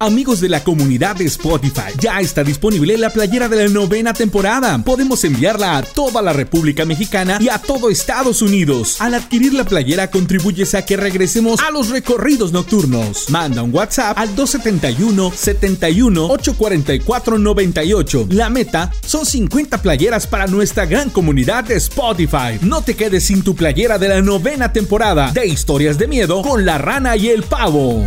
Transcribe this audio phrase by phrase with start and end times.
[0.00, 4.78] Amigos de la comunidad de Spotify, ya está disponible la playera de la novena temporada.
[4.84, 9.00] Podemos enviarla a toda la República Mexicana y a todo Estados Unidos.
[9.00, 13.28] Al adquirir la playera contribuyes a que regresemos a los recorridos nocturnos.
[13.30, 18.28] Manda un WhatsApp al 271 71 844 98.
[18.30, 22.60] La meta son 50 playeras para nuestra gran comunidad de Spotify.
[22.62, 26.64] No te quedes sin tu playera de la novena temporada de Historias de Miedo con
[26.64, 28.06] la rana y el pavo.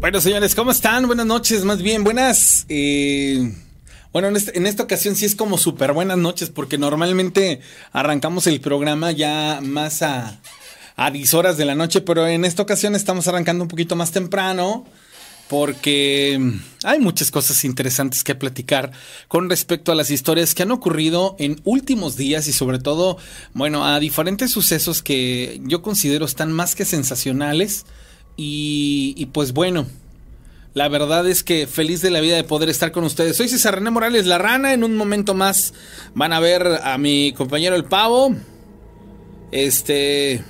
[0.00, 1.06] Bueno, señores, ¿cómo están?
[1.06, 2.66] Buenas noches, más bien, buenas.
[2.68, 3.52] Eh
[4.12, 7.60] bueno, este, en, esta ocasión sí es como súper buenas noches, porque normalmente
[7.92, 10.40] arrancamos el programa ya más a,
[10.96, 14.10] a 10 horas de la noche, pero en esta ocasión estamos arrancando un poquito más
[14.10, 14.86] temprano
[15.48, 16.38] porque
[16.84, 18.92] hay muchas cosas interesantes que platicar
[19.28, 23.18] con respecto a las historias que han ocurrido en últimos días y sobre todo,
[23.54, 27.86] bueno, a diferentes sucesos que yo considero están más que sensacionales
[28.38, 29.86] y, y pues bueno,
[30.78, 33.36] la verdad es que feliz de la vida de poder estar con ustedes.
[33.36, 34.72] Soy César René Morales, la rana.
[34.72, 35.74] En un momento más
[36.14, 38.34] van a ver a mi compañero el pavo.
[39.50, 40.44] Este.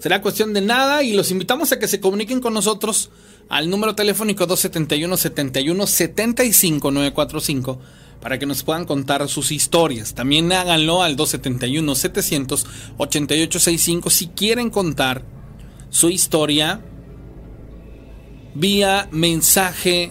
[0.00, 3.10] Será cuestión de nada y los invitamos a que se comuniquen con nosotros
[3.48, 7.78] al número telefónico 271 71 75 945
[8.20, 10.14] para que nos puedan contar sus historias.
[10.14, 12.66] También háganlo al 271 700
[12.96, 15.24] 8865 si quieren contar
[15.92, 16.80] su historia
[18.54, 20.10] vía mensaje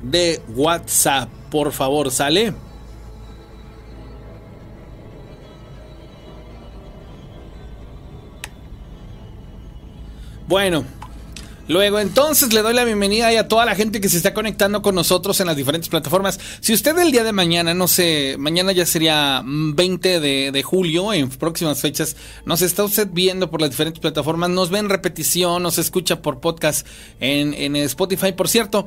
[0.00, 1.28] de WhatsApp.
[1.50, 2.54] Por favor, ¿sale?
[10.46, 10.84] Bueno,
[11.68, 14.94] Luego, entonces le doy la bienvenida a toda la gente que se está conectando con
[14.94, 16.38] nosotros en las diferentes plataformas.
[16.60, 21.28] Si usted el día de mañana, no sé, mañana ya sería 20 de, julio, en
[21.28, 25.78] próximas fechas, nos está usted viendo por las diferentes plataformas, nos ve en repetición, nos
[25.78, 26.86] escucha por podcast
[27.18, 28.30] en, en Spotify.
[28.30, 28.86] Por cierto,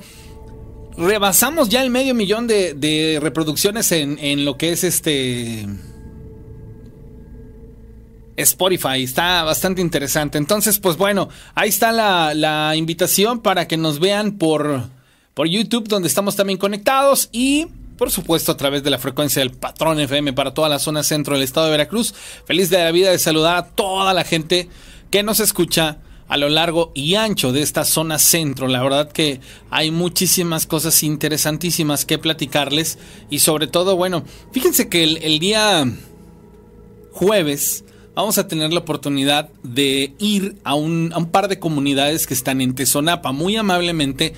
[0.97, 5.67] rebasamos ya el medio millón de, de reproducciones en, en lo que es este
[8.39, 9.03] Spotify.
[9.03, 10.37] Está bastante interesante.
[10.37, 14.83] Entonces, pues bueno, ahí está la, invitación para que nos vean por,
[15.33, 17.67] por YouTube, donde estamos también conectados y
[17.97, 21.33] por supuesto a través de la frecuencia del patrón FM para toda la zona centro
[21.33, 22.13] del estado de Veracruz.
[22.45, 24.69] Feliz de la vida de saludar a toda la gente
[25.11, 25.97] que nos escucha
[26.29, 28.67] a lo largo y ancho de esta zona centro.
[28.67, 34.23] La verdad que hay muchísimas cosas interesantísimas que platicarles y sobre todo, bueno,
[34.53, 35.85] fíjense que el, el día
[37.11, 37.83] jueves
[38.15, 42.75] vamos a tener la oportunidad de ir a un, par de comunidades que están en
[42.75, 43.31] Tezonapa.
[43.31, 44.33] Muy amablemente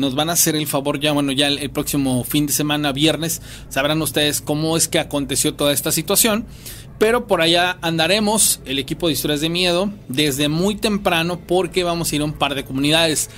[0.00, 3.40] nos van a hacer el favor ya, bueno, ya el, próximo fin de semana, viernes,
[3.70, 6.46] sabrán ustedes cómo es que aconteció toda esta situación.
[6.98, 12.12] Pero por allá andaremos, el equipo de historias de miedo, desde muy temprano porque vamos
[12.12, 13.30] a ir a un par de comunidades.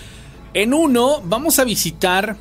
[0.54, 2.36] En uno vamos a visitar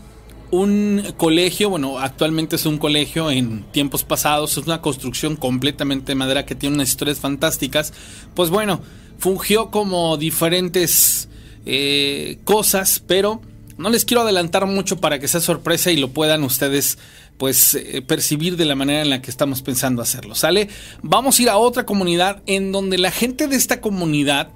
[0.59, 6.15] un colegio, bueno, actualmente es un colegio, en tiempos pasados es una construcción completamente de
[6.15, 7.93] madera que tiene unas historias fantásticas,
[8.33, 8.81] pues bueno,
[9.17, 11.29] fungió como diferentes
[11.65, 13.41] eh, cosas, pero
[13.77, 16.97] no les quiero adelantar mucho para que sea sorpresa y lo puedan ustedes
[17.37, 20.69] pues eh, percibir de la manera en la que estamos pensando hacerlo, ¿sale?
[21.01, 24.49] Vamos a ir a otra comunidad en donde la gente de esta comunidad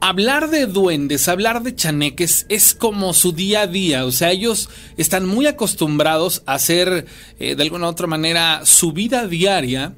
[0.00, 4.68] hablar de duendes, hablar de chaneques es como su día a día, o sea, ellos
[4.96, 7.06] están muy acostumbrados a hacer
[7.38, 9.94] eh, de alguna u otra manera su vida diaria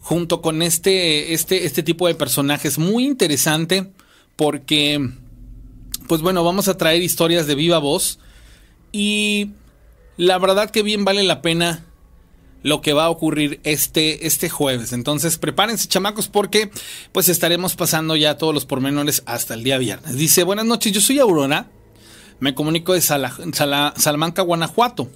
[0.00, 2.78] junto con este, este, este tipo de personajes.
[2.78, 3.90] Muy interesante
[4.36, 5.10] porque,
[6.06, 8.20] pues bueno, vamos a traer historias de viva voz
[8.92, 9.50] y
[10.16, 11.84] la verdad que bien vale la pena
[12.62, 14.92] lo que va a ocurrir este, este jueves.
[14.92, 16.70] Entonces prepárense chamacos porque
[17.12, 20.16] pues estaremos pasando ya todos los pormenores hasta el día viernes.
[20.16, 21.70] Dice, buenas noches, yo soy Aurora,
[22.40, 25.08] me comunico de Salamanca, Guanajuato.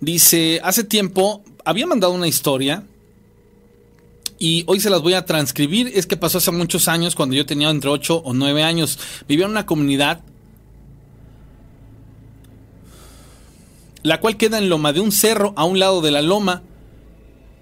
[0.00, 2.84] Dice, hace tiempo había mandado una historia
[4.38, 5.90] y hoy se las voy a transcribir.
[5.94, 8.98] Es que pasó hace muchos años, cuando yo tenía entre 8 o 9 años.
[9.28, 10.20] Vivía en una comunidad,
[14.06, 16.62] la cual queda en loma de un cerro a un lado de la loma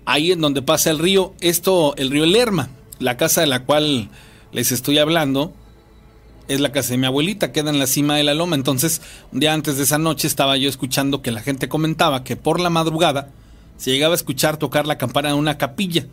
[0.04, 2.68] ahí en donde pasa el río, esto, el río Lerma,
[2.98, 4.10] la casa de la cual
[4.52, 5.54] les estoy hablando,
[6.46, 8.56] es la casa de mi abuelita, queda en la cima de la loma.
[8.56, 9.00] Entonces,
[9.32, 12.60] un día antes de esa noche estaba yo escuchando que la gente comentaba que por
[12.60, 13.30] la madrugada
[13.78, 16.06] se llegaba a escuchar tocar la campana de una capilla.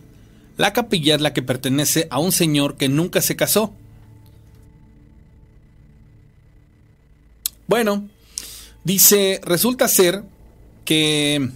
[0.55, 3.73] La capilla es la que pertenece a un señor que nunca se casó.
[7.67, 8.07] Bueno,
[8.83, 10.23] dice, resulta ser
[10.85, 11.49] que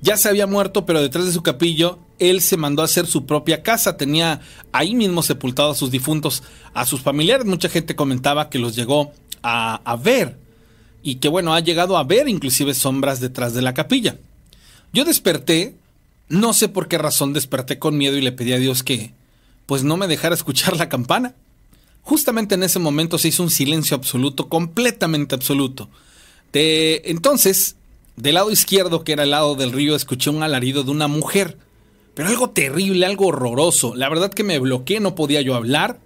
[0.00, 3.24] ya se había muerto, pero detrás de su capillo él se mandó a hacer su
[3.24, 4.40] propia casa, tenía
[4.72, 6.42] ahí mismo sepultado a sus difuntos,
[6.74, 7.46] a sus familiares.
[7.46, 9.12] Mucha gente comentaba que los llegó
[9.42, 10.38] a, a ver
[11.02, 14.18] y que bueno, ha llegado a ver inclusive sombras detrás de la capilla.
[14.92, 15.76] Yo desperté,
[16.28, 19.14] no sé por qué razón desperté con miedo y le pedí a Dios que
[19.64, 21.34] pues no me dejara escuchar la campana.
[22.10, 25.88] Justamente en ese momento se hizo un silencio absoluto, completamente absoluto.
[26.52, 27.76] De entonces,
[28.16, 31.56] del lado izquierdo, que era el lado del río, escuché un alarido de una mujer
[32.14, 33.94] pero algo terrible, algo horroroso.
[33.94, 36.00] La verdad que me bloqueé, no podía yo hablar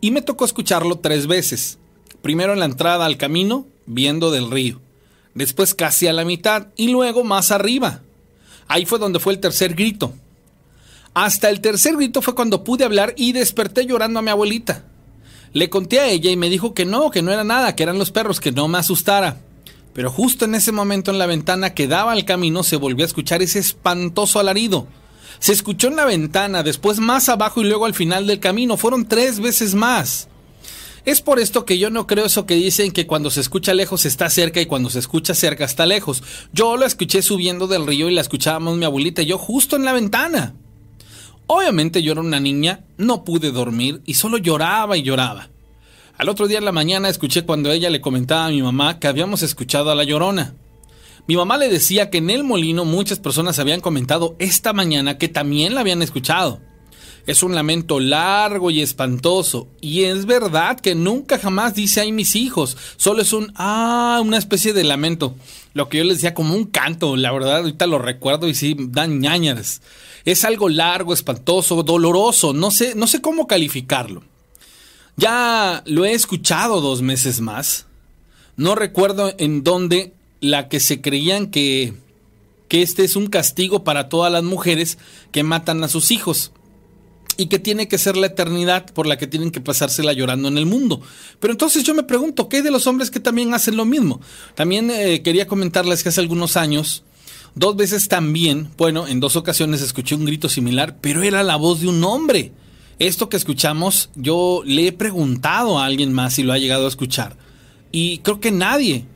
[0.00, 1.78] y me tocó escucharlo tres veces.
[2.22, 4.80] Primero en la entrada al camino, viendo del río.
[5.34, 8.00] Después casi a la mitad y luego más arriba.
[8.68, 10.14] Ahí fue donde fue el tercer grito.
[11.14, 14.86] Hasta el tercer grito fue cuando pude hablar y desperté llorando a mi abuelita.
[15.52, 17.98] Le conté a ella y me dijo que no, que no era nada, que eran
[17.98, 19.40] los perros, que no me asustara.
[19.92, 23.06] Pero justo en ese momento en la ventana que daba al camino se volvió a
[23.06, 24.86] escuchar ese espantoso alarido.
[25.38, 28.76] Se escuchó en la ventana, después más abajo y luego al final del camino.
[28.76, 30.28] Fueron tres veces más.
[31.04, 34.06] Es por esto que yo no creo eso que dicen que cuando se escucha lejos
[34.06, 36.22] está cerca y cuando se escucha cerca está lejos.
[36.52, 39.84] Yo la escuché subiendo del río y la escuchábamos mi abuelita y yo justo en
[39.84, 40.54] la ventana.
[41.54, 45.50] Obviamente yo era una niña, no pude dormir y solo lloraba y lloraba.
[46.16, 49.06] Al otro día en la mañana escuché cuando ella le comentaba a mi mamá que
[49.06, 50.54] habíamos escuchado a la llorona.
[51.28, 55.28] Mi mamá le decía que en el molino muchas personas habían comentado esta mañana que
[55.28, 56.62] también la habían escuchado.
[57.26, 59.68] Es un lamento largo y espantoso.
[59.82, 62.78] Y es verdad que nunca jamás dice ay mis hijos.
[62.96, 65.36] Solo es un ah, una especie de lamento.
[65.74, 68.76] Lo que yo les decía como un canto, la verdad, ahorita lo recuerdo y sí
[68.78, 69.82] dan ñañaras.
[70.24, 74.22] Es algo largo, espantoso, doloroso, no sé, no sé cómo calificarlo.
[75.16, 77.86] Ya lo he escuchado dos meses más.
[78.56, 81.94] No recuerdo en dónde la que se creían que,
[82.68, 84.98] que este es un castigo para todas las mujeres
[85.30, 86.52] que matan a sus hijos
[87.36, 90.58] y que tiene que ser la eternidad por la que tienen que pasársela llorando en
[90.58, 91.00] el mundo.
[91.40, 94.20] Pero entonces yo me pregunto, ¿qué hay de los hombres que también hacen lo mismo?
[94.54, 97.04] También eh, quería comentarles que hace algunos años,
[97.54, 101.80] dos veces también, bueno, en dos ocasiones escuché un grito similar, pero era la voz
[101.80, 102.52] de un hombre.
[102.98, 106.88] Esto que escuchamos, yo le he preguntado a alguien más si lo ha llegado a
[106.88, 107.36] escuchar.
[107.90, 109.06] Y creo que nadie.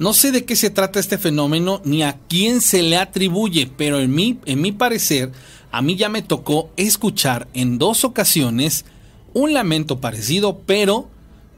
[0.00, 4.00] No sé de qué se trata este fenómeno ni a quién se le atribuye, pero
[4.00, 5.30] en mi, en mi parecer,
[5.70, 8.86] a mí ya me tocó escuchar en dos ocasiones
[9.34, 11.10] un lamento parecido, pero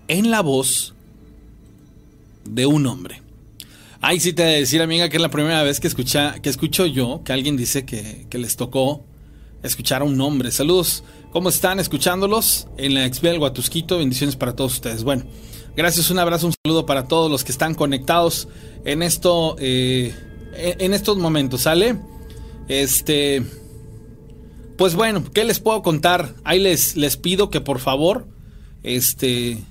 [0.09, 0.93] en la voz
[2.45, 3.23] de un hombre.
[4.01, 6.51] Ay, sí te voy a decir, amiga, que es la primera vez que, escucha, que
[6.51, 9.05] escucho yo que alguien dice que, que les tocó
[9.63, 10.51] escuchar a un hombre.
[10.51, 12.67] Saludos, ¿cómo están escuchándolos?
[12.77, 15.05] En la XP del Guatusquito, bendiciones para todos ustedes.
[15.05, 15.27] Bueno.
[15.75, 18.47] Gracias, un abrazo, un saludo para todos los que están conectados
[18.85, 20.15] en esto, eh,
[20.55, 21.97] en estos momentos, ¿sale?
[22.69, 23.43] Este,
[24.77, 26.35] pues bueno, ¿qué les puedo contar?
[26.45, 28.29] Ahí les, les pido que por favor,
[28.83, 29.63] este,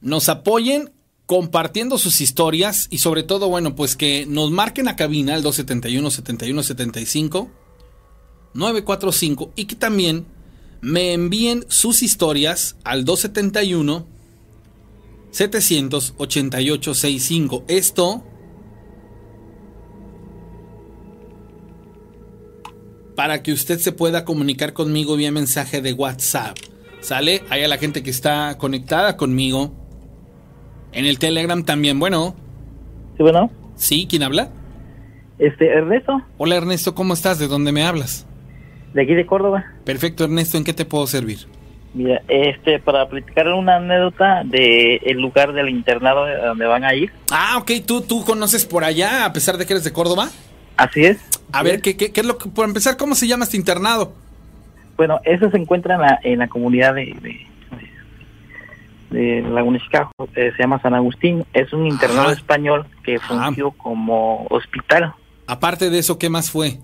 [0.00, 0.92] nos apoyen
[1.26, 6.10] compartiendo sus historias y sobre todo, bueno, pues que nos marquen a cabina el 271
[6.10, 7.50] 71 75
[8.54, 10.26] 945 y que también
[10.80, 14.06] me envíen sus historias al 271
[15.30, 17.64] 788 65.
[17.68, 18.24] Esto
[23.14, 26.56] para que usted se pueda comunicar conmigo vía mensaje de WhatsApp.
[27.00, 27.42] ¿Sale?
[27.50, 29.72] Hay a la gente que está conectada conmigo.
[30.92, 32.34] En el Telegram también, bueno.
[33.16, 33.50] Sí, bueno.
[33.76, 34.50] Sí, ¿quién habla?
[35.38, 36.20] Este, Ernesto.
[36.38, 37.38] Hola Ernesto, ¿cómo estás?
[37.38, 38.26] ¿De dónde me hablas?
[38.92, 39.64] De aquí de Córdoba.
[39.84, 41.46] Perfecto, Ernesto, ¿en qué te puedo servir?
[41.92, 47.10] Mira, este, para platicar una anécdota de el lugar del internado donde van a ir.
[47.30, 50.30] Ah, ok, ¿Tú, tú conoces por allá, a pesar de que eres de Córdoba.
[50.76, 51.18] Así es.
[51.52, 54.14] A ver, ¿qué, ¿qué, qué, es lo que, por empezar, cómo se llama este internado?
[54.96, 57.46] Bueno, eso se encuentra en la, en la comunidad de, de,
[59.10, 59.80] de Laguna
[60.36, 61.44] eh, se llama San Agustín.
[61.52, 63.20] Es un internado español que ah.
[63.26, 65.14] fungió como hospital.
[65.46, 66.78] Aparte de eso, ¿qué más fue?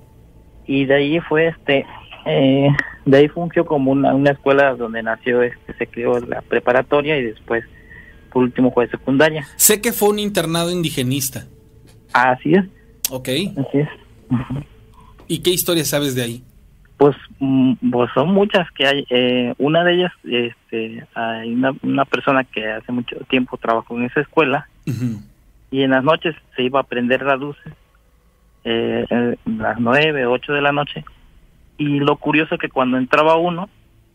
[0.67, 1.87] Y de ahí fue este
[2.27, 2.69] eh,
[3.05, 7.25] de ahí fungió como una, una escuela donde nació este se creó la preparatoria y
[7.25, 7.65] después
[8.33, 11.45] por último fue secundaria sé que fue un internado indigenista
[12.13, 12.65] así es
[13.11, 13.29] Ok.
[13.29, 13.89] así es
[15.29, 16.43] ¿Y qué historia sabes de ahí?
[16.97, 19.07] Pues, mm, pues son muchas que hay.
[19.11, 24.21] Eh, una de ellas, este, hay una, persona que hace mucho tiempo trabajó en esa
[24.21, 24.69] escuela
[25.71, 27.73] y en las noches se iba a prender las luces,
[28.69, 31.05] eh, las nueve, ocho de la noche.
[31.79, 33.69] Y lo curioso es que cuando entraba uno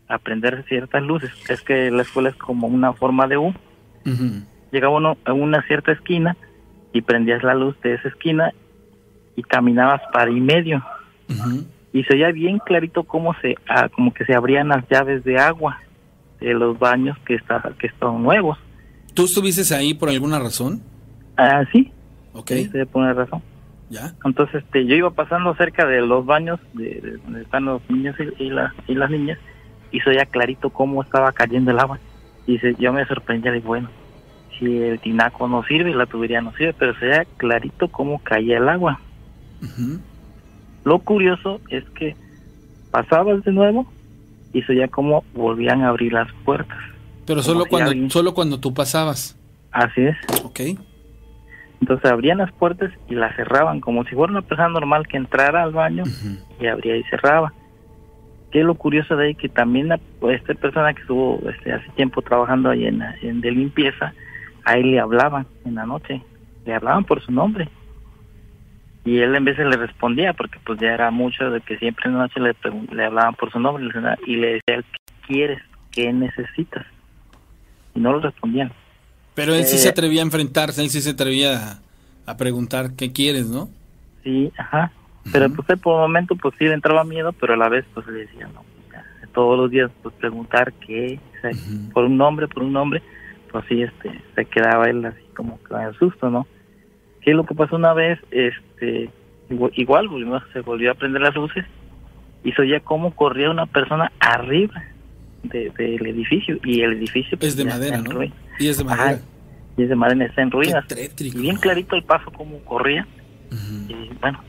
[0.08, 3.54] a prender ciertas luces, es que la escuela es como una forma de U.
[4.70, 6.36] Llegaba uno a una cierta esquina
[6.92, 8.52] y prendías la luz de esa esquina
[9.36, 10.84] y caminabas para y medio.
[11.94, 15.38] Y se veía bien clarito cómo se, ah, como que se abrían las llaves de
[15.38, 15.80] agua
[16.40, 18.58] de los baños que, está, que estaban nuevos.
[19.14, 20.82] ¿Tú estuviste ahí por alguna razón?
[21.38, 21.90] Ah, sí.
[22.34, 22.50] Ok.
[22.50, 23.42] Sí, por una razón.
[23.92, 24.14] ¿Ya?
[24.24, 28.48] Entonces, este, yo iba pasando cerca de los baños de, donde están los niños y,
[28.48, 29.38] la, y las niñas
[29.90, 32.00] y se veía clarito cómo estaba cayendo el agua.
[32.46, 33.90] Y se, yo me sorprendía de, bueno,
[34.58, 38.56] si el tinaco no sirve, la tubería no sirve, pero se veía clarito cómo caía
[38.56, 38.98] el agua.
[40.84, 42.16] Lo curioso es que
[42.90, 43.86] pasabas de nuevo
[44.54, 46.78] y se veía cómo volvían a abrir las puertas.
[47.26, 49.38] Pero solo cuando, solo cuando tú pasabas.
[49.70, 50.16] Así es.
[50.44, 50.60] Ok.
[51.82, 55.64] Entonces abrían las puertas y las cerraban como si fuera una persona normal que entrara
[55.64, 56.04] al baño
[56.60, 57.52] y abría y cerraba.
[58.52, 59.34] ¿Qué es lo curioso de ahí?
[59.34, 64.14] Que también esta persona que estuvo este, hace tiempo trabajando ahí en, en de limpieza,
[64.64, 66.22] a él le hablaban en la noche,
[66.64, 67.68] le hablaban por su nombre.
[69.04, 72.04] Y él en vez de le respondía, porque pues ya era mucho de que siempre
[72.08, 72.54] en la noche le,
[72.92, 73.84] le hablaban por su nombre
[74.24, 75.62] y le decía, ¿qué quieres?
[75.90, 76.86] ¿Qué necesitas?
[77.92, 78.70] Y no lo respondían.
[79.34, 81.78] Pero él sí se eh, atrevía a enfrentarse, él sí se atrevía
[82.26, 83.68] a, preguntar, ¿qué quieres, no?
[84.22, 84.92] Sí, ajá.
[85.32, 87.84] Pero pues él por un momento pues sí le entraba miedo, pero a la vez
[87.94, 88.64] pues le decía, no,
[89.32, 91.18] todos los días pues preguntar qué,
[91.92, 93.02] por un nombre, por un nombre,
[93.50, 96.46] pues sí, este, se quedaba él así como con el susto, ¿no?
[97.20, 98.18] ¿Qué es lo que pasó una vez?
[98.30, 99.10] Este,
[99.76, 100.08] igual,
[100.52, 101.64] se volvió a prender las luces
[102.44, 104.82] y se oía cómo corría una persona arriba
[105.42, 108.22] del edificio y el edificio es de madera, ¿no?
[108.58, 109.20] Y es de madera.
[109.76, 110.84] y es de madera, está en ruinas.
[111.18, 113.06] Y bien clarito el paso cómo corría.
[113.88, 114.40] Y bueno,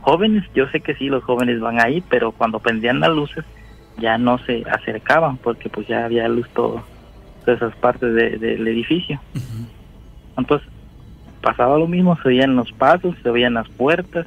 [0.00, 3.44] jóvenes, yo sé que sí, los jóvenes van ahí, pero cuando prendían las luces
[3.98, 6.84] ya no se acercaban porque pues ya había luz todo,
[7.44, 9.20] todas esas partes del edificio.
[10.36, 10.68] Entonces,
[11.40, 14.26] pasaba lo mismo, se oían los pasos, se oían las puertas,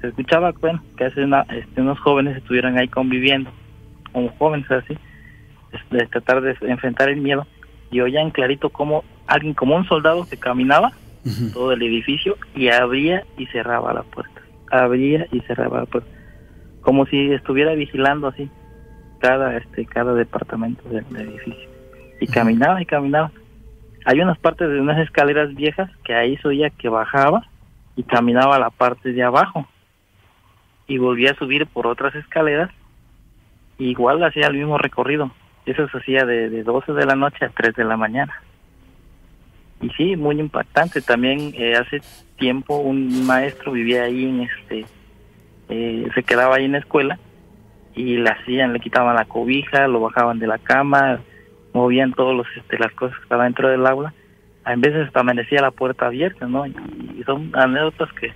[0.00, 3.50] se escuchaba, bueno, que hace una, este, unos jóvenes estuvieran ahí conviviendo,
[4.12, 4.96] como jóvenes así,
[5.90, 7.46] de tratar de enfrentar el miedo,
[7.90, 10.92] y oían clarito como alguien, como un soldado que caminaba
[11.52, 16.08] todo el edificio y abría y cerraba la puerta, abría y cerraba la puerta,
[16.80, 18.50] como si estuviera vigilando así
[19.20, 21.70] cada este cada departamento del edificio.
[22.20, 23.30] Y caminaba y caminaba.
[24.04, 27.46] Hay unas partes de unas escaleras viejas que ahí se oía que bajaba
[27.94, 29.66] y caminaba a la parte de abajo.
[30.88, 32.70] Y volvía a subir por otras escaleras
[33.78, 35.30] igual hacía el mismo recorrido
[35.66, 38.32] eso se hacía de, de 12 de la noche a 3 de la mañana.
[39.80, 41.02] Y sí muy impactante.
[41.02, 42.00] También eh, hace
[42.38, 44.86] tiempo un maestro vivía ahí en este
[45.68, 47.18] eh, se quedaba ahí en la escuela
[47.94, 51.20] y le hacían le quitaban la cobija lo bajaban de la cama
[51.72, 54.12] movían todos los este, las cosas que estaban dentro del aula.
[54.64, 56.74] A veces hasta amanecía la puerta abierta no y,
[57.24, 58.32] son anécdotas que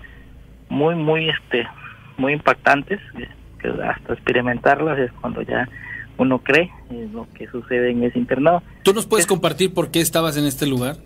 [0.68, 1.66] muy muy este
[2.16, 3.00] muy impactantes
[3.58, 5.68] que hasta experimentarlas es cuando ya
[6.18, 10.00] uno cree en lo que sucede en ese internado tú nos puedes compartir por qué
[10.00, 10.96] estabas en este lugar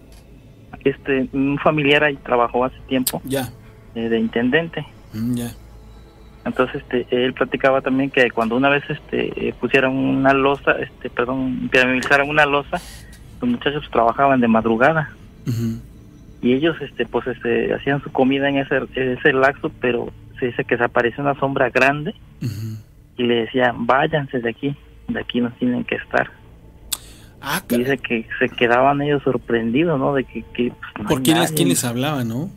[0.85, 3.49] este un familiar ahí trabajó hace tiempo ya.
[3.95, 4.87] eh, de intendente.
[5.12, 5.50] Mm, ya.
[6.45, 11.11] Entonces este, él platicaba también que cuando una vez este eh, pusieron una losa, este
[11.11, 11.71] perdón,
[12.29, 12.81] una losa,
[13.40, 15.11] los muchachos trabajaban de madrugada.
[16.43, 20.64] Y ellos este pues este hacían su comida en ese ese laxo, pero se dice
[20.64, 22.14] que se apareció una sombra grande
[23.19, 24.75] y le decían, "Váyanse de aquí,
[25.12, 26.31] de aquí no tienen que estar."
[27.43, 30.12] Ah, dice que se quedaban ellos sorprendidos, ¿no?
[30.14, 32.50] De que, que pues, ¿Por quién, quién les hablaba, no?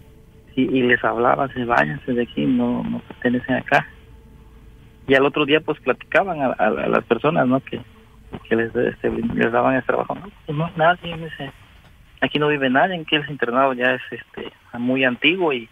[0.55, 3.87] y, les hablaba, se váyanse de aquí, no, no pertenecen acá.
[5.07, 7.59] Y al otro día pues platicaban a, las personas, ¿no?
[7.59, 7.81] Que,
[8.47, 10.15] que les, este, les daban el trabajo.
[10.15, 11.51] No, pues, no nadie, dice,
[12.21, 15.69] aquí no vive nadie, en que el internado ya es este muy antiguo y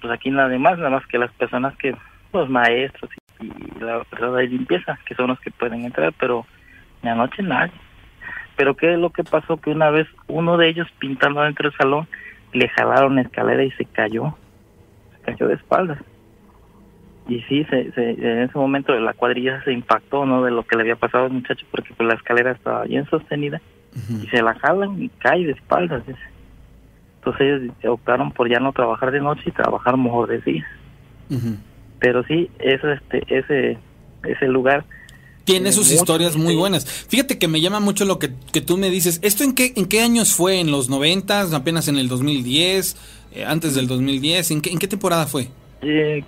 [0.00, 1.94] pues aquí nada más, nada más que las personas que,
[2.32, 6.46] los maestros y, la persona de limpieza, que son los que pueden entrar, pero
[7.02, 7.72] en la noche nadie.
[8.56, 11.78] Pero qué es lo que pasó que una vez uno de ellos pintando dentro del
[11.78, 12.08] salón
[12.52, 14.36] le jalaron la escalera y se cayó,
[15.12, 15.98] se cayó de espaldas.
[17.28, 20.44] Y sí, se, en ese momento la cuadrilla se impactó, ¿no?
[20.44, 23.60] De lo que le había pasado al muchacho, porque pues la escalera estaba bien sostenida
[24.22, 26.02] y se la jalan y cae de espaldas.
[27.18, 30.66] Entonces ellos optaron por ya no trabajar de noche y trabajar mejor de día.
[31.98, 33.78] Pero sí, es este, ese,
[34.24, 34.84] ese lugar
[35.46, 36.84] tiene sus historias muy buenas.
[36.84, 39.20] Fíjate que me llama mucho lo que, que, tú me dices.
[39.22, 40.58] ¿Esto en qué, en qué años fue?
[40.58, 41.56] ¿En los 90?
[41.56, 42.96] ¿Apenas en el 2010?
[43.32, 44.50] Eh, ¿Antes del 2010?
[44.50, 45.48] ¿En qué, en qué temporada fue?
[45.82, 46.24] Eh,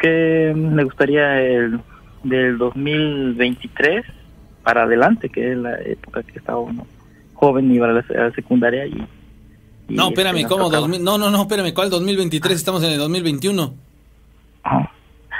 [0.00, 1.80] que me gustaría el
[2.24, 4.04] del 2023
[4.64, 6.86] para adelante, que es la época que estaba uno
[7.34, 9.06] joven y iba a la, secundaria y...
[9.88, 10.70] no, espérame, este, ¿cómo?
[10.70, 12.56] no, no, no, espérame, ¿cuál 2023?
[12.56, 13.89] Estamos en el 2021.
[14.64, 14.90] Ah,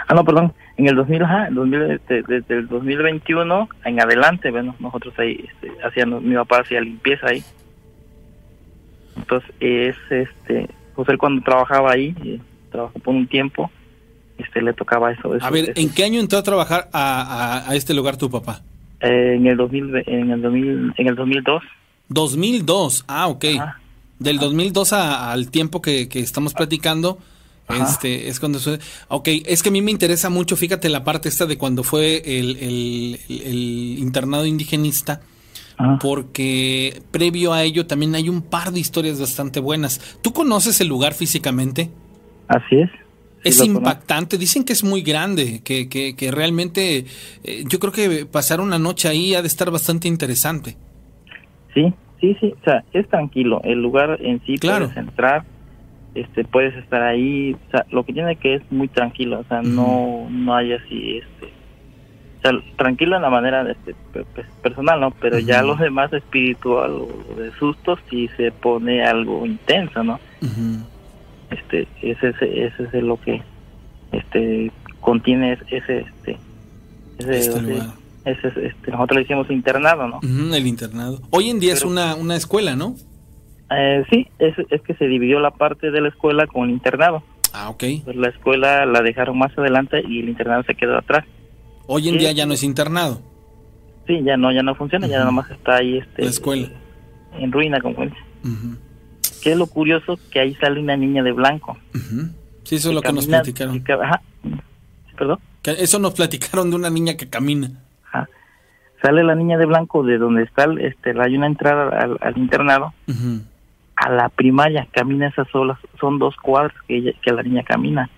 [0.09, 1.49] ah no, perdón en el 2000, ajá,
[1.91, 7.29] este, desde, el 2021 en adelante, bueno, nosotros ahí este, hacíamos, mi papá hacía limpieza
[7.29, 7.43] ahí.
[9.17, 12.41] Entonces, es este, pues él cuando trabajaba ahí, eh,
[12.73, 13.71] trabajó por un tiempo,
[14.39, 15.35] este, le tocaba eso.
[15.39, 18.63] a ver, ¿en qué año entró a trabajar a, a, este lugar tu papá?
[19.01, 21.63] Eh, en el 2000, en el 2000, en el 2002.
[22.09, 23.45] 2002, ah, ok.
[24.19, 27.19] Del 2002 al tiempo que, que estamos platicando,
[27.73, 28.81] este, es cuando sucede.
[29.09, 32.23] Ok, es que a mí me interesa mucho, fíjate la parte esta de cuando fue
[32.25, 32.57] el,
[33.29, 35.21] el, internado indigenista,
[36.01, 40.19] porque previo a ello también hay un par de historias bastante buenas.
[40.23, 41.91] ¿Tú conoces el lugar físicamente?
[42.49, 42.91] Así es.
[43.45, 47.07] es impactante, dicen que es muy grande, que, que, que realmente
[47.45, 50.77] eh, yo creo que pasar una noche ahí ha de estar bastante interesante.
[51.73, 54.87] Sí, sí, sí, o sea, es tranquilo, el lugar en sí claro.
[54.87, 55.45] puedes entrar,
[56.15, 59.63] este puedes estar ahí o sea lo que tiene que es muy tranquilo o sea
[59.63, 61.53] no no hay así este
[62.39, 63.95] o sea tranquilo en la manera de este,
[64.63, 70.03] personal no pero ya los demás espiritual o de sustos sí se pone algo intenso
[70.03, 70.19] no
[71.51, 73.43] este ese ese es lo que
[74.13, 76.39] este contiene ese este
[77.19, 77.79] ese, este
[78.25, 81.21] ese, este, nosotros le hicimos internado no el internado.
[81.31, 82.97] Hoy en día es una una escuela no
[83.71, 87.23] eh, sí, es, es que se dividió la parte de la escuela con el internado.
[87.53, 87.85] Ah, ok.
[88.05, 91.25] Pues la escuela la dejaron más adelante y el internado se quedó atrás.
[91.87, 93.21] Hoy en día ya no es internado.
[94.07, 96.25] Sí, ya no, ya no funciona, ya nada más está ahí este...
[96.25, 96.69] La escuela.
[97.39, 98.17] En ruina, como dice.
[99.43, 100.19] ¿Qué es lo curioso?
[100.31, 101.79] Que ahí sale una niña de blanco.
[102.65, 103.85] Sí, eso es lo que nos platicaron.
[104.03, 104.23] ajá.
[105.17, 105.39] ¿Perdón?
[105.65, 107.71] eso nos platicaron de una niña que camina.
[108.07, 108.29] Ajá.
[109.03, 112.93] Sale la niña de blanco de donde está, este, hay una entrada al, internado
[114.01, 118.09] a la primaria, camina esas solas, son dos cuadras que, que la niña camina.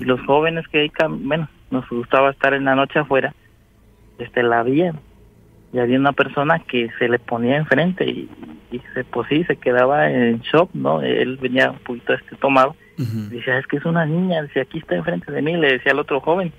[0.00, 3.32] Y los jóvenes que ahí, bueno, nos gustaba estar en la noche afuera,
[4.18, 4.98] este la veían.
[5.72, 8.28] Y había una persona que se le ponía enfrente y,
[8.92, 11.00] se, pues sí, se quedaba en shock, ¿no?
[11.00, 12.74] Él venía un poquito este tomado.
[12.96, 16.00] Dice, es que es una niña, dice, aquí está enfrente de mí, le decía al
[16.00, 16.52] otro joven.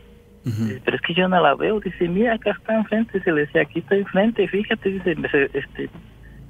[0.86, 3.62] pero es que yo no la veo, dice, mira, acá está enfrente, se le decía,
[3.64, 5.16] aquí está enfrente, fíjate, dice,
[5.54, 5.90] este,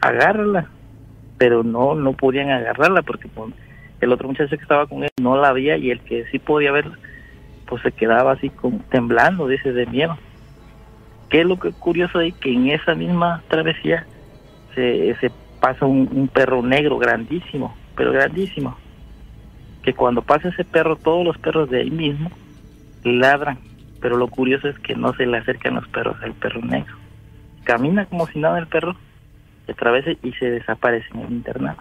[0.01, 0.69] agárrala
[1.41, 3.51] pero no no podían agarrarla porque pues,
[3.99, 6.71] el otro muchacho que estaba con él no la veía y el que sí podía
[6.71, 6.85] ver
[7.65, 10.19] pues se quedaba así con, temblando dice de miedo.
[11.29, 14.05] Qué es lo que curioso es que en esa misma travesía
[14.75, 18.77] se, se pasa un, perro negro grandísimo pero grandísimo
[19.81, 22.29] que cuando pasa ese perro todos los perros de ahí mismo
[23.03, 23.57] ladran
[23.99, 26.95] pero lo curioso es que no se le acercan los perros al perro negro.
[27.63, 28.95] Camina como si nada el perro
[29.73, 31.77] se y se desaparece en el internado.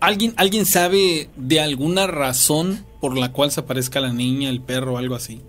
[0.00, 4.94] ¿Alguien, ¿Alguien sabe de alguna razón por la cual se aparezca la niña, el perro
[4.94, 5.42] o algo así?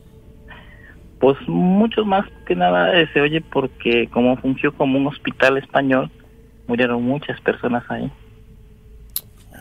[1.20, 6.10] Pues mucho más que nada eh, se oye porque como fungió como un hospital español,
[6.68, 8.10] murieron muchas personas ahí.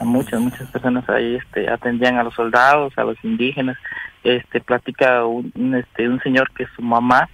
[0.02, 3.78] Muchas, muchas personas ahí este, atendían a los soldados, a los indígenas.
[4.22, 7.28] Este, platica un, este, un señor que su mamá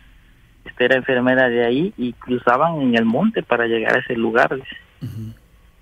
[0.65, 4.59] este, era enfermera de ahí y cruzaban en el monte para llegar a ese lugar.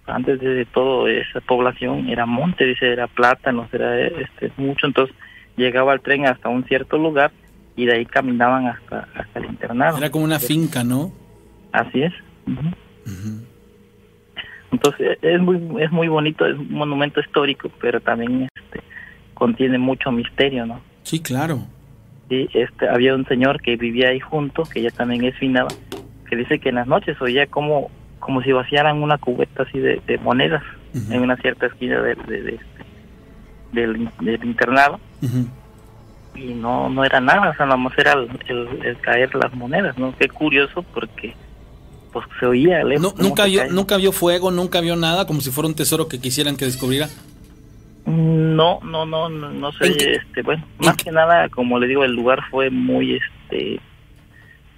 [0.06, 5.14] Antes de todo esa población era monte, dice, era plátano, era este, mucho, entonces
[5.56, 7.30] llegaba el tren hasta un cierto lugar
[7.76, 9.98] y de ahí caminaban hasta, hasta el internado.
[9.98, 11.12] Era como una finca, ¿no?
[11.72, 12.12] Así es.
[14.72, 18.80] Entonces es muy es muy bonito, es un monumento histórico, pero también este
[19.34, 20.80] contiene mucho misterio, ¿no?
[21.02, 21.60] Sí, claro.
[22.30, 25.66] Sí, este, había un señor que vivía ahí junto, que ya también es finado,
[26.28, 27.90] que dice que en las noches oía como,
[28.20, 30.62] como si vaciaran una cubeta así de, monedas
[30.94, 32.62] en una cierta esquina de, este,
[33.72, 34.08] del,
[34.44, 35.00] internado.
[36.36, 40.14] Y no no era nada, o sea, nada más era el, caer las monedas, ¿no?
[40.16, 41.34] Qué curioso porque
[42.12, 43.12] pues se oía lejos.
[43.18, 46.56] nunca, vio, nunca vio fuego, nunca vio nada, como si fuera un tesoro que quisieran
[46.56, 47.08] que descubriera.
[48.06, 52.40] No, no, no, no, sé, este, bueno, más que nada, como le digo, el lugar
[52.50, 53.78] fue muy, este,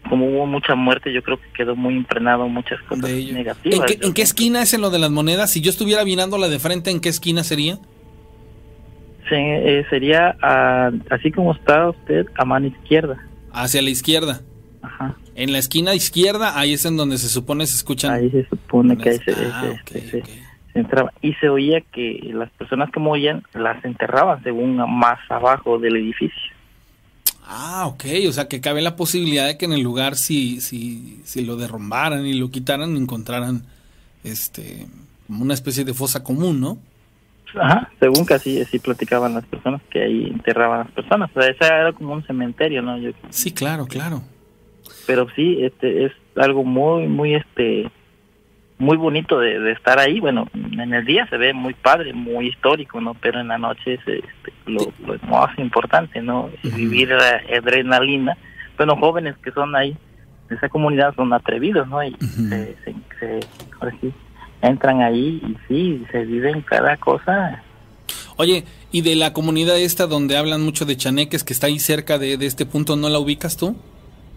[0.09, 3.91] como hubo mucha muerte, yo creo que quedó muy impregnado muchas cosas negativas.
[4.03, 5.51] ¿En qué, esquina es en lo de las monedas?
[5.51, 7.79] Si yo estuviera mirándola de frente, ¿en qué esquina sería?
[9.31, 10.37] eh, sería
[11.11, 13.17] así como está usted a mano izquierda.
[13.53, 14.43] Hacia la izquierda.
[14.83, 15.17] Ajá.
[15.35, 18.13] En la esquina izquierda, ahí es en donde se supone se escuchan.
[18.13, 19.75] Ahí se supone que ahí se, ah,
[20.75, 21.13] entraba.
[21.21, 26.53] Y se oía que las personas que morían las enterraban según más abajo del edificio.
[27.45, 31.21] Ah, ok, o sea que cabe la posibilidad de que en el lugar si, si,
[31.25, 33.63] si lo derrumbaran y lo quitaran, encontraran
[34.25, 34.87] este
[35.27, 36.79] como una especie de fosa común, ¿no?
[37.59, 41.31] Ajá, según que así, así platicaban las personas, que ahí enterraban a las personas.
[41.35, 42.99] O sea, ese era como un cementerio, ¿no?
[42.99, 44.23] Yo, sí, claro, claro.
[45.07, 47.91] Pero sí, este es algo muy, muy, este,
[48.83, 50.21] muy bonito de, estar ahí.
[50.21, 53.15] Bueno, en el día se ve muy padre, muy histórico, ¿no?
[53.15, 54.93] Pero en la noche es este, lo,
[55.29, 56.51] más importante, ¿no?
[56.63, 58.37] Vivir la adrenalina.
[58.77, 59.97] Bueno, jóvenes que son ahí,
[60.49, 62.03] de esa comunidad son atrevidos, ¿no?
[62.03, 62.77] Y se,
[63.21, 63.41] se,
[63.81, 64.13] ahora sí,
[64.61, 67.63] entran ahí y sí, se viven cada cosa.
[68.37, 72.19] Oye, ¿y de la comunidad esta donde hablan mucho de chaneques que está ahí cerca
[72.19, 73.77] de, este punto, no la ubicas tú?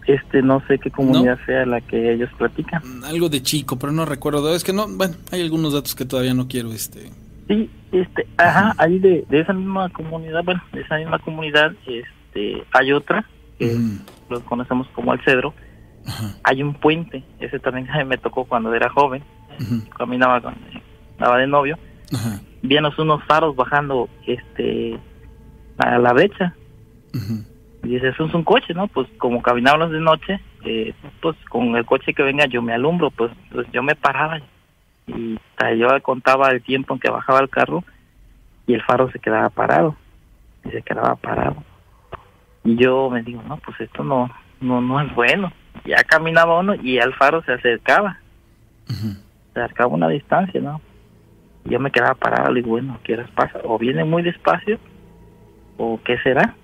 [0.08, 2.82] Este, no sé qué comunidad sea la que ellos platican.
[2.84, 4.54] Mm, algo de chico, pero no recuerdo.
[4.56, 7.12] Es que no, bueno, hay algunos datos que todavía no quiero, este.
[7.48, 12.92] Sí, este, ajá, ahí de, esa misma comunidad, bueno, de esa misma comunidad, este, hay
[12.92, 13.78] otra que
[14.30, 15.54] los conocemos como el Cedro.
[16.44, 19.24] Hay un puente, ese también me tocó cuando era joven
[19.98, 20.56] caminaba con,
[21.12, 21.78] estaba de novio,
[22.62, 24.98] Vimos unos faros bajando este
[25.78, 26.56] a la brecha.
[27.86, 28.88] Y dice, eso es un coche, ¿no?
[28.88, 33.12] Pues como caminábamos de noche, eh, pues con el coche que venga yo me alumbro,
[33.12, 34.40] pues, pues yo me paraba
[35.08, 35.38] y
[35.78, 37.84] yo contaba el tiempo en que bajaba el carro
[38.66, 39.96] y el faro se quedaba parado
[40.66, 41.64] y se quedaba parado
[42.64, 45.54] y yo me digo no pues esto no no no es bueno
[45.86, 48.18] ya caminaba uno y al faro se acercaba
[48.88, 50.82] se acercaba una distancia, ¿no?
[51.66, 53.60] yo me quedaba parado, y digo, bueno, ¿qué horas pasa?
[53.64, 54.80] O viene muy despacio,
[55.78, 56.56] o qué será.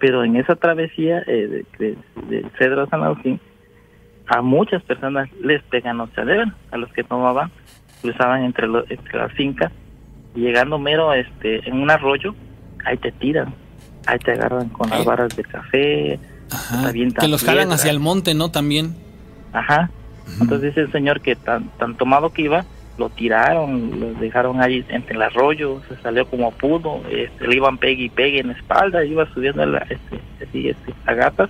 [0.00, 1.96] Pero en esa travesía eh, de,
[2.28, 3.38] de, Cedro a San Agustín,
[4.26, 7.50] a muchas personas les pegan los deben a los que tomaban,
[8.00, 9.70] cruzaban entre, entre las fincas,
[10.34, 12.34] y llegando mero este en un arroyo,
[12.84, 13.54] ahí te tiran,
[14.06, 16.18] ahí te agarran con las varas de café,
[17.20, 18.50] que los jalan hacia el monte, ¿no?
[18.50, 18.94] También.
[19.52, 19.90] Ajá,
[20.40, 22.64] entonces dice el señor que tan, tan tomado que iba,
[23.00, 27.78] lo tiraron, lo dejaron ahí entre el arroyo, se salió como pudo, este, le iban
[27.78, 31.48] pegue y pegue en la espalda, iba subiendo la, este, así, este, a gatas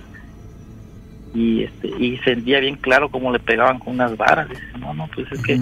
[1.33, 4.47] y este y sentía bien claro cómo le pegaban con unas varas.
[4.47, 5.59] Dice, no, no, pues es que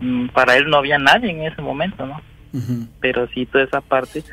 [0.00, 2.20] mm, para él no había nadie en ese momento, ¿no?
[3.00, 4.24] Pero sí toda esa parte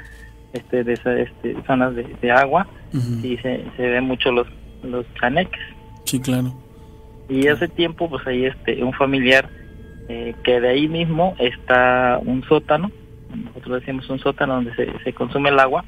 [0.53, 2.65] este de esas este, zonas de, agua,
[3.21, 4.47] sí se, se ve mucho los,
[4.83, 5.61] los chaneques.
[6.05, 6.55] Sí, claro.
[7.29, 9.49] Y hace tiempo, pues ahí este, un familiar
[10.09, 12.91] eh, que de ahí mismo está un sótano,
[13.35, 15.83] nosotros decimos un sótano donde se, consume el agua.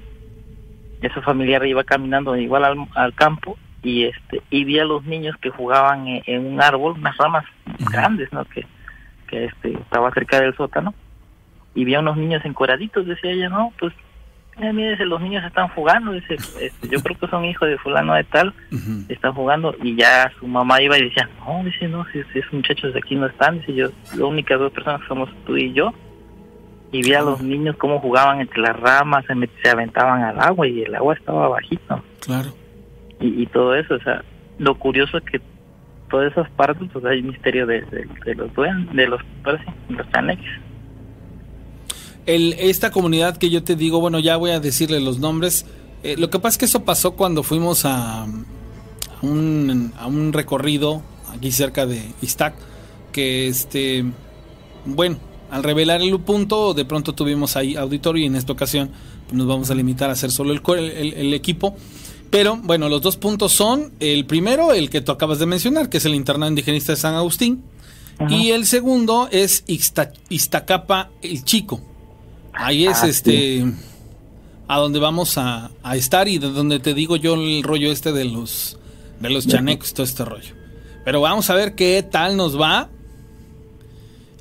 [1.02, 5.50] Ese familiar iba caminando igual al, campo y este y vi a los niños que
[5.50, 7.46] jugaban en, un árbol, unas ramas
[7.92, 8.44] grandes, ¿no?
[8.46, 8.66] Que,
[9.28, 10.94] que este estaba cerca del sótano
[11.74, 13.94] y vi a unos niños encueraditos, decía ella, no, pues
[14.60, 18.24] mire, los niños están jugando, dice, este, yo creo que son hijos de fulano de
[18.26, 18.54] tal,
[19.08, 22.94] están jugando, y ya su mamá iba y decía, no, dice, no, si, esos muchachos
[22.94, 25.94] de aquí no están, dice, yo, las únicas dos personas somos tú y yo,
[26.92, 30.68] y vi a los niños cómo jugaban entre las ramas, se, se aventaban al agua,
[30.68, 32.04] y el agua estaba bajito.
[32.20, 32.50] Claro.
[33.22, 34.24] Y, todo eso, o sea,
[34.58, 35.42] lo curioso es que
[36.10, 40.69] todas esas partes, pues hay misterio de, de, los duendes, de los, parece, los chaneques
[42.36, 45.66] esta comunidad que yo te digo, bueno, ya voy a decirle los nombres.
[46.04, 48.28] Eh, lo que pasa es que eso pasó cuando fuimos a,
[49.22, 51.02] un, a un recorrido
[51.36, 52.54] aquí cerca de Iztac,
[53.12, 54.06] que este,
[54.86, 55.18] bueno,
[55.52, 58.92] al revelar el punto, de pronto tuvimos ahí auditorio y en esta ocasión
[59.26, 60.62] pues, nos vamos a limitar a hacer solo el,
[60.92, 61.76] el, equipo.
[62.30, 65.98] Pero bueno, los dos puntos son, el primero, el que tú acabas de mencionar, que
[65.98, 67.64] es el internado indigenista de San Agustín,
[68.30, 71.82] y el segundo es Iztacapa el Chico,
[72.54, 73.66] Ahí es ah, este
[74.68, 78.26] a donde vamos a, estar y de donde te digo yo el rollo este de
[78.26, 78.80] los
[79.20, 80.54] de los chanecos, todo este rollo.
[81.04, 82.88] Pero vamos a ver qué tal nos va.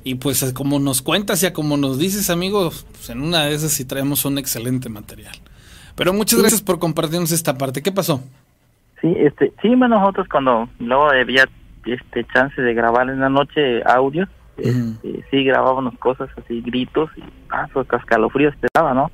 [0.03, 3.71] Y pues como nos cuentas y como nos dices, amigos, pues en una de esas
[3.71, 5.35] sí traemos un excelente material.
[5.95, 7.81] Pero muchas gracias por compartirnos esta parte.
[7.81, 8.23] ¿Qué pasó?
[9.01, 11.45] Sí, este, sí, nosotros cuando luego había
[11.85, 14.27] este chance de grabar en la noche audio,
[14.61, 19.11] este, sí grabábamos cosas así, gritos y pasos, cascalofríos te daba, ¿no?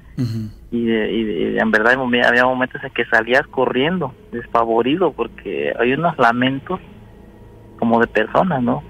[0.72, 6.80] y, en verdad había momentos en que salías corriendo, despavorido, porque hay unos lamentos
[7.80, 8.84] como de personas, ¿no?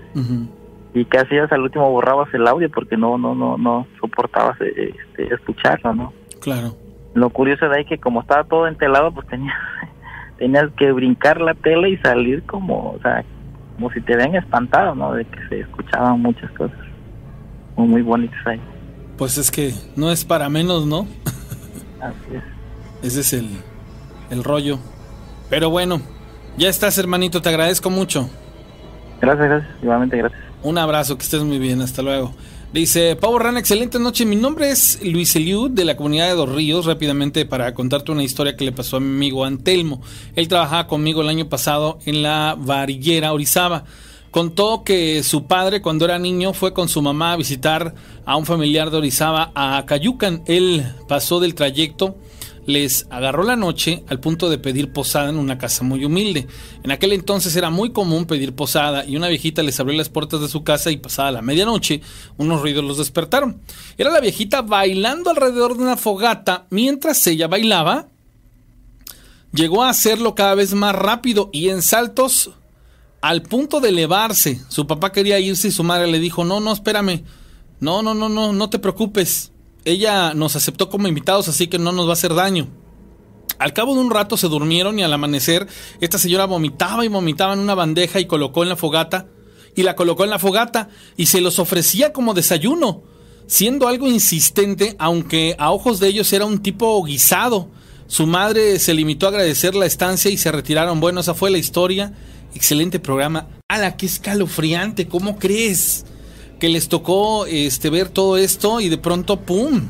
[0.94, 5.94] Y casi al último borrabas el audio porque no no no no soportabas este, escucharlo,
[5.94, 6.14] ¿no?
[6.42, 6.76] Claro.
[7.14, 9.54] Lo curioso de ahí que como estaba todo entelado, pues tenía,
[10.38, 13.26] tenías que brincar la tela y salir como, o sea,
[13.76, 15.14] como si te ven espantado, ¿no?
[15.14, 16.78] De que se escuchaban muchas cosas
[17.76, 18.62] muy, muy bonitas ahí.
[19.18, 21.08] Pues es que no es para menos, ¿no?
[22.02, 22.44] Así es.
[23.04, 23.50] Ese es el,
[24.30, 24.80] el rollo.
[25.50, 26.02] Pero bueno,
[26.58, 28.30] ya estás, hermanito, te agradezco mucho.
[29.22, 30.42] Gracias, gracias, igualmente gracias.
[30.64, 32.34] Un abrazo, que estés muy bien, hasta luego.
[32.74, 34.26] Dice, Pau Ran, excelente noche.
[34.26, 36.86] Mi nombre es Luis Eliud de la comunidad de Dos Ríos.
[36.86, 40.02] Rápidamente para contarte una historia que le pasó a mi amigo Antelmo.
[40.36, 43.86] Él trabajaba conmigo el año pasado en la varillera Orizaba.
[44.30, 48.46] Contó que su padre cuando era niño fue con su mamá a visitar a un
[48.46, 50.44] familiar de Orizaba a Cayucan.
[50.46, 52.18] Él pasó del trayecto
[52.66, 56.48] les agarró la noche al punto de pedir posada en una casa muy humilde.
[56.84, 60.42] En aquel entonces era muy común pedir posada y una viejita les abrió las puertas
[60.42, 62.02] de su casa y pasada la medianoche
[62.38, 63.62] unos ruidos los despertaron.
[63.98, 68.08] Era la viejita bailando alrededor de una fogata mientras ella bailaba.
[69.54, 72.52] Llegó a hacerlo cada vez más rápido y en saltos
[73.22, 74.60] al punto de elevarse.
[74.70, 77.24] Su papá quería irse y su madre le dijo, no, no, espérame.
[77.80, 79.52] No, no, no, no, no te preocupes
[79.86, 82.68] ella nos aceptó como invitados, así que no nos va a hacer daño.
[83.58, 85.68] Al cabo de un rato se durmieron y al amanecer
[86.02, 89.28] esta señora vomitaba y vomitaba en una bandeja y colocó en la fogata
[89.76, 93.04] y la colocó en la fogata y se los ofrecía como desayuno,
[93.48, 97.70] siendo algo insistente, aunque a ojos de ellos era un tipo guisado.
[98.08, 101.00] Su madre se limitó a agradecer la estancia y se retiraron.
[101.00, 102.14] Bueno, esa fue la historia.
[102.54, 103.48] Excelente programa.
[103.68, 105.08] ¡Hala, qué escalofriante!
[105.08, 106.06] ¿Cómo crees?
[106.60, 109.90] Que les tocó este, ver todo esto y de pronto, ¡pum!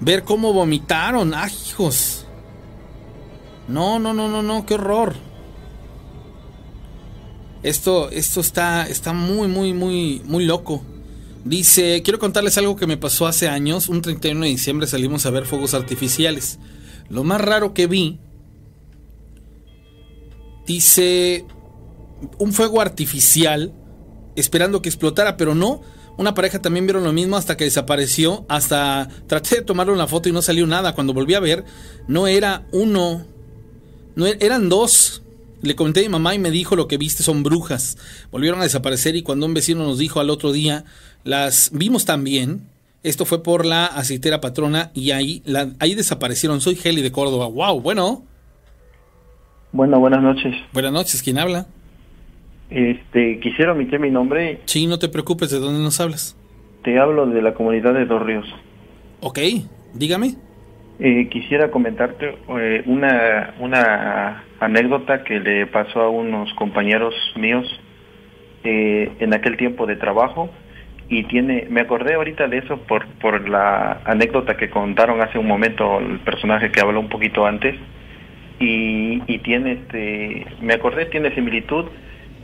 [0.00, 1.34] Ver cómo vomitaron.
[1.34, 2.26] ¡Ay, hijos!
[3.68, 5.14] No, no, no, no, no, qué horror.
[7.62, 10.82] Esto, esto está, está muy, muy, muy, muy loco.
[11.44, 13.88] Dice, quiero contarles algo que me pasó hace años.
[13.88, 16.58] Un 31 de diciembre salimos a ver fuegos artificiales.
[17.08, 18.18] Lo más raro que vi,
[20.66, 21.44] dice,
[22.38, 23.74] un fuego artificial
[24.36, 25.80] esperando que explotara, pero no.
[26.16, 28.44] Una pareja también vieron lo mismo hasta que desapareció.
[28.48, 30.94] Hasta traté de tomarle una foto y no salió nada.
[30.94, 31.64] Cuando volví a ver,
[32.08, 33.24] no era uno,
[34.16, 35.22] no e-, eran dos.
[35.62, 37.98] Le comenté a mi mamá y me dijo lo que viste son brujas.
[38.30, 40.84] Volvieron a desaparecer y cuando un vecino nos dijo al otro día,
[41.24, 42.66] las vimos también.
[43.02, 45.42] Esto fue por la aceitera patrona y ahí,
[45.78, 46.60] ahí desaparecieron.
[46.60, 47.46] Soy Heli de Córdoba.
[47.46, 48.24] Wow, bueno.
[49.72, 50.54] Bueno, buenas noches.
[50.72, 51.66] Buenas noches, ¿quién habla?
[52.70, 54.60] Este, quisiera omitir mi nombre.
[54.66, 56.36] Sí, no te preocupes, ¿de dónde nos hablas?
[56.84, 58.46] Te hablo de la comunidad de Dos Ríos.
[59.20, 59.38] Ok,
[59.92, 60.34] dígame.
[60.98, 67.66] Eh, quisiera comentarte eh, una, una anécdota que le pasó a unos compañeros míos
[68.64, 70.50] eh, en aquel tiempo de trabajo
[71.08, 75.46] y tiene, me acordé ahorita de eso por, por la anécdota que contaron hace un
[75.46, 77.74] momento el personaje que habló un poquito antes
[78.60, 81.86] y, y tiene, este, me acordé, tiene similitud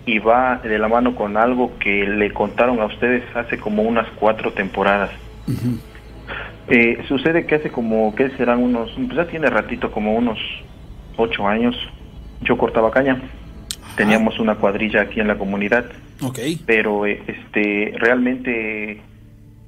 [0.07, 4.09] y va de la mano con algo que le contaron a ustedes hace como unas
[4.21, 5.11] cuatro temporadas.
[6.69, 10.38] Eh, sucede que hace como, que serán unos, pues ya tiene ratito, como unos
[11.16, 11.77] ocho años,
[12.42, 13.21] yo cortaba caña.
[13.97, 15.87] Teníamos una cuadrilla aquí en la comunidad.
[16.23, 16.61] Okay.
[16.64, 19.01] Pero eh, este realmente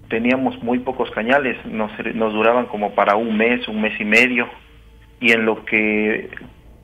[0.09, 4.48] teníamos muy pocos cañales, nos, nos duraban como para un mes, un mes y medio.
[5.20, 6.31] Y en lo que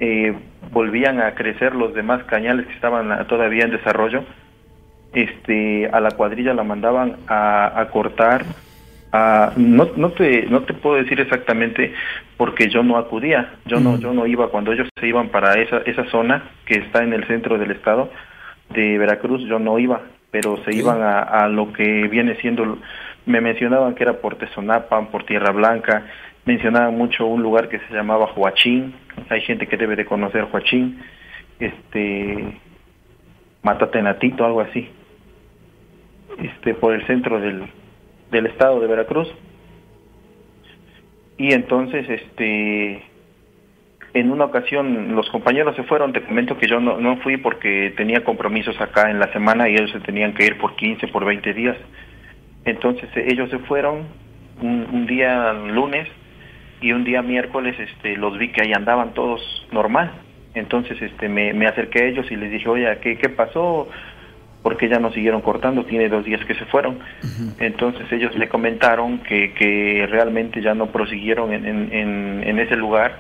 [0.00, 0.34] eh,
[0.70, 4.24] volvían a crecer los demás cañales que estaban todavía en desarrollo,
[5.12, 8.44] este, a la cuadrilla la mandaban a, cortar.
[9.12, 11.94] A, no, no, te, no te puedo decir exactamente
[12.36, 15.78] porque yo no acudía, yo no, yo no iba cuando ellos se iban para esa,
[15.86, 18.10] esa zona que está en el centro del estado
[18.70, 20.00] de Veracruz, yo no iba,
[20.32, 22.78] pero se iban a, a lo que viene siendo,
[23.24, 26.06] me mencionaban que era por Tezonapan, por Tierra Blanca,
[26.44, 28.94] mencionaban mucho un lugar que se llamaba Huachín,
[29.30, 31.00] hay gente que debe de conocer Huachín,
[31.58, 32.60] este
[33.62, 34.88] Matatenatito, algo así,
[36.38, 37.64] este por el centro del,
[38.30, 39.32] del estado de Veracruz.
[41.38, 43.02] Y entonces, este,
[44.12, 47.92] en una ocasión los compañeros se fueron, te comento que yo no, no fui porque
[47.96, 51.24] tenía compromisos acá en la semana y ellos se tenían que ir por 15, por
[51.24, 51.76] 20 días.
[52.64, 54.06] Entonces ellos se fueron
[54.60, 56.08] un, un día lunes
[56.80, 59.40] y un día miércoles este los vi que ahí andaban todos
[59.72, 60.12] normal.
[60.54, 63.88] Entonces este me, me acerqué a ellos y les dije oye qué qué pasó
[64.62, 66.98] porque ya no siguieron cortando tiene dos días que se fueron
[67.58, 73.18] entonces ellos le comentaron que, que realmente ya no prosiguieron en, en, en, ese lugar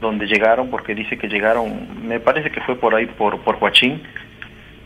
[0.00, 4.02] donde llegaron porque dice que llegaron me parece que fue por ahí por por Huachín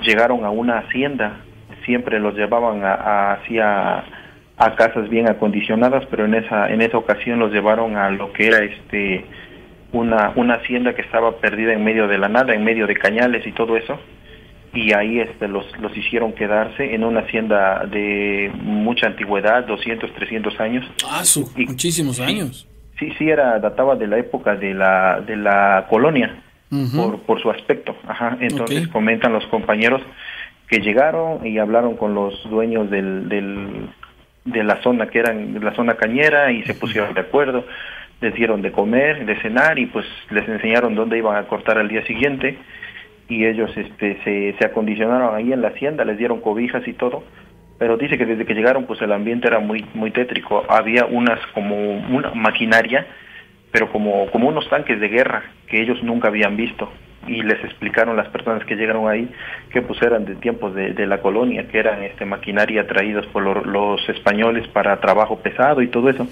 [0.02, 1.40] llegaron a una hacienda
[1.86, 4.04] siempre los llevaban a, hacia
[4.56, 8.46] a casas bien acondicionadas, pero en esa en esa ocasión los llevaron a lo que
[8.46, 9.24] era este
[9.92, 13.46] una una hacienda que estaba perdida en medio de la nada, en medio de cañales
[13.46, 13.98] y todo eso.
[14.72, 20.60] Y ahí este los los hicieron quedarse en una hacienda de mucha antigüedad, 200, 300
[20.60, 20.86] años.
[21.04, 21.22] Ah,
[21.56, 22.68] muchísimos años.
[22.98, 26.42] Sí, sí era databa de la época de la de la colonia.
[26.96, 27.94] por, por su aspecto.
[28.06, 28.36] Ajá.
[28.40, 30.02] Entonces comentan los compañeros
[30.68, 33.88] que llegaron y hablaron con los dueños del, del,
[34.44, 37.64] de la zona que eran la zona cañera y se pusieron de acuerdo,
[38.20, 41.88] les dieron de comer, de cenar y pues les enseñaron dónde iban a cortar al
[41.88, 42.58] día siguiente
[43.28, 47.24] y ellos este se, se acondicionaron ahí en la hacienda, les dieron cobijas y todo,
[47.78, 51.40] pero dice que desde que llegaron pues el ambiente era muy muy tétrico, había unas
[51.54, 53.06] como una maquinaria,
[53.72, 56.90] pero como como unos tanques de guerra que ellos nunca habían visto
[57.26, 59.28] y les explicaron las personas que llegaron ahí
[59.70, 64.08] que pues eran de tiempos de, la colonia, que eran este maquinaria traídas por los
[64.08, 66.26] españoles para trabajo pesado y todo eso,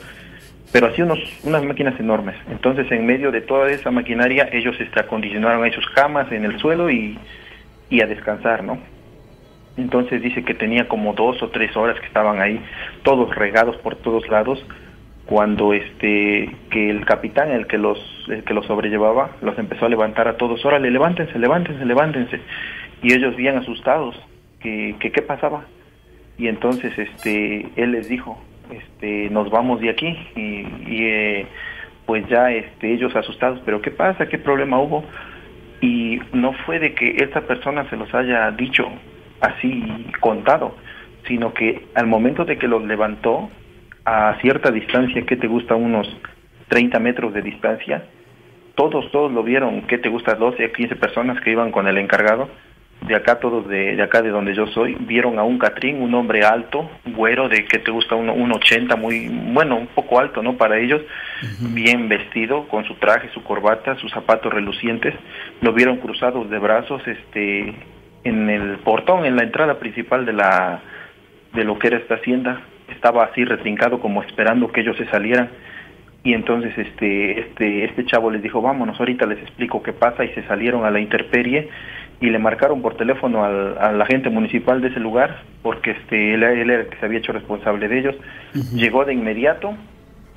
[0.73, 2.37] pero así unos, unas máquinas enormes.
[2.51, 6.59] Entonces en medio de toda esa maquinaria ellos este, acondicionaron ahí sus camas en el
[6.59, 7.19] suelo y,
[7.91, 8.79] y a descansar, ¿no?
[9.77, 12.61] Entonces dice que tenía como dos o tres horas que estaban ahí,
[13.03, 14.65] todos regados por todos lados,
[15.33, 19.89] cuando este que el capitán el que los el que los sobrellevaba los empezó a
[19.89, 20.63] levantar a todos.
[20.63, 22.39] Órale levántense levántense levántense
[23.03, 24.15] y ellos bien asustados
[24.61, 25.65] que, qué pasaba
[26.37, 28.39] y entonces este él les dijo
[28.71, 30.67] este nos vamos de aquí y,
[31.07, 31.47] eh,
[32.05, 35.03] pues ya este ellos asustados pero qué pasa qué problema hubo
[35.81, 38.85] y no fue de que esta persona se los haya dicho
[39.41, 39.83] así
[40.21, 40.77] contado
[41.27, 43.49] sino que al momento de que los levantó
[44.05, 45.75] a cierta distancia, que te gusta?
[45.75, 46.09] Unos
[46.69, 48.05] 30 metros de distancia.
[48.75, 50.35] Todos, todos lo vieron, que te gusta?
[50.35, 52.49] 12 a 15 personas que iban con el encargado.
[53.07, 56.15] De acá, todos de, de acá de donde yo soy, vieron a un Catrín, un
[56.15, 58.15] hombre alto, güero, de que te gusta?
[58.15, 60.57] Uno, un 80, muy, bueno, un poco alto, ¿no?
[60.57, 61.03] Para ellos,
[61.61, 65.15] bien vestido, con su traje, su corbata, sus zapatos relucientes.
[65.61, 67.75] Lo vieron cruzados de brazos, este,
[68.23, 70.81] en el portón, en la entrada principal de la,
[71.55, 72.63] de lo que era esta hacienda
[72.93, 75.51] estaba así retrincado como esperando que ellos se salieran.
[76.25, 80.29] Y entonces este este este chavo les dijo vámonos ahorita les explico qué pasa y
[80.35, 81.69] se salieron a la interperie
[82.21, 86.45] y le marcaron por teléfono al, al agente municipal de ese lugar porque este él,
[86.45, 88.15] era el que se había hecho responsable de ellos.
[88.73, 89.75] Llegó de inmediato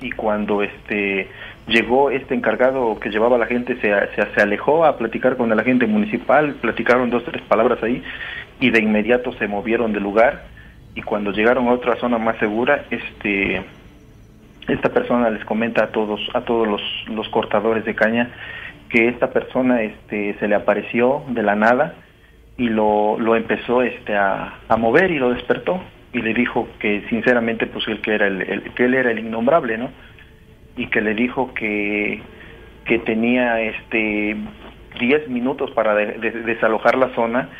[0.00, 1.28] y cuando este
[1.68, 5.50] llegó este encargado que llevaba a la gente se, se, se alejó a platicar con
[5.50, 8.02] el agente municipal platicaron dos tres palabras ahí
[8.60, 10.44] y de inmediato se movieron del lugar
[10.96, 13.62] y cuando llegaron a otra zona más segura, este
[14.66, 18.30] esta persona les comenta a todos a todos los, los cortadores de caña
[18.88, 21.94] que esta persona este se le apareció de la nada
[22.56, 25.80] y lo, lo empezó este a, a mover y lo despertó
[26.12, 29.78] y le dijo que sinceramente pues él que era el, que él era el innombrable
[29.78, 29.90] no
[30.76, 32.22] y que le dijo que
[32.86, 34.36] que tenía este
[34.98, 37.50] 10 minutos para desalojar la zona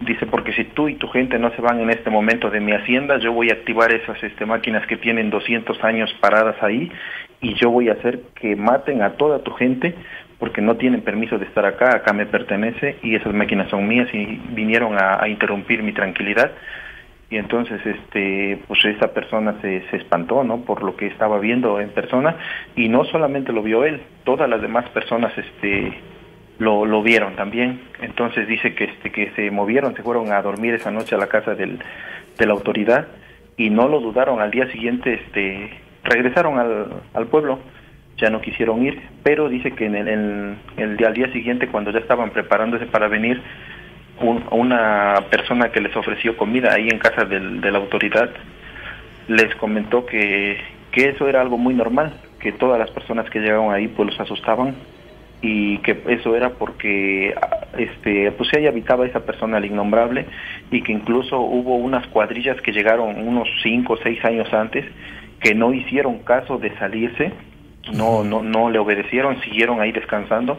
[0.00, 2.72] Dice, porque si tú y tu gente no se van en este momento de mi
[2.72, 6.92] hacienda, yo voy a activar esas este, máquinas que tienen 200 años paradas ahí
[7.40, 9.94] y yo voy a hacer que maten a toda tu gente
[10.38, 14.08] porque no tienen permiso de estar acá, acá me pertenece y esas máquinas son mías
[14.12, 16.52] y vinieron a, interrumpir mi tranquilidad.
[17.30, 20.60] Y entonces, este, pues esa persona se, se espantó, ¿no?
[20.60, 22.36] Por lo que estaba viendo en persona
[22.76, 25.92] y no solamente lo vio él, todas las demás personas, este,
[26.58, 27.80] lo, lo vieron también.
[28.00, 31.28] Entonces dice que, este, que se movieron, se fueron a dormir esa noche a la
[31.28, 31.78] casa del,
[32.38, 33.06] de la autoridad
[33.56, 34.40] y no lo dudaron.
[34.40, 35.70] Al día siguiente este,
[36.04, 37.58] regresaron al, al pueblo,
[38.16, 41.90] ya no quisieron ir, pero dice que en el, en el, al día siguiente, cuando
[41.90, 43.40] ya estaban preparándose para venir,
[44.50, 48.30] una persona que les ofreció comida ahí en casa del, de la autoridad
[49.28, 50.58] les comentó que,
[50.90, 54.20] que eso era algo muy normal, que todas las personas que llegaban ahí pues los
[54.20, 54.74] asustaban
[55.42, 57.34] y que eso era porque
[57.76, 60.26] este pues ahí habitaba esa persona el innombrable
[60.70, 64.84] y que incluso hubo unas cuadrillas que llegaron unos cinco o seis años antes
[65.40, 67.32] que no hicieron caso de salirse
[67.92, 70.58] no no no le obedecieron siguieron ahí descansando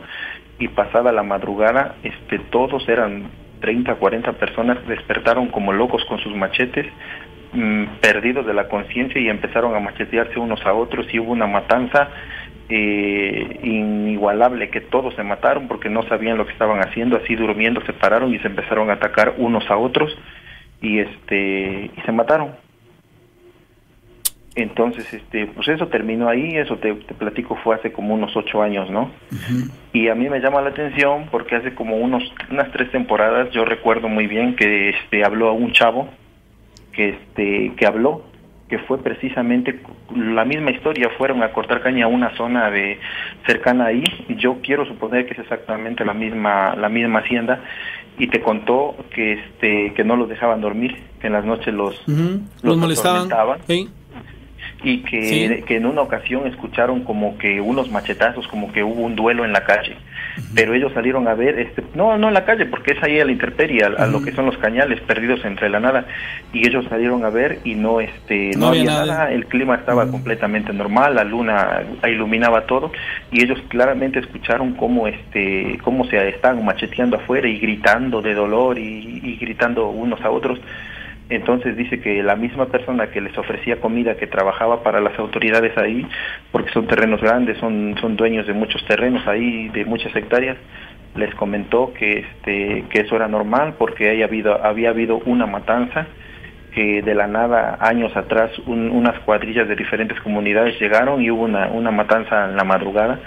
[0.60, 3.30] y pasada la madrugada este todos eran
[3.62, 6.86] 30 40 personas despertaron como locos con sus machetes
[7.54, 11.47] mm, perdidos de la conciencia y empezaron a machetearse unos a otros y hubo una
[11.47, 12.10] matanza
[12.70, 17.82] eh, inigualable que todos se mataron porque no sabían lo que estaban haciendo, así durmiendo
[17.86, 20.18] se pararon y se empezaron a atacar unos a otros
[20.82, 22.51] y este y se mataron.
[24.57, 28.89] Entonces, este, pues eso terminó ahí, eso te, platico fue hace como unos ocho años,
[28.89, 29.11] ¿no?
[29.93, 33.65] Y a mí me llama la atención porque hace como unos, unas tres temporadas yo
[33.65, 36.09] recuerdo muy bien que este habló a un chavo
[36.91, 38.24] que este que habló
[38.70, 39.80] que fue precisamente
[40.13, 42.99] la misma historia, fueron a cortar caña a una zona de
[43.45, 44.03] cercana ahí,
[44.38, 47.61] yo quiero suponer que es exactamente la misma la misma hacienda
[48.18, 52.03] y te contó que este que no los dejaban dormir, que en las noches los
[52.07, 53.30] los, molestaban
[54.84, 59.15] y que, que en una ocasión escucharon como que unos machetazos, como que hubo un
[59.15, 59.95] duelo en la calle
[60.54, 63.26] pero ellos salieron a ver, este, no, no en la calle, porque es ahí a
[63.26, 66.06] la intemperie, a, lo que son los cañales perdidos entre la nada,
[66.54, 69.32] y ellos salieron a ver y no, este, no, había nada.
[69.32, 72.92] el clima estaba completamente normal, la luna iluminaba todo,
[73.32, 78.78] y ellos claramente escucharon cómo, este, cómo se estaban macheteando afuera y gritando de dolor
[78.78, 80.60] y, y gritando unos a otros.
[81.30, 85.78] Entonces dice que la misma persona que les ofrecía comida, que trabajaba para las autoridades
[85.78, 86.08] ahí,
[86.52, 90.58] porque son terrenos grandes, son, son dueños de muchos terrenos ahí, de muchas hectáreas,
[91.16, 96.08] les comentó que, este, que eso era normal porque había habido, había habido una matanza,
[96.74, 101.68] que de la nada, años atrás, unas cuadrillas de diferentes comunidades llegaron y hubo una,
[101.70, 103.20] una matanza en la madrugada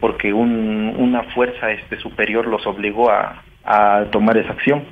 [0.00, 4.84] porque un, una fuerza este, superior los obligó a, a tomar esa acción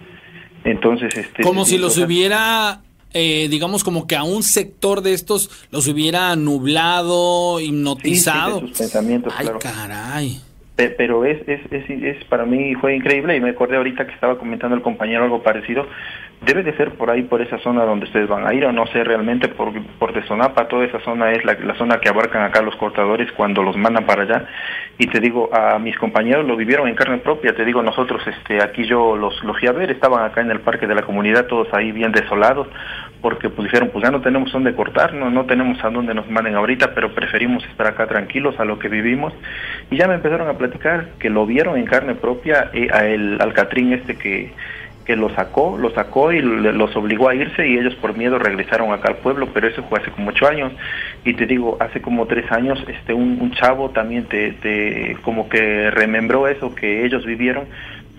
[0.65, 1.43] entonces, este...
[1.43, 2.81] Como si los hubiera,
[3.13, 8.61] eh, digamos, como que a un sector de estos los hubiera nublado, hipnotizado.
[8.61, 10.41] sus pensamientos, Ay, caray.
[10.77, 14.39] Pero es, es, es, es, para mí fue increíble y me acordé ahorita que estaba
[14.39, 15.87] comentando el compañero algo parecido
[16.43, 18.87] debe de ser por ahí, por esa zona donde ustedes van a ir, o no
[18.89, 20.23] sé realmente por, por de
[20.69, 24.05] toda esa zona es la, la, zona que abarcan acá los cortadores cuando los mandan
[24.05, 24.47] para allá.
[24.99, 28.63] Y te digo, a mis compañeros lo vivieron en carne propia, te digo, nosotros este
[28.63, 31.47] aquí yo los, los fui a ver, estaban acá en el parque de la comunidad,
[31.47, 32.69] todos ahí bien desolados,
[33.21, 36.29] porque pues dijeron, pues ya no tenemos dónde cortar, no, no tenemos a dónde nos
[36.31, 39.33] manden ahorita, pero preferimos estar acá tranquilos a lo que vivimos.
[39.91, 43.39] Y ya me empezaron a platicar que lo vieron en carne propia, eh, a el,
[43.41, 44.53] al Catrín este que
[45.05, 48.93] que lo sacó, lo sacó y los obligó a irse y ellos por miedo regresaron
[48.93, 50.73] acá al pueblo, pero eso fue hace como ocho años.
[51.25, 55.91] Y te digo, hace como tres años este un, chavo también te, te, como que
[55.91, 57.67] remembró eso que ellos vivieron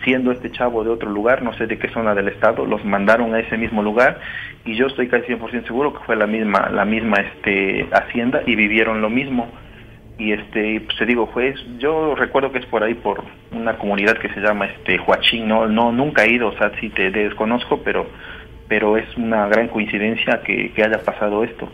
[0.04, 3.34] siendo este chavo de otro lugar, no sé de qué zona del estado, los mandaron
[3.34, 4.20] a ese mismo lugar
[4.64, 8.56] y yo estoy casi 100% seguro que fue la misma la misma este hacienda y
[8.56, 9.48] vivieron lo mismo
[10.18, 14.18] y este pues te digo fue yo recuerdo que es por ahí por una comunidad
[14.18, 17.82] que se llama este Huachín no no nunca he ido o sea sí te, desconozco
[17.84, 18.08] pero
[18.68, 21.70] pero es una gran coincidencia que, que haya pasado esto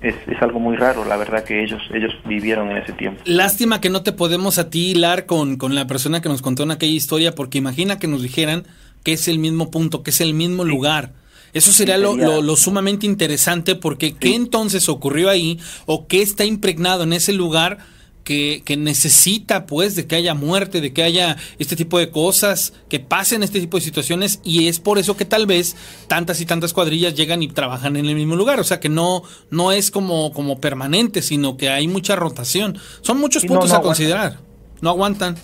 [0.00, 3.20] es, es, algo muy raro, la verdad que ellos ellos vivieron en ese tiempo.
[3.24, 6.62] Lástima que no te podemos a ti hilar con, con la persona que nos contó
[6.62, 8.62] en aquella historia, porque imagina que nos dijeran
[9.02, 11.14] que es el mismo punto, que es el mismo lugar.
[11.52, 17.04] Eso sería lo, lo, sumamente interesante porque ¿qué entonces ocurrió ahí o qué está impregnado
[17.04, 17.78] en ese lugar
[18.24, 22.74] que, que, necesita pues de que haya muerte, de que haya este tipo de cosas,
[22.90, 25.76] que pasen este tipo de situaciones y es por eso que tal vez
[26.08, 29.22] tantas y tantas cuadrillas llegan y trabajan en el mismo lugar, o sea que no,
[29.50, 32.76] no es como, como permanente, sino que hay mucha rotación.
[33.00, 34.40] Son muchos puntos a considerar,
[34.82, 35.36] no aguantan.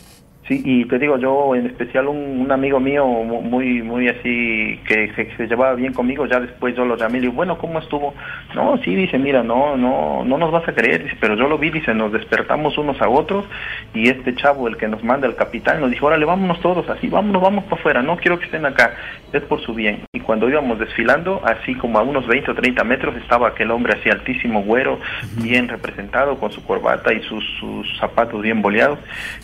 [0.46, 5.46] Sí, y te digo, yo en especial un, amigo mío muy muy así que se,
[5.46, 8.12] llevaba bien conmigo, ya después yo lo llamé y le digo, bueno, ¿cómo estuvo?
[8.54, 11.56] No, sí, dice, mira, no no no nos vas a creer, dice, pero yo lo
[11.56, 13.46] vi, dice, nos despertamos unos a otros
[13.94, 17.08] y este chavo, el que nos manda el capitán, nos dijo, órale, vámonos todos así,
[17.08, 18.94] vámonos, vamos para afuera, no quiero que estén acá,
[19.32, 20.02] es por su bien.
[20.12, 23.94] Y cuando íbamos desfilando, así como a unos 20 o 30 metros, estaba aquel hombre
[23.98, 24.98] así altísimo, güero,
[25.40, 28.98] bien representado, con su corbata y sus, sus zapatos bien boleados,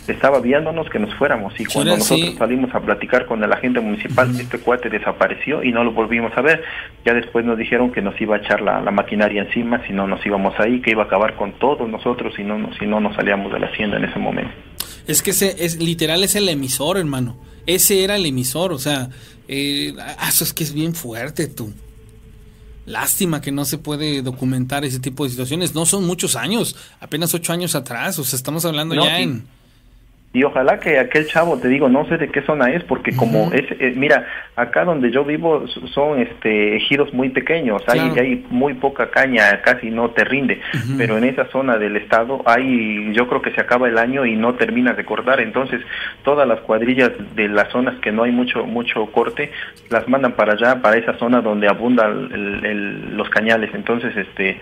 [0.07, 1.59] estaba viéndonos que nos fuéramos.
[1.59, 5.83] Y cuando nosotros salimos a platicar con el agente municipal, este cuate desapareció y no
[5.83, 6.63] lo volvimos a ver.
[7.05, 10.23] Ya después nos dijeron que nos iba a echar la, maquinaria encima si no nos
[10.25, 13.51] íbamos ahí, que iba a acabar con todos nosotros si no, si no nos salíamos
[13.51, 14.53] de la hacienda en ese momento.
[15.07, 17.37] Es que ese, es literal es el emisor, hermano.
[17.65, 19.09] Ese era el emisor, o sea,
[19.47, 21.73] eh, ah, eso es que es bien fuerte tú.
[22.85, 25.75] Lástima que no se puede documentar ese tipo de situaciones.
[25.75, 28.17] No son muchos años, apenas ocho años atrás.
[28.19, 29.47] O sea, estamos hablando ya en
[30.33, 33.51] y ojalá que aquel chavo, te digo, no sé de qué zona es, porque como
[33.51, 34.25] es, eh, mira,
[34.55, 39.89] acá donde yo vivo son este ejidos muy pequeños, hay, hay muy poca caña, casi
[39.89, 40.61] no te rinde,
[40.97, 44.37] pero en esa zona del estado hay, yo creo que se acaba el año y
[44.37, 45.81] no termina de cortar, entonces
[46.23, 49.51] todas las cuadrillas de las zonas que no hay mucho mucho corte,
[49.89, 54.61] las mandan para allá, para esa zona donde abundan los cañales, entonces este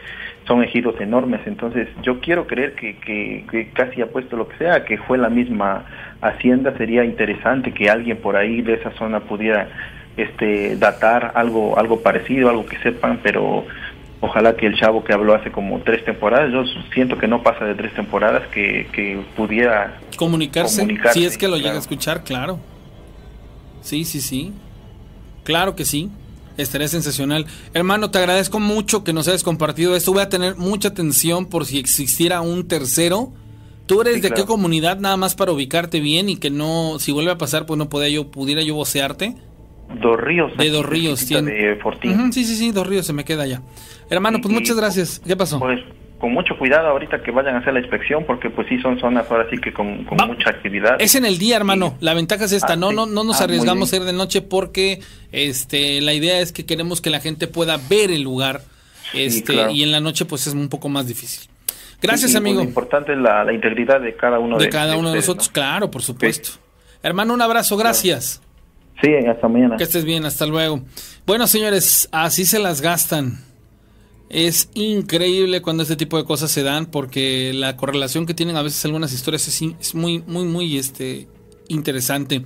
[0.50, 4.98] son ejidos enormes, entonces yo quiero creer que, que, casi apuesto lo que sea, que
[4.98, 5.86] fue la misma
[6.22, 9.70] hacienda, sería interesante que alguien por ahí de esa zona pudiera
[10.18, 13.64] este datar algo algo parecido, algo que sepan, pero
[14.22, 16.64] ojalá que el chavo que habló hace como tres temporadas, yo
[16.96, 20.84] siento que no pasa de tres temporadas, que, que pudiera comunicarse,
[21.14, 22.60] si es que lo llega a escuchar, claro.
[23.82, 24.52] Sí, sí, sí.
[25.44, 26.10] Claro que sí.
[26.60, 27.46] Estaría sensacional.
[27.74, 30.12] Hermano, te agradezco mucho que nos hayas compartido esto.
[30.12, 33.32] Voy a tener mucha atención por si existiera un tercero.
[33.86, 37.32] ¿Tú eres de qué comunidad nada más para ubicarte bien y que no, si vuelve
[37.32, 39.36] a pasar, pues no podía yo, pudiera yo vocearte?
[40.02, 40.56] Dos Ríos.
[40.58, 41.28] De Dos Ríos.
[41.28, 42.32] De Fortín.
[42.32, 43.64] sí, sí, sí, Dos Ríos se me queda ya.
[44.10, 45.22] Hermano, pues muchas gracias.
[45.26, 45.60] ¿Qué pasó?
[45.60, 45.80] Pues
[46.20, 49.26] con mucho cuidado ahorita que vayan a hacer la inspección porque pues sí son zonas
[49.32, 50.98] ahora sí que con, mucha actividad.
[51.00, 51.96] Es en el día, hermano.
[52.02, 52.74] La ventaja es esta.
[52.74, 55.00] Ah, no, no, no nos ah, arriesgamos a ir de noche porque
[55.32, 58.62] este la idea es que queremos que la gente pueda ver el lugar.
[59.14, 61.50] Este, y en la noche pues es un poco más difícil.
[62.02, 62.58] Gracias, amigo.
[62.58, 65.90] Lo importante es la, integridad de cada uno de, de cada uno de nosotros, claro,
[65.90, 66.52] por supuesto.
[67.02, 68.42] Hermano, un abrazo, gracias.
[69.02, 69.78] Sí, hasta mañana.
[69.78, 70.82] Que estés bien, hasta luego.
[71.26, 73.49] Bueno, señores, así se las gastan.
[74.30, 78.62] Es increíble cuando este tipo de cosas se dan porque la correlación que tienen a
[78.62, 81.28] veces algunas historias es, muy, muy, muy este,
[81.68, 82.44] interesante.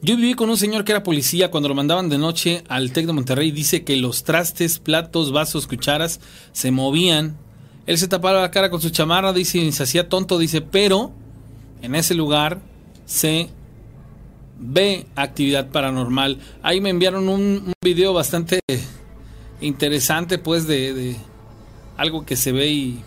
[0.00, 3.06] Yo viví con un señor que era policía cuando lo mandaban de noche al TEC
[3.06, 3.50] de Monterrey.
[3.50, 6.20] Dice que los trastes, platos, vasos, cucharas
[6.52, 7.36] se movían.
[7.86, 11.12] Él se tapaba la cara con su chamarra, dice, y se hacía tonto, dice, pero
[11.82, 12.62] en ese lugar
[13.06, 13.50] se
[14.60, 16.38] ve actividad paranormal.
[16.62, 18.60] Ahí me enviaron un, un video bastante
[19.64, 21.16] interesante pues de,
[21.96, 23.02] algo que se ve y,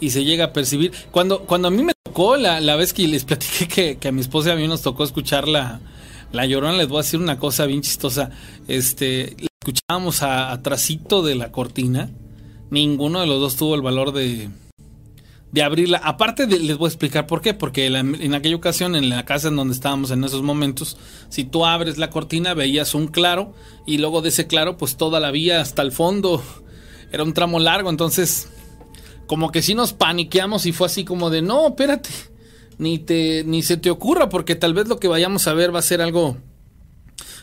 [0.00, 0.92] y, se llega a percibir.
[1.10, 4.20] Cuando, cuando a mí me tocó, la, la vez que les platiqué que, a mi
[4.20, 5.80] esposa y a mí nos tocó escuchar la,
[6.32, 8.30] la llorona, les voy a decir una cosa bien chistosa.
[8.68, 12.10] Este, escuchábamos a, atrasito de la cortina.
[12.70, 14.48] Ninguno de los dos tuvo el valor de,
[15.52, 15.98] de abrirla.
[15.98, 17.54] Aparte, de, les voy a explicar por qué.
[17.54, 20.96] Porque en aquella ocasión, en la casa en donde estábamos en esos momentos,
[21.28, 23.54] si tú abres la cortina, veías un claro
[23.86, 26.42] y luego de ese claro, pues toda la vía hasta el fondo.
[27.12, 28.48] Era un tramo largo, entonces,
[29.26, 32.10] como que sí nos paniqueamos y fue así como de, no, espérate,
[32.78, 35.80] ni, te, ni se te ocurra, porque tal vez lo que vayamos a ver va
[35.80, 36.36] a ser algo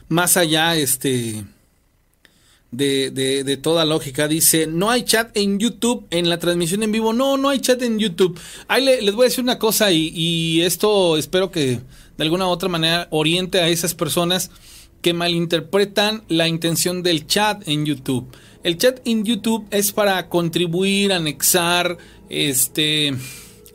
[0.08, 1.44] más allá, este
[2.72, 3.12] de,
[3.44, 4.28] de, toda lógica.
[4.28, 7.14] Dice, no hay chat en YouTube en la transmisión en vivo.
[7.14, 8.40] No, no hay chat en YouTube.
[8.68, 11.80] Ahí les voy a decir una cosa y, esto espero que
[12.18, 14.52] de alguna u otra manera oriente a esas personas
[15.02, 18.28] que malinterpretan la intención del chat en YouTube.
[18.64, 21.98] El chat en YouTube es para contribuir, anexar,
[22.30, 23.16] este,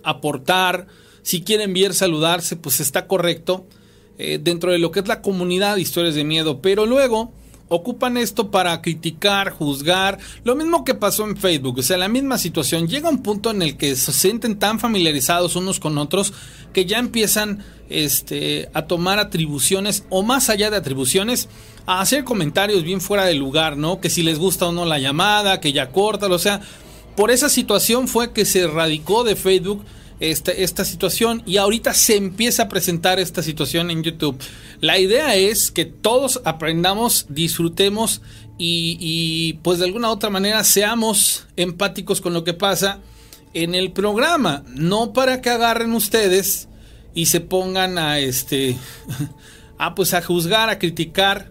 [0.03, 0.89] aportar.
[1.23, 3.65] Si quieren ver, saludarse, pues está correcto.
[4.19, 6.61] Eh, dentro de lo que es la comunidad de historias de miedo.
[6.61, 7.33] Pero luego
[7.73, 12.37] ocupan esto para criticar, juzgar, lo mismo que pasó en Facebook, o sea, la misma
[12.37, 12.87] situación.
[12.87, 16.35] Llega un punto en el que se sienten tan familiarizados unos con otros
[16.75, 21.49] que ya empiezan este, a tomar atribuciones o más allá de atribuciones,
[21.87, 24.01] a hacer comentarios bien fuera de lugar, ¿no?
[24.01, 26.61] Que si les gusta o no la llamada, que ya corta, o sea,
[27.17, 29.85] por esa situación fue que se radicó de Facebook
[30.23, 34.39] esta, esta situación y ahorita se empieza a presentar esta situación en YouTube.
[34.81, 38.23] La idea es que todos aprendamos, disfrutemos
[38.57, 43.01] y, pues de alguna u otra manera seamos empáticos con lo que pasa
[43.53, 46.69] en el programa, no para que agarren ustedes
[47.15, 48.77] y se pongan a este
[49.79, 51.51] a pues a juzgar, a criticar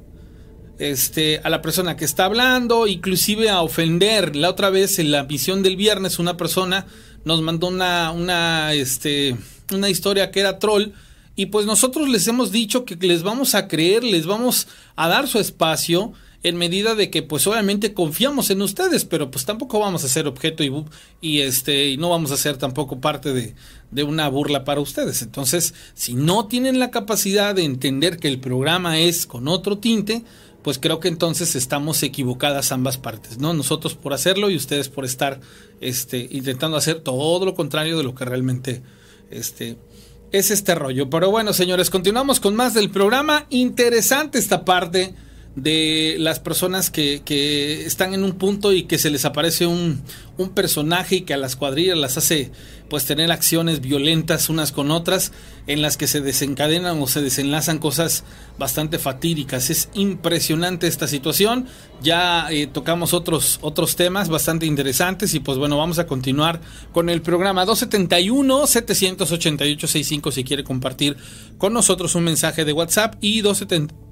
[0.80, 4.38] este a la persona que está hablando, inclusive a ofender.
[4.38, 6.88] La otra vez en la misión del viernes una persona
[7.26, 9.36] nos mandó una, una, este,
[9.72, 10.92] una historia que era troll.
[11.36, 15.28] Y pues nosotros les hemos dicho que les vamos a creer, les vamos a dar
[15.28, 16.14] su espacio
[16.44, 20.28] en medida de que pues obviamente confiamos en ustedes, pero pues tampoco vamos a ser
[20.28, 20.74] objeto y,
[21.22, 23.54] y este y no vamos a ser tampoco parte de,
[23.92, 25.22] de una burla para ustedes.
[25.22, 30.24] Entonces, si no tienen la capacidad de entender que el programa es con otro tinte,
[30.64, 33.54] pues creo que entonces estamos equivocadas ambas partes, ¿no?
[33.54, 35.40] Nosotros por hacerlo y ustedes por estar
[35.80, 38.84] este, intentando hacer todo lo contrario de lo que realmente
[39.32, 39.78] este,
[40.32, 41.10] es este rollo.
[41.10, 43.48] Pero bueno, señores, continuamos con más del programa.
[43.50, 45.16] Interesante esta parte
[45.56, 50.02] de las personas que, que, están en un punto y que se les aparece un,
[50.38, 52.52] un, personaje y que a las cuadrillas las hace
[52.92, 55.32] pues tener acciones violentas unas con otras
[55.66, 58.26] en las que se desencadenan o se desenlazan cosas
[58.60, 59.70] bastante fatídicas.
[59.70, 61.68] Es impresionante esta situación.
[62.02, 66.60] Ya eh, tocamos otros, otros temas bastante interesantes y pues bueno, vamos a continuar
[66.92, 71.16] con el programa 271 788 65 si quiere compartir
[71.58, 74.11] con nosotros un mensaje de WhatsApp y 270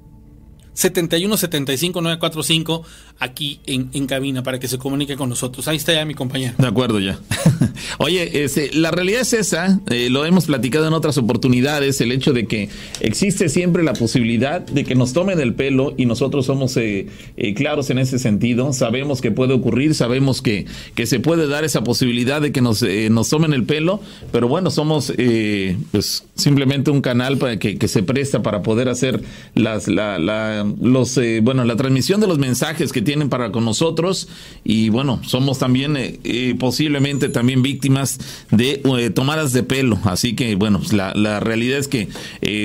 [0.80, 2.82] 7175-945
[3.18, 5.68] aquí en, en, cabina para que se comunique con nosotros.
[5.68, 6.54] Ahí está ya mi compañero.
[6.56, 7.18] De acuerdo ya.
[7.98, 12.32] Oye, este, la realidad es esa, eh, lo hemos platicado en otras oportunidades, el hecho
[12.32, 12.70] de que
[13.00, 17.06] existe siempre la posibilidad de que nos tomen el pelo y nosotros somos eh,
[17.36, 21.64] eh, claros en ese sentido, sabemos que puede ocurrir, sabemos que, que se puede dar
[21.64, 24.00] esa posibilidad de que nos, nos tomen el pelo,
[24.32, 25.12] pero bueno, somos
[25.92, 29.20] pues simplemente un canal para que, que se presta para poder hacer
[29.54, 33.64] las, la, la los, eh, bueno, la transmisión de los mensajes que tienen para con
[33.64, 34.28] nosotros
[34.64, 38.18] y bueno, somos también eh, posiblemente también víctimas
[38.50, 39.98] de tomadas de pelo.
[40.04, 42.08] Así que bueno, pues, la, la realidad es que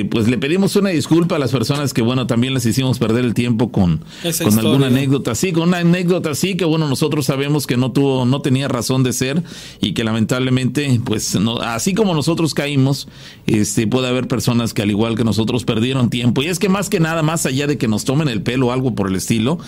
[0.10, 3.34] pues le pedimos una disculpa a las personas que bueno, también les hicimos perder el
[3.34, 4.04] tiempo con,
[4.44, 8.26] con alguna anécdota así, con una anécdota así que bueno, nosotros sabemos que no tuvo,
[8.26, 9.44] no tenía razón de ser
[9.82, 13.08] y que lamentablemente pues no, así como nosotros caímos,
[13.48, 16.44] este puede haber personas que al igual que nosotros perdieron tiempo.
[16.44, 18.72] Y es que más que nada, más allá de que nos tomen el pelo o
[18.72, 19.60] algo por el estilo,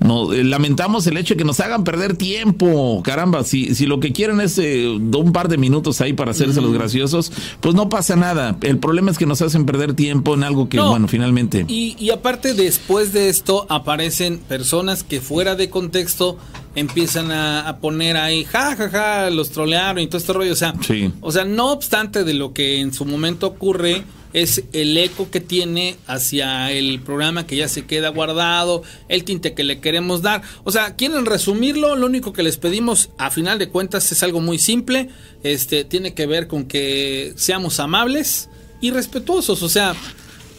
[0.00, 3.02] no, eh, lamentamos el hecho de que nos hagan perder tiempo.
[3.04, 6.60] Caramba, si, si lo que quieren es eh, un par de minutos ahí para hacerse
[6.60, 8.56] los graciosos, pues no pasa nada.
[8.62, 11.64] El problema es que nos hacen perder tiempo en algo que, bueno, finalmente.
[11.68, 16.38] Y, y aparte, después de esto, aparecen personas que fuera de contexto
[16.74, 20.52] empiezan a, poner ahí, ja, ja, ja, los trolearon y todo este rollo.
[20.52, 20.74] O sea,
[21.20, 25.40] o sea, no obstante de lo que en su momento ocurre, es el eco que
[25.40, 30.42] tiene hacia el programa que ya se queda guardado, el tinte que le queremos dar.
[30.64, 34.40] O sea, quieren resumirlo, lo único que les pedimos a final de cuentas es algo
[34.40, 35.08] muy simple,
[35.42, 38.48] este tiene que ver con que seamos amables
[38.80, 39.94] y respetuosos, o sea,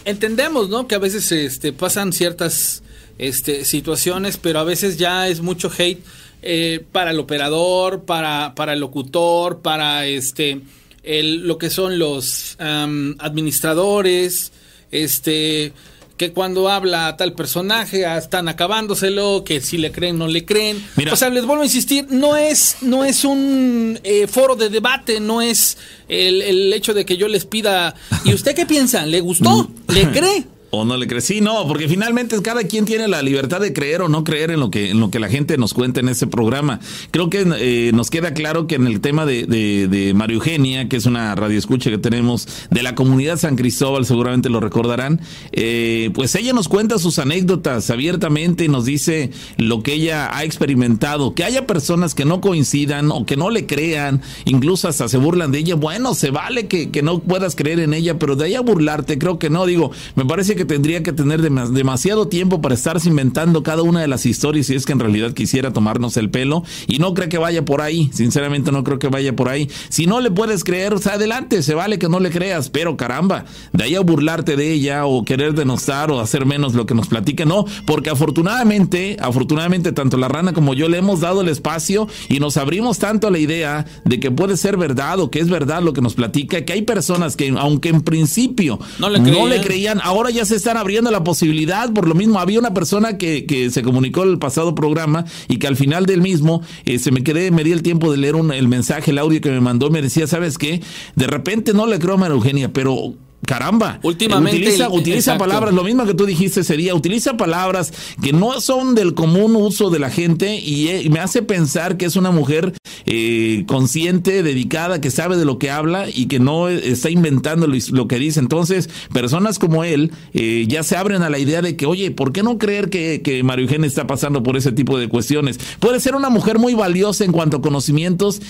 [0.06, 0.88] entendemos, ¿no?
[0.88, 2.84] Que a veces este pasan ciertas
[3.18, 6.04] este, situaciones, pero a veces ya es mucho hate
[6.42, 10.62] eh, para el operador, para, para el locutor, para este,
[11.10, 14.52] el, lo que son los administradores,
[14.92, 15.74] este,
[16.18, 20.86] que cuando habla tal personaje ah, están acabándoselo, que si le creen no le creen.
[21.12, 25.20] O sea, les vuelvo a insistir, no es, no es un eh, foro de debate,
[25.20, 29.06] no es el, el, hecho de que yo les pida, ¿y usted qué piensa?
[29.08, 29.72] ¿Le gustó?
[29.88, 30.46] ¿Le cree?
[30.72, 31.26] O no le crees.
[31.26, 34.60] Sí, no, porque finalmente cada quien tiene la libertad de creer o no creer en
[34.60, 36.80] lo que, en lo que la gente nos cuenta en ese programa.
[37.12, 41.08] Creo que eh, nos queda claro que en el tema de, de, Eugenia, que es
[41.08, 46.54] una radioescucha que tenemos de la comunidad San Cristóbal, seguramente lo recordarán, eh, pues ella
[46.54, 51.34] nos cuenta sus anécdotas abiertamente y nos dice lo que ella ha experimentado.
[51.34, 55.52] Que haya personas que no coincidan o que no le crean, incluso hasta se burlan
[55.52, 55.76] de ella.
[55.76, 59.40] Bueno, se vale que, que no puedas creer en ella, pero de a burlarte, creo
[59.40, 59.66] que no.
[59.66, 64.02] Digo, me parece que que tendría que tener demasiado tiempo para estarse inventando cada una
[64.02, 67.30] de las historias si es que en realidad quisiera tomarnos el pelo y no creo
[67.30, 69.70] que vaya por ahí, sinceramente no creo que vaya por ahí.
[69.88, 72.98] Si no le puedes creer, o sea, adelante, se vale que no le creas, pero
[72.98, 76.94] caramba, de ahí a burlarte de ella o querer denostar o hacer menos lo que
[76.94, 81.48] nos platique, no, porque afortunadamente, afortunadamente tanto la rana como yo le hemos dado el
[81.48, 85.40] espacio y nos abrimos tanto a la idea de que puede ser verdad o que
[85.40, 89.22] es verdad lo que nos platica, que hay personas que aunque en principio no le
[89.22, 91.92] creían, no le creían ahora ya se están abriendo la posibilidad.
[91.94, 95.68] Por lo mismo, había una persona que, que se comunicó el pasado programa y que
[95.68, 98.52] al final del mismo eh, se me quedé, me di el tiempo de leer un,
[98.52, 99.90] el mensaje, el audio que me mandó.
[99.90, 100.82] Me decía, ¿sabes qué?
[101.16, 103.14] De repente no le creo a María Eugenia, pero
[103.46, 108.60] Caramba, últimamente utiliza, utiliza palabras, lo mismo que tú dijiste sería, utiliza palabras que no
[108.62, 112.32] son del común uso de la gente y, eh, me hace pensar que es una
[112.32, 112.74] mujer
[113.06, 118.08] eh, consciente, dedicada, que sabe de lo que habla y que no está inventando lo,
[118.08, 118.40] que dice.
[118.40, 122.34] Entonces, personas como él eh, ya se abren a la idea de que, oye, ¿por
[122.34, 125.60] qué no creer que, que Mario Eugenia está pasando por ese tipo de cuestiones?
[125.80, 128.42] Puede ser una mujer muy valiosa en cuanto a conocimientos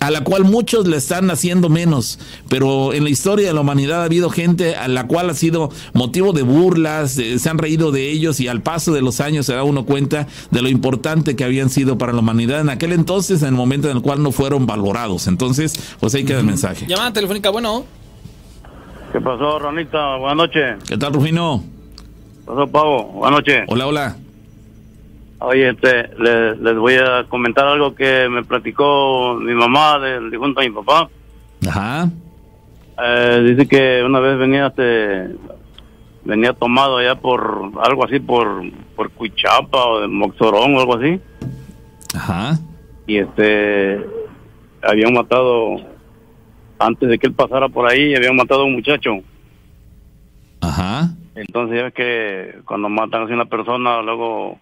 [0.00, 4.00] a la cual muchos le están haciendo menos, pero en la historia de la humanidad
[4.00, 7.92] ha habido gente a la cual ha sido motivo de burlas, eh, se han reído
[7.92, 11.36] de ellos y al paso de los años se da uno cuenta de lo importante
[11.36, 14.22] que habían sido para la humanidad en aquel entonces, en el momento en el cual
[14.22, 15.26] no fueron valorados.
[15.26, 16.86] Entonces, pues ahí queda el mensaje.
[16.86, 17.84] Llamada telefónica, bueno.
[19.12, 20.16] ¿Qué pasó, Ronita?
[20.16, 20.76] Buenas noches.
[20.88, 21.62] ¿Qué tal, Rufino?
[22.40, 23.04] ¿Qué pasó, Pavo?
[23.04, 23.64] Buenas noches.
[23.68, 24.16] Hola, hola.
[25.40, 30.64] Oye, este, les, voy a comentar algo que me platicó mi mamá del difunto a
[30.64, 31.08] mi papá.
[31.66, 32.10] Ajá.
[33.02, 35.34] Eh, dice que una vez venía este,
[36.24, 38.62] venía tomado allá por algo así por
[38.94, 41.18] por Cuichapa o de Moxorón o algo así.
[42.14, 42.58] Ajá.
[43.06, 44.04] Y este
[44.82, 45.76] habían matado
[46.78, 49.12] antes de que él pasara por ahí, habían matado a un muchacho.
[50.60, 51.08] Ajá.
[51.34, 54.58] Entonces ya ves que cuando matan a una persona luego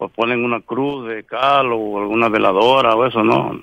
[0.00, 3.60] pues ponen una cruz de cal o alguna veladora o eso, ¿no?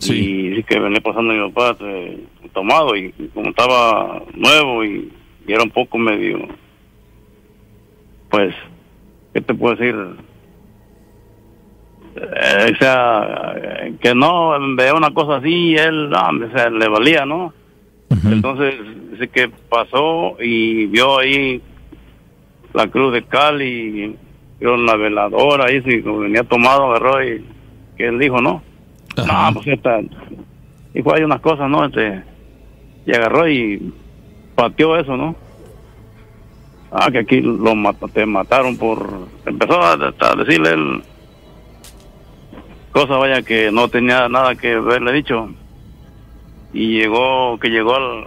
[0.00, 0.54] Sí.
[0.56, 5.12] Y que venía pasando mi papá eh, tomado y, como estaba nuevo y,
[5.46, 6.48] era un poco medio,
[8.28, 8.52] pues,
[9.32, 9.94] ¿qué te puedo decir?
[12.16, 13.54] Eh, o sea,
[14.00, 17.54] que no vea una cosa así, él no, le valía, ¿no?
[18.24, 18.74] Entonces,
[19.12, 21.62] dice que pasó y vio ahí
[22.74, 23.62] la cruz de cal
[24.60, 27.44] yo la veladora ahí, si venía tomado, agarró y
[27.96, 28.62] que él dijo, ¿no?
[29.16, 30.00] No, pues esta,
[30.92, 31.84] dijo, hay unas cosas, ¿no?
[31.84, 32.22] Este,
[33.06, 33.92] y agarró y
[34.54, 35.36] pateó eso, ¿no?
[36.90, 37.74] Ah, que aquí lo
[38.12, 39.28] te mataron por...
[39.44, 39.96] Empezó a,
[40.36, 41.02] decirle él
[42.92, 45.50] cosas, vaya, que no tenía nada que haberle dicho.
[46.72, 48.24] Y llegó, que llegó al...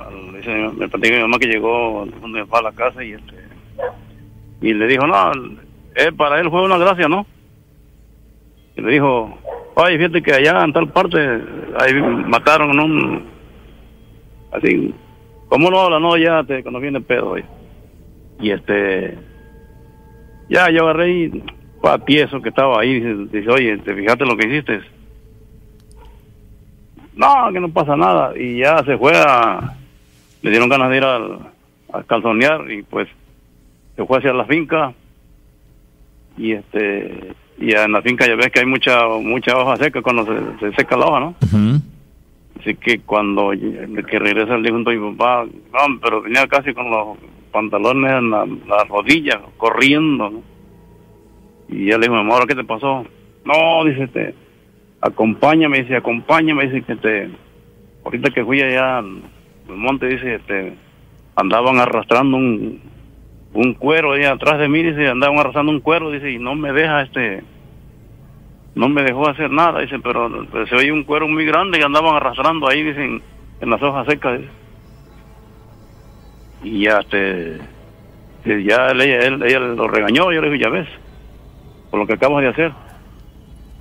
[0.77, 3.35] me platicó mi mamá que llegó donde fue a la casa y este...
[4.61, 5.31] Y le dijo, no,
[5.95, 7.25] eh, para él fue una gracia, ¿no?
[8.75, 9.37] Y le dijo,
[9.75, 11.19] oye, fíjate que allá en tal parte
[11.79, 11.93] ahí
[12.27, 13.25] mataron un...
[14.51, 14.93] Así,
[15.47, 15.99] ¿cómo no habla?
[15.99, 17.45] No, ya te, cuando viene el pedo, oye.
[18.39, 19.17] Y este,
[20.49, 21.43] ya yo agarré y
[22.07, 22.99] eso que estaba ahí.
[22.99, 24.81] Dice, oye, ¿te fijaste lo que hiciste?
[27.15, 28.37] No, que no pasa nada.
[28.37, 29.75] Y ya se fue a,
[30.41, 31.39] le dieron ganas de ir al,
[31.93, 33.07] a calzonear y pues
[33.95, 34.93] se fue hacia la finca.
[36.41, 40.25] Y este, y en la finca ya ves que hay mucha mucha hoja seca cuando
[40.59, 41.35] se, seca la hoja, ¿no?
[42.59, 47.17] Así que cuando que regresa el difunto mi papá, no, pero venía casi con los
[47.51, 50.41] pantalones en las rodillas, corriendo.
[51.69, 53.05] Y ya le digo, mamá, ¿qué te pasó?
[53.45, 54.33] No, dice, este,
[54.99, 57.29] acompáñame, dice, acompáñame, dice que te,
[58.03, 59.21] ahorita que fui allá al,
[59.67, 60.73] monte, dice, este,
[61.35, 62.81] andaban arrastrando un,
[63.53, 66.71] un cuero ahí atrás de mí, dice, andaban arrastrando un cuero, dice, y no me
[66.71, 67.43] deja, este,
[68.75, 70.29] no me dejó hacer nada, dice, pero,
[70.67, 73.21] se oye un cuero muy grande y andaban arrastrando ahí, dicen,
[73.59, 74.51] en las hojas secas, dice.
[76.63, 77.59] Y ya este
[78.45, 80.87] ya él, ella, lo regañó yo le dije ya ves
[81.89, 82.71] por lo que acabas de hacer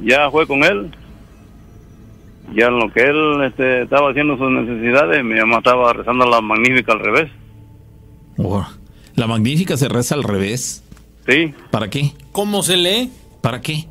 [0.00, 0.90] ya fue con él.
[2.54, 6.40] Ya en lo que él este, estaba haciendo sus necesidades mi mamá estaba rezando la
[6.40, 7.30] magnífica al revés
[9.20, 10.84] la magnífica se reza al revés
[11.28, 11.54] sí.
[11.70, 13.10] Para qué cómo se lee
[13.40, 13.86] para qué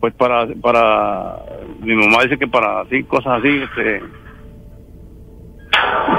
[0.00, 1.36] pues para para
[1.80, 4.02] mi mamá dice que para así cosas así este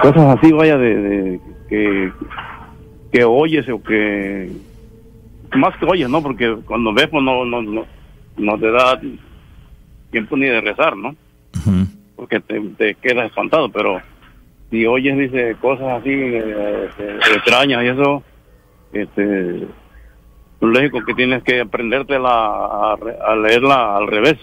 [0.01, 1.39] cosas así, vaya, de,
[1.70, 2.11] que,
[3.11, 4.51] que oyes o que
[5.55, 6.22] más que oyes, ¿no?
[6.22, 7.86] Porque cuando ves, pues no, no, no,
[8.38, 8.99] no te da
[10.11, 11.15] tiempo ni de rezar, ¿no?
[12.15, 14.01] Porque te, te quedas espantado, pero
[14.70, 18.24] si oyes, dice, cosas así eh, eh, extrañas y eso,
[18.93, 19.68] este, es
[20.59, 24.38] lógico que tienes que aprenderte a, a leerla al revés.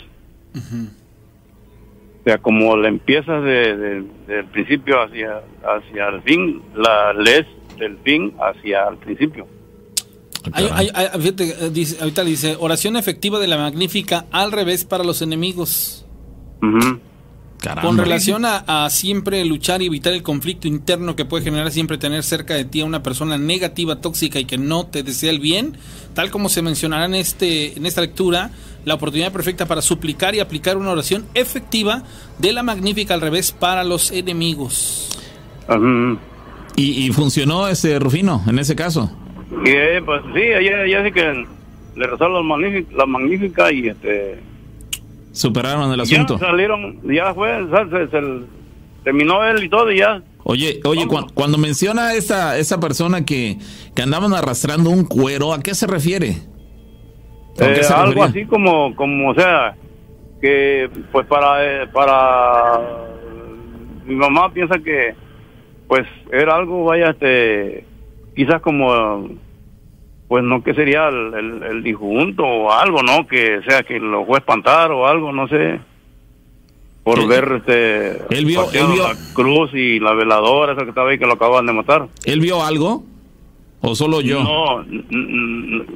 [2.21, 7.47] O sea, como la empiezas de, del principio hacia, hacia el fin, la lees
[7.79, 9.47] del fin hacia el principio.
[10.53, 10.91] Hay,
[11.71, 16.07] dice, ahorita dice, oración efectiva de la magnífica al revés para los enemigos.
[17.81, 22.23] Con relación a, siempre luchar y evitar el conflicto interno que puede generar siempre tener
[22.23, 25.77] cerca de ti a una persona negativa, tóxica y que no te desea el bien,
[26.13, 28.51] tal como se mencionará en, este, en esta lectura,
[28.85, 32.03] la oportunidad perfecta para suplicar y aplicar una oración efectiva
[32.39, 35.19] de la magnífica al revés para los enemigos.
[36.77, 39.11] ¿Y, funcionó ese Rufino en ese caso?
[39.65, 40.43] Eh, pues sí,
[40.91, 41.47] ya, sí que
[41.97, 44.54] le rezó la magnífica, la magnífica y este...
[45.35, 46.39] Superaron el asunto.
[46.39, 47.67] Ya salieron, ya fue,
[48.11, 48.21] se,
[49.03, 53.57] terminó él y todo y ya Oye, oye, cuando menciona esa, esa persona que,
[53.95, 56.37] que andaban arrastrando un cuero, ¿a qué se refiere?
[57.59, 59.75] Eh, algo así como, como, o sea,
[60.43, 62.81] que pues para, eh, para
[64.05, 65.15] mi mamá piensa que
[65.89, 67.87] pues era algo, vaya, este,
[68.37, 69.31] quizás como,
[70.35, 73.25] pues no que sería el, el, disjunto o algo, ¿no?
[73.25, 75.79] Que sea que lo fue a espantar o algo, no sé.
[77.05, 78.37] Por ver este.
[78.37, 81.35] Él vio, él vio la cruz y la veladora, esa que estaba ahí que lo
[81.35, 82.09] acaban de matar.
[82.25, 83.05] ¿Él vio algo?
[83.81, 84.43] ¿O solo yo?
[84.43, 84.85] No,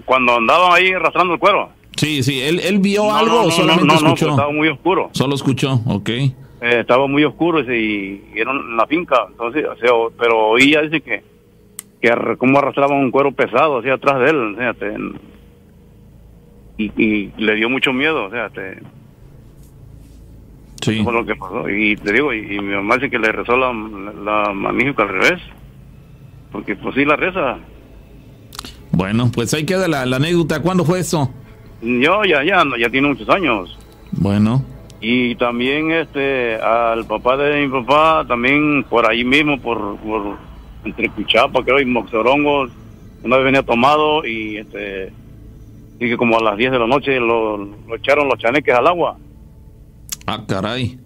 [0.04, 1.70] cuando andaban ahí arrastrando el cuero.
[1.96, 4.26] Sí, sí, ¿él, él vio algo o solamente escuchó?
[4.26, 5.10] No, estaba muy oscuro.
[5.14, 6.10] Solo escuchó, ok.
[6.10, 6.30] Eh,
[6.60, 11.24] estaba muy oscuro y, era en la finca, entonces, o sea, pero oía, dice que,
[12.00, 14.96] que como arrastraban un cuero pesado hacia atrás de él, fíjate,
[16.78, 18.78] y, y, le dio mucho miedo, fíjate.
[20.80, 21.00] Sí.
[21.00, 21.68] Eso lo que pasó.
[21.68, 25.40] Y te digo, y, mi mamá dice que le rezó la, la magnífica al revés,
[26.52, 27.58] porque pues sí la reza,
[28.98, 30.60] bueno, pues ahí queda la, anécdota.
[30.60, 31.30] ¿Cuándo fue eso?
[31.82, 33.78] Yo ya, ya, ya tiene muchos años.
[34.10, 34.64] Bueno.
[35.00, 40.36] Y también este al papá de mi papá, también por ahí mismo, por, por
[40.84, 42.68] entre Cuchapa, creo, y Moxorongo,
[43.22, 45.12] una vez venía tomado y este
[46.00, 49.16] y que como a las 10 de la noche lo, echaron los chaneques al agua.
[50.26, 50.98] Ah, caray.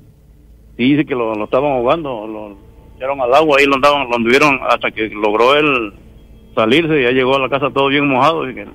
[0.77, 2.57] Sí, dice que lo, estaban ahogando, lo
[2.97, 5.95] echaron al agua y lo andaban, lo anduvieron hasta que logró él
[6.55, 8.67] salirse y ya llegó a la casa todo bien mojado y que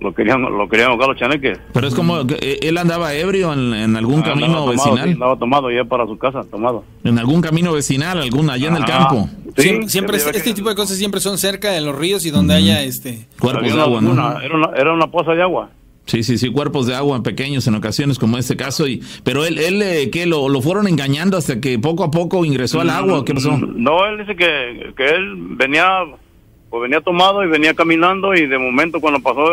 [0.00, 1.58] lo querían lo querían ahogar los chaneques.
[1.72, 5.10] Pero es como que eh, él andaba ebrio en, algún camino vecinal.
[5.10, 6.84] andaba tomado ya para su casa, tomado.
[7.04, 9.28] En algún camino vecinal, algún allá en el campo.
[9.86, 13.26] siempre, este tipo de cosas siempre son cerca de los ríos y donde haya este
[13.38, 14.40] cuerpos de agua, ¿no?
[14.40, 15.70] Era una, era una poza de agua.
[16.06, 18.86] Sí, sí, sí, cuerpos de agua pequeños en ocasiones como este caso.
[18.86, 20.24] y Pero él, él eh, ¿qué?
[20.24, 23.24] Lo, ¿Lo fueron engañando hasta que poco a poco ingresó al agua?
[23.24, 23.58] ¿Qué pasó?
[23.58, 25.84] No, él dice que, que él venía
[26.76, 29.46] pues venía tomado y venía caminando y de momento cuando pasó,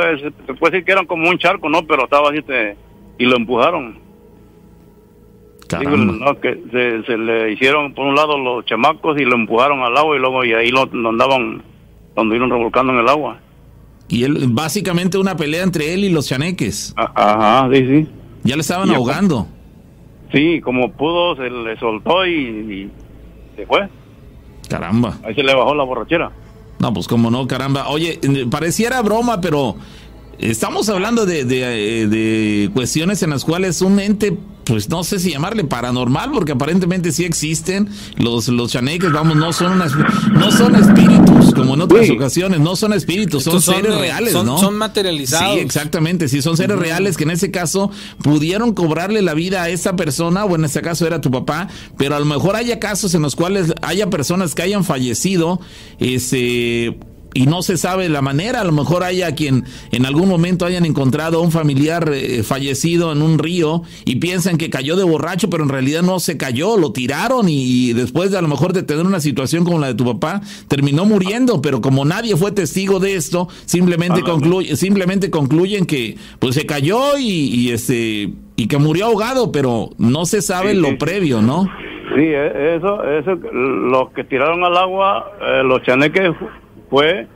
[0.45, 1.86] se puede decir que era como un charco, ¿no?
[1.88, 2.76] Pero estaba así este,
[3.17, 3.97] y lo empujaron.
[5.71, 6.59] no, que
[7.05, 10.43] se, le hicieron por un lado los chamacos y lo empujaron al agua y luego
[10.43, 11.63] y ahí lo, andaban,
[12.13, 13.39] donde iban revolcando en el agua.
[14.09, 16.93] Y él, básicamente una pelea entre él y los chaneques.
[16.97, 18.09] Ajá, sí, sí.
[18.43, 19.47] Ya le estaban ahogando.
[20.34, 22.91] Sí, como pudo, se le soltó y,
[23.55, 23.88] se fue.
[24.67, 25.17] Caramba.
[25.24, 26.32] Ahí se le bajó la borrachera.
[26.84, 27.88] No, pues como no, caramba.
[27.88, 28.19] Oye,
[28.51, 29.77] pareciera broma, pero
[30.49, 35.31] estamos hablando de, de, de cuestiones en las cuales un ente pues no sé si
[35.31, 41.53] llamarle paranormal, porque aparentemente sí existen los, los chaneques, vamos, no son no son espíritus,
[41.53, 44.57] como en otras ocasiones, no son espíritus, son, seres eh, reales, ¿no?
[44.57, 45.55] Son materializados.
[45.55, 47.91] Sí, exactamente, sí, son seres reales que en ese caso
[48.21, 51.67] pudieron cobrarle la vida a esa persona, o en este caso era tu papá,
[51.97, 55.59] pero a lo mejor haya casos en los cuales haya personas que hayan fallecido,
[55.99, 56.97] este
[57.34, 58.61] y no se sabe la manera.
[58.61, 63.11] A lo mejor haya quien en algún momento hayan encontrado a un familiar eh, fallecido
[63.11, 66.77] en un río y piensan que cayó de borracho, pero en realidad no se cayó,
[66.77, 69.95] lo tiraron y, después de a lo mejor de tener una situación como la de
[69.95, 75.86] tu papá, terminó muriendo, pero como nadie fue testigo de esto, simplemente, concluye, simplemente concluyen
[75.86, 80.97] que pues se cayó y, este y que murió ahogado, pero no se sabe lo
[80.97, 81.63] previo, ¿no?
[82.15, 86.31] Sí, e, eso, eso, los que tiraron al agua, eh, los chaneques
[86.93, 87.27] fue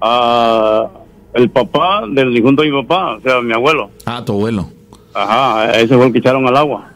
[0.00, 0.88] a
[1.34, 3.90] el papá del difunto de mi papá, o sea, mi abuelo.
[4.06, 4.68] Ah, tu abuelo.
[5.12, 6.92] Ajá, ese fue el que echaron al agua.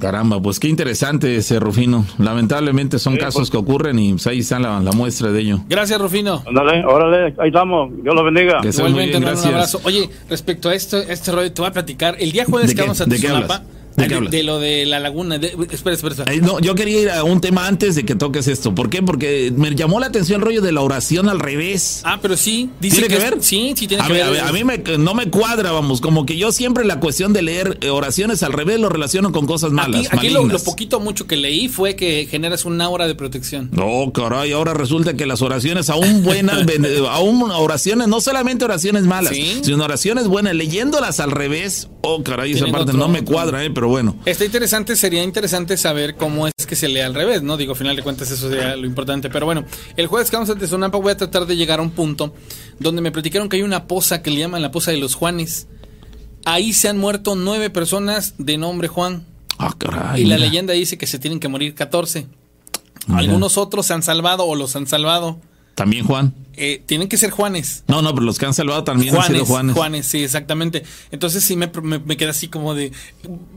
[0.00, 2.06] Caramba, pues qué interesante ese Rufino.
[2.18, 3.50] Lamentablemente son casos pues.
[3.50, 5.60] que ocurren y pues, ahí está la, muestra de ello.
[5.68, 6.42] Gracias, Rufino.
[6.46, 7.90] Ándale, órale, ahí estamos.
[8.02, 8.60] Dios lo bendiga.
[8.62, 9.80] Igualmente, un abrazo.
[9.84, 12.16] Oye, respecto a esto, este rollo, te voy a platicar.
[12.18, 13.62] El día jueves que vamos a Tizonapa,
[13.96, 15.36] ¿De, lo de la laguna.
[15.36, 16.24] espera, espera.
[16.42, 18.74] no, yo quería ir a un tema antes de que toques esto.
[18.74, 19.02] ¿Por qué?
[19.02, 22.02] Porque me llamó la atención el rollo de la oración al revés.
[22.04, 22.70] Ah, pero sí.
[22.80, 23.38] ¿Tiene que, ver?
[23.40, 24.40] sí, sí tiene que ver.
[24.40, 26.00] A, mí me, no me cuadra, vamos.
[26.00, 29.46] Como que yo siempre la cuestión de leer eh, oraciones al revés lo relaciono con
[29.46, 30.08] cosas malas.
[30.10, 33.70] Aquí, lo, poquito mucho que leí fue que generas un aura de protección.
[33.72, 36.66] No, caray, ahora resulta que las oraciones aún buenas,
[37.10, 41.88] aún oraciones, no solamente oraciones malas, sino oraciones buenas, leyéndolas al revés.
[42.02, 44.16] Oh, caray, esa parte no me cuadra, eh, pero bueno.
[44.24, 47.56] Está interesante sería interesante saber cómo es que se lee al revés, ¿no?
[47.56, 49.30] Digo, al final de cuentas eso sería lo importante.
[49.30, 49.64] Pero bueno,
[49.96, 52.34] el jueves que vamos a Tezonampa voy a tratar de llegar a un punto
[52.78, 55.68] donde me platicaron que hay una poza que le llaman la poza de los Juanes.
[56.44, 59.24] Ahí se han muerto nueve personas de nombre Juan.
[59.58, 60.22] Ah, caray.
[60.22, 62.26] Y la leyenda dice que se tienen que morir 14.
[63.08, 65.38] Algunos otros se han salvado o los han salvado.
[65.76, 66.34] También Juan.
[66.56, 67.84] Eh, tienen que ser Juanes.
[67.86, 69.76] No, no, pero los que han salvado también Juanes, han sido Juanes.
[69.76, 70.84] Juanes, sí, exactamente.
[71.10, 72.92] Entonces sí me, me, queda así como de...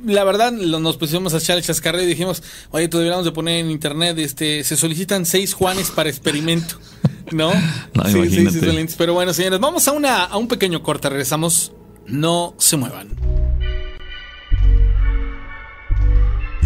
[0.06, 3.62] La verdad, nos pusimos a echar el chascarreo y dijimos, oye, tú deberíamos de poner
[3.62, 6.76] en internet, este, se solicitan seis Juanes para experimento.
[7.32, 7.54] ¿No?
[7.94, 11.72] no sí, sí, sí, Pero bueno, señores, vamos a, una, a un pequeño corte, regresamos.
[12.06, 13.16] No se muevan.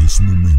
[0.03, 0.52] Es momento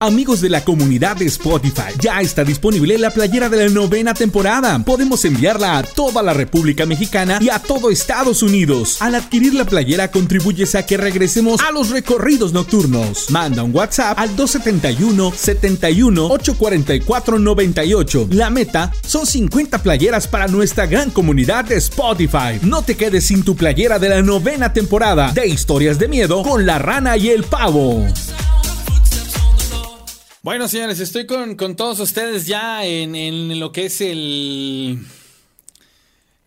[0.00, 4.78] Amigos de la comunidad de Spotify, ya está disponible la playera de la novena temporada.
[4.84, 9.02] Podemos enviarla a toda la República Mexicana y a todo Estados Unidos.
[9.02, 13.28] Al adquirir la playera contribuyes a que regresemos a los recorridos nocturnos.
[13.30, 18.28] Manda un WhatsApp al 271 71 844 98.
[18.30, 22.60] La meta son 50 playeras para nuestra gran comunidad de Spotify.
[22.62, 26.66] No te quedes sin tu playera de la novena temporada de Historias de Miedo con
[26.66, 28.06] la rana y el pavo.
[30.48, 34.98] Bueno, señores, estoy con, todos ustedes ya en, lo que es el,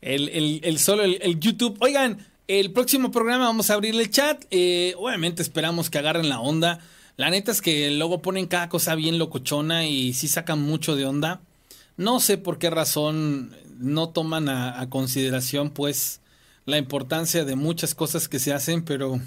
[0.01, 1.77] el, solo el, YouTube.
[1.81, 4.43] Oigan, el próximo programa vamos a abrir el chat.
[4.49, 6.79] Eh, obviamente esperamos que agarren la onda.
[7.15, 11.05] La neta es que luego ponen cada cosa bien locochona y sí sacan mucho de
[11.05, 11.39] onda.
[11.95, 16.21] No sé por qué razón no toman a, a consideración pues
[16.65, 19.21] la importancia de muchas cosas que se hacen, pero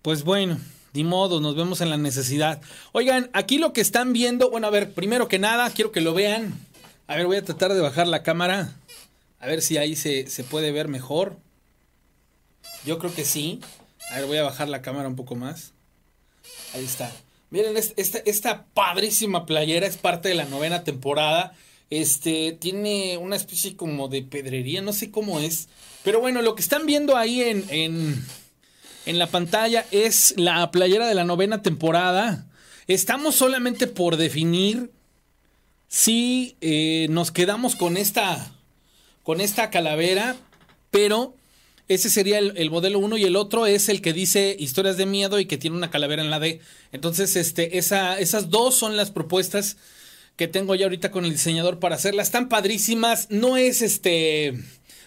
[0.00, 0.60] pues bueno.
[0.92, 2.60] Ni modo, nos vemos en la necesidad.
[2.92, 6.14] Oigan, aquí lo que están viendo, bueno, a ver, primero que nada, quiero que lo
[6.14, 6.54] vean.
[7.06, 8.74] A ver, voy a tratar de bajar la cámara.
[9.38, 11.36] A ver si ahí se, se puede ver mejor.
[12.84, 13.60] Yo creo que sí.
[14.10, 15.72] A ver, voy a bajar la cámara un poco más.
[16.74, 17.12] Ahí está.
[17.50, 21.52] Miren, esta, esta padrísima playera es parte de la novena temporada.
[21.90, 25.68] Este tiene una especie como de pedrería, no sé cómo es.
[26.04, 28.24] Pero bueno, lo que están viendo ahí en, en,
[29.06, 32.46] en la pantalla es la playera de la novena temporada.
[32.86, 34.90] Estamos solamente por definir
[35.88, 38.52] si eh, nos quedamos con esta,
[39.22, 40.36] con esta calavera,
[40.90, 41.34] pero
[41.88, 45.40] ese sería el, modelo 1 y el otro es el que dice historias de miedo
[45.40, 46.60] y que tiene una calavera en la D.
[46.92, 49.76] Entonces, este, esa, esas dos son las propuestas
[50.36, 52.28] que tengo ya ahorita con el diseñador para hacerlas.
[52.28, 53.26] Están padrísimas.
[53.30, 54.54] No es este.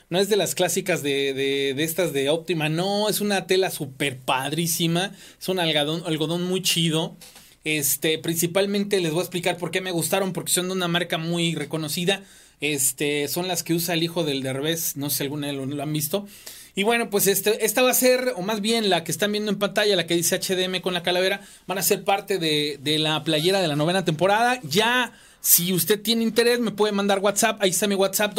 [0.09, 2.69] No es de las clásicas de, de, de estas de óptima.
[2.69, 5.11] No, es una tela súper padrísima.
[5.39, 7.15] Es un algodón, algodón muy chido.
[7.63, 11.17] Este, principalmente les voy a explicar por qué me gustaron, porque son de una marca
[11.17, 12.23] muy reconocida.
[12.61, 15.83] Este, son las que usa el hijo del Derbez, no sé si alguna lo, lo
[15.83, 16.27] han visto.
[16.75, 19.51] Y bueno, pues este, esta va a ser, o más bien la que están viendo
[19.51, 22.99] en pantalla, la que dice HDM con la calavera, van a ser parte de, de
[22.99, 24.59] la playera de la novena temporada.
[24.63, 25.13] Ya,
[25.45, 27.61] si usted tiene interés, me puede mandar WhatsApp.
[27.61, 28.33] Ahí está mi WhatsApp,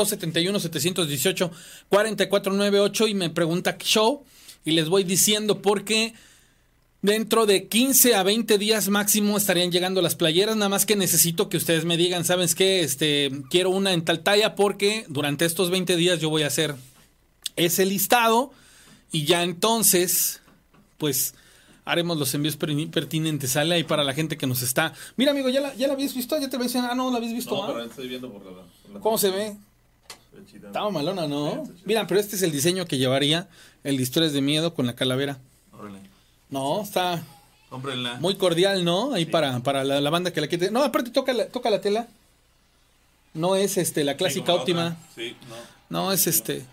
[1.90, 4.24] 271-718-4498 y me pregunta qué show.
[4.64, 6.14] Y les voy diciendo porque
[7.02, 10.56] dentro de 15 a 20 días máximo estarían llegando las playeras.
[10.56, 12.80] Nada más que necesito que ustedes me digan, ¿sabes qué?
[12.80, 16.74] Este, quiero una en tal talla porque durante estos 20 días yo voy a hacer
[17.56, 18.50] ese listado
[19.12, 20.40] y ya entonces,
[20.96, 21.34] pues
[21.84, 23.50] haremos los envíos pertinentes.
[23.50, 24.92] Sale ahí para la gente que nos está.
[25.16, 26.38] Mira, amigo, ¿ya la, ya la habías visto?
[26.38, 26.74] ¿Ya te ves?
[26.76, 27.54] Ah, no, la habías visto.
[27.54, 29.56] No, pero estoy viendo por la, ¿Cómo se ve?
[30.52, 31.64] Estaba malona, ¿no?
[31.84, 33.48] Mira, pero este es el diseño que llevaría
[33.84, 35.38] el de historias de miedo con la calavera.
[36.50, 37.22] No, está
[38.20, 39.14] muy cordial, ¿no?
[39.14, 40.70] Ahí para, para la, banda que la quiere.
[40.70, 42.08] No, aparte toca la, toca la tela.
[43.32, 44.96] No es este la clásica óptima.
[45.14, 45.36] Sí,
[45.90, 46.04] no.
[46.04, 46.64] no, es este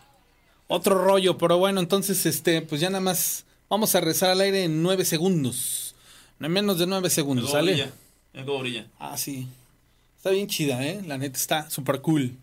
[0.73, 4.65] otro rollo, pero bueno, entonces, este, pues ya nada más vamos a rezar al aire
[4.65, 5.95] en nueve segundos.
[6.39, 7.71] No menos de nueve segundos, ¿sale?
[7.71, 7.91] brilla.
[8.99, 9.47] Ah, sí.
[10.17, 11.01] Está bien chida, ¿eh?
[11.07, 12.35] La neta está súper cool.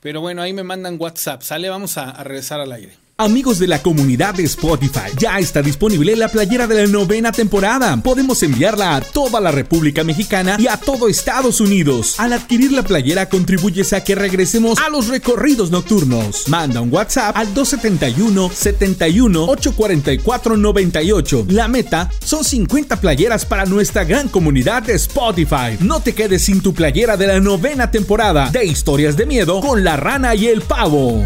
[0.00, 1.68] Pero bueno, ahí me mandan WhatsApp, ¿sale?
[1.68, 2.94] Vamos a, a regresar al aire.
[3.18, 7.94] Amigos de la comunidad de Spotify, ya está disponible la playera de la novena temporada.
[7.98, 12.18] Podemos enviarla a toda la República Mexicana y a todo Estados Unidos.
[12.18, 16.48] Al adquirir la playera contribuyes a que regresemos a los recorridos nocturnos.
[16.48, 21.46] Manda un WhatsApp al 271 71 844 98.
[21.50, 25.76] La meta son 50 playeras para nuestra gran comunidad de Spotify.
[25.80, 29.84] No te quedes sin tu playera de la novena temporada de Historias de Miedo con
[29.84, 31.22] la rana y el pavo.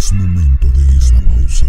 [0.00, 1.66] Es momento de esta pausa.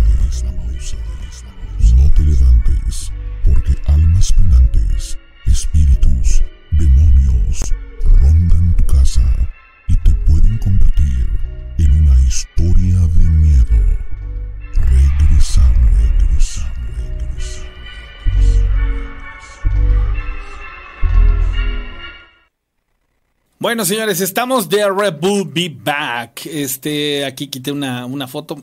[23.62, 25.18] Bueno, señores, estamos de Red
[25.53, 26.47] Be Back.
[26.47, 28.55] Este, aquí quité una, una foto.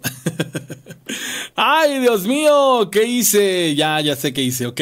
[1.54, 3.76] Ay, Dios mío, ¿qué hice?
[3.76, 4.80] Ya, ya sé qué hice, ok.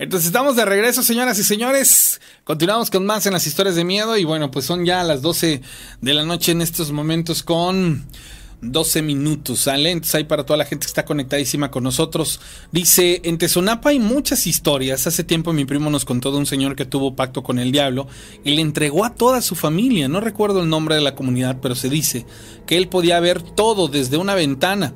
[0.00, 2.20] Entonces estamos de regreso, señoras y señores.
[2.42, 4.16] Continuamos con más en las historias de miedo.
[4.16, 5.60] Y bueno, pues son ya las 12
[6.00, 8.04] de la noche en estos momentos con
[8.72, 9.90] 12 minutos, ¿sale?
[9.90, 12.40] Entonces ahí para toda la gente que está conectadísima con nosotros.
[12.72, 15.06] Dice, en Tezonapa hay muchas historias.
[15.06, 18.06] Hace tiempo mi primo nos contó de un señor que tuvo pacto con el diablo
[18.44, 20.08] y le entregó a toda su familia.
[20.08, 22.26] No recuerdo el nombre de la comunidad, pero se dice
[22.66, 24.94] que él podía ver todo desde una ventana.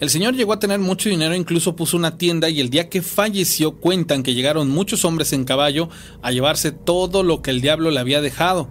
[0.00, 3.02] El señor llegó a tener mucho dinero, incluso puso una tienda y el día que
[3.02, 5.88] falleció cuentan que llegaron muchos hombres en caballo
[6.22, 8.68] a llevarse todo lo que el diablo le había dejado.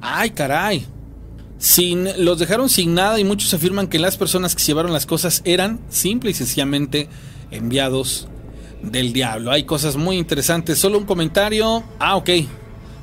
[0.00, 0.86] Ay, caray,
[1.64, 5.40] sin, los dejaron sin nada y muchos afirman que las personas que llevaron las cosas
[5.46, 7.08] eran simple y sencillamente
[7.50, 8.28] enviados
[8.82, 9.50] del diablo.
[9.50, 10.78] Hay cosas muy interesantes.
[10.78, 11.82] Solo un comentario.
[11.98, 12.28] Ah, ok.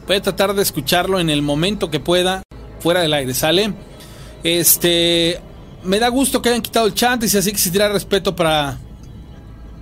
[0.05, 2.43] Voy a tratar de escucharlo en el momento que pueda.
[2.81, 3.73] Fuera del aire, ¿sale?
[4.43, 5.41] Este.
[5.83, 7.23] Me da gusto que hayan quitado el chat.
[7.23, 8.77] Y si así que existirá respeto para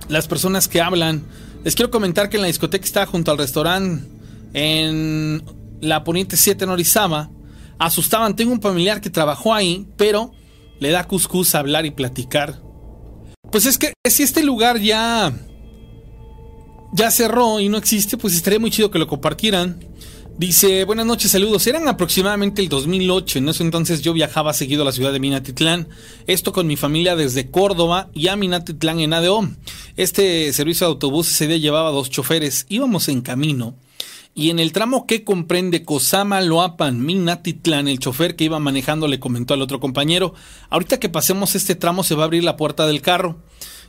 [0.08, 1.22] las personas que hablan.
[1.64, 4.06] Les quiero comentar que en la discoteca está junto al restaurante
[4.54, 5.44] en
[5.82, 7.28] la Poniente 7 en Orizaba
[7.80, 8.36] asustaban.
[8.36, 10.32] Tengo un familiar que trabajó ahí, pero
[10.78, 12.62] le da cuscús hablar y platicar.
[13.50, 15.32] Pues es que si este lugar ya
[16.92, 19.84] ya cerró y no existe, pues estaría muy chido que lo compartieran.
[20.38, 21.66] Dice, buenas noches, saludos.
[21.66, 23.40] Eran aproximadamente el 2008.
[23.40, 25.88] En ese entonces yo viajaba seguido a la ciudad de Minatitlán.
[26.26, 29.50] Esto con mi familia desde Córdoba y a Minatitlán en ADO.
[29.96, 32.66] Este servicio de autobús ese día llevaba dos choferes.
[32.68, 33.76] Íbamos en camino
[34.34, 39.18] Y en el tramo que comprende Cosama, Loapan, Minatitlán, el chofer que iba manejando le
[39.18, 40.34] comentó al otro compañero,
[40.70, 43.38] ahorita que pasemos este tramo se va a abrir la puerta del carro.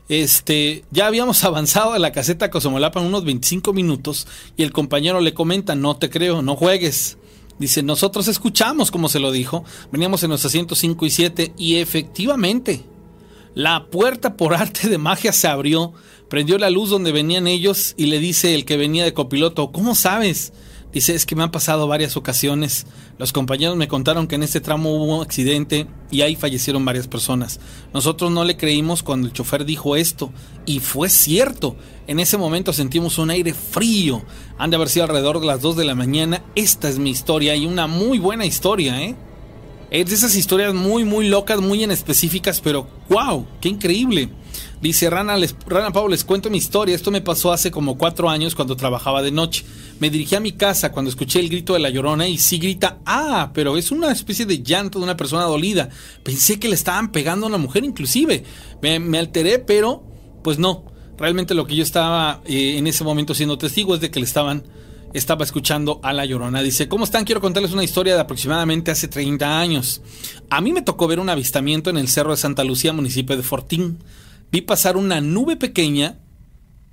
[0.09, 4.27] Este, ya habíamos avanzado a la caseta Cosamolapan unos 25 minutos
[4.57, 7.17] y el compañero le comenta, no te creo, no juegues.
[7.59, 11.75] Dice, nosotros escuchamos como se lo dijo, veníamos en los asientos 5 y 7 y
[11.75, 12.83] efectivamente
[13.53, 15.93] la puerta por arte de magia se abrió,
[16.29, 19.95] prendió la luz donde venían ellos y le dice el que venía de copiloto, ¿cómo
[19.95, 20.53] sabes?
[20.93, 22.85] Dice, es que me han pasado varias ocasiones.
[23.17, 27.07] Los compañeros me contaron que en este tramo hubo un accidente y ahí fallecieron varias
[27.07, 27.61] personas.
[27.93, 30.33] Nosotros no le creímos cuando el chofer dijo esto
[30.65, 31.77] y fue cierto.
[32.07, 34.21] En ese momento sentimos un aire frío.
[34.57, 36.43] Han de haber sido alrededor de las 2 de la mañana.
[36.55, 39.15] Esta es mi historia y una muy buena historia, ¿eh?
[39.91, 44.29] Es de esas historias muy, muy locas, muy en específicas, pero wow, qué increíble.
[44.81, 46.95] Dice Rana, les, Rana Pablo, les cuento mi historia.
[46.95, 49.65] Esto me pasó hace como cuatro años cuando trabajaba de noche.
[49.99, 52.99] Me dirigí a mi casa cuando escuché el grito de la llorona y sí grita,
[53.05, 55.89] ah, pero es una especie de llanto de una persona dolida.
[56.23, 58.45] Pensé que le estaban pegando a una mujer inclusive.
[58.81, 60.03] Me, alteré, pero
[60.41, 60.85] pues no.
[61.17, 64.25] Realmente lo que yo estaba eh, en ese momento siendo testigo es de que le
[64.25, 64.63] estaban
[65.13, 66.61] estaba escuchando a La Llorona.
[66.61, 67.25] Dice, ¿cómo están?
[67.25, 70.01] Quiero contarles una historia de aproximadamente hace 30 años.
[70.49, 73.43] A mí me tocó ver un avistamiento en el Cerro de Santa Lucía, municipio de
[73.43, 73.99] Fortín.
[74.51, 76.19] Vi pasar una nube pequeña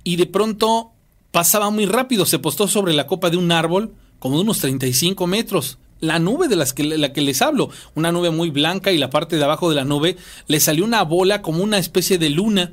[0.03, 0.91] y de pronto
[1.31, 2.25] pasaba muy rápido.
[2.25, 5.77] Se postó sobre la copa de un árbol como de unos 35 metros.
[5.99, 9.35] La nube de las la que les hablo, una nube muy blanca y la parte
[9.35, 10.15] de abajo de la nube
[10.47, 12.71] le salió una bola como una especie de luna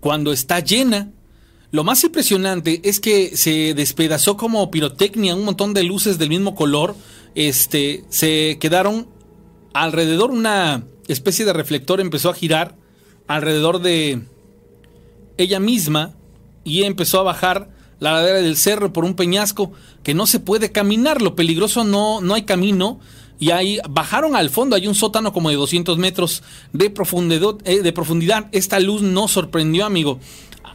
[0.00, 1.10] cuando está llena
[1.72, 6.54] lo más impresionante es que se despedazó como pirotecnia, un montón de luces del mismo
[6.54, 6.94] color.
[7.34, 9.08] Este, se quedaron
[9.72, 12.76] alrededor, una especie de reflector empezó a girar
[13.26, 14.20] alrededor de
[15.38, 16.12] ella misma
[16.62, 17.70] y empezó a bajar
[18.00, 21.22] la ladera del cerro por un peñasco que no se puede caminar.
[21.22, 23.00] Lo peligroso no, no hay camino.
[23.38, 27.80] Y ahí bajaron al fondo, hay un sótano como de 200 metros de profundidad, eh,
[27.80, 28.48] de profundidad.
[28.52, 30.20] Esta luz no sorprendió, amigo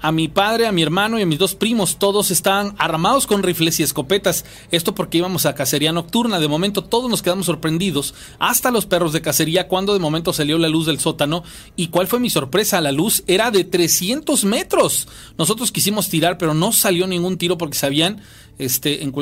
[0.02, 1.98] a mi padre, a mi hermano y a mis dos primos.
[1.98, 4.46] Todos estaban armados con rifles y escopetas.
[4.72, 6.40] Esto porque íbamos a cacería nocturna.
[6.40, 10.58] De momento todos nos quedamos sorprendidos, hasta los perros de cacería, cuando de momento salió
[10.58, 11.44] la luz del sótano.
[11.76, 12.82] ¿Y cuál fue mi sorpresa?
[12.82, 15.08] La luz era de 300 metros.
[15.38, 18.22] Nosotros quisimos tirar, pero no salió ningún tiro porque sabían,
[18.58, 19.14] este, en,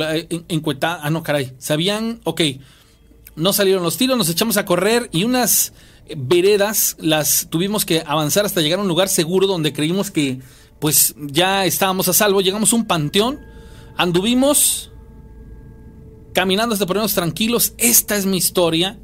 [0.50, 2.42] en, ah, no, caray, sabían, ok,
[3.36, 5.74] no salieron los tiros, nos echamos a correr y unas
[6.16, 10.40] veredas las tuvimos que avanzar hasta llegar a un lugar seguro donde creímos que
[10.86, 13.40] pues ya estábamos a salvo, llegamos a un panteón,
[13.98, 14.92] anduvimos
[16.32, 19.00] caminando hasta ponernos tranquilos, esta es mi historia.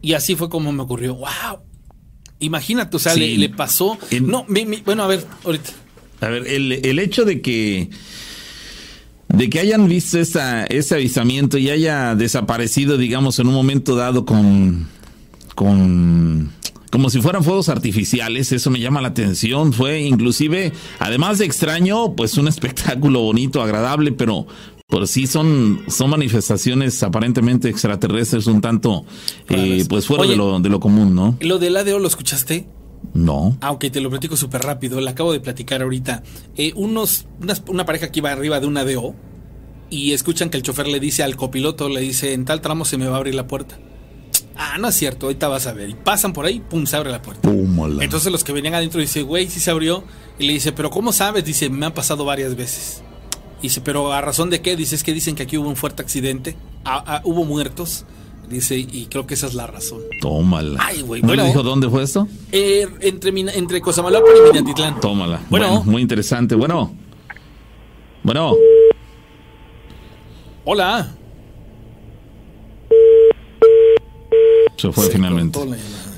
[0.00, 1.16] Y así fue como me ocurrió.
[1.16, 1.58] ¡Wow!
[2.38, 3.98] Imagínate, o sea, le, pasó.
[4.22, 4.46] no,
[4.84, 5.70] bueno, a ver, ahorita.
[6.20, 7.90] A ver, el, hecho de que
[9.26, 14.24] de que hayan visto esa, ese avisamiento y haya desaparecido, digamos, en un momento dado
[14.24, 14.86] con,
[15.56, 16.52] con
[16.94, 22.14] como si fueran fuegos artificiales, eso me llama la atención, fue inclusive, además de extraño,
[22.14, 24.46] pues un espectáculo bonito, agradable, pero
[24.86, 29.04] por sí son, son manifestaciones aparentemente extraterrestres un tanto,
[29.48, 31.36] eh, pues fuera de, lo, de lo común, ¿no?
[31.40, 32.68] ¿Lo del ADO lo escuchaste?
[33.12, 33.58] No.
[33.60, 36.22] Aunque te lo platico súper rápido, le acabo de platicar ahorita.
[36.56, 37.26] Eh, unos,
[37.66, 39.16] una, pareja que iba arriba de un ADO
[39.90, 42.98] y escuchan que el chofer le dice al copiloto, le dice, en tal tramo se
[42.98, 43.80] me va a abrir la puerta.
[44.56, 45.90] Ah, no es cierto, ahorita vas a ver.
[45.90, 47.48] Y pasan por ahí, pum, se abre la puerta.
[47.48, 50.04] Entonces los que venían adentro dicen, güey, sí se abrió.
[50.38, 51.44] Y le dice, pero ¿cómo sabes?
[51.44, 53.02] Dice, me han pasado varias veces.
[53.62, 54.76] Dice, pero ¿a razón de qué?
[54.76, 56.56] Dice, es que dicen que aquí hubo un fuerte accidente,
[57.24, 58.04] hubo muertos.
[58.48, 60.02] Dice, y creo que esa es la razón.
[60.20, 60.78] Tómala.
[60.82, 61.22] Ay, güey.
[61.22, 62.28] ¿No le dijo dónde fue esto?
[62.52, 65.00] Eh, entre, entre Cosamaloapan y Minatitlán.
[65.00, 65.40] Tómala.
[65.48, 65.82] Bueno.
[65.84, 66.54] Muy interesante.
[66.54, 66.94] Bueno.
[68.22, 68.54] Bueno.
[70.66, 71.14] Hola.
[74.76, 75.58] Se fue finalmente.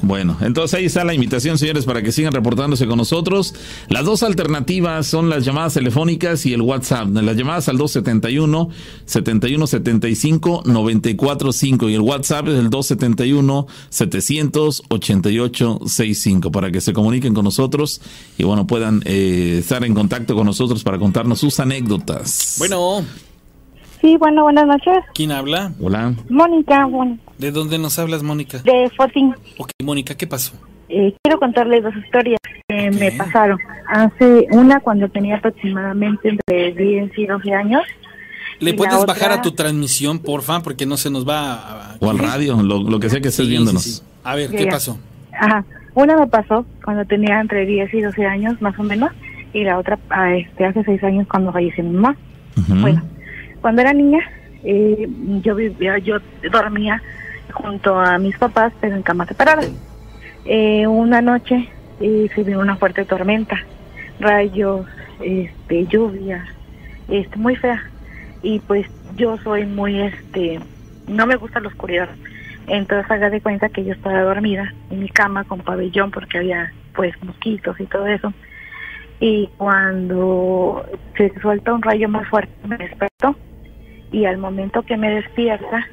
[0.02, 3.54] Bueno, entonces ahí está la invitación, señores, para que sigan reportándose con nosotros.
[3.88, 7.08] Las dos alternativas son las llamadas telefónicas y el WhatsApp.
[7.08, 8.68] Las llamadas al 271
[9.04, 17.44] 7175 945 y el WhatsApp es el 271 788 65 para que se comuniquen con
[17.44, 18.00] nosotros
[18.38, 22.56] y bueno, puedan eh, estar en contacto con nosotros para contarnos sus anécdotas.
[22.58, 23.04] Bueno,
[24.00, 25.04] Sí, bueno, buenas noches.
[25.14, 25.72] ¿Quién habla?
[25.80, 26.14] Hola.
[26.28, 27.18] Mónica, bueno.
[27.38, 28.58] ¿De dónde nos hablas, Mónica?
[28.58, 29.34] De Fotín.
[29.58, 30.54] Ok, Mónica, ¿qué pasó?
[30.88, 33.58] Eh, quiero contarles dos historias que me pasaron.
[33.88, 37.82] Hace una cuando tenía aproximadamente entre 10 y 12 años.
[38.58, 40.60] ¿Le puedes bajar a tu transmisión, porfa?
[40.62, 41.96] Porque no se nos va a...
[42.00, 44.02] O al radio, lo, que sea que estés viéndonos.
[44.24, 44.98] A ver, ¿qué pasó?
[45.32, 45.64] Ajá.
[45.94, 49.10] Una me pasó cuando tenía entre 10 y 12 años, más o menos,
[49.54, 49.98] y la otra
[50.36, 52.16] este, hace 6 años cuando falleció mi mamá.
[52.68, 53.02] Bueno,
[53.66, 54.20] cuando era niña,
[54.62, 55.08] eh,
[55.42, 56.18] yo vivía, yo
[56.52, 57.02] dormía
[57.52, 59.62] junto a mis papás, pero en cama separada.
[60.44, 61.68] Eh, una noche
[61.98, 63.56] eh, se vio una fuerte tormenta,
[64.20, 64.86] rayos,
[65.20, 66.46] este, lluvia,
[67.08, 67.82] este, muy fea.
[68.40, 68.86] Y pues
[69.16, 70.60] yo soy muy, este,
[71.08, 72.10] no me gusta la oscuridad.
[72.68, 76.72] Entonces haga de cuenta que yo estaba dormida en mi cama con pabellón porque había
[76.94, 78.32] pues mosquitos y todo eso.
[79.18, 80.86] Y cuando
[81.16, 83.34] se suelta un rayo más fuerte me despertó
[84.12, 85.88] y al momento que me despierta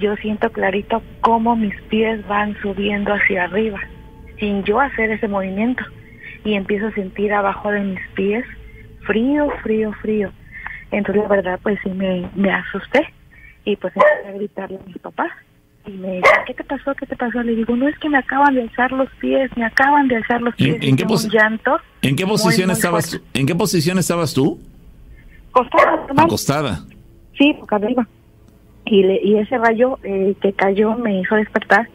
[0.00, 3.80] yo siento clarito cómo mis pies van subiendo hacia arriba
[4.38, 5.84] sin yo hacer ese movimiento
[6.44, 8.44] y empiezo a sentir abajo de mis pies
[9.06, 10.30] frío, frío, frío.
[10.90, 13.12] Entonces la verdad pues sí me, me asusté
[13.64, 15.30] y pues empecé a gritarle a mis papás
[15.86, 16.94] y me dice, ¿qué te pasó?
[16.94, 17.42] ¿Qué te pasó?
[17.42, 20.42] Le digo, no es que me acaban de alzar los pies, me acaban de alzar
[20.42, 20.76] los pies.
[20.82, 23.10] ¿En, qué, llanto ¿en qué posición estabas?
[23.10, 23.20] Tú?
[23.32, 24.60] ¿En qué posición estabas tú?
[25.50, 26.06] Acostada.
[26.16, 26.84] Acostada.
[27.38, 28.06] Sí, boca arriba.
[28.84, 31.88] Y, le, y ese rayo eh, que cayó me hizo despertar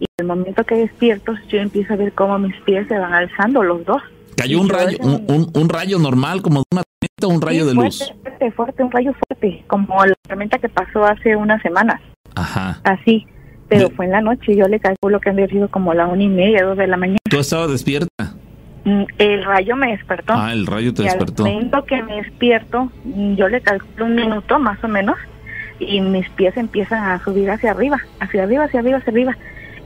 [0.00, 3.62] y el momento que despierto yo empiezo a ver cómo mis pies se van alzando
[3.62, 4.02] los dos.
[4.36, 7.74] ¿Cayó un rayo, un, un, rayo normal como de una tormenta o un rayo de
[7.74, 8.12] luz?
[8.22, 12.00] Fuerte, fuerte, un rayo fuerte, como la tormenta que pasó hace unas semanas.
[12.34, 12.80] Ajá.
[12.84, 13.26] Así
[13.70, 14.54] pero fue en la noche.
[14.54, 17.18] Yo le calculo que han sido como la una y media, dos de la mañana.
[17.30, 18.34] ¿Tú estabas despierta?
[18.84, 20.32] Mm, el rayo me despertó.
[20.34, 21.44] Ah, el rayo te despertó.
[21.44, 25.16] Al momento que me despierto, mm, yo le calculo un minuto más o menos,
[25.78, 29.36] y mis pies empiezan a subir hacia arriba, hacia arriba, hacia arriba, hacia arriba.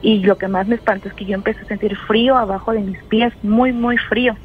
[0.01, 2.81] Y lo que más me espanta es que yo empecé a sentir frío abajo de
[2.81, 4.35] mis pies, muy, muy frío.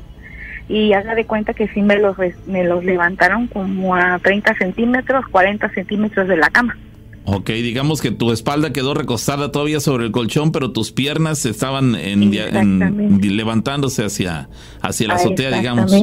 [0.69, 2.17] Y haga de cuenta que sí me los,
[2.47, 6.77] me los levantaron como a 30 centímetros, 40 centímetros de la cama.
[7.25, 11.95] Ok, digamos que tu espalda quedó recostada todavía sobre el colchón, pero tus piernas estaban
[11.95, 12.31] en,
[13.37, 14.49] levantándose hacia,
[14.81, 15.95] hacia la azotea, digamos.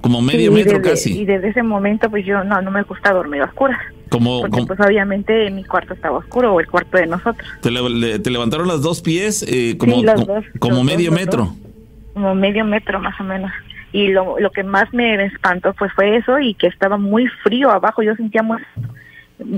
[0.00, 1.20] Como medio metro casi.
[1.20, 3.80] Y desde ese momento, pues yo no, no me gusta dormir a oscuras.
[4.10, 7.48] Como, porque pues obviamente mi cuarto estaba oscuro o el cuarto de nosotros.
[7.60, 10.02] ¿Te, levantaron las dos pies eh, como,
[10.60, 11.52] como medio metro?
[12.16, 13.52] como medio metro más o menos.
[13.92, 17.70] Y lo, lo que más me espantó pues fue eso y que estaba muy frío
[17.70, 18.02] abajo.
[18.02, 18.42] Yo sentía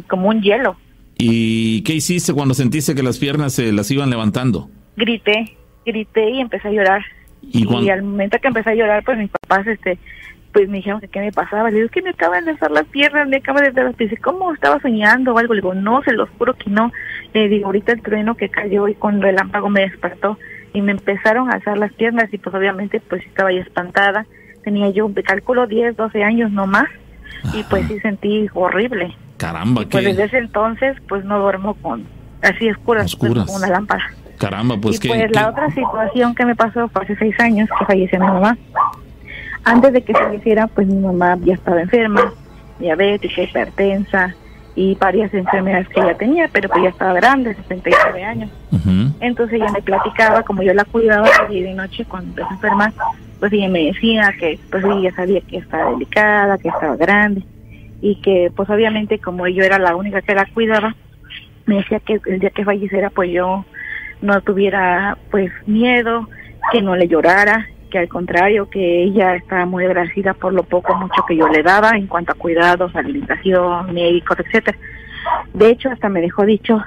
[0.08, 0.76] como un hielo.
[1.18, 4.70] ¿Y qué hiciste cuando sentiste que las piernas se las iban levantando?
[4.96, 7.04] Grité, grité y empecé a llorar.
[7.42, 9.98] Y, al momento que empecé a llorar, pues mis papás, este,
[10.52, 11.70] pues me dijeron que qué me pasaba.
[11.70, 14.20] Le digo, que me acaban de hacer las piernas, me acaban de hacer las piernas.
[14.22, 15.54] ¿Cómo estaba soñando o algo?
[15.54, 16.92] Le digo, no, se los juro que no.
[17.34, 20.38] Le digo, ahorita el trueno que cayó y con relámpago me despertó
[20.72, 24.24] y me empezaron a alzar las piernas y pues obviamente pues estaba ya espantada.
[24.62, 26.88] Tenía yo, de cálculo, 10, 12 años no más
[27.54, 29.16] y pues sí sentí horrible.
[29.38, 32.04] Caramba, Pues desde ese entonces, pues no duermo con
[32.42, 34.02] así oscuras, pues, con una lámpara.
[34.36, 37.84] Caramba, pues y pues la otra situación que me pasó fue hace seis años que
[37.86, 38.58] falleció mi mamá.
[39.64, 42.32] Antes de que falleciera, pues mi mamá ya estaba enferma,
[42.80, 44.34] diabética, hipertensa
[44.74, 48.50] y varias enfermedades que ella tenía, pero pues ya estaba grande, 69 años.
[49.20, 52.54] Entonces ella me platicaba, como yo la cuidaba de día y noche cuando empezó a
[52.54, 52.92] enfermar,
[53.38, 57.44] pues ella me decía que pues ella sabía que estaba delicada, que estaba grande
[58.00, 60.94] y que pues obviamente como yo era la única que la cuidaba,
[61.66, 63.64] me decía que el día que falleciera pues yo
[64.22, 66.28] no tuviera pues miedo,
[66.72, 70.94] que no le llorara, que al contrario, que ella estaba muy agradecida por lo poco
[70.94, 74.78] mucho que yo le daba en cuanto a cuidados, alimentación, médicos, etcétera.
[75.52, 76.82] De hecho, hasta me dejó dicho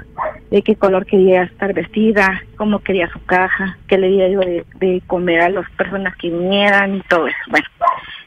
[0.50, 5.02] de qué color quería estar vestida, cómo quería su caja, qué le diría yo de,
[5.08, 7.38] comer a las personas que vinieran y todo eso.
[7.50, 7.66] Bueno,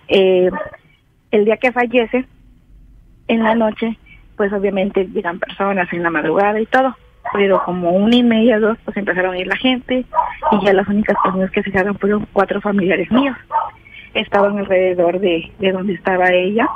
[0.09, 0.51] eh,
[1.31, 2.27] el día que fallece,
[3.29, 3.99] en la noche,
[4.37, 6.97] pues obviamente llegan personas en la madrugada y todo,
[7.33, 10.05] pero como una y media, dos, pues empezaron a ir la gente
[10.53, 13.37] y ya las únicas personas que se quedaron fueron cuatro familiares míos.
[14.13, 16.69] Estaban alrededor de, de donde estaba ella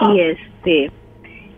[0.00, 0.90] y este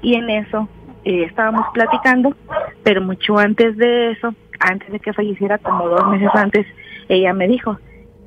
[0.03, 0.69] y en eso
[1.05, 2.35] eh, estábamos platicando,
[2.83, 6.67] pero mucho antes de eso, antes de que falleciera, como dos meses antes,
[7.09, 7.79] ella me dijo,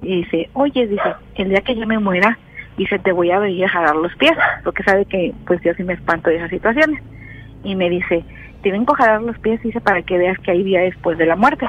[0.01, 2.39] y dice, oye, dice, el día que yo me muera,
[2.79, 4.33] dice, te voy a venir a jalar los pies,
[4.63, 7.01] porque sabe que pues yo sí me espanto de esas situaciones.
[7.63, 8.23] Y me dice,
[8.63, 11.25] te vengo a jalar los pies, dice, para que veas que hay día después de
[11.25, 11.67] la muerte.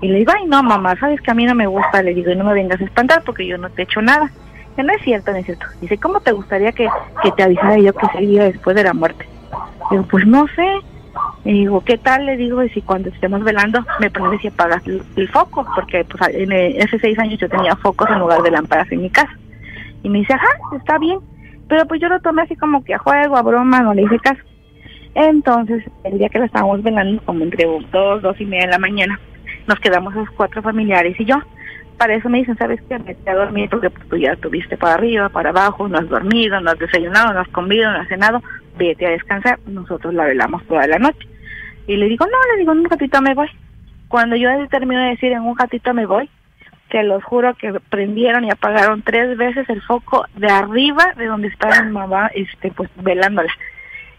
[0.00, 2.02] Y le digo, ay, no, mamá, sabes que a mí no me gusta.
[2.02, 4.30] Le digo, no me vengas a espantar porque yo no te he hecho nada.
[4.74, 5.66] Que no es cierto, no es cierto.
[5.80, 6.88] Dice, ¿cómo te gustaría que,
[7.22, 9.26] que te avisara yo que sería después de la muerte?
[9.90, 10.66] Digo, pues no sé.
[11.44, 12.26] Y digo, ¿qué tal?
[12.26, 16.34] Le digo, y si cuando estemos velando me pones y apagas el, foco, porque pues
[16.34, 19.32] en ese seis años yo tenía focos en lugar de lámparas en mi casa.
[20.02, 21.18] Y me dice, ajá, está bien.
[21.68, 24.18] Pero pues yo lo tomé así como que a juego, a broma, no le hice
[24.18, 24.40] caso.
[25.14, 28.78] Entonces, el día que lo estábamos velando, como entre dos, dos y media de la
[28.78, 29.18] mañana,
[29.66, 31.36] nos quedamos los cuatro familiares y yo.
[31.98, 32.96] Para eso me dicen, ¿sabes qué?
[32.98, 36.60] Vete a dormir porque pues, tú ya estuviste para arriba, para abajo, no has dormido,
[36.60, 38.40] no has desayunado, no has comido, no has cenado,
[38.78, 41.28] vete a descansar, nosotros la velamos toda la noche.
[41.88, 43.48] Y le digo, no, le digo, en un ratito me voy.
[44.06, 46.30] Cuando yo termino de decir en un ratito me voy,
[46.88, 51.48] te los juro que prendieron y apagaron tres veces el foco de arriba de donde
[51.48, 53.52] estaba mi mamá, este, pues velándola.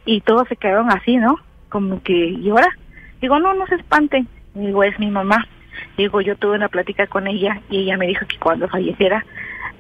[0.06, 1.38] Y todos se quedaron así, ¿no?
[1.70, 2.70] Como que, ¿y ahora?
[3.22, 4.28] Digo, no, no se espanten.
[4.54, 5.48] Digo, es mi mamá.
[5.98, 9.26] Digo, yo tuve una plática con ella y ella me dijo que cuando falleciera,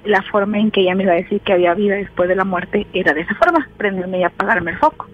[0.05, 2.43] la forma en que ella me iba a decir que había vida después de la
[2.43, 5.07] muerte era de esa forma, prenderme y apagarme el foco.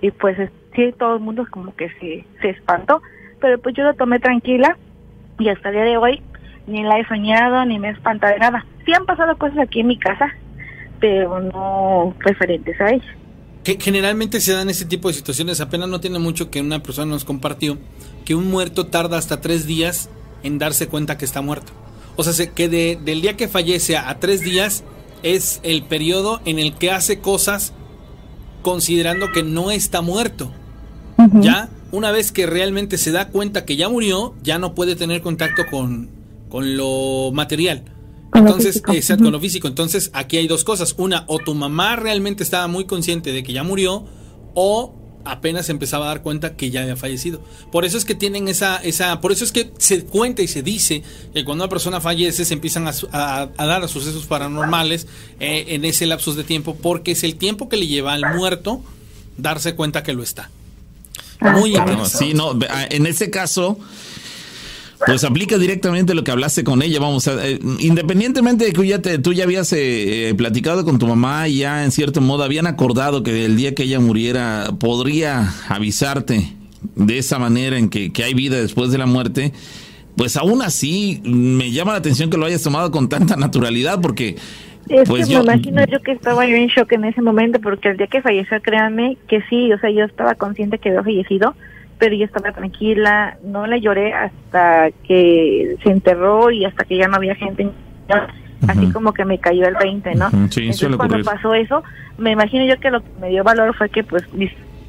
[0.00, 0.36] Y pues
[0.74, 3.02] sí, todo el mundo como que se, se espantó,
[3.40, 4.76] pero pues yo lo tomé tranquila
[5.38, 6.22] y hasta el día de hoy
[6.66, 8.64] ni la he soñado, ni me he espantado de nada.
[8.84, 10.26] Sí han pasado cosas aquí en mi casa,
[11.00, 13.16] pero no referentes a ella.
[13.62, 15.60] Que generalmente se dan ese tipo de situaciones.
[15.60, 17.78] Apenas no tiene mucho que una persona nos compartió
[18.24, 20.10] que un muerto tarda hasta tres días
[20.42, 21.72] en darse cuenta que está muerto.
[22.16, 24.84] O sea, que de, del día que fallece a, tres días
[25.22, 27.72] es el periodo en el que hace cosas
[28.62, 30.50] considerando que no está muerto.
[31.40, 35.22] Ya, una vez que realmente se da cuenta que ya murió, ya no puede tener
[35.22, 36.10] contacto con,
[36.48, 37.84] con lo material.
[38.34, 39.68] Entonces, exacto, con lo físico.
[39.68, 40.94] Entonces, aquí hay dos cosas.
[40.98, 44.04] Una, o tu mamá realmente estaba muy consciente de que ya murió,
[44.54, 44.94] o
[45.24, 47.40] apenas empezaba a dar cuenta que ya había fallecido.
[47.72, 50.62] Por eso es que tienen esa, esa, por eso es que se cuenta y se
[50.62, 51.02] dice
[51.32, 55.06] que cuando una persona fallece se empiezan a, dar sucesos paranormales
[55.40, 58.82] eh, en ese lapsus de tiempo, porque es el tiempo que le lleva al muerto
[59.36, 60.50] darse cuenta que lo está.
[61.40, 62.18] Muy interesante.
[62.18, 62.56] Sí, no,
[62.90, 63.78] en ese caso,
[65.06, 69.00] pues aplica directamente lo que hablaste con ella, vamos, a, eh, independientemente de que ya
[69.00, 72.42] te, tú ya habías eh, eh, platicado con tu mamá y ya en cierto modo
[72.42, 76.52] habían acordado que el día que ella muriera podría avisarte
[76.96, 79.52] de esa manera en que, que hay vida después de la muerte,
[80.16, 84.36] pues aún así me llama la atención que lo hayas tomado con tanta naturalidad porque...
[84.86, 87.88] Es pues que me imagino yo que estaba yo en shock en ese momento porque
[87.88, 91.54] el día que falleció, créanme que sí, o sea, yo estaba consciente que había fallecido,
[91.98, 97.08] pero yo estaba tranquila, no le lloré hasta que se enterró y hasta que ya
[97.08, 97.70] no había gente,
[98.68, 100.30] así como que me cayó el 20, ¿no?
[100.50, 101.82] Sí, Entonces, cuando pasó eso,
[102.18, 104.24] me imagino yo que lo que me dio valor fue que pues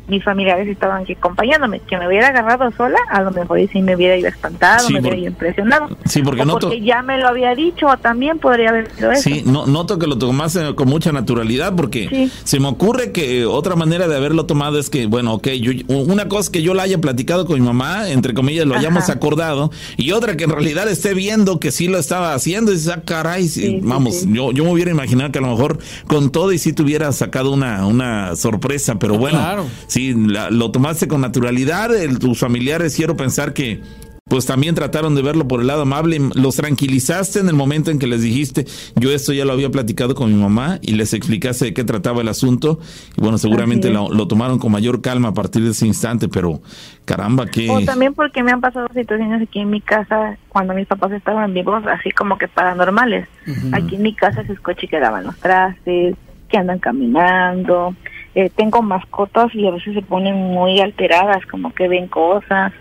[0.08, 1.80] mis familiares estaban aquí acompañándome.
[1.80, 5.18] Que me hubiera agarrado sola, a lo mejor sí me hubiera ido espantado, me hubiera
[5.18, 5.90] ido impresionado.
[6.06, 9.22] Sí, porque, porque ya me lo había dicho, o también podría haber sido eso.
[9.22, 13.76] Sí, no, noto que lo tomaste con mucha naturalidad, porque se me ocurre que otra
[13.76, 17.00] manera de haberlo tomado es que, bueno, ok, yo, una cosa que yo la haya
[17.00, 21.14] platicado con mi mamá, entre comillas, lo hayamos acordado, y otra que en realidad esté
[21.14, 23.50] viendo que sí lo estaba haciendo, y dice, ah, caray,
[23.82, 26.84] vamos, yo, yo me hubiera imaginado que a lo mejor con todo y sí te
[26.84, 29.66] hubiera sacado una, una sorpresa, pero bueno, claro
[29.96, 31.90] sí, lo tomaste con naturalidad,
[32.20, 33.82] tus familiares quiero pensar que
[34.26, 38.00] pues también trataron de verlo por el lado amable, los tranquilizaste en el momento en
[38.00, 38.66] que les dijiste,
[38.96, 42.22] yo esto ya lo había platicado con mi mamá y les explicaste de qué trataba
[42.24, 42.82] el asunto
[43.16, 46.60] y bueno, seguramente lo, tomaron con mayor calma a partir de ese instante, pero
[47.06, 47.70] caramba, que...
[47.70, 51.54] O también porque me han pasado situaciones aquí en mi casa cuando mis papás estaban
[51.54, 53.30] vivos, así como que paranormales.
[53.72, 56.18] Aquí en mi casa se escucha que daban los trastes,
[56.50, 57.96] que andan caminando,
[58.36, 62.74] eh, tengo mascotas y a veces se ponen muy alteradas, como que ven cosas.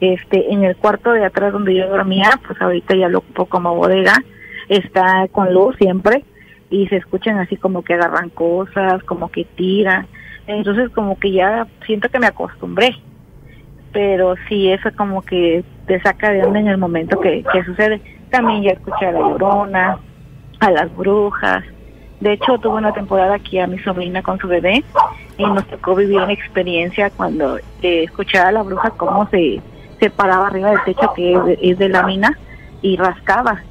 [0.00, 3.76] Este, en el cuarto de atrás donde yo dormía, pues ahorita ya lo ocupo como
[3.76, 4.14] bodega,
[4.68, 6.24] está con luz siempre
[6.70, 10.08] y se escuchan así como que agarran cosas, como que tiran.
[10.46, 12.96] Entonces como que ya siento que me acostumbré.
[13.92, 18.00] Pero sí, eso como que te saca de onda en el momento que, que sucede.
[18.30, 19.98] También ya escuché a la llorona,
[20.60, 21.64] a las brujas,
[22.20, 24.84] de hecho, tuve una temporada aquí a mi sobrina con su bebé
[25.38, 29.62] y nos tocó vivir una experiencia cuando eh, escuchaba a la bruja cómo se,
[29.98, 32.38] se paraba arriba del techo que es de, lámina
[32.82, 33.62] y rascaba.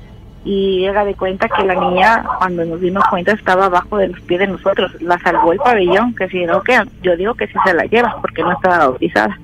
[0.44, 4.22] Y era de cuenta que la niña, cuando nos dimos cuenta, estaba abajo de los
[4.22, 5.00] pies de nosotros.
[5.00, 8.18] La salvó el pabellón, que si no, que yo digo que si se la lleva
[8.20, 9.38] porque no estaba bautizada.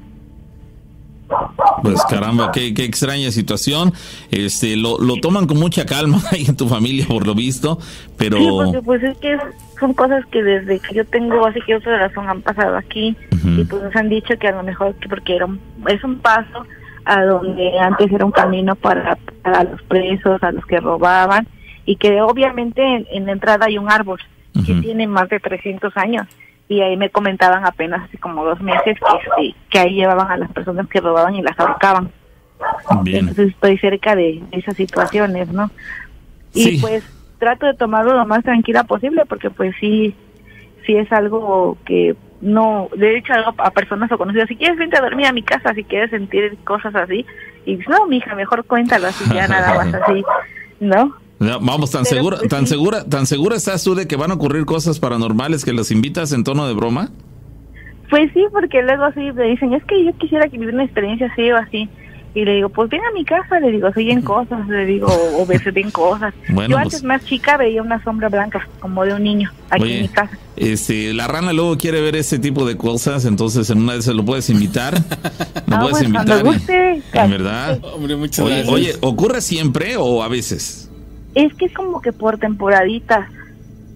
[1.82, 3.94] Pues caramba, qué, qué extraña situación.
[4.32, 7.80] Este, lo, lo toman con mucha calma ahí en tu familia, por lo visto,
[8.18, 8.38] pero...
[8.38, 9.38] Sí, porque pues es que
[9.80, 13.64] son cosas que desde que yo tengo así que otra razón han pasado aquí y
[13.66, 15.48] pues nos han dicho que a lo mejor que porque era
[15.90, 16.66] es un paso
[17.04, 21.48] a donde antes era un camino para, para los presos, a los que robaban
[21.86, 22.82] y que obviamente
[23.12, 24.20] en, la entrada hay un árbol
[24.66, 26.26] que tiene más de 300 años
[26.68, 28.98] y ahí me comentaban apenas así como dos meses
[29.38, 32.12] que, que ahí llevaban a las personas que robaban y las ahorcaban.
[33.06, 35.70] Entonces estoy cerca de esas situaciones, ¿no?
[36.54, 37.04] Y pues
[37.38, 40.16] trato de tomarlo lo más tranquila posible porque pues sí,
[40.86, 45.02] sí es algo que no, de hecho a personas o conocidas, si quieres vente a
[45.02, 47.26] dormir a mi casa, si quieres sentir cosas así,
[47.66, 50.24] y no, mija, mejor cuéntalo así, ya nada más así,
[50.80, 51.16] ¿no?
[51.40, 54.66] Vamos, tan segura, pues tan segura, tan segura estás tú de que van a ocurrir
[54.66, 57.12] cosas paranormales que las invitas en tono de broma.
[58.10, 61.28] Pues sí, porque luego sí me dicen, es que yo quisiera que viviera una experiencia
[61.32, 61.90] así o así.
[62.36, 65.08] Y le digo, pues ven a mi casa, le digo, soy en cosas, le digo,
[65.40, 66.34] o ves en cosas.
[66.50, 69.84] Bueno, yo pues- antes más chica veía una sombra blanca, como de un niño, aquí
[69.84, 70.38] Oye, en mi casa.
[70.58, 74.16] Este, la rana luego quiere ver ese tipo de cosas, entonces en una de esas
[74.16, 74.94] lo puedes invitar.
[75.68, 76.44] Lo Ah, puedes pues, invitar.
[76.44, 77.02] guste.
[77.14, 77.80] en verdad.
[77.94, 78.74] Hombre, muchas Oye, gracias.
[78.74, 80.85] oye, ¿ocurre siempre o a veces?
[81.36, 83.30] Es que es como que por temporaditas.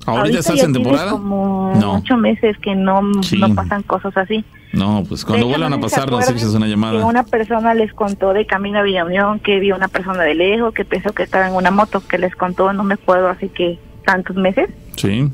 [0.06, 1.12] ¿Ahorita, estás ya en temporada?
[1.12, 1.96] como No.
[1.98, 3.38] ocho meses que no, Sí.
[3.38, 4.44] no pasan cosas así.
[4.74, 7.04] No, pues cuando De no a pasar nos echas una llamada.
[7.06, 10.74] una persona les contó de camino a Villa Unión que vio una persona de lejos
[10.74, 13.80] que pensó que estaba en una moto, que les contó, no me acuerdo, así que
[14.06, 14.70] tantos meses.
[14.96, 15.30] Sí.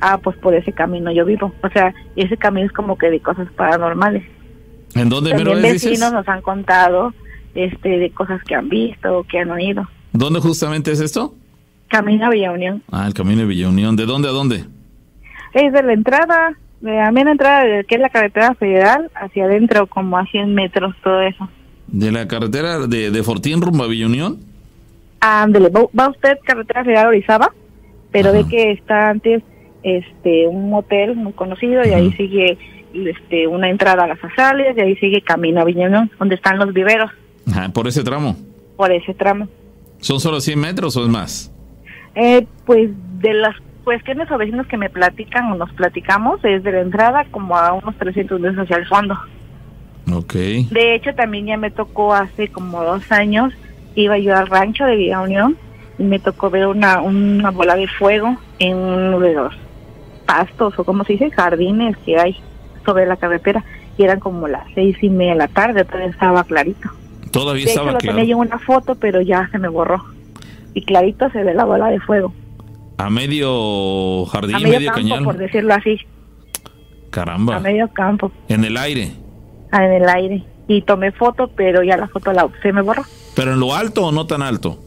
[0.00, 1.52] Ah, pues por ese camino yo vivo.
[1.62, 4.22] O sea, ese camino es como que de cosas paranormales.
[4.94, 6.12] ¿En dónde También es, vecinos dices?
[6.12, 7.12] nos han contado
[7.54, 9.88] este de cosas que han visto o que han oído.
[10.12, 11.34] ¿Dónde justamente es esto?
[11.94, 12.82] Camino a Villa Unión.
[12.90, 13.94] Ah, el camino de Villa Unión.
[13.96, 14.64] ¿De dónde a dónde?
[15.52, 19.44] Es de la entrada, de la mera entrada de que es la carretera federal, hacia
[19.44, 21.48] adentro, como a 100 metros, todo eso.
[21.86, 24.38] ¿De la carretera de, de Fortín rumbo a Villa Unión?
[25.20, 27.52] Ándele, va, va usted carretera federal Orizaba,
[28.10, 28.38] pero Ajá.
[28.38, 29.42] ve que está antes
[29.82, 32.58] este un hotel muy conocido y ahí sigue
[32.94, 36.58] este una entrada a las azales y ahí sigue camino a Villa Unión, donde están
[36.58, 37.10] los viveros,
[37.50, 38.36] Ajá, por ese tramo.
[38.76, 39.48] por ese tramo.
[40.00, 41.50] ¿Son solo 100 metros o es más?
[42.14, 46.72] Eh, pues de las cuestiones o vecinos que me platican o nos platicamos, es de
[46.72, 49.16] la entrada como a unos 300 metros hacia el fondo.
[50.12, 50.34] Ok.
[50.34, 53.52] De hecho, también ya me tocó hace como dos años,
[53.94, 55.56] iba yo al rancho de Villa Unión
[55.98, 59.54] y me tocó ver una, una bola de fuego en uno de los
[60.26, 62.36] pastos o como se dice, jardines que hay
[62.84, 63.64] sobre la carretera.
[63.96, 66.90] Y eran como las seis y media de la tarde, todavía estaba clarito.
[67.30, 68.16] Todavía De hecho, estaba lo claro.
[68.16, 70.04] tenía yo una foto, pero ya se me borró.
[70.74, 72.32] Y clarito se ve la bola de fuego.
[72.98, 75.24] A medio jardín, a medio, medio, campo, cañal.
[75.24, 75.98] por decirlo así.
[77.10, 77.56] Caramba.
[77.56, 79.12] A medio campo, En el aire.
[79.72, 80.44] ah, en el aire.
[80.66, 83.02] Y tomé foto, pero ya la foto la, se me borró.
[83.36, 84.78] ¿Pero en lo alto o no tan alto?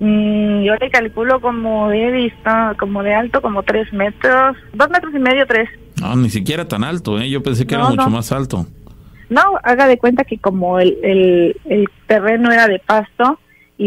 [0.00, 5.14] Mm, yo le calculo como de vista, como de alto, como tres metros, dos metros
[5.14, 5.68] y medio, tres.
[6.00, 7.28] No, ni siquiera tan alto, ¿eh?
[7.28, 8.10] Yo pensé que era mucho no.
[8.10, 8.66] más alto.
[9.28, 13.38] No, haga de cuenta que como el, el, el terreno era de pasto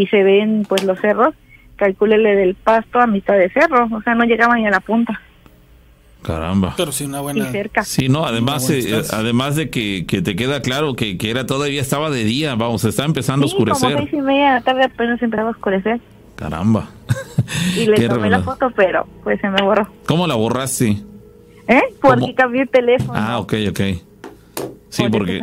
[0.01, 1.33] y se ven pues los cerros,
[1.75, 5.21] calcúlele del pasto a mitad de cerro, o sea, no llegaban ni a la punta,
[6.21, 6.73] Caramba.
[6.75, 7.51] Pero sí, una y buena.
[7.51, 7.83] cerca.
[7.83, 9.17] Sí, no, además, eh, distancia.
[9.19, 12.83] además de que, que te queda claro que, que era todavía estaba de día, vamos,
[12.83, 13.99] está empezando Sí, a como oscurecer.
[13.99, 15.99] seis y media de la tarde apenas empezaba a oscurecer
[16.35, 16.89] Caramba.
[17.77, 19.87] y le tomé la foto, pero pues se me borró.
[20.07, 20.97] ¿Cómo la borraste?
[21.67, 21.81] ¿Eh?
[22.01, 22.35] Porque ¿Cómo?
[22.35, 23.13] cambié el teléfono.
[23.15, 23.79] Ah, ok, ok.
[24.89, 25.41] Sí, Por porque,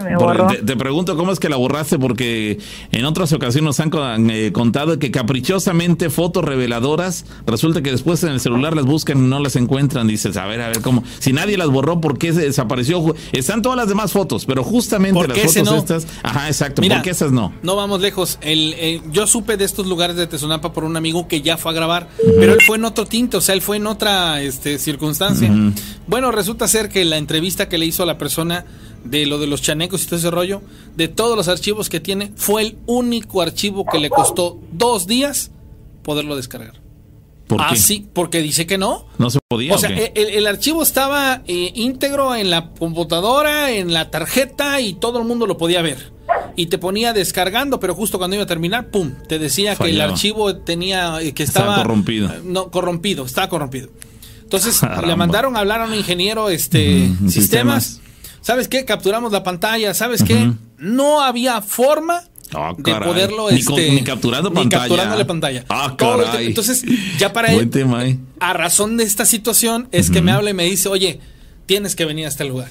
[0.57, 2.59] te, te pregunto cómo es que la borraste, porque
[2.91, 8.31] en otras ocasiones nos han eh, contado que caprichosamente fotos reveladoras, resulta que después en
[8.31, 10.07] el celular las buscan y no las encuentran.
[10.07, 11.05] Dices, a ver, a ver, ¿cómo?
[11.19, 13.15] Si nadie las borró, ¿por qué se desapareció?
[13.33, 15.77] Están todas las demás fotos, pero justamente ¿Por las fotos no?
[15.77, 16.07] estas.
[16.23, 16.81] Ajá, exacto.
[16.81, 17.53] Mira, ¿Por qué esas no?
[17.63, 18.39] No vamos lejos.
[18.41, 21.73] El, eh, yo supe de estos lugares de Tezonapa por un amigo que ya fue
[21.73, 22.09] a grabar,
[22.39, 25.53] pero él fue en otro tinte, o sea, él fue en otra este, circunstancia.
[26.07, 28.65] Bueno, resulta ser que la entrevista que le hizo a la persona
[29.05, 30.63] de lo de los chanecos y todo ese rollo,
[30.97, 35.51] de todos los archivos que tiene, fue el único archivo que le costó dos días
[36.03, 36.81] poderlo descargar.
[37.49, 37.77] ¿Por ah, qué?
[37.77, 39.07] sí, porque dice que no.
[39.19, 39.75] ¿No se podía?
[39.75, 44.95] O sea, el, el archivo estaba eh, íntegro en la computadora, en la tarjeta y
[44.95, 46.13] todo el mundo lo podía ver.
[46.57, 49.13] Y te ponía descargando, pero justo cuando iba a terminar, ¡pum!
[49.29, 52.29] Te decía que el archivo tenía eh, que Estaba estaba corrompido.
[52.31, 53.91] eh, No, corrompido, estaba corrompido.
[54.43, 55.07] Entonces Caramba.
[55.09, 58.01] le mandaron a hablar a un ingeniero este sistemas.
[58.43, 58.85] ¿Sabes qué?
[58.85, 60.53] Capturamos la pantalla, ¿sabes qué?
[60.79, 62.23] No había forma
[62.55, 64.81] Ah, de poderlo Ni este, ni capturando ni pantalla.
[64.83, 65.65] capturándole pantalla.
[65.71, 66.23] Ah, tiempo.
[66.39, 66.85] Entonces,
[67.19, 68.19] ya para él, tema, ¿eh?
[68.41, 71.19] a razón de esta situación es que me habla y me dice, oye,
[71.65, 72.69] tienes que venir a este lugar.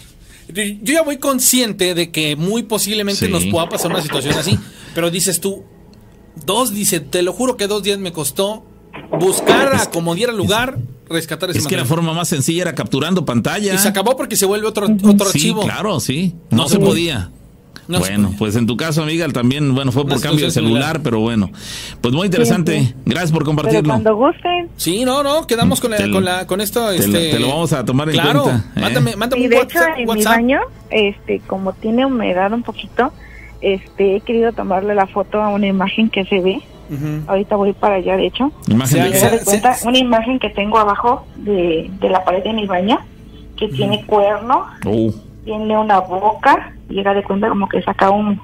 [0.54, 3.32] Yo ya voy consciente de que muy posiblemente Sí.
[3.32, 4.60] nos pueda pasar una situación así,
[4.94, 5.64] pero dices tú,
[6.46, 8.64] dos, dice, te lo juro que dos días me costó
[9.20, 10.78] buscar, acomodar el lugar,
[11.12, 13.74] rescatar ese Es que la forma más sencilla era capturando pantalla.
[13.74, 15.62] Y se acabó porque se vuelve otro, otro Sí, archivo.
[15.64, 16.34] claro, sí.
[16.50, 17.30] No, No se se podía.
[17.88, 21.20] No bueno, pues en tu caso, amiga, también, bueno, fue por cambio de celular, pero
[21.20, 21.50] bueno.
[22.00, 22.80] Pues muy interesante.
[22.80, 22.94] Sí, sí.
[23.06, 23.90] Gracias por Pero compartirlo.
[23.90, 26.88] cuando gusten, Sí, no, no, quedamos con, la, lo- con, la, con esto.
[26.92, 28.80] te lo- este, te lo vamos a tomar en cuenta, ¿eh?
[28.80, 29.98] Mándame, mándame y un de hecho WhatsApp.
[29.98, 30.60] en mi baño,
[30.90, 33.12] este, como tiene humedad un poquito,
[33.62, 36.60] este, he querido tomarle la foto a una imagen que se ve.
[36.92, 37.24] Ujú.
[37.28, 38.52] Ahorita voy para allá, de hecho.
[38.68, 42.54] Imagen Se de de cuenta, una imagen que tengo abajo de, de la pared de
[42.54, 43.00] mi baño,
[43.58, 45.12] que tiene cuerno, Oh,
[45.46, 48.40] tiene una boca, llega de cuenta como que saca humo.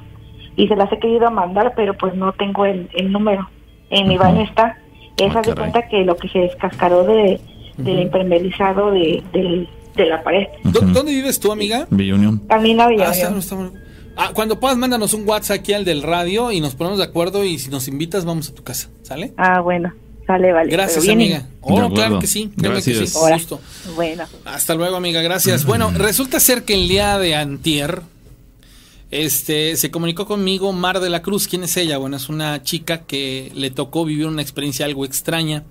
[0.56, 3.48] Y se las he querido mandar, pero pues no tengo el, el número.
[3.90, 4.76] En mi baño está.
[4.78, 5.56] Ah, Esa de caray.
[5.72, 7.40] cuenta que lo que se descascaró de,
[7.78, 10.48] del impermeabilizado de, del, de la pared.
[10.64, 11.86] ¿Dónde vives tú, amiga?
[11.92, 12.40] Villa Unión.
[12.48, 13.38] También la Villa Ah, Unión.
[13.40, 13.80] está- está-
[14.20, 17.44] Ah, cuando puedas, mándanos un WhatsApp aquí al del radio y nos ponemos de acuerdo
[17.46, 19.32] y si nos invitas vamos a tu casa, ¿sale?
[19.38, 19.94] Ah, bueno,
[20.26, 20.72] sale, vale.
[20.72, 21.48] Gracias, amiga.
[21.62, 22.52] Oh, claro que sí.
[22.58, 23.10] créeme que Gracias.
[23.12, 23.62] sí, justo.
[23.96, 24.24] Bueno.
[24.46, 25.66] Hasta luego, amiga, gracias.
[25.66, 28.02] Bueno, resulta ser que el día de antier,
[29.12, 31.48] este, se comunicó conmigo Mar de la Cruz.
[31.48, 31.98] ¿Quién es ella?
[31.98, 35.64] Bueno, es una chica que le tocó vivir una experiencia algo extraña.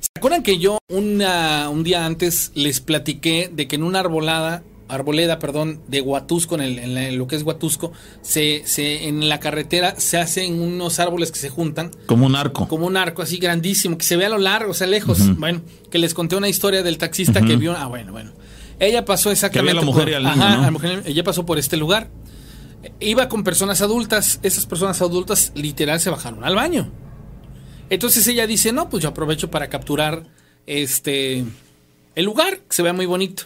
[0.00, 4.62] ¿Se acuerdan que yo una- un día antes les platiqué de que en una arbolada,
[4.94, 7.92] arboleda, perdón, de Huatusco, en, el- en la- en lo que es Huatusco,
[8.22, 12.68] se, se, en la carretera se hacen unos árboles que se juntan Como un arco.
[12.68, 15.18] como un arco así grandísimo, que se ve a lo largo, o sea, lejos.
[15.38, 17.74] Bueno, que les conté una historia del taxista que vio.
[17.76, 18.32] Ah, bueno, bueno.
[18.78, 19.72] Ella pasó exactamente.
[19.74, 22.08] Que la mujer por- y al niño, Ajá, la mujer- ella pasó por este lugar.
[22.98, 24.40] Iba con personas adultas.
[24.42, 26.90] Esas personas adultas, literal, se bajaron al baño.
[27.90, 30.24] Entonces ella dice: No, pues yo aprovecho para capturar
[30.66, 31.44] este.
[32.14, 33.44] El lugar, que se vea muy bonito.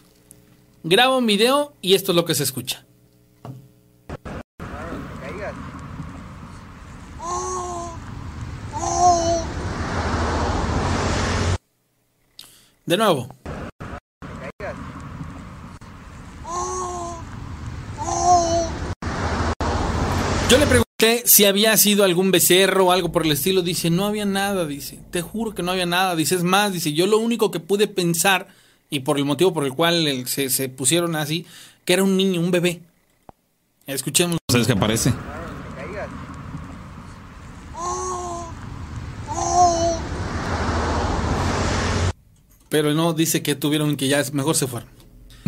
[0.88, 2.86] Graba un video y esto es lo que se escucha.
[12.84, 13.28] De nuevo.
[20.48, 23.62] Yo le pregunté si había sido algún becerro o algo por el estilo.
[23.62, 25.00] Dice, no había nada, dice.
[25.10, 26.14] Te juro que no había nada.
[26.14, 28.46] Dice, es más, dice, yo lo único que pude pensar,
[28.90, 31.46] y por el motivo por el cual se, se pusieron así,
[31.84, 32.80] que era un niño, un bebé.
[33.86, 34.38] Escuchemos.
[34.50, 35.12] ¿Sabes qué aparece?
[42.68, 44.95] Pero no, dice que tuvieron que ya mejor se fueron.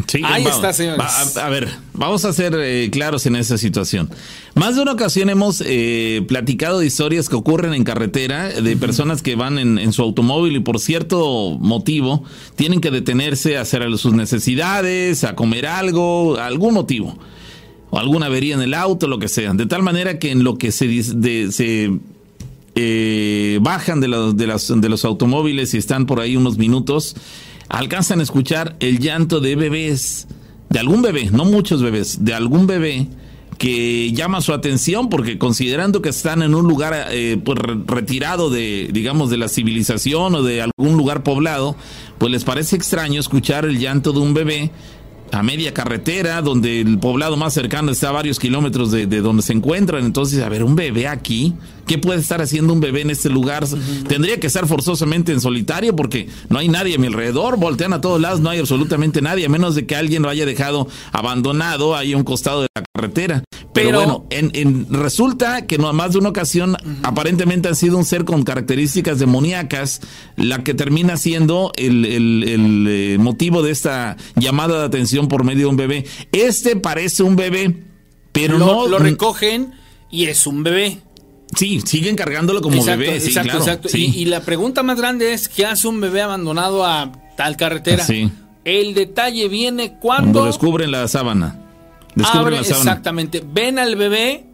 [0.07, 0.57] Sí, Ahí vamos.
[0.57, 1.37] está, señores.
[1.37, 4.09] A, a ver, vamos a ser eh, claros en esa situación.
[4.55, 9.23] Más de una ocasión hemos eh, platicado de historias que ocurren en carretera, de personas
[9.23, 12.25] que van en, en su automóvil y por cierto motivo
[12.57, 17.19] tienen que detenerse a hacer sus necesidades, a comer algo, algún motivo.
[17.91, 19.53] O alguna avería en el auto, lo que sea.
[19.55, 21.91] De tal manera que en lo que se, de- se
[22.75, 27.17] eh, bajan de los, de, las- de los automóviles y están por ahí unos minutos,
[27.69, 30.27] alcanzan a escuchar el llanto de bebés,
[30.71, 33.09] de algún bebé, no muchos bebés, de algún bebé
[33.59, 38.51] que llama su atención porque considerando que están en un lugar eh, pues, re- retirado
[38.51, 41.75] de, digamos, de la civilización o de algún lugar poblado,
[42.19, 44.71] pues les parece extraño escuchar el llanto de un bebé
[45.33, 49.43] a media carretera, donde el poblado más cercano está a varios kilómetros de, de donde
[49.43, 50.05] se encuentran.
[50.05, 51.53] Entonces, a ver, un bebé aquí,
[51.89, 53.67] ¿qué puede estar haciendo un bebé en este lugar?
[54.07, 58.01] Tendría que estar forzosamente en solitario porque no hay nadie a mi alrededor, voltean a
[58.01, 61.97] todos lados, no hay absolutamente nadie, a menos de que alguien lo haya dejado abandonado
[61.97, 63.43] ahí a un costado de la carretera.
[63.75, 67.97] Pero, Pero- bueno, en, en- resulta que no más de una ocasión aparentemente ha sido
[67.97, 70.01] un ser con características demoníacas
[70.37, 75.45] la que termina siendo el, el- el, eh, motivo de esta llamada de atención por
[75.45, 76.05] medio de un bebé.
[76.33, 77.83] Este parece un bebé,
[78.33, 78.89] pero lo, no...
[78.89, 79.73] lo recogen
[80.11, 80.99] y es un bebé.
[81.57, 83.21] Sí, siguen cargándolo como exacto, bebé.
[83.21, 83.89] Sí, exacto, claro, exacto.
[83.89, 84.13] sí.
[84.15, 88.05] Y, y la pregunta más grande es, ¿qué hace un bebé abandonado a tal carretera?
[88.05, 88.31] Sí.
[88.65, 90.45] El detalle viene Cuando cuando...
[90.47, 91.59] descubren la sábana.
[92.15, 92.91] Descubren abre- la sábana.
[92.91, 93.43] exactamente.
[93.47, 94.45] Ven al bebé,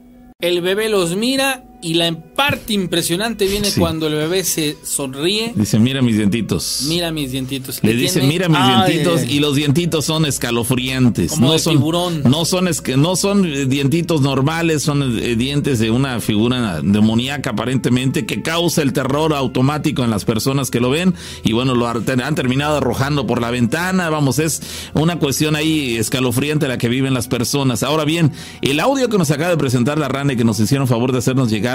[0.41, 3.79] el bebé los mira y la parte impresionante viene Sí.
[3.79, 5.53] cuando el bebé se sonríe.
[5.55, 6.87] Dice, mira mis dientitos.
[6.89, 7.79] Mira mis dientitos.
[7.83, 11.33] Le dice, tiene- mira mis Ay, dientitos y los dientitos son escalofriantes.
[11.33, 12.23] Como no de son, tiburón.
[12.25, 17.51] No son, esque- no son eh, dientitos normales, son eh, dientes de una figura demoníaca
[17.51, 21.15] aparentemente que causa el terror automático en las personas que lo ven.
[21.45, 24.09] Y bueno, lo han han terminado arrojando por la ventana.
[24.11, 24.63] Vamos, es
[24.95, 27.83] una cuestión ahí escalofriante la que viven las personas.
[27.83, 28.33] Ahora bien,
[28.63, 31.51] el audio que nos acaba de presentar la RANE que nos hicieron favor de hacernos
[31.51, 31.74] llegar.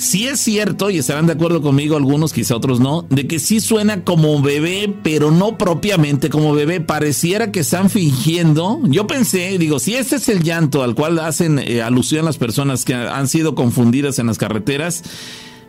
[0.00, 3.60] Sí es cierto, y estarán de acuerdo conmigo algunos, quizá otros no, de que sí
[3.60, 6.80] suena como bebé, pero no propiamente como bebé.
[6.80, 8.80] Pareciera que están fingiendo.
[8.84, 12.86] Yo pensé, digo, si ese es el llanto al cual hacen eh, alusión las personas
[12.86, 15.02] que han sido confundidas en las carreteras,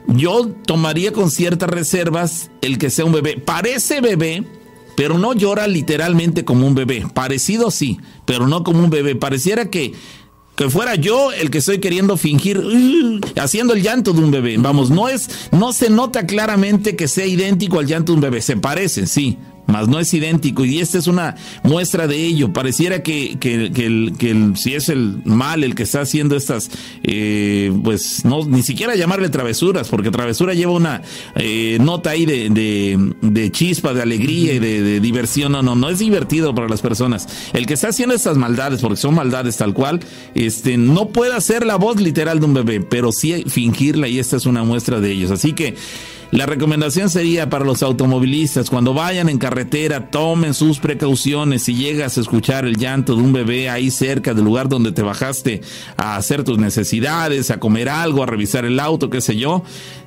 [0.08, 3.38] yo tomaría con ciertas reservas el que sea un bebé.
[3.38, 4.46] Parece bebé,
[4.96, 7.06] pero no llora literalmente como un bebé.
[7.14, 9.16] Parecido sí, pero no como un bebé.
[9.16, 9.94] Pareciera que
[10.62, 14.58] que fuera yo el que estoy queriendo fingir "Uh", haciendo el llanto de un bebé.
[14.60, 18.42] Vamos, no es no se nota claramente que sea idéntico al llanto de un bebé,
[18.42, 22.52] se parece, sí, mas no es idéntico y esta es una muestra de ello.
[22.54, 26.36] Pareciera que, que, que el, que el- si es el mal el que está haciendo
[26.36, 26.70] estas,
[27.04, 31.02] eh, pues no ni siquiera llamarle travesuras, porque travesura lleva una
[31.36, 35.52] eh, nota ahí de, de, de chispa, de alegría y de, de diversión.
[35.52, 37.28] No, no, no es divertido para las personas.
[37.54, 40.00] El que está haciendo estas maldades, porque son maldades tal cual,
[40.36, 44.38] este, no puede hacer la voz literal de un bebé, pero sí fingirla y esta
[44.38, 45.32] es una muestra de ellos.
[45.32, 45.76] Así que
[46.32, 51.64] La recomendación sería para los automovilistas, cuando vayan en carretera, tomen sus precauciones.
[51.64, 55.02] Si llegas a escuchar el llanto de un bebé ahí cerca del lugar donde te
[55.02, 55.60] bajaste
[55.98, 59.64] a hacer tus necesidades, a comer algo, a revisar el auto, qué sé yo,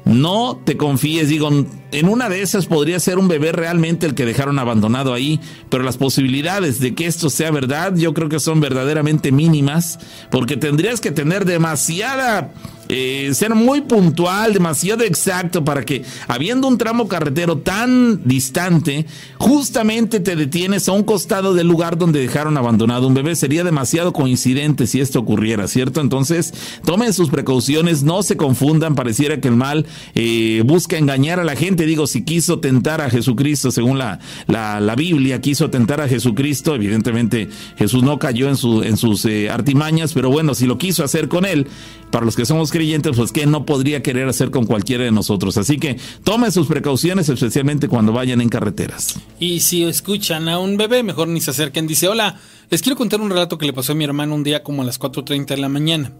[0.06, 1.50] no te confíes, digo,
[1.92, 5.84] en una de esas podría ser un bebé realmente el que dejaron abandonado ahí, pero
[5.84, 9.98] las posibilidades de que esto sea verdad yo creo que son verdaderamente mínimas,
[10.30, 12.54] porque tendrías que tener demasiada
[12.96, 19.04] eh, ser muy puntual, demasiado exacto para que, habiendo un tramo carretero tan distante,
[19.36, 23.34] justamente te detienes a un costado del lugar donde dejaron abandonado un bebé.
[23.34, 26.00] Sería demasiado coincidente si esto ocurriera, ¿cierto?
[26.00, 26.54] Entonces,
[26.84, 31.56] tomen sus precauciones, no se confundan, pareciera que el mal eh, busca engañar a la
[31.56, 31.86] gente.
[31.86, 37.48] Digo, si quiso tentar a Jesucristo, según la, la, Biblia, quiso tentar a Jesucristo, evidentemente
[37.76, 41.44] Jesús no cayó en, en sus eh, artimañas, pero bueno, si lo quiso hacer con
[41.44, 41.66] él,
[42.14, 45.56] para los que somos creyentes, pues que no podría querer hacer con cualquiera de nosotros.
[45.56, 49.18] Así que tomen sus precauciones, especialmente cuando vayan en carreteras.
[49.40, 51.88] Y si escuchan a un bebé, mejor ni se acerquen.
[51.88, 52.38] Dice, hola,
[52.70, 54.84] les quiero contar un relato que le pasó a mi hermano un día como a
[54.84, 56.12] las 4.30 de la mañana.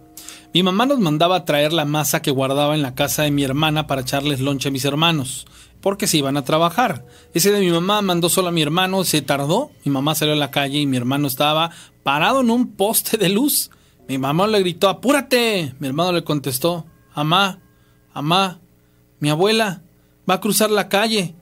[0.52, 3.44] Mi mamá nos mandaba a traer la masa que guardaba en la casa de mi
[3.44, 5.46] hermana para echarles lonche a mis hermanos,
[5.80, 7.06] porque se iban a trabajar.
[7.34, 10.38] Ese de mi mamá mandó solo a mi hermano, se tardó, mi mamá salió a
[10.38, 11.70] la calle y mi hermano estaba
[12.02, 13.70] parado en un poste de luz
[14.08, 15.74] mi mamá le gritó, apúrate.
[15.78, 17.60] Mi hermano le contestó, amá,
[18.12, 18.60] amá,
[19.20, 19.82] mi abuela
[20.28, 21.34] va a cruzar la calle.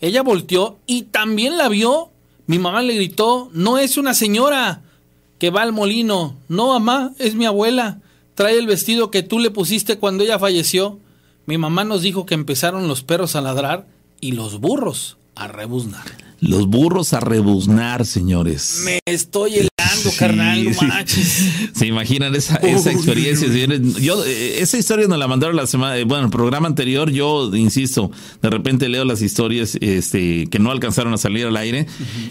[0.00, 2.10] Ella volteó y también la vio.
[2.46, 4.82] Mi mamá le gritó, no es una señora
[5.38, 6.36] que va al molino.
[6.48, 8.00] No, amá, es mi abuela.
[8.34, 10.98] Trae el vestido que tú le pusiste cuando ella falleció.
[11.46, 13.86] Mi mamá nos dijo que empezaron los perros a ladrar
[14.20, 16.29] y los burros a rebuznar.
[16.40, 18.82] Los burros a rebuznar, señores.
[18.84, 19.68] Me estoy
[20.18, 20.66] carnal,
[21.74, 23.48] ¿Se imaginan esa, esa experiencia?
[24.00, 27.54] Yo, eh, esa historia nos la mandaron la semana, eh, bueno, el programa anterior, yo
[27.54, 28.10] insisto,
[28.42, 31.86] de repente leo las historias este, que no alcanzaron a salir al aire.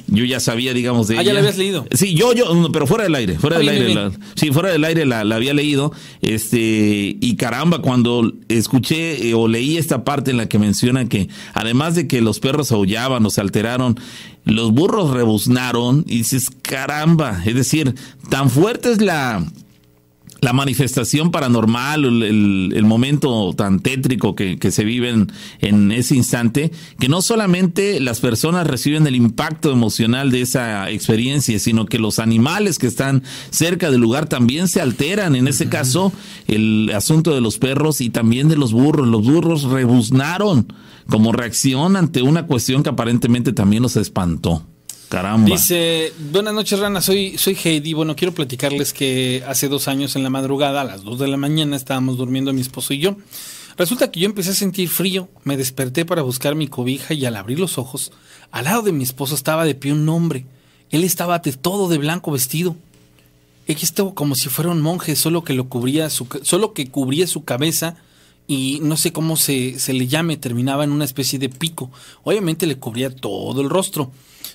[0.07, 1.86] Yo ya sabía, digamos, de ah, ya la habías leído.
[1.91, 4.11] Sí, yo, yo, pero fuera del aire, fuera ah, del aire.
[4.36, 5.91] sí, fuera del aire la, había leído.
[6.22, 11.30] Este, y caramba, cuando escuché eh, o leí esta parte en la que menciona que
[11.53, 13.99] además de que los perros aullaban o se alteraron,
[14.46, 17.96] los burros rebuznaron y dices, caramba, es decir,
[18.30, 19.46] tan fuerte es la,
[20.41, 25.14] la manifestación paranormal, el, el, momento tan tétrico que, que, se vive
[25.60, 31.60] en, ese instante, que no solamente las personas reciben el impacto emocional de esa experiencia,
[31.60, 35.36] sino que los animales que están cerca del lugar también se alteran.
[35.36, 36.14] En ese caso,
[36.48, 39.07] el asunto de los perros y también de los burros.
[39.07, 40.72] Los burros rebuznaron
[41.07, 44.66] como reacción ante una cuestión que aparentemente también nos espantó.
[45.10, 45.48] Caramba.
[45.48, 47.94] Dice, buenas noches Rana, soy, soy Heidi.
[47.94, 51.36] Bueno, quiero platicarles que hace dos años en la madrugada, a las dos de la
[51.36, 53.18] mañana, estábamos durmiendo mi esposo y yo.
[53.76, 57.38] Resulta que yo empecé a sentir frío, me desperté para buscar mi cobija y al
[57.38, 58.11] abrir los ojos,
[58.52, 60.45] al lado de mi esposo estaba de pie un hombre.
[60.91, 62.76] Él estaba de todo de blanco vestido.
[63.65, 67.26] Ella estaba como si fuera un monje, solo que lo cubría su, solo que cubría
[67.26, 67.98] su cabeza
[68.50, 71.92] y no sé cómo se, se le llame, terminaba en una especie de pico.
[72.24, 74.12] Obviamente le cubría todo el rostro.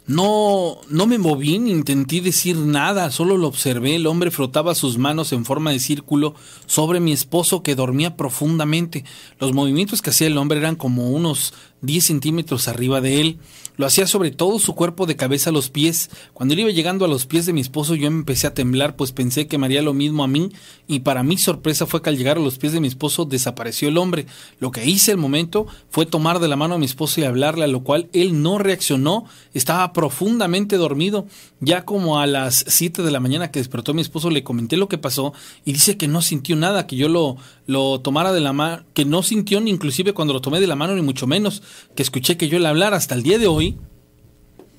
[0.09, 3.95] No, no me moví ni intenté decir nada, solo lo observé.
[3.95, 6.35] El hombre frotaba sus manos en forma de círculo
[6.67, 9.05] sobre mi esposo que dormía profundamente.
[9.39, 13.39] Los movimientos que hacía el hombre eran como unos 10 centímetros arriba de él.
[13.77, 16.09] Lo hacía sobre todo su cuerpo de cabeza a los pies.
[16.33, 19.11] Cuando él iba llegando a los pies de mi esposo yo empecé a temblar pues
[19.11, 20.51] pensé que me haría lo mismo a mí
[20.87, 23.89] y para mi sorpresa fue que al llegar a los pies de mi esposo desapareció
[23.89, 24.27] el hombre.
[24.61, 27.65] Lo que hice al momento fue tomar de la mano a mi esposo y hablarle
[27.65, 29.25] a lo cual él no reaccionó.
[29.55, 31.27] Estaba profundamente dormido.
[31.61, 34.89] Ya como a las 7 de la mañana que despertó mi esposo le comenté lo
[34.89, 35.33] que pasó
[35.65, 39.05] y dice que no sintió nada, que yo lo, lo tomara de la mano, que
[39.05, 41.63] no sintió ni inclusive cuando lo tomé de la mano ni mucho menos,
[41.97, 43.64] que escuché que yo le hablara hasta el día de hoy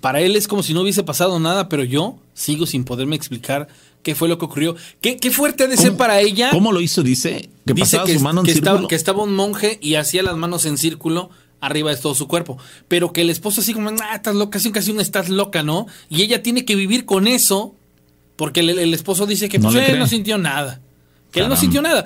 [0.06, 3.68] para él es como si no hubiese pasado nada, pero yo sigo sin poderme explicar
[4.04, 4.76] qué fue lo que ocurrió.
[5.02, 6.52] Qué, fuerte ha de ser para ella.
[6.52, 7.02] ¿Cómo lo hizo?
[7.02, 8.72] Dice que pasaba su mano en círculo.
[8.72, 12.28] Estaba, que estaba un monje y hacía las manos en círculo arriba de todo su
[12.28, 12.60] cuerpo.
[12.88, 15.88] Pero que el esposo así como, ah, estás loca, casi casi estás loca, ¿no?
[16.08, 17.74] Y ella tiene que vivir con eso
[18.36, 20.82] porque el, esposo dice que no, pues, él no sintió nada.
[21.32, 22.06] Que él no sintió nada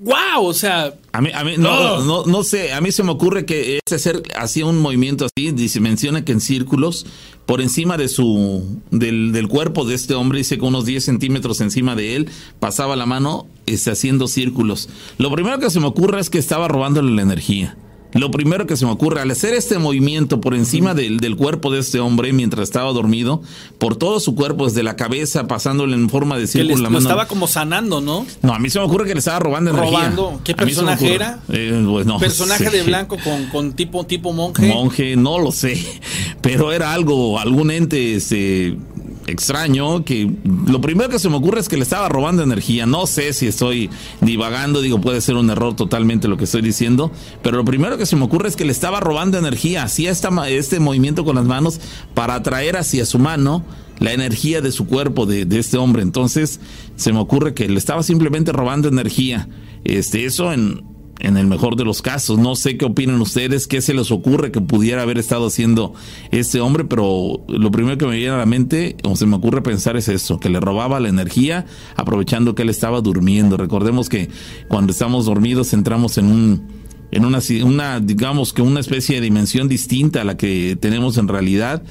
[0.00, 0.94] wow, o sea.
[1.12, 3.98] A mí, a mí no, no, no, sé, a mí se me ocurre que ese
[3.98, 7.06] ser hacía un movimiento así, dice, menciona que en círculos,
[7.46, 11.60] por encima de su, del, del cuerpo de este hombre, dice que unos 10 centímetros
[11.60, 14.88] encima de él, pasaba la mano este, haciendo círculos.
[15.18, 17.76] Lo primero que se me ocurre es que estaba robándole la energía.
[18.12, 21.70] Lo primero que se me ocurre al hacer este movimiento por encima del, del, cuerpo
[21.70, 23.42] de este hombre mientras estaba dormido,
[23.78, 26.98] por todo su cuerpo, desde la cabeza, pasándole en forma de círculo la mano.
[26.98, 28.26] estaba como sanando, ¿no?
[28.42, 29.98] No, a mí se me ocurre que le estaba robando energía.
[29.98, 30.40] ¿Robando?
[30.44, 31.40] ¿Qué personaje era?
[31.48, 32.76] Eh, pues no, ¿Personaje sí.
[32.76, 34.66] de blanco con, con, tipo, tipo monje?
[34.66, 35.80] Monje, no lo sé.
[36.40, 38.76] Pero era algo, algún ente este,
[39.26, 40.30] extraño que
[40.66, 42.86] lo primero que se me ocurre es que le estaba robando energía.
[42.86, 43.90] No sé si estoy
[44.20, 48.06] divagando, digo, puede ser un error totalmente lo que estoy diciendo, pero lo primero que
[48.06, 49.84] se me ocurre es que le estaba robando energía.
[49.84, 51.80] Hacía este movimiento con las manos
[52.14, 53.64] para atraer hacia su mano
[53.98, 56.02] la energía de su cuerpo, de, de, este hombre.
[56.02, 56.58] Entonces,
[56.96, 59.48] se me ocurre que le estaba simplemente robando energía.
[59.84, 60.82] Este, eso en,
[61.20, 62.38] en el mejor de los casos.
[62.38, 65.94] No sé qué opinan ustedes, qué se les ocurre que pudiera haber estado haciendo
[66.30, 69.62] este hombre, pero lo primero que me viene a la mente, o se me ocurre
[69.62, 71.66] pensar, es eso, que le robaba la energía
[71.96, 73.56] aprovechando que él estaba durmiendo.
[73.56, 74.28] Recordemos que
[74.68, 76.80] cuando estamos dormidos entramos en un
[77.12, 81.26] en una, una digamos que una especie de dimensión distinta a la que tenemos en
[81.26, 81.82] realidad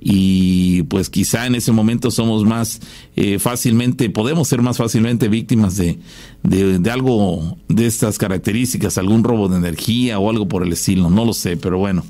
[0.00, 2.80] y pues quizá en ese momento somos más
[3.16, 5.98] eh, fácilmente, podemos ser más fácilmente víctimas de,
[6.42, 11.10] de, de, algo de estas características, algún robo de energía o algo por el estilo,
[11.10, 12.04] no lo sé, pero bueno,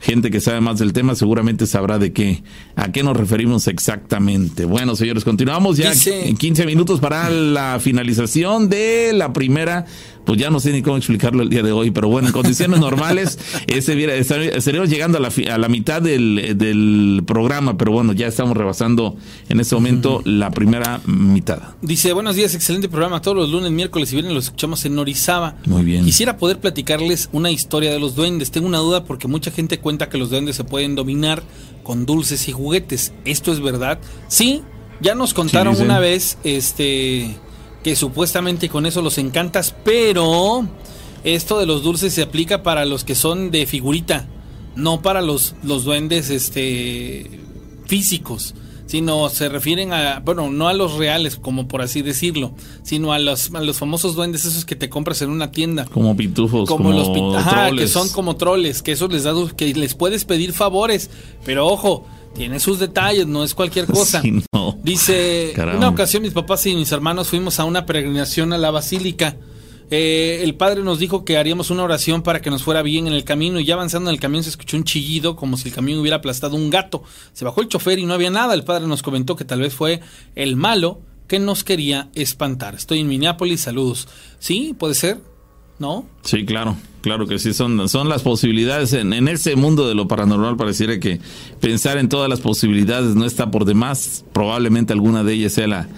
[0.00, 2.42] gente que sabe más del tema seguramente sabrá de qué,
[2.74, 4.64] a qué nos referimos exactamente.
[4.64, 9.86] Bueno, señores, continuamos ya en 15 minutos para la finalización de la primera
[10.26, 12.80] pues ya no sé ni cómo explicarlo el día de hoy, pero bueno, en condiciones
[12.80, 13.38] normales
[13.68, 18.56] ese, estaríamos llegando a la, a la mitad del, del, programa, pero bueno, ya estamos
[18.56, 19.16] rebasando
[19.48, 21.60] en este momento la primera mitad.
[21.80, 25.56] Dice, buenos días, excelente programa, todos los lunes, miércoles y viernes los escuchamos en Orizaba.
[25.64, 26.04] Muy bien.
[26.04, 30.08] Quisiera poder platicarles una historia de los duendes, tengo una duda porque mucha gente cuenta
[30.08, 31.44] que los duendes se pueden dominar
[31.84, 34.00] con dulces y juguetes, ¿esto es verdad?
[34.26, 34.62] Sí,
[35.00, 37.36] ya nos contaron Sí, una vez, este
[37.86, 40.66] que supuestamente con eso los encantas, pero
[41.22, 44.26] esto de los dulces se aplica para los que son de figurita,
[44.74, 47.30] no para los, los duendes este
[47.86, 48.56] físicos,
[48.86, 53.20] sino se refieren a, bueno, no a los reales, como por así decirlo, sino a
[53.20, 55.84] los, a los famosos duendes esos que te compras en una tienda.
[55.84, 57.84] Como pitufos, Como, como, los pit- ajá, troles.
[57.84, 61.08] que son como troles, que eso les da que les puedes pedir favores,
[61.44, 62.04] pero ojo,
[62.36, 64.20] tiene sus detalles, no es cualquier cosa.
[64.22, 64.78] Sí, no.
[64.82, 65.78] Dice, Caramba.
[65.78, 69.36] una ocasión mis papás y mis hermanos fuimos a una peregrinación a la basílica.
[69.90, 73.12] Eh, el padre nos dijo que haríamos una oración para que nos fuera bien en
[73.12, 75.74] el camino y ya avanzando en el camión se escuchó un chillido como si el
[75.74, 77.04] camión hubiera aplastado un gato.
[77.32, 78.54] Se bajó el chofer y no había nada.
[78.54, 80.00] El padre nos comentó que tal vez fue
[80.34, 82.74] el malo que nos quería espantar.
[82.74, 84.08] Estoy en Minneapolis, saludos.
[84.38, 85.20] Sí, puede ser,
[85.78, 86.04] ¿no?
[86.22, 88.92] Sí, claro, claro que sí, son, son las posibilidades.
[88.92, 91.20] En, en ese mundo de lo paranormal pareciera que
[91.60, 94.24] pensar en todas las posibilidades no está por demás.
[94.32, 95.88] Probablemente alguna de ellas sea la,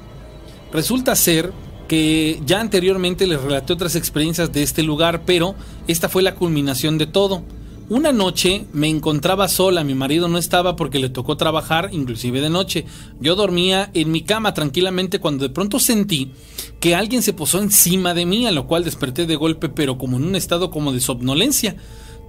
[0.72, 1.54] Resulta ser
[1.88, 5.56] que ya anteriormente les relaté otras experiencias de este lugar, pero
[5.88, 7.44] esta fue la culminación de todo.
[7.90, 12.52] Una noche me encontraba sola, mi marido no estaba porque le tocó trabajar, inclusive de
[12.52, 12.86] noche.
[13.20, 16.32] Yo dormía en mi cama tranquilamente cuando de pronto sentí
[16.80, 20.18] que alguien se posó encima de mí, a lo cual desperté de golpe, pero como
[20.18, 21.78] en un estado como de somnolencia.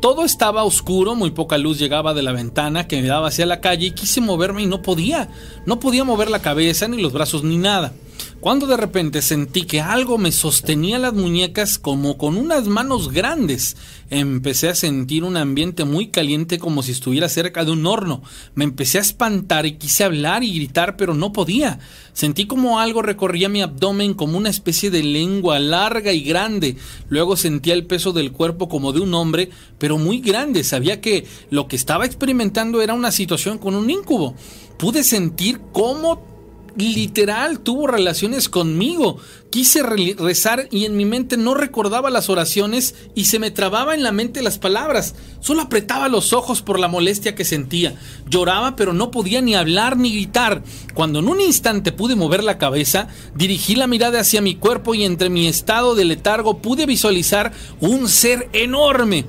[0.00, 3.60] Todo estaba oscuro, muy poca luz llegaba de la ventana que me daba hacia la
[3.60, 5.28] calle y quise moverme y no podía.
[5.66, 7.92] No podía mover la cabeza, ni los brazos, ni nada.
[8.40, 13.76] Cuando de repente sentí que algo me sostenía las muñecas como con unas manos grandes,
[14.08, 18.22] empecé a sentir un ambiente muy caliente como si estuviera cerca de un horno.
[18.54, 21.80] Me empecé a espantar y quise hablar y gritar, pero no podía.
[22.14, 26.76] Sentí como algo recorría mi abdomen como una especie de lengua larga y grande.
[27.08, 30.64] Luego sentía el peso del cuerpo como de un hombre, pero muy grande.
[30.64, 34.34] Sabía que lo que estaba experimentando era una situación con un incubo.
[34.78, 36.29] Pude sentir cómo
[36.76, 39.18] literal tuvo relaciones conmigo.
[39.50, 43.94] Quise re- rezar y en mi mente no recordaba las oraciones y se me trababa
[43.94, 45.14] en la mente las palabras.
[45.40, 47.94] Solo apretaba los ojos por la molestia que sentía.
[48.28, 50.62] Lloraba pero no podía ni hablar ni gritar.
[50.94, 55.04] Cuando en un instante pude mover la cabeza, dirigí la mirada hacia mi cuerpo y
[55.04, 59.24] entre mi estado de letargo pude visualizar un ser enorme.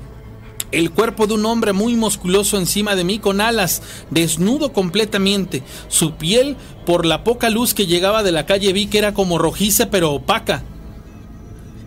[0.70, 5.62] El cuerpo de un hombre muy musculoso encima de mí con alas, desnudo completamente.
[5.88, 9.38] Su piel, por la poca luz que llegaba de la calle, vi que era como
[9.38, 10.62] rojiza pero opaca.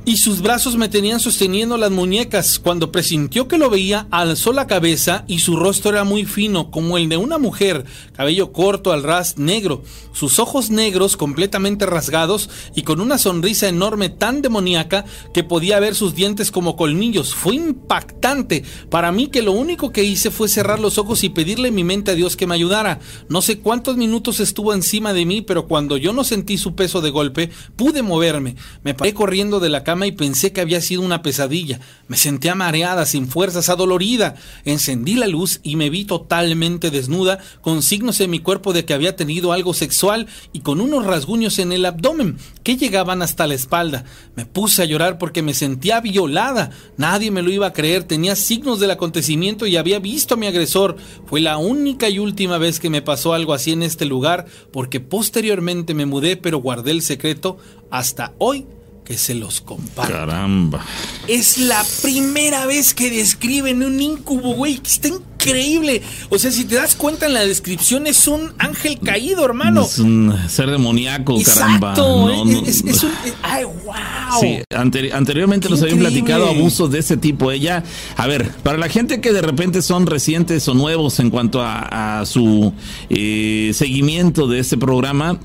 [0.06, 2.60] Y sus brazos me tenían sosteniendo las muñecas.
[2.60, 6.99] Cuando presintió que lo veía, alzó la cabeza y su rostro era muy fino, como
[6.99, 9.82] el de una mujer, cabello corto al ras negro,
[10.14, 15.95] sus ojos negros completamente rasgados y con una sonrisa enorme tan demoníaca que podía ver
[15.95, 17.34] sus dientes como colmillos.
[17.34, 21.69] Fue impactante para mí que lo único que hice fue cerrar los ojos y pedirle
[21.69, 22.99] en mi mente a Dios que me ayudara.
[23.27, 27.02] No sé cuántos minutos estuvo encima de mí, pero cuando yo no sentí su peso
[27.02, 28.56] de golpe, pude moverme.
[28.84, 31.80] Me paré corriendo de la cama y pensé que había sido una pesadilla.
[32.07, 34.35] Me sentía mareada, sin fuerzas, adolorida.
[34.65, 38.93] Encendí la luz y me vi totalmente desnuda, con signos en mi cuerpo de que
[38.93, 43.53] había tenido algo sexual y con unos rasguños en el abdomen que llegaban hasta la
[43.53, 44.05] espalda.
[44.35, 46.72] Me puse a llorar porque me sentía violada.
[46.97, 48.03] Nadie me lo iba a creer.
[48.03, 50.97] Tenía signos del acontecimiento y había visto a mi agresor.
[51.27, 54.99] Fue la única y última vez que me pasó algo así en este lugar porque
[54.99, 57.57] posteriormente me mudé pero guardé el secreto
[57.89, 58.65] hasta hoy
[59.06, 60.11] que se los comparto.
[60.11, 60.84] Caramba.
[61.27, 64.82] Es la primera vez que describen un incubo, güey.
[64.84, 66.02] Está increíble.
[66.30, 69.84] O sea, si te das cuenta en la descripción, es un ángel caído, hermano.
[69.84, 71.91] Es un ser demoníaco, caramba.
[71.91, 72.44] Exacto.
[72.65, 73.11] es, es, un.
[73.44, 74.41] Ay, wow.
[74.41, 77.52] Sí, anteriormente nos habían platicado abusos de ese tipo.
[77.52, 77.84] Ella,
[78.18, 82.23] a ver, para la gente que de repente son recientes o nuevos en cuanto a,
[82.26, 82.73] su
[83.10, 85.38] eh, seguimiento de este programa,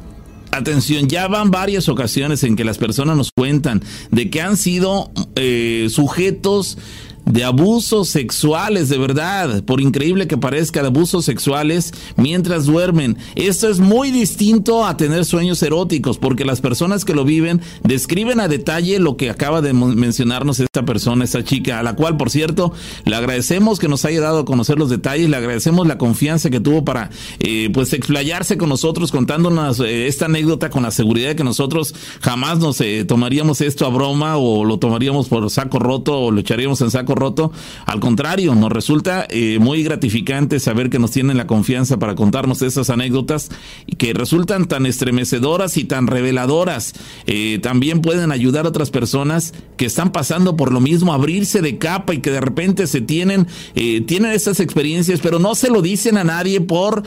[0.52, 5.12] Atención, ya van varias ocasiones en que las personas nos cuentan de que han sido
[5.36, 6.76] eh, sujetos
[7.24, 13.16] de abusos sexuales, de verdad, por increíble que parezca, de abusos sexuales mientras duermen.
[13.34, 18.40] Esto es muy distinto a tener sueños eróticos, porque las personas que lo viven describen
[18.40, 22.30] a detalle lo que acaba de mencionarnos esta persona, esta chica, a la cual, por
[22.30, 22.72] cierto,
[23.04, 26.60] le agradecemos que nos haya dado a conocer los detalles, le agradecemos la confianza que
[26.60, 27.10] tuvo para,
[27.40, 31.94] eh, pues, explayarse con nosotros, contándonos eh, esta anécdota con la seguridad de que nosotros
[32.20, 36.40] jamás nos eh, tomaríamos esto a broma o lo tomaríamos por saco roto o lo
[36.40, 37.52] echaríamos en saco roto.
[37.86, 42.62] Al contrario, nos resulta eh, muy gratificante saber que nos tienen la confianza para contarnos
[42.62, 43.50] esas anécdotas
[43.86, 46.94] y que resultan tan estremecedoras y tan reveladoras.
[47.26, 51.78] Eh, también pueden ayudar a otras personas que están pasando por lo mismo, abrirse de
[51.78, 55.82] capa y que de repente se tienen, eh, tienen esas experiencias, pero no se lo
[55.82, 57.02] dicen a nadie por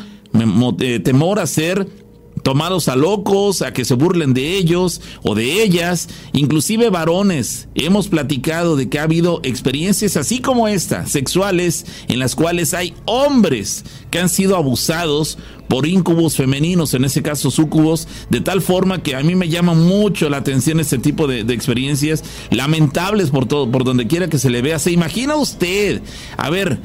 [1.04, 1.88] temor a ser
[2.44, 7.68] tomados a locos, a que se burlen de ellos o de ellas, inclusive varones.
[7.74, 12.94] Hemos platicado de que ha habido experiencias así como esta, sexuales, en las cuales hay
[13.06, 15.38] hombres que han sido abusados
[15.68, 19.74] por incubos femeninos, en ese caso sucubos, de tal forma que a mí me llama
[19.74, 24.38] mucho la atención este tipo de, de experiencias lamentables por todo, por donde quiera que
[24.38, 24.78] se le vea.
[24.78, 26.02] ¿Se imagina usted?
[26.38, 26.80] A ver,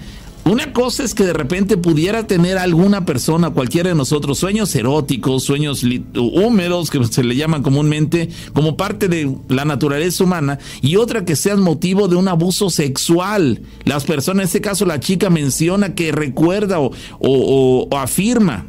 [0.49, 5.45] una cosa es que de repente pudiera tener alguna persona, cualquiera de nosotros, sueños eróticos,
[5.45, 5.85] sueños
[6.15, 11.37] húmedos, que se le llaman comúnmente, como parte de la naturaleza humana, y otra que
[11.37, 13.63] sea motivo de un abuso sexual.
[13.85, 18.67] Las personas, en este caso la chica menciona que recuerda o afirma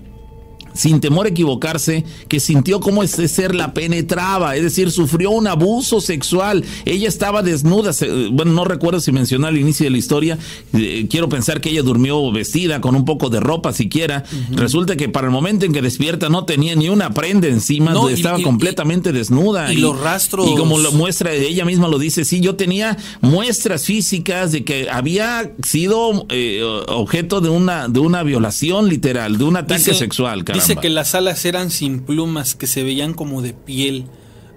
[0.80, 5.46] sin temor a equivocarse, que sintió cómo ese ser la penetraba, es decir, sufrió un
[5.46, 6.64] abuso sexual.
[6.86, 7.92] Ella estaba desnuda,
[8.32, 10.38] bueno, no recuerdo si mencionó al inicio de la historia,
[10.72, 14.24] eh, quiero pensar que ella durmió vestida con un poco de ropa siquiera.
[14.52, 18.42] Resulta que para el momento en que despierta no tenía ni una prenda encima, estaba
[18.42, 19.74] completamente desnuda.
[19.74, 20.50] Y, los rastros.
[20.50, 24.90] Y como lo muestra, ella misma lo dice, sí, yo tenía muestras físicas de que
[24.90, 30.46] había sido eh, objeto de una, de una violación literal, de un ataque sexual.
[30.70, 34.06] Dice que las alas eran sin plumas, que se veían como de piel.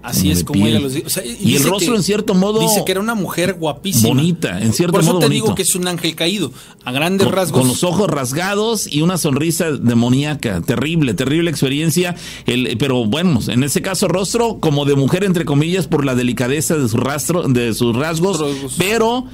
[0.03, 1.25] Así es como ella los dice.
[1.41, 2.59] y el rostro, en cierto modo.
[2.59, 4.09] Dice que era una mujer guapísima.
[4.09, 5.13] Bonita, en cierto modo.
[5.13, 6.51] Por eso te digo que es un ángel caído.
[6.85, 7.61] A grandes rasgos.
[7.61, 10.61] Con los ojos rasgados y una sonrisa demoníaca.
[10.61, 12.17] Terrible, terrible experiencia.
[12.47, 16.77] El, pero bueno, en ese caso, rostro como de mujer, entre comillas, por la delicadeza
[16.77, 18.75] de su rastro, de sus rasgos.
[18.79, 19.27] Pero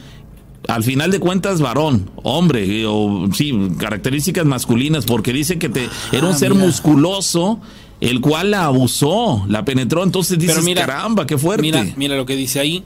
[0.69, 6.27] al final de cuentas varón, hombre, o sí, características masculinas, porque dice que te era
[6.27, 7.59] un ah, ser musculoso,
[8.01, 11.63] el cual la abusó, la penetró, entonces dices, caramba, qué fuerte.
[11.63, 12.85] Mira, mira lo que dice ahí.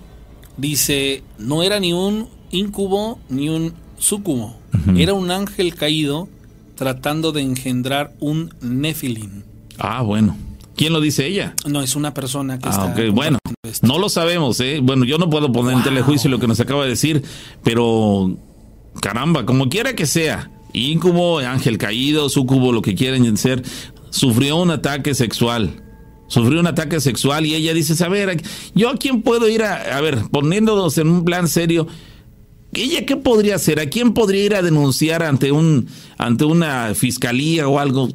[0.56, 4.56] Dice, no era ni un incubo ni un sucubo,
[4.96, 6.28] era un ángel caído
[6.76, 9.42] tratando de engendrar un nefilim.
[9.78, 10.36] Ah, bueno.
[10.76, 11.54] ¿Quién lo dice ella?
[11.66, 13.10] No, es una persona que ah, está.
[13.10, 13.38] Bueno,
[13.82, 14.80] no lo sabemos, ¿eh?
[14.82, 17.22] Bueno, yo no puedo poner en telejuicio lo que nos acaba de decir,
[17.62, 18.36] pero
[19.00, 23.62] caramba, como quiera que sea, íncubo, ángel caído, sucubo, lo que quieran ser,
[24.10, 25.82] sufrió un ataque sexual.
[26.28, 28.42] Sufrió un ataque sexual y ella dice, a ver,
[28.74, 31.86] ¿yo a quién puedo ir a, a ver, poniéndonos en un plan serio,
[32.72, 33.80] ¿ella qué podría hacer?
[33.80, 38.08] ¿A quién podría ir a denunciar ante un, ante una fiscalía o algo?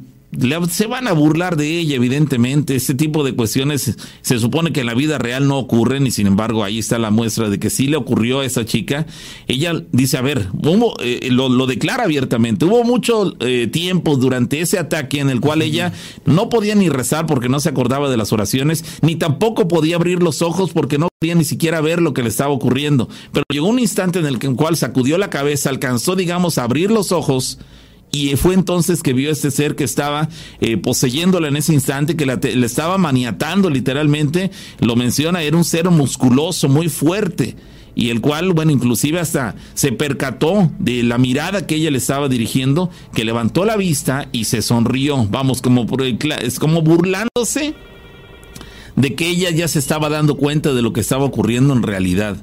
[0.70, 2.76] Se van a burlar de ella, evidentemente.
[2.76, 6.26] Este tipo de cuestiones se supone que en la vida real no ocurren y sin
[6.26, 9.06] embargo ahí está la muestra de que sí le ocurrió a esa chica.
[9.46, 10.48] Ella dice, a ver,
[11.00, 12.66] eh, lo, declara abiertamente.
[12.66, 15.92] Hubo mucho eh, tiempo durante ese ataque en el cual ella
[16.26, 20.22] no podía ni rezar porque no se acordaba de las oraciones, ni tampoco podía abrir
[20.22, 23.08] los ojos porque no podía ni siquiera ver lo que le estaba ocurriendo.
[23.32, 27.12] Pero llegó un instante en el cual sacudió la cabeza, alcanzó, digamos, a abrir los
[27.12, 27.58] ojos
[28.10, 30.28] y fue entonces que vio este ser que estaba
[30.60, 34.50] eh, poseyéndola en ese instante, que le estaba maniatando literalmente.
[34.80, 37.56] Lo menciona, era un ser musculoso, muy fuerte.
[37.94, 42.28] Y el cual, bueno, inclusive hasta se percató de la mirada que ella le estaba
[42.28, 45.26] dirigiendo, que levantó la vista y se sonrió.
[45.26, 45.84] Vamos, como,
[46.40, 47.74] es como burlándose
[48.94, 52.36] de que ella ya se estaba dando cuenta de lo que estaba ocurriendo en realidad.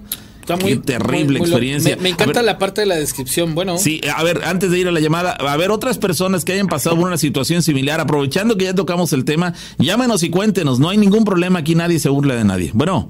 [0.45, 1.97] Está muy, Qué terrible experiencia.
[1.99, 3.55] Me, encanta la parte de la descripción.
[3.55, 3.79] Bueno.
[3.79, 6.67] Sí, a ver, antes de ir a la llamada, a ver, otras personas que hayan
[6.67, 10.79] pasado por una situación similar, aprovechando que ya tocamos el tema, llámenos y cuéntenos.
[10.79, 12.69] No hay ningún problema aquí, nadie se burla de nadie.
[12.75, 13.09] Bueno.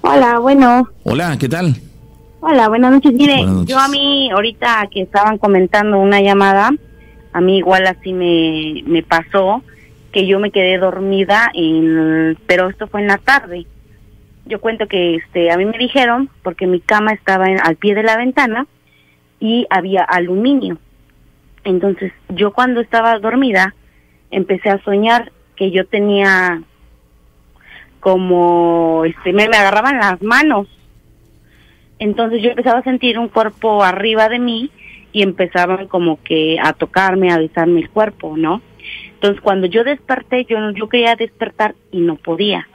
[0.00, 0.88] Hola, bueno.
[1.02, 1.76] Hola, ¿qué tal?
[2.40, 3.12] Hola, buenas noches.
[3.12, 6.70] Mire, yo a mí, ahorita que estaban comentando una llamada,
[7.34, 9.62] a mí igual así me, me pasó
[10.12, 13.66] que yo me quedé dormida, en, pero esto fue en la tarde
[14.48, 18.02] yo cuento que este a mí me dijeron porque mi cama estaba al pie de
[18.02, 18.66] la ventana
[19.38, 20.78] y había aluminio.
[21.64, 23.74] Entonces, yo cuando estaba dormida
[24.30, 26.62] empecé a soñar que yo tenía
[28.00, 30.66] como este me, me agarraban las manos.
[31.98, 34.70] Entonces yo empezaba a sentir un cuerpo arriba de mí
[35.12, 38.62] y empezaban como que a tocarme, a besarme el cuerpo, ¿no?
[39.14, 42.68] Entonces cuando yo desperté, yo yo quería despertar y no podía.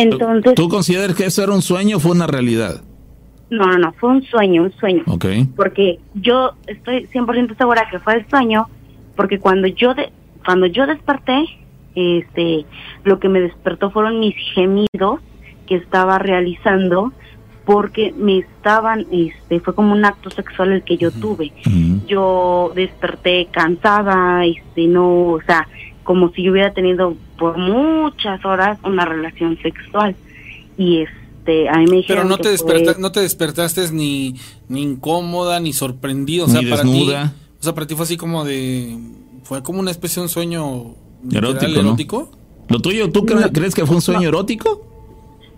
[0.00, 2.82] Entonces, ¿Tú consideras que eso era un sueño o fue una realidad?
[3.50, 5.02] No, no, no, fue un sueño, un sueño.
[5.06, 5.26] Ok.
[5.56, 8.68] Porque yo estoy 100% segura que fue el sueño,
[9.16, 10.10] porque cuando yo de,
[10.44, 11.44] cuando yo desperté,
[11.94, 12.64] este,
[13.04, 15.20] lo que me despertó fueron mis gemidos
[15.66, 17.12] que estaba realizando
[17.64, 21.52] porque me estaban, este, fue como un acto sexual el que yo tuve.
[22.06, 25.68] Yo desperté cansada, este, no, o sea,
[26.04, 30.16] como si yo hubiera tenido por muchas horas una relación sexual.
[30.76, 34.36] Y este a mí me dijeron pero no te no te despertaste ni
[34.68, 38.44] ni incómoda ni sorprendida o sea para ti o sea para ti fue así como
[38.44, 38.98] de
[39.44, 40.94] fue como una especie de un sueño
[41.32, 42.30] erótico, erótico?
[42.68, 44.89] lo tuyo tú crees que fue un sueño erótico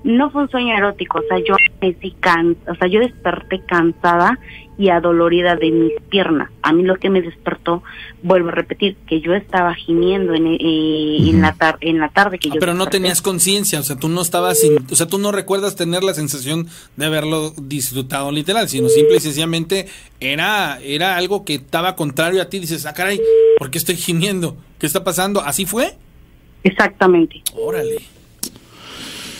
[0.04, 4.38] no fue un sueño erótico, o sea, yo me can, o sea, yo desperté cansada
[4.78, 6.50] y adolorida de mis piernas.
[6.62, 7.82] A mí lo que me despertó,
[8.22, 12.38] vuelvo a repetir, que yo estaba gimiendo en, eh, en la tarde, en la tarde
[12.38, 12.60] que ah, yo.
[12.60, 14.60] Pero no tenías conciencia, o sea, tú no estabas,
[14.90, 19.20] o sea, tú no recuerdas tener la sensación de haberlo disfrutado literal, sino simple y
[19.20, 19.86] sencillamente
[20.20, 22.58] era, era algo que estaba contrario a ti.
[22.58, 23.20] Dices, ah, caray,
[23.58, 24.56] ¿por qué estoy gimiendo?
[24.78, 25.42] ¿Qué está pasando?
[25.42, 25.96] ¿Así fue?
[26.64, 27.42] Exactamente.
[27.54, 28.21] Órale.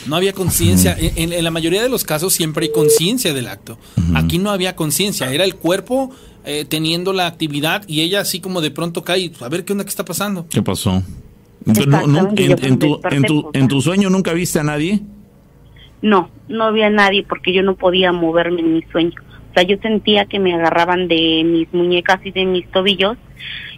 [0.07, 0.97] No había conciencia.
[0.99, 3.79] En, la mayoría de los casos siempre hay conciencia del acto.
[4.15, 5.33] Aquí no había conciencia.
[5.33, 6.11] Era el cuerpo
[6.45, 9.31] eh, teniendo la actividad y ella así como de pronto cae.
[9.41, 10.47] A ver qué onda, qué está pasando.
[10.49, 11.03] ¿Qué pasó?
[11.67, 13.01] en, tu,
[13.53, 15.01] en, tu, sueño nunca viste a nadie?
[16.01, 19.15] No, no había nadie porque yo no podía moverme en mi sueño.
[19.51, 23.17] O sea, yo sentía que me agarraban de mis muñecas y de mis tobillos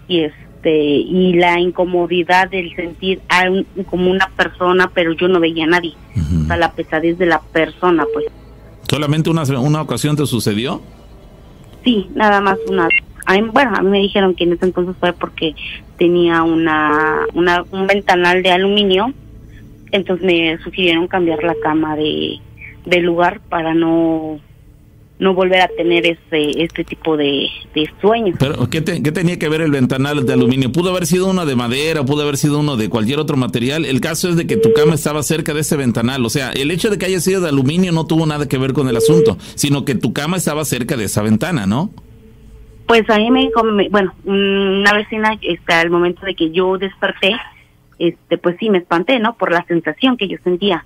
[0.09, 0.33] y es
[0.65, 3.45] este, y la incomodidad del sentir a
[3.85, 5.95] como una persona, pero yo no veía a nadie.
[6.16, 8.27] O sea, la pesadez de la persona, pues.
[8.89, 10.81] ¿Solamente una, una ocasión te sucedió?
[11.85, 12.89] Sí, nada más una.
[13.53, 15.55] bueno, a mí me dijeron que en ese entonces fue porque
[15.99, 19.12] tenía una, una un ventanal de aluminio,
[19.93, 22.39] entonces me sugirieron cambiar la cama de,
[22.86, 24.41] de lugar para no
[25.19, 28.36] no volver a tener este, este tipo de, de sueños.
[28.39, 30.73] ¿Pero ¿qué, ¿qué, tenía que ver el ventanal de aluminio?
[30.73, 33.85] ¿Pudo haber sido uno de madera, pudo haber sido uno de cualquier otro material?
[33.85, 36.24] El caso es de que tu cama estaba cerca de ese ventanal.
[36.24, 38.73] O sea, el hecho de que haya sido de aluminio no tuvo nada que ver
[38.73, 41.91] con el asunto, sino que tu cama estaba cerca de esa ventana, ¿no?
[42.86, 43.49] Pues a mí me,
[43.91, 47.35] bueno, una vecina, este, al momento de que yo desperté,
[47.99, 49.36] este, pues sí me espanté, ¿no?
[49.36, 50.85] Por la sensación que yo sentía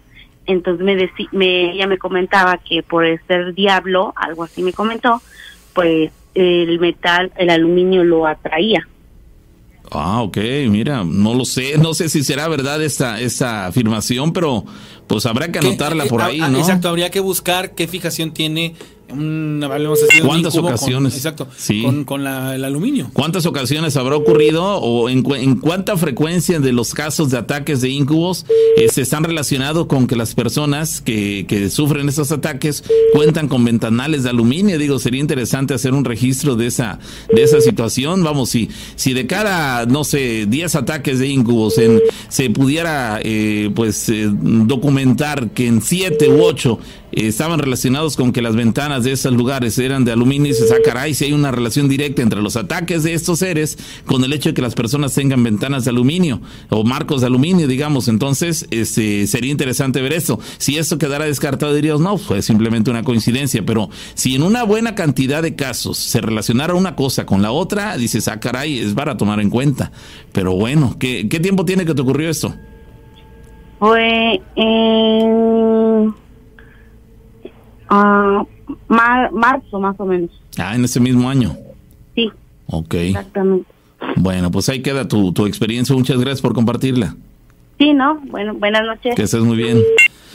[0.49, 5.23] entonces me, me ella me comentaba que por ser diablo, algo así me comentó,
[5.75, 8.87] pues el metal, el aluminio lo atraía.
[9.91, 10.37] Ah, ok,
[10.69, 14.65] mira, no lo sé, no sé si será verdad esta, esta afirmación, pero
[15.07, 16.59] Pues habrá que anotarla por ahí, ¿no?
[16.59, 18.75] Exacto, habría que buscar qué fijación tiene
[19.09, 21.15] ¿Cuántas ocasiones?
[21.17, 21.49] exacto,
[22.05, 23.11] con, el aluminio.
[23.13, 28.45] ¿Cuántas ocasiones habrá ocurrido o en, cuánta frecuencia de los casos de ataques de incubos
[28.77, 34.25] eh, se están relacionados con que las personas que, sufren esos ataques cuentan con ventanales
[34.25, 34.79] de aluminio?
[34.79, 36.99] Digo, sería interesante hacer un registro de esa,
[37.35, 38.23] de esa situación.
[38.23, 43.71] Vamos, si, si de cara, no sé, 10 ataques de incubos en, se pudiera eh,
[43.75, 46.79] pues eh, documentar que en 7 u 8
[47.13, 51.13] estaban relacionados con que las ventanas de esos lugares eran de aluminio y se sacará
[51.15, 54.55] si hay una relación directa entre los ataques de estos seres con el hecho de
[54.55, 59.51] que las personas tengan ventanas de aluminio o marcos de aluminio, digamos, entonces este, sería
[59.51, 60.39] interesante ver eso.
[60.59, 64.95] Si esto quedara descartado, diríamos, no, fue simplemente una coincidencia, pero si en una buena
[64.95, 69.17] cantidad de casos se relacionara una cosa con la otra, dices, ah, caray, es para
[69.17, 69.93] tomar en cuenta.
[70.33, 72.55] Pero bueno, ¿qué, qué tiempo tiene que te ocurrió esto?
[73.79, 74.41] Fue
[77.91, 77.97] en
[78.89, 80.31] Ah, marzo más o menos.
[80.59, 81.57] Ah, en ese mismo año.
[82.15, 82.31] Sí.
[82.67, 82.95] Ok.
[82.95, 83.67] Exactamente.
[84.17, 85.95] Bueno, pues ahí queda tu, tu experiencia.
[85.95, 87.17] Muchas gracias por compartirla.
[87.79, 88.21] Sí, ¿no?
[88.27, 89.15] Bueno, buenas noches.
[89.15, 89.83] Que estés muy bien.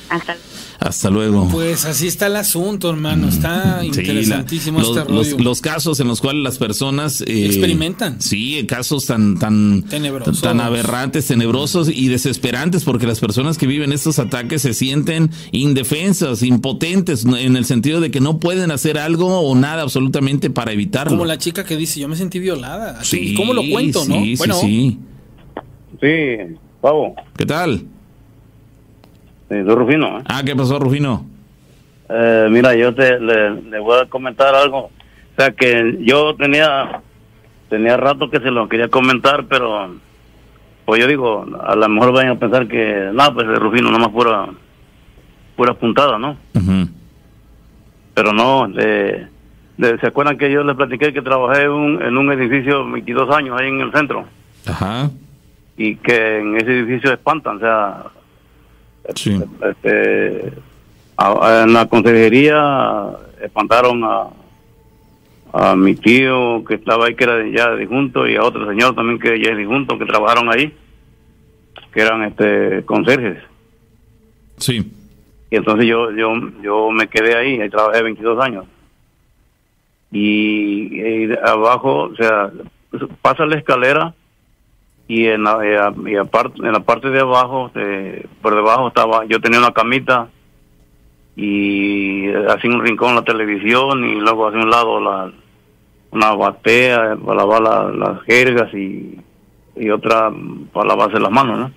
[0.09, 0.35] Hasta
[0.83, 1.47] hasta luego.
[1.49, 3.29] Pues así está el asunto, hermano.
[3.29, 5.37] Está interesantísimo este rollo.
[5.39, 8.21] Los, casos en los cuales las personas eh, experimentan.
[8.21, 14.19] Sí, casos tan tan tan aberrantes, tenebrosos y desesperantes, porque las personas que viven estos
[14.19, 19.55] ataques se sienten indefensas, impotentes, en el sentido de que no pueden hacer algo o
[19.55, 21.11] nada absolutamente para evitarlo.
[21.11, 22.99] Como la chica que dice, yo me sentí violada.
[23.37, 24.21] ¿Cómo lo cuento, no?
[24.37, 24.99] bueno, sí.
[26.01, 27.15] Sí, Pavo.
[27.37, 27.85] ¿Qué tal?
[29.61, 30.19] Rufino.
[30.19, 30.23] ¿eh?
[30.27, 31.25] Ah, ¿qué pasó, Rufino?
[32.09, 34.85] Eh, mira, yo te le, voy a comentar algo.
[34.85, 34.91] O
[35.37, 37.01] sea, que yo tenía
[37.69, 39.95] tenía rato que se lo quería comentar, pero
[40.85, 44.09] pues yo digo, a lo mejor vayan a pensar que, no, pues el Rufino nomás
[44.09, 44.47] pura,
[45.55, 46.37] pura puntada, ¿no?
[48.13, 53.35] Pero no, ¿se acuerdan que yo les platiqué que trabajé un, en un edificio 22
[53.35, 54.25] años ahí en el centro?
[54.67, 55.09] Ajá.
[55.75, 58.03] Y que en ese edificio espantan, o sea,
[59.05, 63.09] este, en la consejería
[63.41, 64.27] espantaron a,
[65.53, 69.19] a mi tío que estaba ahí, que era ya disjunto, y a otro señor también
[69.19, 70.73] que ya es disjunto, que trabajaron ahí,
[71.91, 73.37] que eran este conserjes.
[74.57, 74.91] Sí.
[75.51, 78.65] Y entonces yo, yo, yo me quedé ahí, ahí trabajé 22 años.
[80.11, 82.51] Y, y abajo, o sea,
[83.21, 84.13] pasa la escalera
[85.13, 87.71] y en la, y aparte, en la parte de abajo,
[88.41, 90.27] por debajo estaba, yo tenía una camita
[91.35, 95.31] y hacía un rincón la televisión y luego hacia un lado la,
[96.09, 99.19] una batea para lavar las jergas y,
[99.75, 100.31] y otra
[100.71, 101.71] para lavarse las manos, ¿no?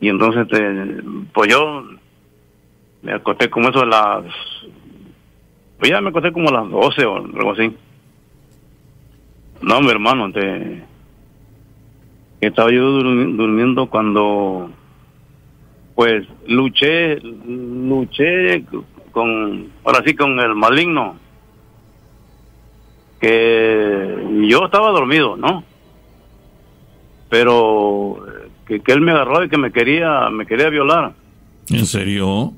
[0.00, 1.02] Y entonces, este,
[1.34, 1.84] pues yo
[3.02, 4.24] me acosté como eso de las,
[5.78, 7.76] pues ya me acosté como a las 12 o algo así.
[9.60, 10.95] No, mi hermano, te
[12.40, 14.70] estaba yo durmiendo cuando
[15.94, 18.64] pues luché luché
[19.12, 21.16] con ahora sí con el maligno
[23.20, 25.64] que yo estaba dormido no
[27.30, 28.22] pero
[28.66, 31.14] que, él me agarró y que me quería me quería violar.
[31.70, 32.52] En serio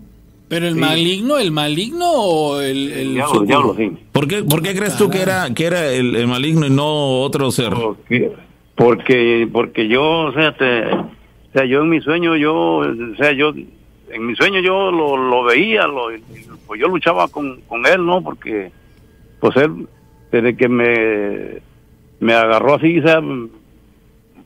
[0.49, 3.93] pero el maligno, el maligno o el, el, diablo, sí.
[4.13, 7.51] ¿Por qué, por qué crees tú que era que era el, maligno y no otro
[7.51, 7.75] ser?
[7.75, 8.33] porque
[8.79, 13.53] porque yo o sea te, yo en mi sueño yo o sea yo
[14.11, 16.09] en mi sueño yo lo, lo veía lo
[16.67, 18.71] pues yo luchaba con, con él no porque
[19.41, 19.89] pues él
[20.31, 21.59] desde que me
[22.21, 23.21] me agarró así o sea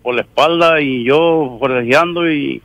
[0.02, 2.62] por la espalda y yo forcejeando y,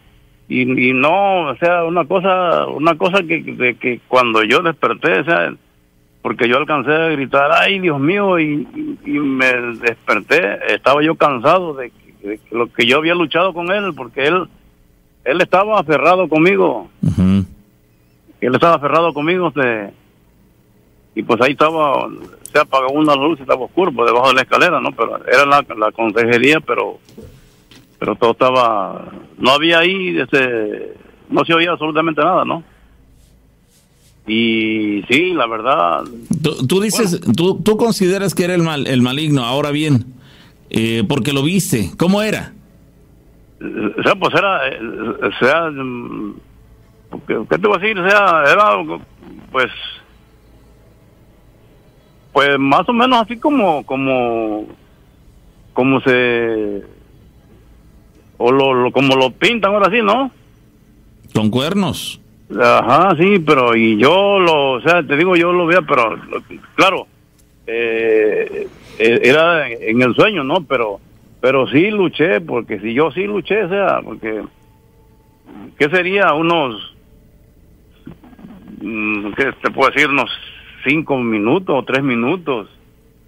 [0.47, 5.53] y, no o sea una cosa una cosa que, que cuando yo desperté o sea
[6.21, 8.67] porque yo alcancé a gritar, ay Dios mío, y,
[9.05, 11.91] me desperté, estaba yo cansado de,
[12.51, 14.47] lo que yo había luchado con él, porque él,
[15.23, 16.89] él estaba aferrado conmigo,
[18.41, 19.51] él estaba aferrado conmigo,
[21.15, 22.07] y pues ahí estaba,
[22.43, 24.91] se apagó una luz, estaba oscuro por debajo de la escalera, ¿no?
[24.91, 26.99] Pero era la, la consejería, pero
[27.99, 30.93] pero todo estaba, no había ahí, este,
[31.29, 32.63] no se oía absolutamente nada, ¿no?
[34.27, 36.03] Y sí, la verdad.
[36.67, 40.05] Tú, dices, tú, tú consideras que era el, mal, el maligno, ahora bien,
[40.69, 42.53] eh, porque lo viste, ¿cómo era?
[43.61, 46.35] O sea, pues era, eh, o sea, mm,
[47.49, 47.97] ¿qué te voy a decir?
[47.99, 49.01] O sea, era,
[49.51, 49.71] pues,
[52.33, 54.67] pues más o menos así como, como,
[55.73, 56.83] como se,
[58.37, 60.31] o lo, como lo pintan ahora sí, ¿no?
[61.33, 62.19] Con cuernos.
[62.55, 66.17] Ajá, sí, pero y yo lo, o sea, te digo, yo lo veía, pero
[66.75, 67.07] claro,
[67.65, 68.67] eh,
[68.97, 70.63] eh, era en el sueño, ¿no?
[70.63, 71.01] Pero,
[71.41, 74.43] pero sí luché, porque si yo sí luché, o sea, porque,
[75.77, 76.33] ¿qué sería?
[76.33, 76.95] Unos,
[78.81, 80.09] mm, ¿qué te puedo decir?
[80.09, 80.29] Unos
[80.87, 82.69] cinco minutos o tres minutos.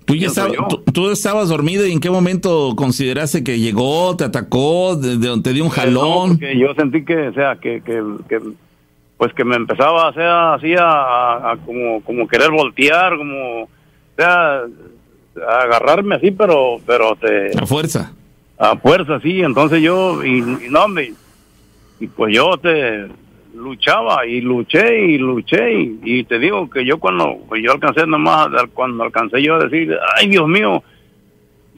[0.06, 0.54] ¿Tú, ya estabas,
[0.94, 5.66] tú, estabas dormido y en qué momento consideraste que llegó, te atacó, de, te dio
[5.66, 6.40] un jalón?
[6.40, 8.40] yo sentí que, o sea, que, que, que
[9.20, 13.70] pues que me empezaba a hacer así a, como, como querer voltear, como, o
[14.16, 14.62] sea,
[15.46, 17.52] a agarrarme así, pero, pero te...
[17.62, 18.14] A fuerza.
[18.58, 20.40] A fuerza, sí, entonces yo, y,
[20.70, 21.12] no, me,
[22.00, 23.10] y pues yo te
[23.54, 25.70] luchaba y luché y luché
[26.02, 29.98] y, te digo que yo cuando pues yo alcancé nomás, cuando alcancé yo a decir,
[30.16, 30.82] ay Dios mío,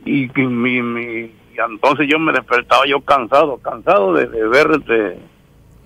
[0.05, 5.17] y que mi, mi, entonces yo me despertaba yo cansado, cansado de, de verte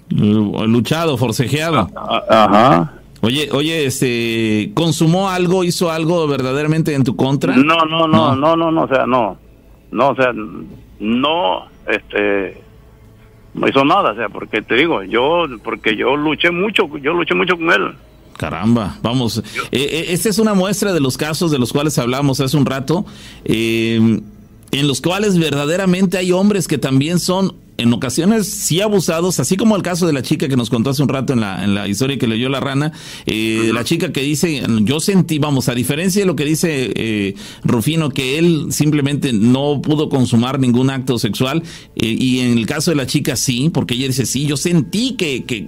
[0.09, 1.89] luchado, forcejeado.
[2.29, 2.93] Ajá.
[3.21, 7.55] Oye, oye, este, ¿consumó algo, hizo algo verdaderamente en tu contra?
[7.55, 9.37] No, no, no, no, no, no, o sea, no,
[9.91, 10.31] no, o sea,
[10.99, 12.61] no, este,
[13.55, 17.33] no hizo nada, o sea, porque te digo, yo, porque yo luché mucho, yo luché
[17.33, 17.95] mucho con él.
[18.37, 19.41] Caramba, vamos,
[19.71, 23.05] eh, esta es una muestra de los casos de los cuales hablamos hace un rato,
[23.45, 24.21] eh,
[24.71, 29.75] en los cuales verdaderamente hay hombres que también son en ocasiones sí abusados, así como
[29.75, 31.87] el caso de la chica que nos contó hace un rato en la, en la
[31.87, 32.93] historia que leyó la rana,
[33.25, 37.35] eh, la chica que dice, yo sentí, vamos, a diferencia de lo que dice eh,
[37.63, 41.63] Rufino, que él simplemente no pudo consumar ningún acto sexual,
[41.95, 45.15] eh, y en el caso de la chica sí, porque ella dice, sí, yo sentí
[45.15, 45.65] que, que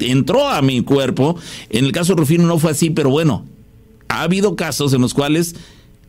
[0.00, 1.36] entró a mi cuerpo,
[1.70, 3.44] en el caso de Rufino no fue así, pero bueno,
[4.08, 5.54] ha habido casos en los cuales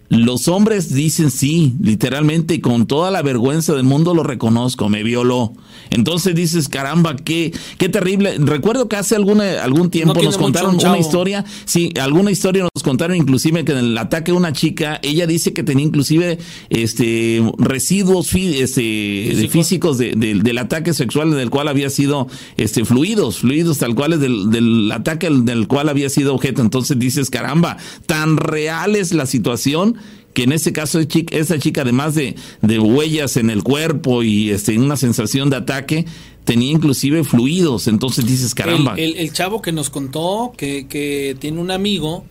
[0.10, 5.04] los hombres dicen sí, literalmente, y con toda la vergüenza del mundo lo reconozco, me
[5.04, 5.54] violó.
[5.90, 8.36] Entonces dices, caramba, qué, qué terrible.
[8.40, 13.18] Recuerdo que hace alguna, algún tiempo nos contaron una historia, sí, alguna historia nos contaron
[13.18, 16.38] inclusive que en el ataque a una chica, ella dice que tenía inclusive
[16.70, 22.28] este residuos este, físicos del ataque sexual del cual había sido
[22.58, 26.62] este fluidos, fluidos tal cual del, del ataque del cual había sido objeto.
[26.62, 29.96] Entonces dices, caramba, tan real es la situación
[30.36, 34.98] que en ese caso esa chica, además de, huellas en el cuerpo y este, una
[34.98, 36.06] sensación de ataque,
[36.44, 37.88] tenía inclusive fluidos.
[37.88, 38.96] Entonces dices, caramba.
[38.98, 42.26] El, chavo que nos contó que, que, tiene un amigo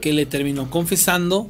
[0.00, 1.48] que le terminó confesando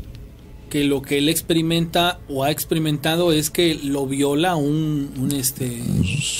[0.68, 5.82] que lo que él experimenta o ha experimentado es que lo viola un, un este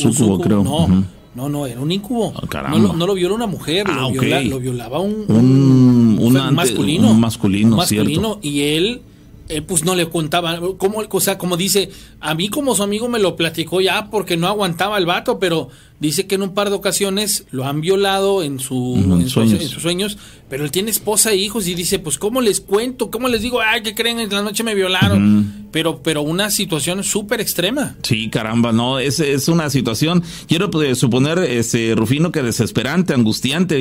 [0.05, 0.63] un creo.
[0.63, 2.35] No, no, no, era un incubo.
[2.53, 7.13] Ah, no, lo, viola una mujer, lo, ah, lo, violaba un, un, un masculino.
[7.13, 9.01] Un masculino, masculino y él
[9.49, 13.09] él pues no le contaba, como, o sea, como dice, a mí como su amigo
[13.09, 15.69] me lo platicó ya porque no aguantaba el vato, pero
[16.01, 20.19] dice que en un par de ocasiones lo han violado en, su, en, sus sueños,
[20.49, 23.61] pero él tiene esposa e hijos y dice, pues cómo les cuento, cómo les digo,
[23.61, 27.97] ay, que creen, en la noche me violaron, pero, pero una situación súper extrema.
[28.03, 33.77] Sí, caramba, no, es, es una situación, quiero pues, suponer, ese Rufino, que desesperante, angustiante,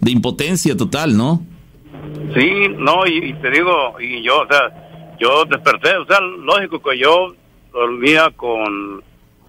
[0.00, 1.44] de impotencia total, ¿no?
[2.34, 4.89] Sí, no, y te digo, y yo, o sea,
[5.20, 7.34] yo desperté, o sea, lógico que yo
[7.72, 9.02] dormía con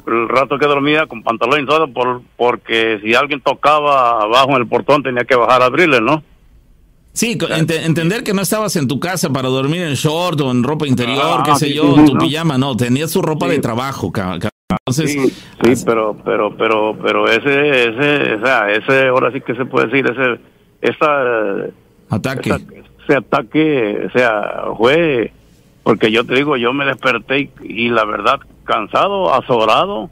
[0.07, 4.57] el rato que dormía con pantalón y todo, por, porque si alguien tocaba abajo en
[4.57, 6.23] el portón tenía que bajar a abrirle, ¿no?
[7.13, 10.87] Sí, entender que no estabas en tu casa para dormir en short o en ropa
[10.87, 15.11] interior, qué ah, sé yo, en tu pijama, no, tenías su ropa de trabajo, Entonces,
[15.11, 15.29] sí,
[15.75, 19.87] sí, pero, pero, pero, pero ese, ese, o sea, ese, ahora sí que se puede
[19.87, 20.39] decir, ese,
[20.81, 21.69] esa,
[22.09, 22.55] ataque,
[23.03, 25.33] ese ataque, o sea, fue
[25.83, 30.09] porque yo te digo, yo me desperté y, la verdad, cansado, azorado,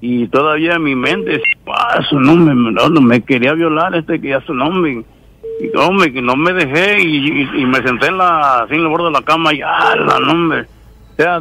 [0.00, 4.40] y todavía en mi mente, ah, su nombre, no, me quería violar este que ya
[4.42, 5.04] su nombre.
[5.58, 9.06] Y hombre, que no me dejé y, me senté en la, así en el borde
[9.06, 10.66] de la cama y, ah, la nombre.
[11.12, 11.40] O sea,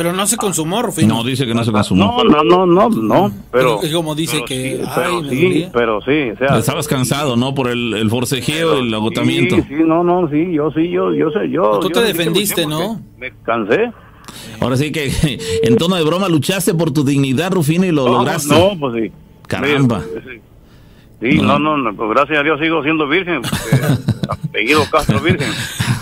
[0.00, 1.16] pero no se consumó, Rufino.
[1.16, 2.24] No, dice que no se consumó.
[2.24, 3.82] No, no, no, no, pero...
[3.82, 4.82] Es como dice que...
[4.94, 6.56] pero, sí, pero sí, o sea...
[6.56, 7.54] Estabas cansado, ¿no?
[7.54, 9.56] Por el, el forcejeo, el agotamiento.
[9.56, 11.80] Sí, sí, no, no, sí, yo sí, yo, yo sé, yo...
[11.80, 12.98] Tú te defendiste, ¿no?
[13.18, 13.92] Me cansé.
[14.58, 15.12] Ahora sí que,
[15.64, 18.54] en tono de broma, luchaste por tu dignidad, Rufino, y lo lograste.
[18.54, 19.12] No, pues sí.
[19.48, 20.00] Caramba.
[20.00, 20.40] Sí,
[21.20, 23.42] no, no, no, pues gracias a Dios sigo siendo virgen.
[24.30, 25.50] apellido Castro Virgen.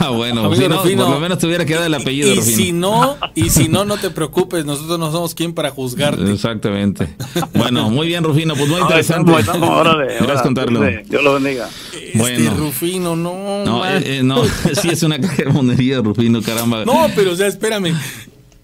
[0.01, 2.32] Ah, bueno, si no, por lo menos te hubiera quedado el apellido.
[2.32, 6.31] Y si no, y si no, no te preocupes, nosotros no somos quien para juzgarte.
[6.31, 7.09] Exactamente.
[7.55, 9.32] Bueno, muy bien, Rufino, pues muy interesante.
[9.32, 10.81] Gracias contarlo.
[10.81, 11.69] Dios lo bendiga.
[11.93, 12.55] Este bueno.
[12.57, 13.65] Rufino, no.
[13.65, 14.45] No, eh, eh, no,
[14.81, 16.85] sí es una caja de Rufino, caramba.
[16.85, 17.95] No, pero o sea, espérame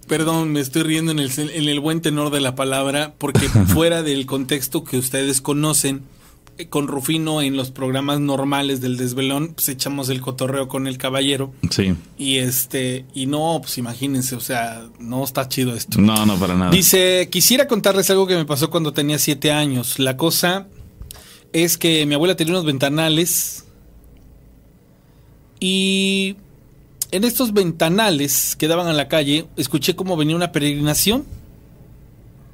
[0.06, 4.02] Perdón, me estoy riendo en el, en el buen tenor de la palabra, porque fuera
[4.02, 6.02] del contexto que ustedes conocen,
[6.70, 11.52] con Rufino en los programas normales del desvelón, pues echamos el cotorreo con el caballero.
[11.70, 11.94] Sí.
[12.16, 16.00] Y este, y no, pues imagínense, o sea, no está chido esto.
[16.00, 16.70] No, no, para nada.
[16.70, 19.98] Dice, quisiera contarles algo que me pasó cuando tenía siete años.
[19.98, 20.68] La cosa
[21.52, 23.64] es que mi abuela tenía unos ventanales
[25.60, 26.36] y
[27.10, 31.24] en estos ventanales que daban a la calle, escuché cómo venía una peregrinación.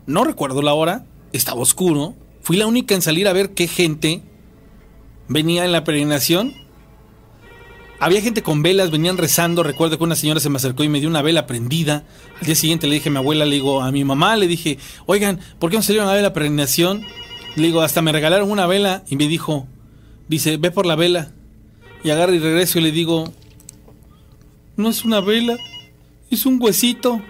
[0.06, 4.22] No recuerdo la hora, estaba oscuro, Fui la única en salir a ver qué gente
[5.28, 6.54] venía en la peregrinación.
[7.98, 9.62] Había gente con velas, venían rezando.
[9.62, 12.04] Recuerdo que una señora se me acercó y me dio una vela prendida.
[12.40, 14.78] Al día siguiente le dije a mi abuela, le digo a mi mamá, le dije,
[15.06, 17.04] oigan, ¿por qué no salieron a ver la peregrinación?
[17.56, 19.66] Le digo, hasta me regalaron una vela y me dijo,
[20.28, 21.32] dice, ve por la vela.
[22.02, 23.30] Y agarro y regreso y le digo,
[24.76, 25.58] no es una vela,
[26.30, 27.20] es un huesito.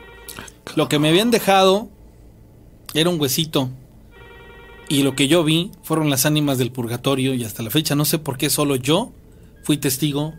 [0.76, 1.90] Lo que me habían dejado
[2.94, 3.70] era un huesito.
[4.90, 8.04] Y lo que yo vi fueron las ánimas del purgatorio y hasta la fecha no
[8.04, 9.12] sé por qué solo yo
[9.62, 10.34] fui testigo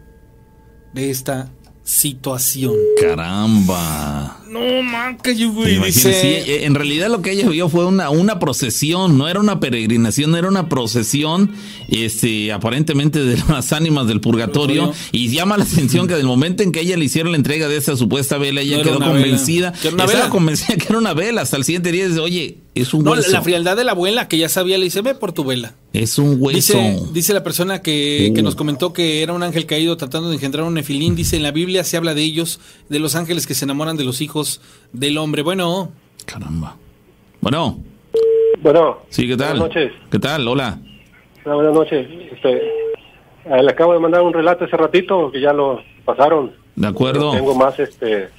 [0.93, 1.53] de esta
[1.91, 2.73] situación.
[2.99, 4.39] Caramba.
[4.47, 5.77] No, man, que yo güey.
[5.77, 6.13] Dice...
[6.13, 10.35] Sí, en realidad lo que ella vio fue una, una procesión, no era una peregrinación,
[10.35, 11.51] era una procesión,
[11.89, 14.93] este, aparentemente de las ánimas del purgatorio.
[15.11, 17.77] Y llama la atención que del momento en que ella le hicieron la entrega de
[17.77, 19.73] esa supuesta vela, ella quedó convencida.
[19.73, 20.29] Que era una vela.
[20.29, 21.41] convencida que era una vela.
[21.41, 23.31] Hasta el siguiente día dice, oye, es un hueso.
[23.31, 25.75] la frialdad de la abuela, que ya sabía, le dice, ve por tu vela.
[25.93, 26.77] Es un hueso.
[26.77, 30.35] Dice, dice la persona que, que, nos comentó que era un ángel caído tratando de
[30.35, 31.15] engendrar un nefilín.
[31.15, 34.05] Dice, en la Biblia se habla de ellos, de los ángeles que se enamoran de
[34.05, 34.61] los hijos
[34.93, 35.41] del hombre.
[35.41, 35.91] Bueno.
[36.25, 36.77] Caramba.
[37.41, 37.79] Bueno.
[38.61, 38.99] Bueno.
[39.09, 39.59] Sí, ¿qué tal?
[39.59, 39.91] Buenas noches.
[40.09, 40.47] ¿Qué tal?
[40.47, 40.79] Hola.
[41.43, 42.07] buenas noches.
[42.31, 42.57] Este,
[43.45, 46.53] eh, le acabo de mandar un relato hace ratito que ya lo pasaron.
[46.75, 47.31] De acuerdo.
[47.33, 48.29] tengo más, este,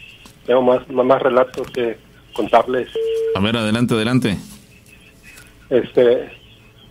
[0.47, 1.99] tengo más, más relatos que
[2.33, 2.89] contarles.
[3.35, 4.39] A ver, adelante, adelante.
[5.69, 6.42] Este,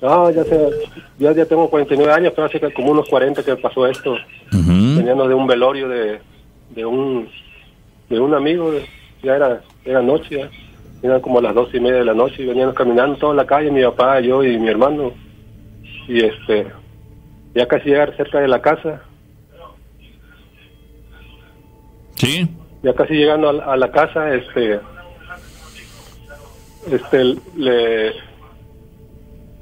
[0.02, 0.70] no, ya, sé,
[1.20, 4.16] ya, ya tengo 49 años, pero hace como unos 40 que pasó esto.
[4.52, 6.20] Veniendo de un velorio de,
[6.72, 7.30] de un
[8.10, 8.74] de un amigo,
[9.24, 10.50] ya era, era noche, ya.
[11.02, 13.72] eran como las dos y media de la noche y veníamos caminando toda la calle,
[13.72, 15.14] mi papá, yo y mi hermano.
[16.08, 16.68] Y este,
[17.56, 19.02] ya casi llegar cerca de la casa.
[22.16, 22.50] Sí.
[22.84, 24.80] Ya casi llegando a, a la casa, este,
[26.92, 28.14] este, le,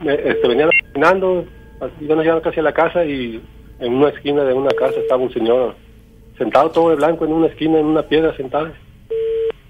[0.01, 1.45] este, venían caminando,
[1.79, 3.41] nos llegaron casi a la casa y
[3.79, 5.75] en una esquina de una casa estaba un señor
[6.37, 8.71] sentado todo de blanco en una esquina, en una piedra sentado.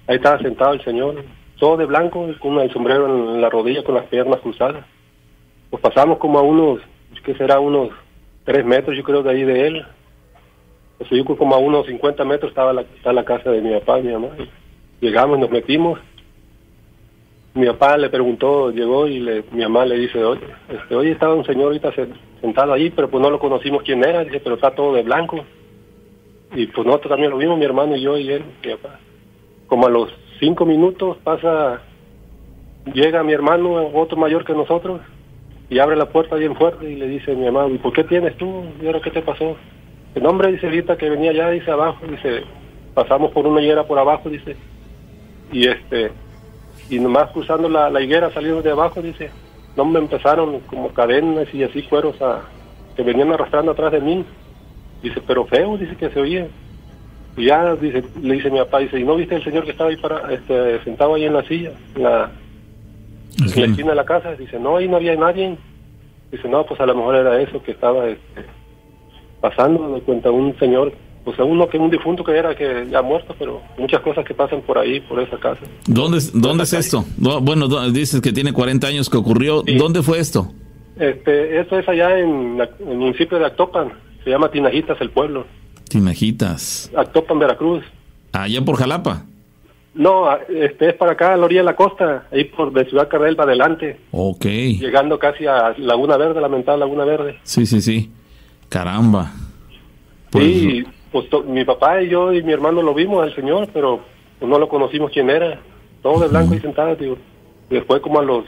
[0.06, 1.24] Ahí estaba sentado el señor,
[1.58, 4.84] todo de blanco, con el sombrero en la rodilla, con las piernas cruzadas.
[5.68, 6.80] Pues pasamos como a unos,
[7.24, 7.90] que será unos
[8.44, 9.86] tres metros, yo creo, de ahí de él.
[10.98, 14.04] Pues yo como a unos 50 metros estaba la, la casa de mi papá y
[14.04, 14.28] mi mamá.
[15.00, 15.98] Llegamos, nos metimos
[17.54, 21.34] mi papá le preguntó, llegó y le, mi mamá le dice, oye, este, oye, estaba
[21.34, 21.92] un señor ahorita
[22.40, 25.44] sentado ahí, pero pues no lo conocimos quién era, dice, pero está todo de blanco.
[26.54, 29.00] Y pues nosotros también lo vimos, mi hermano y yo y él, mi papá.
[29.66, 31.82] Como a los cinco minutos pasa,
[32.92, 35.00] llega mi hermano, otro mayor que nosotros,
[35.68, 38.36] y abre la puerta bien fuerte y le dice mi mamá, ¿y por qué tienes
[38.36, 38.64] tú?
[38.80, 39.56] ¿Y ahora qué te pasó?
[40.14, 42.42] El hombre dice ahorita que venía allá, dice abajo, dice,
[42.94, 44.56] pasamos por una higuera por abajo, dice,
[45.52, 46.10] y este,
[46.90, 49.30] y nomás cruzando la, la higuera saliendo de abajo, dice,
[49.76, 52.42] no me empezaron como cadenas y así cueros a,
[52.96, 54.24] que venían arrastrando atrás de mí.
[55.02, 56.48] Dice, pero feo, dice que se oía.
[57.36, 59.90] Y ya dice, le dice mi papá, dice, ¿y no viste el señor que estaba
[59.90, 62.30] ahí para, este, sentado ahí en la silla, en la,
[63.38, 64.34] en la esquina de la casa?
[64.34, 65.56] Dice, no, ahí no había nadie.
[66.32, 68.44] Dice, no, pues a lo mejor era eso que estaba este,
[69.40, 70.92] pasando, de cuenta un señor
[71.24, 74.62] pues uno que un difunto que era que ya muerto, pero muchas cosas que pasan
[74.62, 75.60] por ahí, por esa casa.
[75.86, 77.04] ¿Dónde, dónde es esto?
[77.16, 79.62] Bueno, dices que tiene 40 años que ocurrió.
[79.62, 80.52] ¿Dónde fue esto?
[80.98, 83.92] Este, esto es allá en, el municipio de Actopan.
[84.24, 85.46] Se llama Tinajitas el pueblo.
[85.88, 86.90] Tinajitas.
[86.96, 87.84] Actopan, Veracruz.
[88.32, 89.24] Allá por Jalapa.
[89.94, 93.08] No, este es para acá, a la orilla de la costa, ahí por de Ciudad
[93.08, 93.98] Carrel para adelante.
[94.12, 94.44] Ok.
[94.44, 97.38] Llegando casi a Laguna Verde, lamentada Laguna Verde.
[97.42, 98.10] Sí, sí, sí.
[98.68, 99.32] Caramba.
[100.30, 104.00] Pues, sí, pues mi papá y yo y mi hermano lo vimos al señor, pero
[104.38, 105.60] pues, no lo conocimos quién era.
[106.02, 106.96] Todo de blanco y sentado.
[107.68, 108.44] Después como a los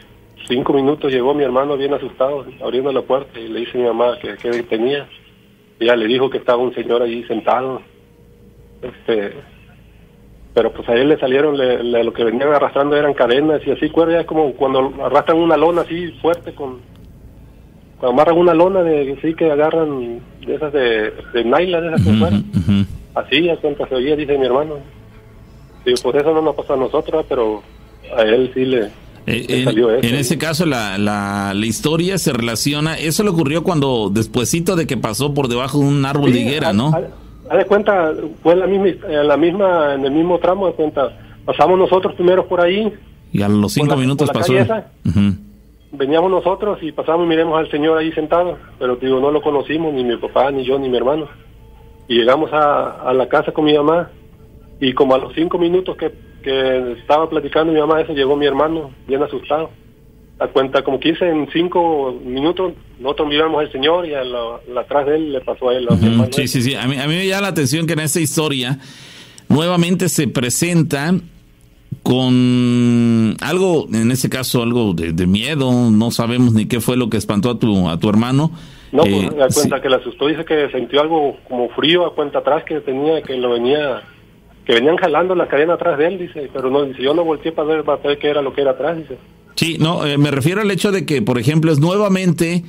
[0.48, 3.86] cinco minutos llegó mi hermano bien asustado, abriendo la puerta y le dice a mi
[3.86, 5.08] mamá que, que tenía.
[5.78, 7.82] Ella le dijo que estaba un señor ahí sentado.
[8.80, 9.32] Este,
[10.54, 13.86] pero pues a él le salieron, le, lo que venían arrastrando eran cadenas y así,
[13.86, 16.80] es como cuando arrastran una lona así fuerte con,
[18.02, 22.12] amarran una lona de sí que agarran de esas de, de naila, de esas que
[22.12, 22.44] fueran.
[23.14, 24.76] Así, a cuenta se oía, dice mi hermano.
[25.84, 27.62] Digo, pues eso no nos pasa a nosotros, pero
[28.16, 28.90] a él sí le,
[29.26, 29.64] eh,
[30.02, 34.86] en, ese caso la, la, la, historia se relaciona, eso le ocurrió cuando despuesito de
[34.86, 36.92] que pasó por debajo de un árbol de higuera, ¿no?
[37.48, 38.12] Haz de cuenta,
[38.42, 42.14] fue en la misma, en la misma, en el mismo tramo de cuenta, pasamos nosotros
[42.14, 42.92] primero por ahí.
[43.32, 44.54] Y a los cinco minutos pasó.
[45.92, 49.92] Veníamos nosotros y pasamos y miremos al señor ahí sentado, pero digo, no lo conocimos,
[49.92, 51.28] ni mi papá, ni yo, ni mi hermano.
[52.08, 54.10] Y llegamos a, a la casa con mi mamá
[54.80, 56.10] y como a los cinco minutos que
[56.42, 59.70] que estaba platicando mi mamá eso, llegó mi hermano, bien asustado.
[60.38, 65.06] A cuenta, como 15 en 5 minutos, nosotros miramos al señor y a la, atrás
[65.06, 65.86] de él le pasó a él.
[66.32, 66.74] sí, sí, sí.
[66.74, 68.78] A mí, a mí me llama la atención que en esta historia
[69.48, 71.14] nuevamente se presenta
[72.02, 75.90] con algo, en ese caso, algo de, miedo.
[75.90, 78.50] No sabemos ni qué fue lo que espantó a tu, a tu hermano.
[78.92, 82.14] No, pues, eh, a cuenta que le asustó, dice que sintió algo como frío a
[82.14, 84.02] cuenta atrás que tenía, que lo venía
[84.64, 87.52] que venían jalando la cadena atrás de él, dice, pero no, dice, yo no volteé
[87.52, 89.18] para ver, para ver qué era lo que era atrás, dice.
[89.56, 92.62] Sí, no, eh, me refiero al hecho de que, por ejemplo, es nuevamente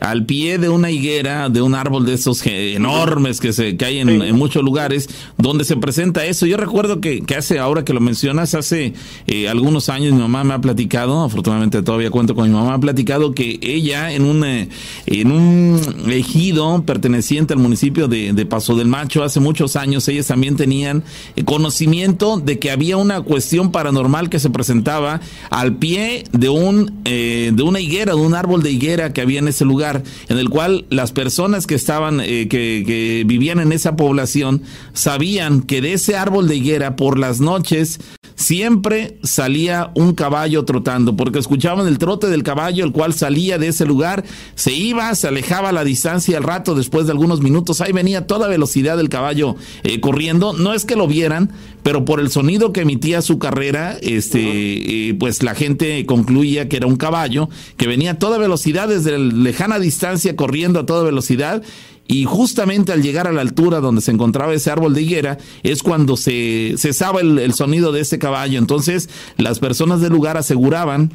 [0.00, 3.98] al pie de una higuera, de un árbol de esos enormes que se que hay
[3.98, 5.08] en, muchos lugares,
[5.38, 6.46] donde se presenta eso.
[6.46, 8.92] Yo recuerdo que, que hace, ahora que lo mencionas, hace
[9.26, 12.78] eh, algunos años mi mamá me ha platicado, afortunadamente todavía cuento con mi mamá, ha
[12.78, 14.68] platicado que ella en un, eh,
[15.06, 20.26] en un ejido perteneciente al municipio de, de, Paso del Macho, hace muchos años, ellas
[20.26, 21.02] también tenían
[21.34, 25.20] eh, conocimiento de que había una cuestión paranormal que se presentaba
[25.50, 29.48] al pie de un de una higuera, de un árbol de higuera que había en
[29.48, 29.85] ese lugar
[30.28, 35.80] en el cual las personas que estaban, eh, que, vivían en esa población, sabían que
[35.80, 38.00] de ese árbol de higuera por las noches
[38.34, 43.68] siempre salía un caballo trotando, porque escuchaban el trote del caballo, el cual salía de
[43.68, 47.80] ese lugar, se iba, se alejaba a la distancia al rato, después de algunos minutos,
[47.80, 51.50] ahí venía toda velocidad del caballo eh, corriendo, no es que lo vieran,
[51.86, 56.78] pero por el sonido que emitía su carrera, este, eh, pues la gente concluía que
[56.78, 61.62] era un caballo que venía a toda velocidad desde lejana distancia corriendo a toda velocidad
[62.08, 65.84] y justamente al llegar a la altura donde se encontraba ese árbol de higuera es
[65.84, 68.58] cuando se cesaba el, el sonido de ese caballo.
[68.58, 71.12] Entonces las personas del lugar aseguraban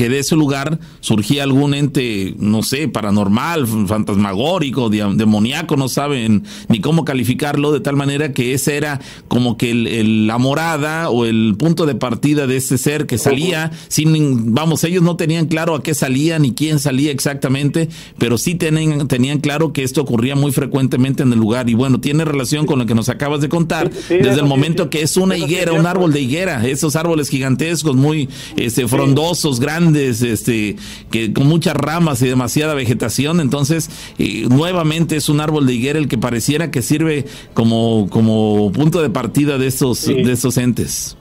[0.00, 6.80] que de ese lugar surgía algún ente, no sé, paranormal, fantasmagórico, demoníaco, no saben ni
[6.80, 11.84] cómo calificarlo, de tal manera que esa era como que la morada o el punto
[11.84, 15.92] de partida de ese ser que salía, sin, vamos, ellos no tenían claro a qué
[15.92, 21.24] salía ni quién salía exactamente, pero sí tenían, tenían claro que esto ocurría muy frecuentemente
[21.24, 21.68] en el lugar.
[21.68, 25.02] Y bueno, tiene relación con lo que nos acabas de contar, desde el momento que
[25.02, 30.76] es una higuera, un árbol de higuera, esos árboles gigantescos, muy este, frondosos, grandes este,
[31.10, 35.98] que con muchas ramas y demasiada vegetación, entonces eh, nuevamente es un árbol de higuera
[35.98, 41.16] el que pareciera que sirve como, como punto de partida de esos, de esos entes.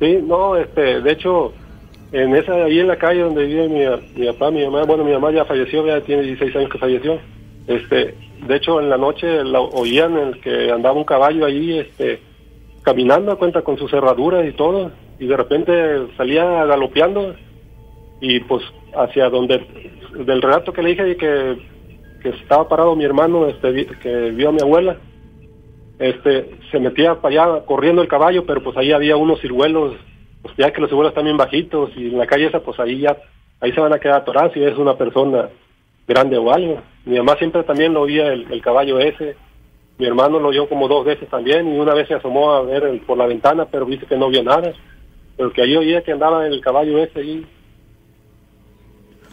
[0.00, 1.52] Sí, no, este, de hecho,
[2.12, 5.12] en esa, ahí en la calle donde vive mi, mi papá, mi mamá, bueno, mi
[5.12, 7.18] mamá ya falleció, ya tiene 16 años que falleció,
[7.66, 8.14] este,
[8.46, 12.20] de hecho en la noche la oían el que andaba un caballo ahí, este,
[12.82, 15.72] caminando a cuenta con sus cerraduras y todo, y de repente
[16.16, 17.34] salía galopeando
[18.22, 18.62] y pues
[18.94, 19.66] hacia donde
[20.24, 21.58] del relato que le dije que,
[22.22, 24.96] que estaba parado mi hermano este que vio a mi abuela
[25.98, 29.96] este se metía para allá corriendo el caballo pero pues ahí había unos ciruelos
[30.40, 33.00] pues ya que los ciruelos están bien bajitos y en la calle esa pues ahí
[33.00, 33.16] ya
[33.60, 35.48] ahí se van a quedar atorados si es una persona
[36.06, 36.80] grande o algo.
[37.04, 39.36] Mi mamá siempre también lo oía el, el caballo ese.
[39.98, 43.00] Mi hermano lo oyó como dos veces también y una vez se asomó a ver
[43.06, 44.72] por la ventana pero dice que no vio nada.
[45.36, 47.46] Pero que ahí oía que andaba el caballo ese ahí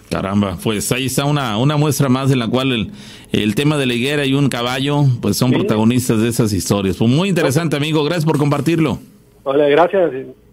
[0.10, 2.92] Caramba, pues ahí está una, una muestra más en la cual el,
[3.32, 6.98] el tema de la higuera y un caballo pues son protagonistas de esas historias.
[6.98, 8.04] Pues muy interesante, amigo.
[8.04, 8.98] Gracias por compartirlo.
[9.44, 10.12] Hola, gracias.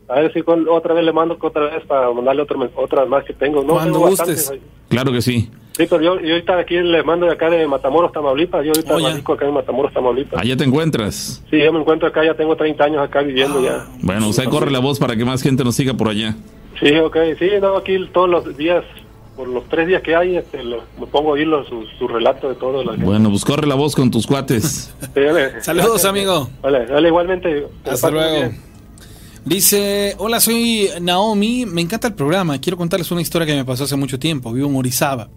[0.09, 3.33] A ver si otra vez le mando otra vez para mandarle otro, otra más que
[3.33, 3.65] tengo.
[3.65, 4.53] No, Cuando gustes.
[4.89, 5.51] Claro que sí.
[5.73, 8.65] Sí, pero yo, yo ahorita aquí le mando de acá de Matamoros, Tamaulipas.
[8.65, 10.41] Yo ahorita oh, acá en Matamoros, Tamaulipas.
[10.41, 11.43] ¿Allá te encuentras?
[11.51, 13.87] Sí, yo me encuentro acá, ya tengo 30 años acá viviendo ya.
[14.01, 16.35] Bueno, usted corre la voz para que más gente nos siga por allá.
[16.81, 17.17] Sí, ok.
[17.39, 18.85] Sí, no, aquí todos los días
[19.37, 21.49] por los tres días que hay, este, me pongo a oír
[21.99, 22.83] su, relato de todo.
[22.83, 24.95] La bueno, pues corre la voz con tus cuates.
[25.61, 26.49] Saludos, amigo.
[26.63, 27.67] Dale, igualmente.
[27.85, 28.53] Hasta luego.
[29.45, 33.85] Dice, hola, soy Naomi, me encanta el programa, quiero contarles una historia que me pasó
[33.85, 35.29] hace mucho tiempo, vivo en Orizaba.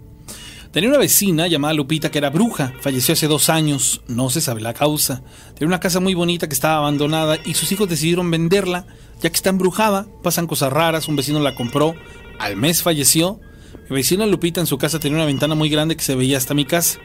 [0.72, 4.62] Tenía una vecina llamada Lupita que era bruja, falleció hace dos años, no se sabe
[4.62, 5.22] la causa.
[5.54, 8.86] Tenía una casa muy bonita que estaba abandonada y sus hijos decidieron venderla,
[9.20, 11.94] ya que está embrujada, pasan cosas raras, un vecino la compró,
[12.40, 13.38] al mes falleció
[13.88, 16.54] mi vecina Lupita en su casa tenía una ventana muy grande que se veía hasta
[16.54, 16.98] mi casa.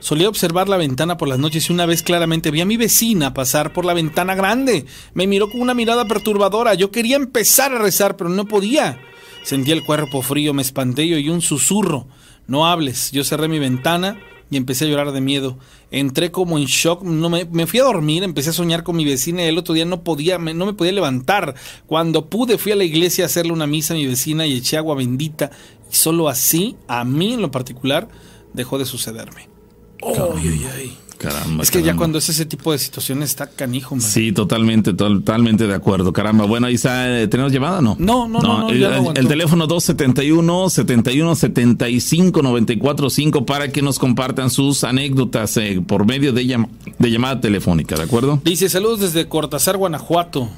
[0.00, 3.34] Solía observar la ventana por las noches y una vez claramente vi a mi vecina
[3.34, 4.86] pasar por la ventana grande.
[5.14, 6.74] Me miró con una mirada perturbadora.
[6.74, 9.00] Yo quería empezar a rezar, pero no podía.
[9.42, 12.06] Sentí el cuerpo frío, me espanté y oí un susurro.
[12.46, 13.10] No hables.
[13.10, 14.18] Yo cerré mi ventana
[14.50, 15.58] y empecé a llorar de miedo.
[15.90, 19.42] Entré como en shock, no me, fui a dormir, empecé a soñar con mi vecina
[19.42, 21.54] y el otro día no podía, no me podía levantar.
[21.86, 24.76] Cuando pude fui a la iglesia a hacerle una misa a mi vecina y eché
[24.76, 25.50] agua bendita
[25.90, 28.08] y solo así, a mí en lo particular,
[28.54, 29.48] dejó de sucederme.
[30.02, 30.14] Ay,
[30.48, 30.96] ay, ay.
[31.18, 31.64] Caramba.
[31.64, 34.02] Es que ya cuando es ese tipo de situaciones está canijo, man.
[34.04, 36.12] Sí, totalmente, totalmente de acuerdo.
[36.12, 37.22] Caramba, bueno, ahí está.
[37.22, 37.96] eh, ¿Tenemos llamada o no?
[37.98, 43.98] No, no, no, no, no el- el teléfono 271 71 75 945 para que nos
[43.98, 46.68] compartan sus anécdotas eh, por medio de, llam-
[47.00, 48.40] de llamada telefónica, ¿de acuerdo?
[48.44, 50.48] Dice, saludos desde Cortázar, Guanajuato.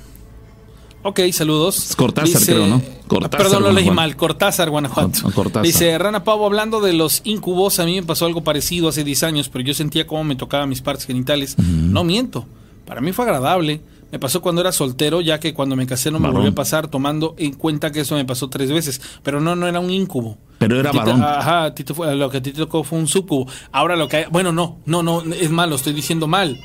[1.02, 1.94] Ok, saludos.
[1.97, 2.82] Cortázar, creo, ¿no?
[3.09, 4.16] Cortázar, Perdón, lo leí mal.
[4.16, 5.22] Cortázar, Guanajuato.
[5.22, 5.62] Cor- Cortázar.
[5.64, 9.22] Dice, Rana Pavo, hablando de los incubos, a mí me pasó algo parecido hace 10
[9.22, 11.56] años, pero yo sentía cómo me tocaba mis partes genitales.
[11.59, 12.47] No miento.
[12.86, 13.81] Para mí fue agradable.
[14.12, 16.89] Me pasó cuando era soltero, ya que cuando me casé no me volvió a pasar,
[16.89, 19.01] tomando en cuenta que eso me pasó tres veces.
[19.22, 20.36] Pero no, no era un incubo.
[20.59, 21.22] Pero era varón.
[21.22, 21.72] Ajá,
[22.16, 23.47] lo que a ti te tocó fue un sucubo.
[23.70, 26.59] Ahora lo que hay, bueno, no, no, no, es malo, estoy diciendo mal.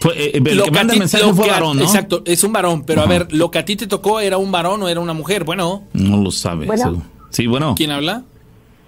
[0.00, 1.82] Fue, eh, el Lo que manda ti- el mensaje fue a- varón, ¿no?
[1.84, 3.10] Exacto, es un varón, pero Ajá.
[3.10, 5.44] a ver, lo que a ti te tocó era un varón o era una mujer.
[5.44, 6.66] Bueno, No lo sabe.
[6.66, 7.02] Bueno.
[7.30, 7.74] Sí, bueno.
[7.76, 8.22] ¿quién habla?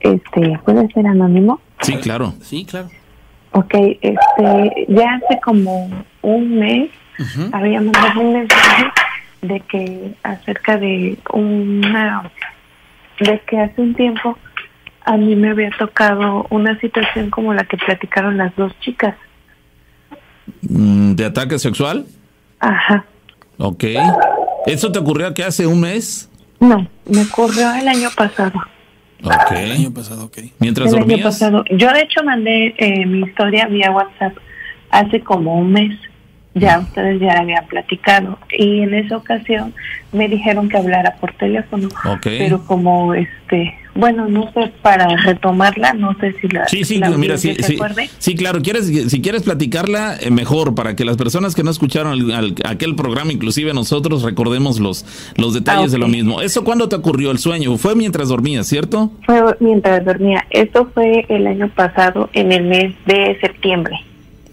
[0.00, 1.60] Este, ¿puede ser anónimo?
[1.82, 2.34] Sí, claro.
[2.42, 2.88] Sí, claro.
[3.52, 5.90] Ok, este, ya hace como
[6.22, 7.50] un mes Ujú.
[7.52, 8.84] había mandado un mensaje
[9.42, 12.30] de que acerca de una,
[13.20, 14.38] de que hace un tiempo
[15.04, 19.14] a mí me había tocado una situación como la que platicaron las dos chicas.
[20.62, 22.06] Mm, ¿De ataque sexual?
[22.60, 23.04] Ajá.
[23.58, 23.84] Ok.
[24.66, 26.28] ¿Eso te ocurrió que hace un mes?
[26.60, 28.52] No, me ocurrió el año pasado.
[29.24, 29.52] Ok.
[29.52, 30.38] El año pasado, ok.
[30.58, 31.24] Mientras el año dormías.
[31.24, 31.64] pasado.
[31.70, 34.36] Yo de hecho mandé eh, mi historia vía WhatsApp
[34.90, 35.98] hace como un mes.
[36.54, 39.72] Ya ustedes ya habían platicado y en esa ocasión
[40.12, 41.88] me dijeron que hablara por teléfono.
[42.04, 42.24] Ok.
[42.24, 47.08] Pero como este, bueno, no sé para retomarla, no sé si la Sí, sí, la
[47.10, 47.56] mira, sí,
[48.18, 52.12] sí, claro, quieres, si quieres platicarla, eh, mejor, para que las personas que no escucharon
[52.12, 55.06] al- al- aquel programa, inclusive nosotros, recordemos los,
[55.38, 56.42] los detalles Ah, de lo mismo.
[56.42, 57.78] ¿Eso cuándo te ocurrió el sueño?
[57.78, 59.10] Fue mientras dormías, ¿cierto?
[59.24, 60.44] Fue mientras dormía.
[60.50, 63.96] Esto fue el año pasado en el mes de septiembre.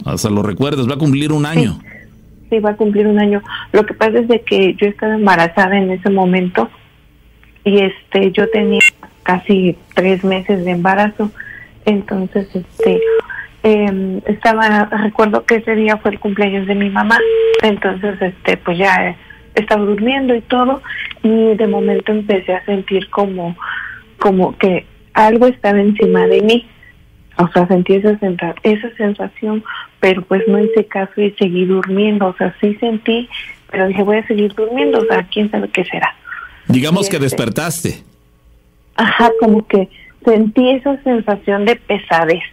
[0.05, 1.77] O sea, lo recuerdas, va a cumplir un año.
[1.81, 1.88] Sí,
[2.59, 3.43] va a cumplir un año.
[3.71, 6.69] Lo que pasa es de que yo estaba embarazada en ese momento
[7.63, 8.79] y este yo tenía
[9.23, 11.31] casi tres meses de embarazo.
[11.85, 13.01] Entonces, este
[13.63, 17.19] em, estaba, recuerdo que ese día fue el cumpleaños de mi mamá.
[17.61, 19.15] Entonces, este pues ya
[19.53, 20.81] estaba durmiendo y todo
[21.21, 23.55] y de momento empecé a sentir como
[24.17, 26.67] como que algo estaba encima de mí.
[27.39, 29.63] O sea, sentí esa, sensa- esa sensación,
[29.99, 32.27] pero pues no hice caso y seguí durmiendo.
[32.27, 33.29] O sea, sí sentí,
[33.71, 34.99] pero dije, voy a seguir durmiendo.
[34.99, 36.13] O sea, quién sabe qué será.
[36.67, 37.25] Digamos que este.
[37.25, 38.03] despertaste.
[38.95, 39.87] Ajá, como que
[40.25, 42.43] sentí esa sensación de pesadez,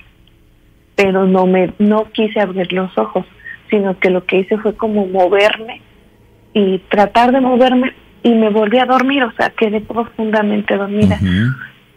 [0.94, 3.26] pero no me no quise abrir los ojos,
[3.68, 5.82] sino que lo que hice fue como moverme
[6.54, 7.92] y tratar de moverme
[8.22, 11.18] y me volví a dormir, o sea, quedé profundamente dormida.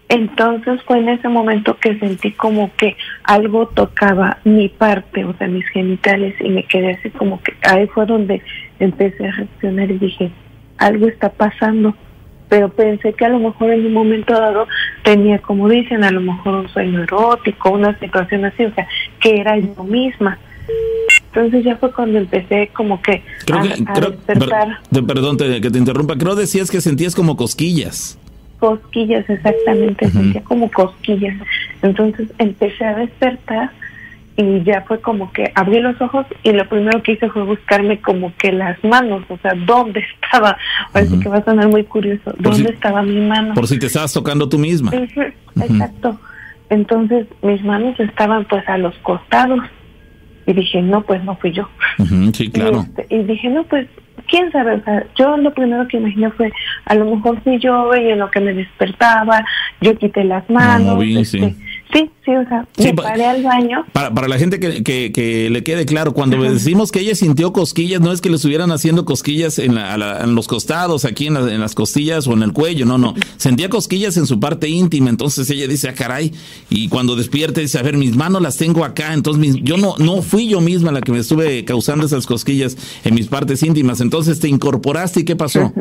[0.10, 5.48] Entonces fue en ese momento que sentí como que algo tocaba mi parte, o sea,
[5.48, 8.42] mis genitales, y me quedé así como que ahí fue donde
[8.80, 10.32] empecé a reaccionar y dije,
[10.78, 11.96] algo está pasando.
[12.50, 14.68] Pero pensé que a lo mejor en un momento dado
[15.04, 18.88] tenía, como dicen, a lo mejor un sueño erótico, una situación así, o sea,
[19.20, 20.40] que era yo misma.
[21.28, 25.38] Entonces ya fue cuando empecé como que Creo a, que, a creo- despertar per- perdón
[25.38, 28.18] te- que te interrumpa, creo decías que sentías como cosquillas.
[28.60, 31.36] Cosquillas, exactamente, sentía como cosquillas.
[31.82, 33.72] Entonces empecé a despertar
[34.38, 38.00] y ya fue como que abrí los ojos y lo primero que hice fue buscarme
[38.00, 40.58] como que las manos, o sea, ¿dónde estaba?
[40.94, 43.54] Parece que va a sonar muy curioso, ¿dónde si- estaba mi mano?
[43.54, 44.92] Por si te estabas tocando tú misma.
[44.94, 46.20] Exacto.
[46.70, 49.60] Entonces mis manos estaban pues a los costados
[50.46, 51.68] y dije, no, pues no fui yo.
[52.34, 52.86] Sí, Y, claro.
[52.98, 53.88] este, y dije, no, pues,
[54.30, 56.52] quién sabe, o sea, yo lo primero que imaginé fue,
[56.86, 59.44] a lo mejor fui yo y en lo que me despertaba,
[59.82, 60.96] yo quité las manos.
[60.96, 61.58] moví, este, sí.
[61.94, 63.86] Sí, sí, o sea, Sí, me pa- paré al baño.
[63.94, 67.52] Para, para la gente que, que, que le quede claro, cuando decimos que ella sintió
[67.54, 71.28] cosquillas, no es que le estuvieran haciendo cosquillas en, la- la- en los costados, aquí
[71.28, 73.14] en, la- en las costillas o en el cuello, no, no.
[73.38, 76.32] Sentía cosquillas en su parte íntima, entonces ella dice, ah, caray,
[76.70, 79.96] y cuando despierta dice, a ver, mis manos las tengo acá, entonces mis- yo no,
[79.98, 84.02] no fui yo misma la que me estuve causando esas cosquillas en mis partes íntimas,
[84.02, 85.74] entonces te incorporaste y ¿qué pasó?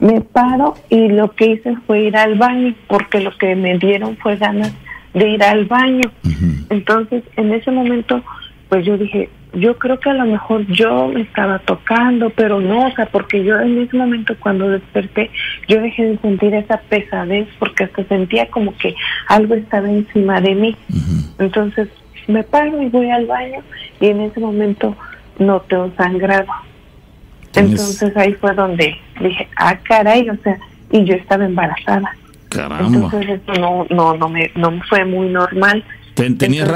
[0.00, 4.16] Me paro y lo que hice fue ir al baño porque lo que me dieron
[4.16, 4.72] fue ganas
[5.14, 6.10] de ir al baño.
[6.70, 8.22] Entonces, en ese momento,
[8.68, 12.86] pues yo dije, yo creo que a lo mejor yo me estaba tocando, pero no,
[12.86, 15.30] o sea, porque yo en ese momento cuando desperté,
[15.68, 18.94] yo dejé de sentir esa pesadez porque hasta sentía como que
[19.28, 20.76] algo estaba encima de mí.
[21.38, 21.88] Entonces
[22.28, 23.60] me paro y voy al baño
[24.00, 24.96] y en ese momento
[25.38, 26.50] noté un sangrado.
[27.54, 30.56] Entonces ahí fue donde dije, ah, caray, o sea,
[30.90, 32.10] y yo estaba embarazada.
[32.52, 32.86] Caramba.
[32.86, 35.82] Entonces eso no, no, no, me, no fue muy normal.
[36.14, 36.68] ¿Tenías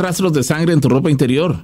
[0.00, 1.56] rastros de sangre en tu ropa interior?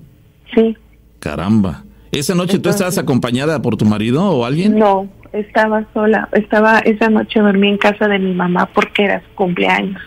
[0.54, 0.76] Sí.
[1.20, 1.84] Caramba.
[2.10, 4.78] ¿Esa noche tú estabas acompañada por tu marido o alguien?
[4.78, 6.28] No, estaba sola.
[6.32, 10.02] Estaba esa noche dormí en casa de mi mamá porque era su cumpleaños.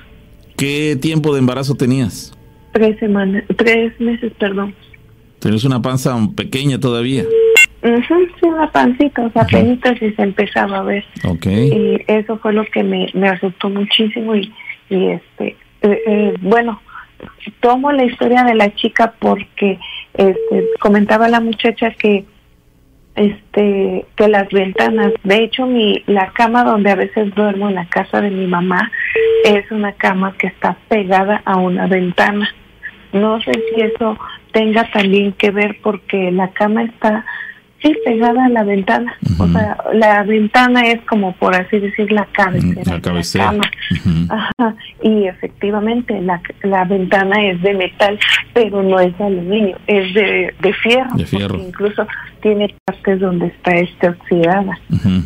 [0.58, 2.34] ¿Qué tiempo de embarazo tenías?
[2.74, 4.76] Tres semanas, tres meses, perdón.
[5.40, 7.24] ¿Tenías una panza pequeña todavía?
[7.82, 11.06] Sí, una pancita, o sea, apenas y se empezaba a ver.
[11.26, 11.46] Ok.
[11.46, 14.54] Y eso fue lo que me, me asustó muchísimo y,
[14.90, 16.82] y este, eh, eh, bueno,
[17.60, 19.80] tomo la historia de la chica porque
[20.14, 22.26] este, comentaba la muchacha que
[23.16, 27.86] este que las ventanas de hecho mi la cama donde a veces duermo en la
[27.86, 28.92] casa de mi mamá
[29.46, 32.54] es una cama que está pegada a una ventana
[33.14, 34.18] no sé si eso
[34.52, 37.26] tenga también que ver porque la cama está
[37.86, 42.26] sí pegada a la ventana o sea la ventana es como por así decir la
[42.32, 43.52] cabecera, la cabecera.
[43.52, 44.50] La cama.
[44.58, 44.76] Ajá.
[45.04, 48.18] y efectivamente la, la ventana es de metal
[48.54, 51.58] pero no es de aluminio es de, de fierro, De fierro.
[51.60, 52.08] incluso
[52.42, 54.80] tiene partes donde está este oxidada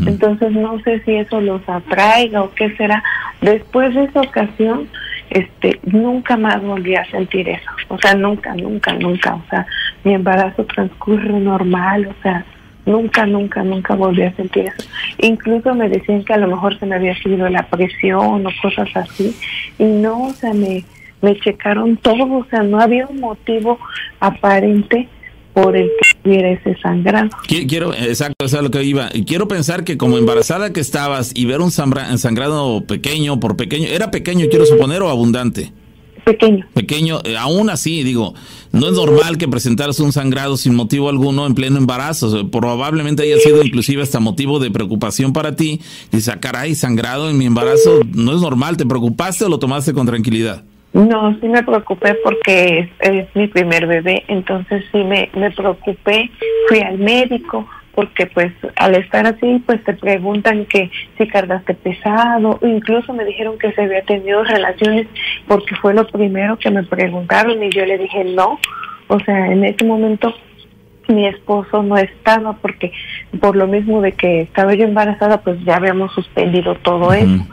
[0.05, 3.01] entonces no sé si eso los atraiga o qué será
[3.41, 4.87] después de esa ocasión
[5.29, 7.69] este nunca más volví a sentir eso.
[7.87, 9.35] O sea nunca nunca nunca.
[9.35, 9.65] O sea
[10.03, 12.07] mi embarazo transcurre normal.
[12.07, 12.45] O sea
[12.85, 14.89] nunca nunca nunca volví a sentir eso.
[15.19, 18.89] Incluso me decían que a lo mejor se me había subido la presión o cosas
[18.95, 19.35] así.
[19.77, 20.83] Y no o sea me
[21.21, 22.23] me checaron todo.
[22.31, 23.79] O sea no había un motivo
[24.19, 25.07] aparente
[25.53, 29.09] por el que hubiera ese sangrado Qui- Quiero, exacto, eso es lo que iba.
[29.25, 34.11] Quiero pensar que como embarazada que estabas y ver un sangrado pequeño por pequeño, ¿era
[34.11, 35.71] pequeño, quiero suponer, o abundante?
[36.25, 38.35] pequeño Pequeño, eh, aún así, digo,
[38.71, 42.51] no es normal que presentaras un sangrado sin motivo alguno en pleno embarazo.
[42.51, 45.81] Probablemente haya sido inclusive hasta motivo de preocupación para ti.
[46.11, 48.77] Dices, ah, caray, sangrado en mi embarazo, no es normal.
[48.77, 50.65] ¿Te preocupaste o lo tomaste con tranquilidad?
[51.07, 56.29] No, sí me preocupé porque es, mi primer bebé, entonces sí me, me preocupé,
[56.67, 62.59] fui al médico porque pues al estar así pues te preguntan que si cargaste pesado,
[62.61, 65.07] incluso me dijeron que se había tenido relaciones
[65.47, 68.59] porque fue lo primero que me preguntaron y yo le dije no,
[69.07, 70.33] o sea, en ese momento
[71.09, 72.91] mi esposo no estaba porque
[73.41, 77.45] por lo mismo de que estaba yo embarazada pues ya habíamos suspendido todo eso.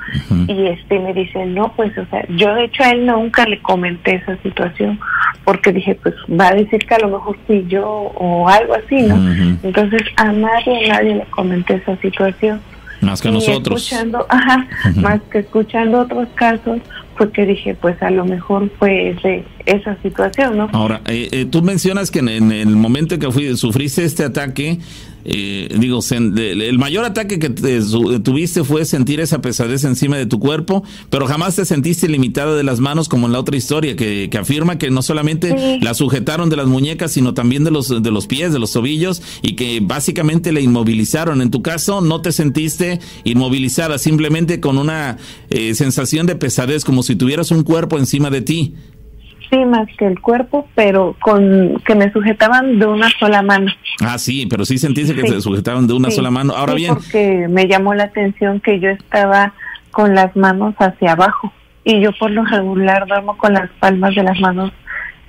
[0.47, 3.61] y este me dice no pues o sea yo de hecho a él nunca le
[3.61, 5.01] comenté esa situación
[5.45, 9.03] porque dije pues va a decir que a lo mejor fui yo o algo así
[9.03, 9.17] no
[9.63, 12.61] entonces a nadie a nadie le comenté esa situación.
[13.03, 13.83] Más que Y nosotros.
[13.83, 14.67] escuchando ajá
[14.97, 16.79] más que escuchando otros casos
[17.17, 21.45] fue que dije pues a lo mejor fue ese, esa situación no Ahora, eh, eh,
[21.47, 24.79] tú mencionas que en, en el momento en que fui- sufriste este ataque,
[25.29, 27.81] eh, digo, el mayor ataque que te
[28.23, 32.63] tuviste fue sentir esa pesadez encima de tu cuerpo, pero jamás te sentiste limitada de
[32.63, 35.79] las manos como en la otra historia, que, que afirma que no solamente Sí.
[35.81, 39.23] la sujetaron de las muñecas, sino también de los, de los pies, de los tobillos,
[39.43, 41.43] y que básicamente la inmovilizaron.
[41.43, 45.19] En tu caso, no te sentiste inmovilizada, simplemente con una
[45.51, 48.75] eh, sensación de pesadez, como si tuvieras un cuerpo encima de ti.
[49.51, 54.19] Sí más que el cuerpo pero con que me sujetaban de una sola mano Ah,
[54.19, 55.29] sí, pero sí sentiste que Sí.
[55.29, 56.53] se sujetaban de una Sí, sola mano.
[56.55, 59.53] Ahora sí, bien, porque me llamó la atención que yo estaba
[59.91, 61.53] con las manos hacia abajo
[61.85, 64.71] y yo por lo regular duermo con las palmas de las manos,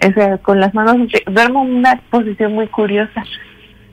[0.05, 0.97] o sea, con las manos,
[1.31, 3.23] duermo en una posición muy curiosa.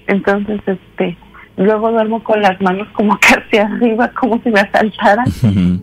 [0.07, 1.17] Entonces, este,
[1.57, 5.27] luego duermo con las manos como que hacia arriba, como si me asaltaran.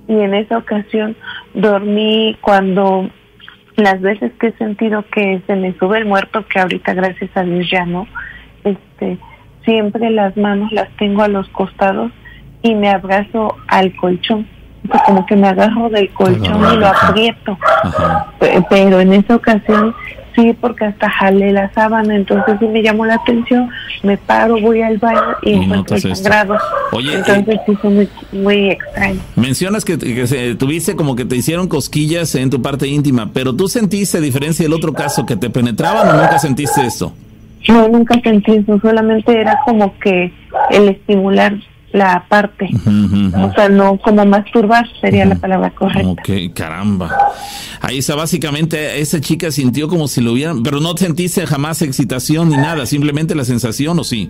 [0.08, 1.16] Y en esa ocasión
[1.54, 3.10] dormí cuando
[3.84, 7.44] las veces que he sentido que se me sube el muerto, que ahorita gracias a
[7.44, 8.08] Dios ya no,
[8.64, 9.18] este,
[9.66, 12.12] siempre las manos las tengo a los costados
[12.62, 14.48] y me abrazo al colchón.
[14.84, 17.58] O sea, como que me agarro del colchón y lo aprieto.
[18.40, 19.94] Pe- Pero en esa ocasión
[20.36, 23.70] sí, porque hasta jalé la sábana, entonces sí me llamó la atención.
[24.04, 26.58] Me paro, voy al baño y, Y encuentro el sangrado.
[26.92, 29.20] Oye, entonces sí fue muy, muy extraño.
[29.36, 33.54] mencionas que, que se- tuviste como que te hicieron cosquillas en tu parte íntima, pero
[33.56, 37.14] tú sentiste, a diferencia del otro caso, que te penetraban o nunca sentiste esto?
[37.68, 40.34] No, nunca sentí eso, solamente era como que
[40.72, 41.54] el estimular
[41.94, 42.70] la parte.
[43.36, 46.10] O sea, no como masturbar sería la palabra correcta.
[46.10, 47.16] Ok, caramba.
[47.82, 52.50] Ahí está, básicamente, esa chica sintió como si lo hubieran, pero no sentiste jamás excitación
[52.50, 54.30] ni nada, simplemente la sensación, ¿o sí?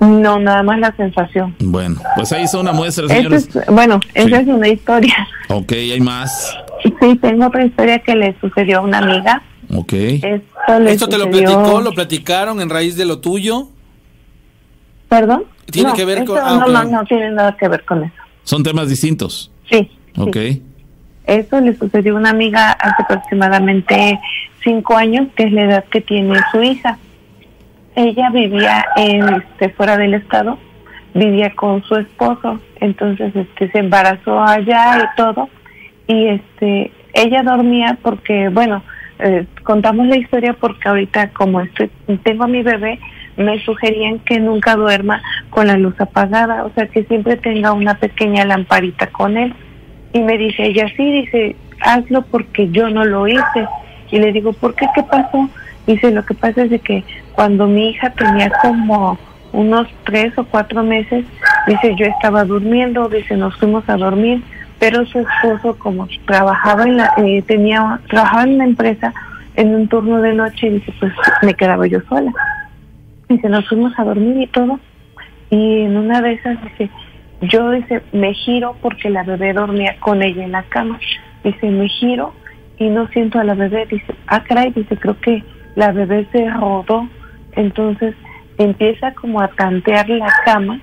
[0.00, 1.54] No, nada más la sensación.
[1.60, 3.48] Bueno, pues ahí está una muestra, señores.
[3.68, 5.14] bueno, esa es una historia.
[5.48, 6.56] Ok, hay más.
[6.82, 9.42] Sí, tengo otra historia que le sucedió a una amiga.
[9.72, 9.92] Ok.
[9.92, 13.68] Esto, te lo platicó, lo platicaron en raíz de lo tuyo?
[15.08, 15.44] ¿Perdón?
[15.72, 16.38] ¿Tiene que ver con...?
[16.38, 18.14] Ah, no, no, no tiene nada que ver con eso.
[18.44, 19.50] ¿Son temas distintos?
[19.70, 19.90] Sí.
[20.16, 20.36] Ok.
[21.26, 24.18] Eso le sucedió a una amiga hace aproximadamente
[24.62, 26.98] cinco años, que es la edad que tiene su hija.
[27.94, 30.58] Ella vivía en, este, fuera del estado,
[31.14, 35.48] vivía con su esposo, entonces este, se embarazó allá y todo,
[36.06, 38.82] y este, ella dormía porque, bueno,
[39.18, 41.90] eh, contamos la historia porque ahorita como estoy,
[42.24, 42.98] tengo a mi bebé,
[43.36, 47.94] me sugerían que nunca duerma con la luz apagada, o sea, que siempre tenga una
[47.94, 49.54] pequeña lamparita con él.
[50.12, 53.66] Y me dice ella, sí, dice, hazlo porque yo no lo hice.
[54.10, 54.86] Y le digo, ¿por qué?
[54.94, 55.48] ¿Qué pasó?
[55.86, 57.02] Dice, lo que pasa es de que
[57.32, 59.18] cuando mi hija tenía como
[59.52, 61.24] unos tres o cuatro meses,
[61.66, 64.42] dice, yo estaba durmiendo, dice, nos fuimos a dormir,
[64.78, 69.12] pero su esposo como trabajaba en la, eh, tenía, trabajaba en una empresa
[69.54, 71.12] en un turno de noche, dice, pues
[71.42, 72.32] me quedaba yo sola.
[73.32, 74.78] Dice, nos fuimos a dormir y todo.
[75.48, 76.90] Y en una de esas dice,
[77.40, 81.00] yo dice, me giro porque la bebé dormía con ella en la cama.
[81.42, 82.34] Dice, me giro
[82.78, 83.86] y no siento a la bebé.
[83.86, 85.42] Dice, ah, caray, dice, creo que
[85.76, 87.08] la bebé se rodó.
[87.52, 88.14] Entonces
[88.58, 90.78] empieza como a tantear la cama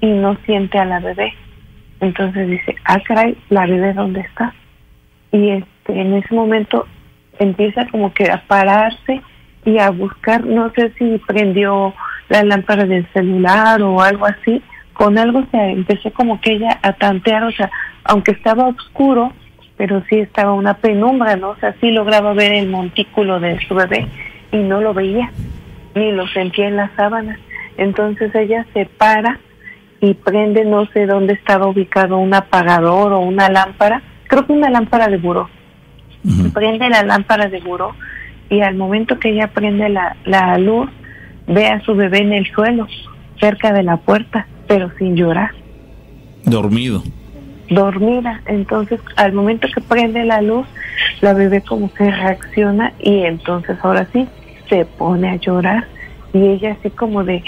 [0.00, 1.32] y no siente a la bebé.
[2.00, 4.52] Entonces dice, ah, caray, la bebé dónde está.
[5.30, 6.86] Y este, en ese momento
[7.38, 9.22] empieza como que a pararse
[9.64, 11.94] y a buscar, no sé si prendió
[12.28, 16.92] la lámpara del celular o algo así, con algo se empezó como que ella a
[16.94, 17.70] tantear, o sea,
[18.04, 19.32] aunque estaba oscuro,
[19.76, 21.50] pero sí estaba una penumbra, ¿no?
[21.50, 24.06] O sea, sí lograba ver el montículo de su bebé
[24.50, 25.30] y no lo veía,
[25.94, 27.38] ni lo sentía en las sábanas.
[27.76, 29.38] Entonces ella se para
[30.00, 34.68] y prende, no sé dónde estaba ubicado, un apagador o una lámpara, creo que una
[34.68, 35.48] lámpara de buró.
[36.52, 37.94] Prende la lámpara de buró
[38.52, 40.90] y al momento que ella prende la, la luz,
[41.46, 42.86] ve a su bebé en el suelo,
[43.40, 45.52] cerca de la puerta, pero sin llorar.
[46.44, 47.02] Dormido.
[47.70, 48.42] Dormida.
[48.44, 50.66] Entonces, al momento que prende la luz,
[51.22, 54.28] la bebé como que reacciona y entonces ahora sí
[54.68, 55.86] se pone a llorar.
[56.34, 57.42] Y ella así como de,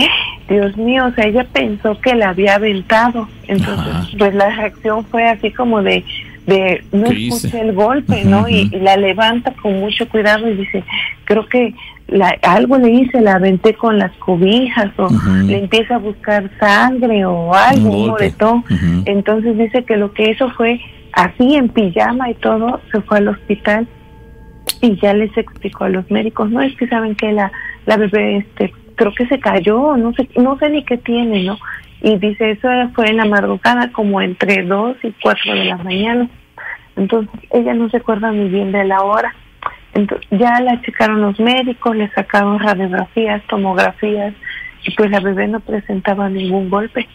[0.48, 3.28] Dios mío, o sea, ella pensó que la había aventado.
[3.46, 6.02] Entonces, pues la reacción fue así como de,
[6.46, 8.48] de no escuché el golpe, ¿no?
[8.48, 10.84] y, la levanta con mucho cuidado y dice,
[11.24, 11.74] creo que
[12.08, 15.08] la, algo le hice, la aventé con las cobijas o
[15.44, 18.64] le empieza a buscar sangre o algo, un, moretón.
[19.06, 20.80] Entonces dice que lo que hizo fue
[21.12, 23.88] así en pijama y todo, se fue al hospital
[24.80, 27.50] y ya les explicó a los médicos, no es que saben que la,
[27.86, 31.58] la bebé este creo que se cayó, no sé, no sé ni qué tiene, ¿no?
[32.04, 36.28] Y dice, eso fue en la madrugada, como entre 2 y 4 de la mañana.
[36.96, 39.34] Entonces, ella no se acuerda muy bien de la hora.
[39.94, 44.34] Entonces, ya la checaron los médicos, le sacaron radiografías, tomografías,
[44.84, 47.08] y pues la bebé no presentaba ningún golpe.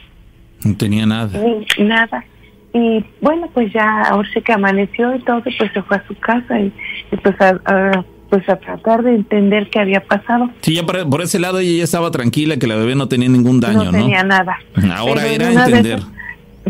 [0.65, 1.39] No tenía nada.
[1.39, 2.25] Ni, nada.
[2.73, 6.15] Y bueno, pues ya ahora sí que amaneció y todo, pues se fue a su
[6.15, 6.73] casa y,
[7.21, 10.49] pues a pues a tratar de entender qué había pasado.
[10.61, 13.59] Sí, ya por, ese lado ella ya estaba tranquila que la bebé no tenía ningún
[13.59, 13.91] daño, ¿no?
[13.91, 14.57] No tenía nada.
[14.95, 15.99] Ahora era entender.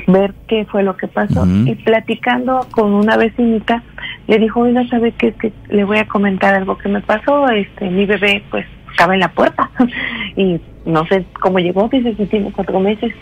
[0.08, 1.46] ver qué fue lo que pasó.
[1.66, 3.84] Y platicando con una vecinita,
[4.28, 5.30] le dijo, oiga, ¿sabe qué?
[5.30, 7.50] Es que le voy a comentar algo que me pasó.
[7.50, 9.70] Este, mi bebé, pues, estaba en la puerta.
[10.38, 13.14] y no sé cómo llegó, dice que tiene cuatro meses.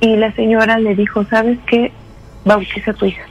[0.00, 1.92] Y la señora le dijo, ¿sabes qué?
[2.44, 3.22] Bautiza a tu hija.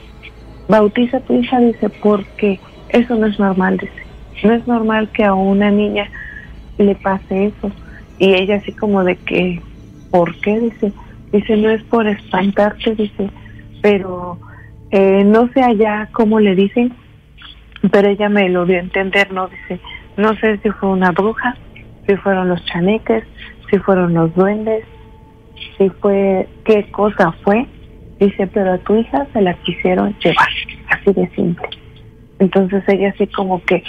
[0.68, 4.03] Bautiza a tu hija, dice, porque eso no es normal, dice
[4.42, 6.10] no es normal que a una niña
[6.78, 7.70] le pase eso.
[8.18, 9.60] Y ella así como de que,
[10.10, 10.60] ¿por qué?
[10.60, 10.92] Dice,
[11.32, 13.30] dice, no es por espantarte, dice,
[13.82, 14.38] pero
[14.90, 16.92] eh, no sé allá cómo le dicen,
[17.90, 19.48] pero ella me lo dio a entender, ¿no?
[19.48, 19.80] Dice,
[20.16, 21.56] no sé si fue una bruja,
[22.06, 23.24] si fueron los chaneques,
[23.70, 24.84] si fueron los duendes,
[25.76, 27.66] si fue, qué cosa fue.
[28.20, 30.48] Dice, pero a tu hija se la quisieron llevar,
[30.88, 31.68] así de simple.
[32.38, 33.82] Entonces ella así como que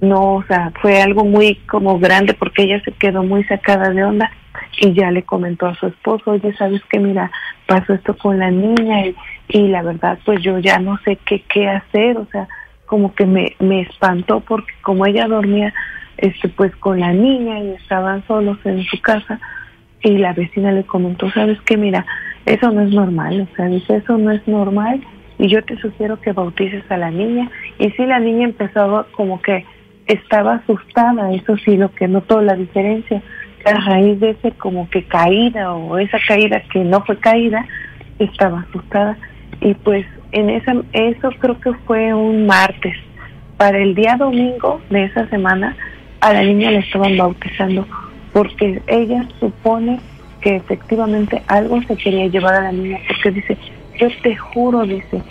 [0.00, 4.04] no, o sea, fue algo muy como grande porque ella se quedó muy sacada de
[4.04, 4.30] onda
[4.80, 7.30] y ya le comentó a su esposo, oye, sabes que mira,
[7.66, 9.06] pasó esto con la niña
[9.48, 12.48] y, la verdad pues yo ya no sé qué, qué hacer, o sea,
[12.86, 15.72] como que me, me espantó porque como ella dormía
[16.16, 19.38] este pues con la niña y estaban solos en su casa
[20.02, 22.06] y la vecina le comentó, sabes que mira,
[22.46, 25.02] eso no es normal, o sea, dice, eso no es normal
[25.40, 27.50] y yo te sugiero que bautices a la niña.
[27.78, 29.64] Y sí, la niña empezó como que
[30.12, 33.22] estaba asustada, eso sí, lo que notó la diferencia,
[33.64, 37.66] a raíz de ese como que caída o esa caída que no fue caída,
[38.18, 39.16] estaba asustada.
[39.60, 42.96] Y pues en esa, eso creo que fue un martes.
[43.56, 45.76] Para el día domingo de esa semana,
[46.20, 47.86] a la niña la estaban bautizando
[48.32, 50.00] porque ella supone
[50.40, 53.58] que efectivamente algo se quería llevar a la niña, porque dice,
[53.98, 55.22] yo te juro, dice,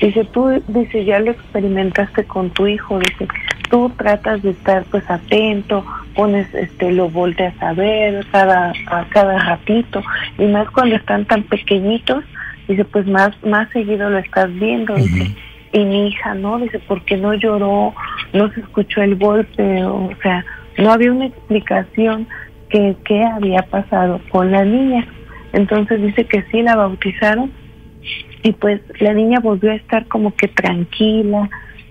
[0.00, 3.26] dice, tú, dice, ya lo experimentaste con tu hijo, dice,
[3.70, 9.38] tú tratas de estar pues atento, pones, este, lo volteas a ver cada, a cada
[9.38, 10.02] ratito,
[10.38, 12.24] y más cuando están tan pequeñitos,
[12.66, 15.34] dice, pues más, más seguido lo estás viendo, dice,
[15.72, 17.94] y mi hija no, dice, porque no lloró,
[18.32, 20.44] no se escuchó el golpe, o sea,
[20.78, 22.26] no había una explicación
[22.68, 25.06] que qué había pasado con la niña.
[25.52, 27.50] Entonces dice que sí la bautizaron
[28.42, 31.48] y pues la niña volvió a estar como que tranquila,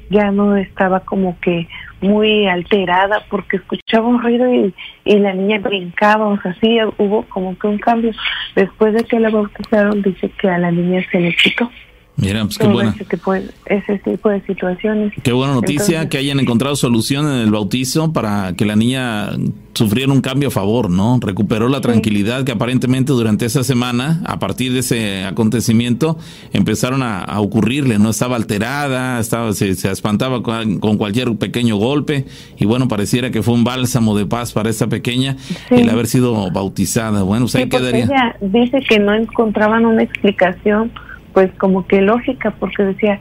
[0.10, 1.68] ya no estaba como que
[2.02, 4.74] muy alterada porque escuchaba un ruido y,
[5.06, 8.12] y la niña brincaba, o sea, sí hubo como que un cambio.
[8.56, 11.70] Después de que la bautizaron, dice que a la niña se le quitó.
[12.18, 12.92] Mira, pues qué buena.
[12.92, 15.14] Ese tipo, de, ese tipo de situaciones.
[15.22, 19.30] Qué buena noticia que hayan encontrado solución en el bautizo para que la niña
[19.74, 21.20] sufriera un cambio a favor, ¿no?
[21.22, 26.18] Recuperó la tranquilidad que aparentemente durante esa semana, a partir de ese acontecimiento,
[26.54, 28.10] empezaron a, ocurrirle, ¿no?
[28.10, 32.26] Estaba alterada, estaba, se, espantaba con, cualquier pequeño golpe
[32.58, 35.38] y bueno, pareciera que fue un bálsamo de paz para esa pequeña
[35.70, 37.22] el haber sido bautizada.
[37.22, 38.06] Bueno, pues ahí quedaría.
[38.06, 40.92] Ella dice que no encontraban una explicación
[41.38, 43.20] pues como que lógica, porque decía,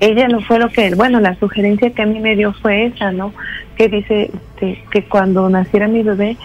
[0.00, 3.12] ella no fue lo que, bueno, la sugerencia que a mí me dio fue esa,
[3.12, 3.34] ¿no?
[3.76, 6.38] Que dice este, que cuando naciera mi bebé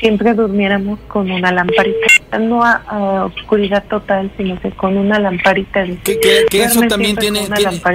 [0.00, 5.86] siempre durmiéramos con una lamparita, no a, oscuridad total, sino que con una lamparita.
[6.02, 6.18] que,
[6.50, 7.48] que, eso también tiene,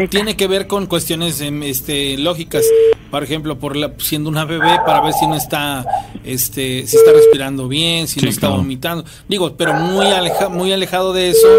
[0.09, 2.63] tiene, que ver con cuestiones em, este, lógicas,
[3.11, 5.85] por ejemplo, por la, siendo una bebé para ver si no está,
[6.23, 11.11] este, si está respirando bien, si no está vomitando, digo, pero muy aleja, muy alejado
[11.11, 11.49] de eso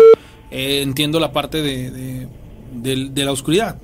[0.57, 2.29] eh, entiendo la parte de,
[2.73, 3.77] de, la oscuridad.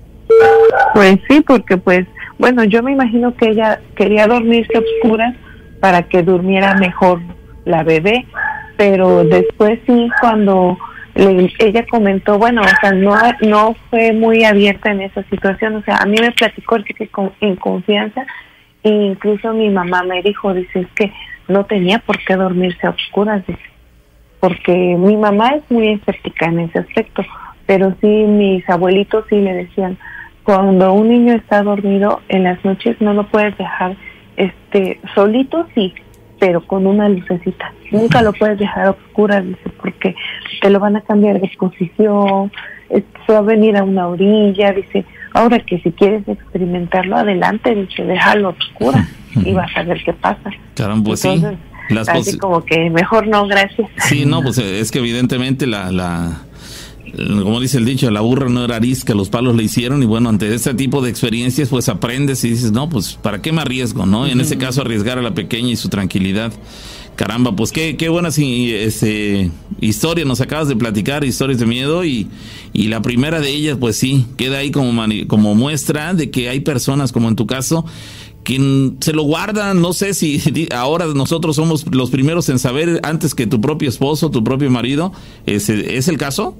[0.94, 2.06] Pues sí, porque pues,
[2.38, 5.34] bueno, yo me imagino que ella quería dormirse oscura
[5.80, 7.20] para que durmiera mejor
[7.64, 8.24] la bebé,
[8.76, 10.78] pero después sí, cuando
[11.16, 15.96] ella comentó, bueno, o sea, no, no fue muy abierta en esa situación, o sea,
[15.96, 18.24] a mí me platicó que con, en confianza,
[18.84, 21.12] e incluso mi mamá me dijo, dice, es que
[21.48, 23.69] no tenía por qué dormirse a oscuras, dice,
[24.40, 27.22] porque mi mamá es muy escéptica en ese aspecto,
[27.66, 29.98] pero sí mis abuelitos sí le decían,
[30.42, 33.96] cuando un niño está dormido en las noches no lo puedes dejar
[34.36, 35.94] este solito sí,
[36.38, 37.72] pero con una lucecita.
[37.92, 40.14] Nunca lo puedes dejar a oscuras, dice, porque
[40.62, 42.50] te lo van a cambiar de posición,
[42.88, 45.04] se va a venir a una orilla, dice,
[45.34, 50.14] ahora que si quieres experimentarlo adelante, dice, déjalo a oscuras y vas a ver qué
[50.14, 50.50] pasa.
[50.74, 51.42] Caramba, sí
[52.06, 53.88] Así como que mejor no, gracias.
[54.08, 56.42] Sí, no, pues es que evidentemente la, la,
[57.16, 60.28] como dice el dicho, la burra no era arisca, los palos le hicieron y bueno,
[60.28, 64.06] ante este tipo de experiencias pues aprendes y dices, no, pues ¿para qué me arriesgo?
[64.06, 64.26] ¿no?
[64.26, 66.52] Y en ese caso arriesgar a la pequeña y su tranquilidad.
[67.16, 72.28] Caramba, pues qué, qué buenas este, historias nos acabas de platicar, historias de miedo y,
[72.72, 76.60] y la primera de ellas pues sí, queda ahí como, como muestra de que hay
[76.60, 77.84] personas como en tu caso
[78.44, 83.34] quien se lo guarda, no sé si ahora nosotros somos los primeros en saber antes
[83.34, 85.12] que tu propio esposo, tu propio marido,
[85.46, 86.56] ¿es, es el caso?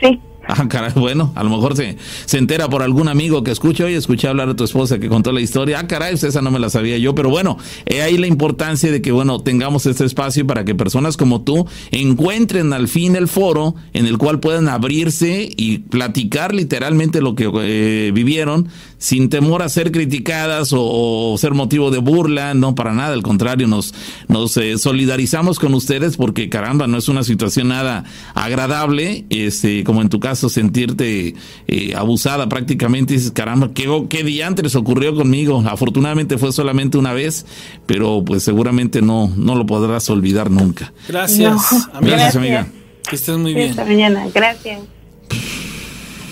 [0.00, 0.18] Sí.
[0.50, 3.96] Ah, caray, bueno, a lo mejor se, se entera por algún amigo que escucha, oye,
[3.96, 5.78] escuché hablar a tu esposa que contó la historia.
[5.78, 8.90] Ah, caray, pues esa no me la sabía yo, pero bueno, he ahí la importancia
[8.90, 13.28] de que, bueno, tengamos este espacio para que personas como tú encuentren al fin el
[13.28, 19.62] foro en el cual puedan abrirse y platicar literalmente lo que eh, vivieron sin temor
[19.62, 23.94] a ser criticadas o, ser motivo de burla, no para nada, al contrario, nos,
[24.28, 28.04] nos eh, solidarizamos con ustedes porque caramba, no es una situación nada
[28.34, 31.34] agradable, este, como en tu caso sentirte
[31.66, 35.64] eh, abusada prácticamente, dices, caramba, ¿qué, qué diantres ocurrió conmigo?
[35.66, 37.46] Afortunadamente fue solamente una vez,
[37.86, 40.92] pero pues seguramente no, no lo podrás olvidar nunca.
[41.08, 42.16] Gracias, amiga.
[42.16, 42.68] Gracias, amiga.
[43.08, 43.70] Que estés muy bien.
[43.70, 44.80] Esta mañana, gracias.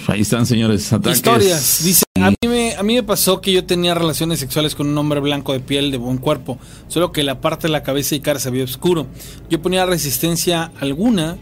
[0.09, 0.93] Ahí están, señores.
[0.93, 1.17] Ataques.
[1.17, 1.81] Historias.
[1.85, 4.97] Dice, a mí, me, a mí me pasó que yo tenía relaciones sexuales con un
[4.97, 8.21] hombre blanco de piel de buen cuerpo, solo que la parte de la cabeza y
[8.21, 9.07] cara se veía oscuro.
[9.51, 11.39] Yo ponía resistencia alguna.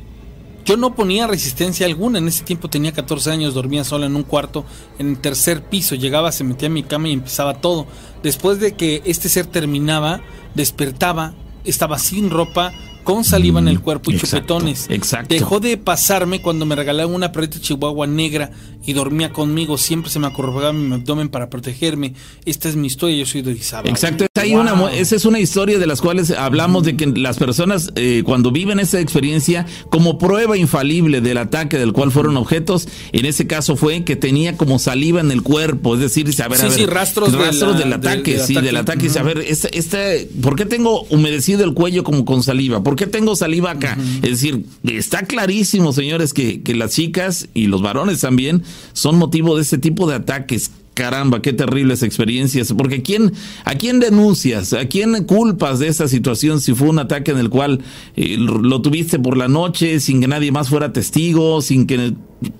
[0.64, 2.18] Yo no ponía resistencia alguna.
[2.18, 4.64] En ese tiempo tenía 14 años, dormía sola en un cuarto,
[4.98, 5.94] en el tercer piso.
[5.94, 7.86] Llegaba, se metía en mi cama y empezaba todo.
[8.22, 10.22] Después de que este ser terminaba,
[10.54, 11.34] despertaba,
[11.64, 12.72] estaba sin ropa,
[13.04, 14.86] con saliva en el cuerpo y Exacto, chupetones.
[14.90, 15.32] exacto.
[15.34, 18.50] Dejó de pasarme cuando me regalaron una perrita chihuahua negra
[18.86, 19.78] y dormía conmigo.
[19.78, 22.14] Siempre se me acorrugaba mi abdomen para protegerme.
[22.44, 23.88] Esta es mi historia, yo soy de Orizaba.
[23.88, 27.38] Exacto, hay una, mu- esa es una historia de las cuales hablamos de que las
[27.38, 32.88] personas eh, cuando viven esa experiencia como prueba infalible del ataque del cual fueron objetos,
[33.12, 36.42] en ese caso fue que tenía como saliva en el cuerpo, es decir, ver, Sí,
[36.42, 38.66] a ver, sí, rastros de rastros la- del del- ataque, del sí, ataque.
[38.66, 39.28] del ataque, dice, a Ujú.
[39.34, 42.82] ver, este, este, ¿por qué tengo humedecido el cuello como con saliva?
[42.82, 43.96] ¿Por qué tengo saliva acá?
[44.22, 49.56] Es decir, está clarísimo, señores, que, que las chicas y los varones también son motivo
[49.56, 50.70] de ese tipo de ataques.
[50.94, 52.72] Caramba, qué terribles experiencias.
[52.72, 53.32] Porque ¿quién,
[53.64, 54.72] ¿a quién denuncias?
[54.72, 57.80] ¿A quién culpas de esa situación si fue un ataque en el cual
[58.16, 62.14] eh, lo tuviste por la noche sin que nadie más fuera testigo, sin que...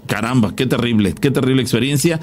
[0.07, 2.21] Caramba, qué terrible, qué terrible experiencia.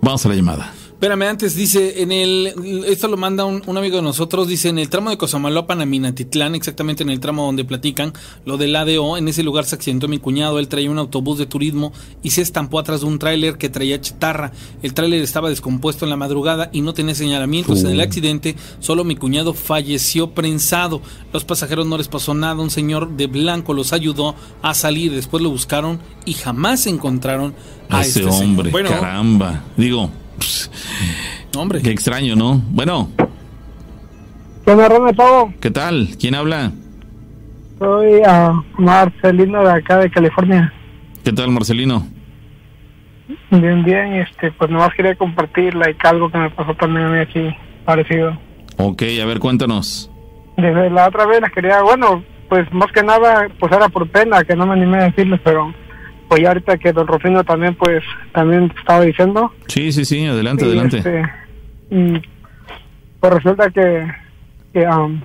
[0.00, 0.74] Vamos a la llamada.
[0.94, 4.78] Espérame, antes dice, en el, esto lo manda un, un amigo de nosotros, dice, en
[4.78, 8.12] el tramo de Cosamaloapan a Minatitlán, exactamente en el tramo donde platican
[8.46, 11.46] lo del ADO, en ese lugar se accidentó mi cuñado, él traía un autobús de
[11.46, 11.92] turismo
[12.22, 14.52] y se estampó atrás de un tráiler que traía chatarra.
[14.82, 17.82] El tráiler estaba descompuesto en la madrugada y no tenía señalamientos.
[17.84, 21.02] En el accidente, solo mi cuñado falleció prensado.
[21.32, 25.42] Los pasajeros no les pasó nada, un señor de blanco los ayudó a salir, después
[25.42, 27.54] lo buscaron y jamás encontraron
[27.90, 29.64] a, A ese este hombre, Bueno, caramba.
[29.76, 30.70] Digo, pss,
[31.56, 31.82] hombre.
[31.82, 32.62] qué extraño, ¿no?
[32.70, 33.10] Bueno,
[34.64, 35.52] ¿Qué onda, Ronald Pavo?
[35.60, 36.08] ¿qué tal?
[36.18, 36.72] ¿Quién habla?
[37.78, 40.72] Soy ah, Marcelino de acá de California.
[41.22, 42.06] ¿Qué tal, Marcelino?
[43.50, 47.18] Bien, bien, este, pues nomás quería compartir like, algo que me pasó también a mí
[47.18, 47.54] aquí,
[47.84, 48.38] parecido.
[48.78, 50.10] Ok, a ver, cuéntanos.
[50.56, 54.44] Desde la otra vez les quería, bueno, pues más que nada, pues era por pena
[54.44, 55.74] que no me animé a decirles, pero
[56.28, 59.52] pues ya ahorita que don Rufino también, pues, también estaba diciendo.
[59.66, 60.98] Sí, sí, sí, adelante, y, adelante.
[60.98, 61.22] este,
[61.90, 62.22] y
[63.20, 64.06] pues resulta que,
[64.72, 65.20] que um,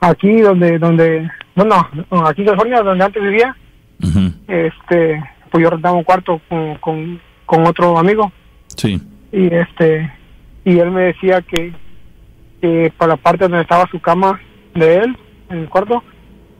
[0.00, 1.88] aquí donde, donde, bueno,
[2.26, 3.56] aquí en California, donde antes vivía,
[4.46, 8.30] este pues yo rentaba un cuarto con, con, con otro amigo
[8.76, 9.00] Sí.
[9.32, 10.12] y este
[10.64, 11.72] y él me decía que,
[12.60, 14.40] que para la parte donde estaba su cama
[14.74, 15.16] de él
[15.48, 16.04] en el cuarto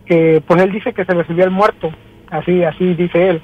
[0.07, 1.91] que pues él dice que se le subía el muerto
[2.31, 3.43] así así dice él.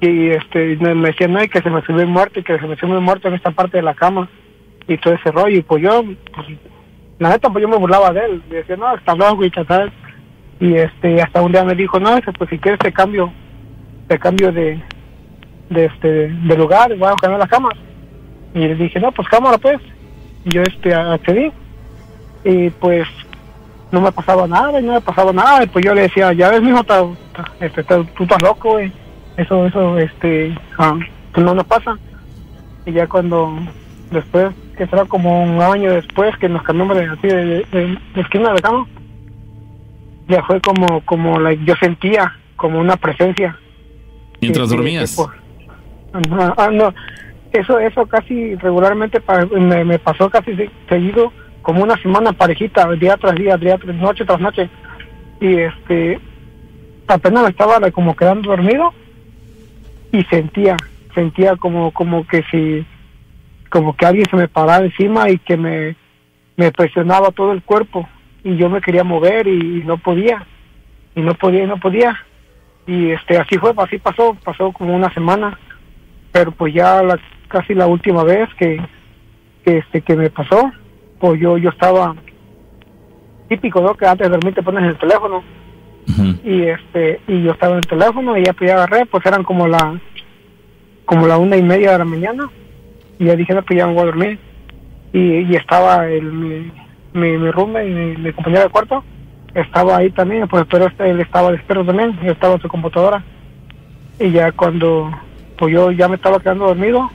[0.00, 2.66] Y este me me decía no y que se me subió muerto y que se
[2.66, 4.28] me subió muerto en esta parte de la cama
[4.88, 6.02] y todo ese rollo y pues yo
[6.34, 6.46] pues,
[7.18, 8.42] la neta pues yo me burlaba de él.
[8.50, 9.92] Y decía no está loco y tal
[10.60, 13.32] y este hasta un día me dijo no pues si quieres te cambio
[14.08, 14.80] te cambio de
[15.70, 17.70] de este de lugar voy a cambiar la cama
[18.54, 19.80] y le dije no pues cámara pues
[20.44, 21.52] y yo este accedí.
[22.44, 23.06] Y pues
[23.92, 26.48] no me pasaba nada y no me pasaba nada y pues yo le decía ya
[26.50, 28.92] ves mijo ta- ta- este, ta- tú estás loco güey
[29.36, 30.98] eso eso este ah,
[31.32, 31.96] pues no nos pasa.
[32.84, 33.56] Y ya cuando
[34.10, 38.20] después que será como un año después que nos cambiamos de así de, de- de
[38.20, 38.86] esquina de cama
[40.28, 43.56] ya fue como como like, yo sentía como una presencia.
[44.40, 45.16] Mientras que- que- dormías.
[45.16, 45.22] que
[46.14, 46.92] Ajá, ah, no,
[47.52, 51.32] eso eso casi regularmente pa- me, me pasó casi se- seguido
[51.62, 54.68] como una semana parejita día tras día día tras noche tras noche.
[55.40, 56.20] Y este
[57.06, 58.92] apenas me estaba como quedando dormido
[60.12, 60.76] y sentía
[61.14, 62.86] sentía como como que si
[63.70, 65.96] como que alguien se me paraba encima y que me
[66.56, 68.08] me presionaba todo el cuerpo.
[68.44, 70.44] Y yo me quería mover y, no podía
[71.14, 72.18] y no podía y no podía.
[72.86, 75.58] Y este así fue así pasó pasó como una semana.
[76.32, 77.18] Pero pues ya la,
[77.48, 78.80] casi la última vez que
[79.64, 80.72] este que me pasó
[81.22, 82.16] pues yo yo estaba
[83.48, 85.44] típico no que antes de dormir te pones el teléfono.
[86.42, 89.44] Y este y yo estaba en el teléfono y ya pues ya agarré pues eran
[89.44, 90.00] como la
[91.04, 92.50] como la una y media de la mañana.
[93.20, 94.38] Y ya dije no pues ya me voy a dormir
[95.12, 96.72] y, y estaba el mi
[97.12, 99.04] mi, mi roommate y mi, mi compañero de cuarto
[99.54, 103.22] estaba ahí también pues pero este él estaba despierto también y estaba en su computadora.
[104.18, 105.08] Y ya cuando
[105.56, 107.08] pues yo ya me estaba quedando dormido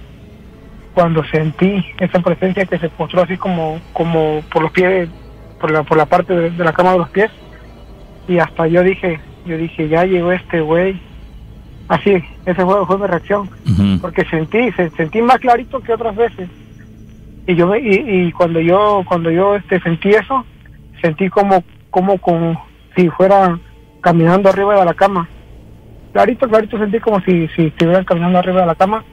[0.98, 5.08] cuando sentí esa presencia que se postró así como como por los pies
[5.62, 7.30] por la por la parte de, de la cama de los pies.
[8.28, 11.00] Y hasta yo dije yo dije ya llegó este güey
[11.88, 12.16] así
[12.48, 13.48] ese fue, fue mi reacción
[14.02, 16.50] porque sentí se, sentí más clarito que otras veces.
[17.46, 20.46] Y yo y, y cuando yo cuando yo este sentí eso
[21.00, 23.60] sentí como como como si fuera
[24.02, 25.30] caminando arriba de la cama.
[26.12, 29.04] Clarito clarito sentí como si si estuvieran caminando arriba de la cama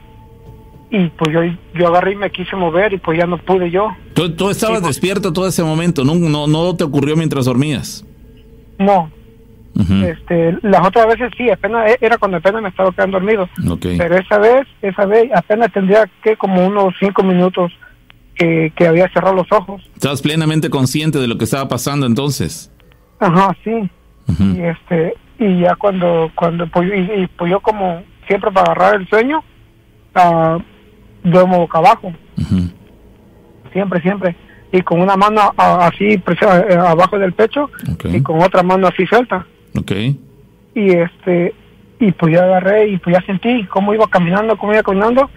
[0.95, 1.41] y pues yo
[1.73, 3.89] yo agarré y me quise mover y pues ya no pude yo.
[4.13, 8.05] Tú, tú estabas despierto todo ese momento, no, no, no te ocurrió mientras dormías.
[8.79, 9.11] no.
[10.05, 13.49] Este las otras veces sí apenas e, era cuando apenas me estaba quedando dormido.
[13.81, 17.73] Pero esa vez esa vez apenas tendría que como unos cinco minutos
[18.35, 19.81] que, que había cerrado los ojos.
[19.95, 22.71] Estabas plenamente consciente de lo que estaba pasando entonces.
[23.19, 23.89] Ajá, sí.
[24.39, 29.01] Y este, y ya cuando, cuando, pues, y, y, pues yo como siempre para agarrar
[29.01, 29.43] el sueño,
[30.15, 30.59] uh,
[31.25, 32.13] duermo boca abajo.
[33.73, 34.35] Siempre, siempre.
[34.71, 38.15] Y con una mano así presa, eh, abajo del pecho Okay.
[38.17, 39.45] y con otra mano así suelta.
[39.77, 39.91] Ok.
[40.75, 41.53] Y este,
[41.99, 45.29] y pues ya agarré y pues ya sentí cómo iba caminando, cómo iba caminando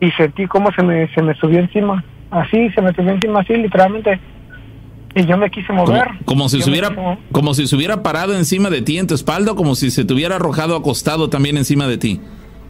[0.00, 2.02] y sentí cómo se me, se me subió encima.
[2.30, 4.18] Así, se me subió encima así, literalmente.
[5.14, 6.06] Y yo me quise mover.
[6.26, 9.14] como si se hubiera, quise como si se hubiera parado encima de ti en tu
[9.14, 12.20] espalda, como si se te hubiera arrojado acostado también encima de ti.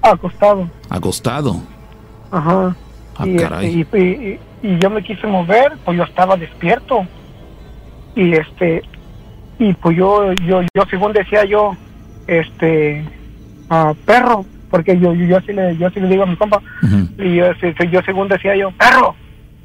[0.02, 0.68] acostado.
[0.88, 1.56] Acostado.
[2.30, 2.76] Ajá.
[3.16, 3.80] Ah, y, caray.
[3.80, 4.40] este, y, y-
[4.74, 7.06] y yo me quise mover, pues yo estaba despierto.
[8.14, 8.82] Y este,
[9.58, 11.76] y pues yo, yo, yo según decía yo,
[12.26, 13.04] este,
[13.70, 16.60] ah, perro, porque yo, yo, yo así le, yo así le digo a mi compa,
[17.18, 19.14] y yo, se- se- yo según decía yo, perro,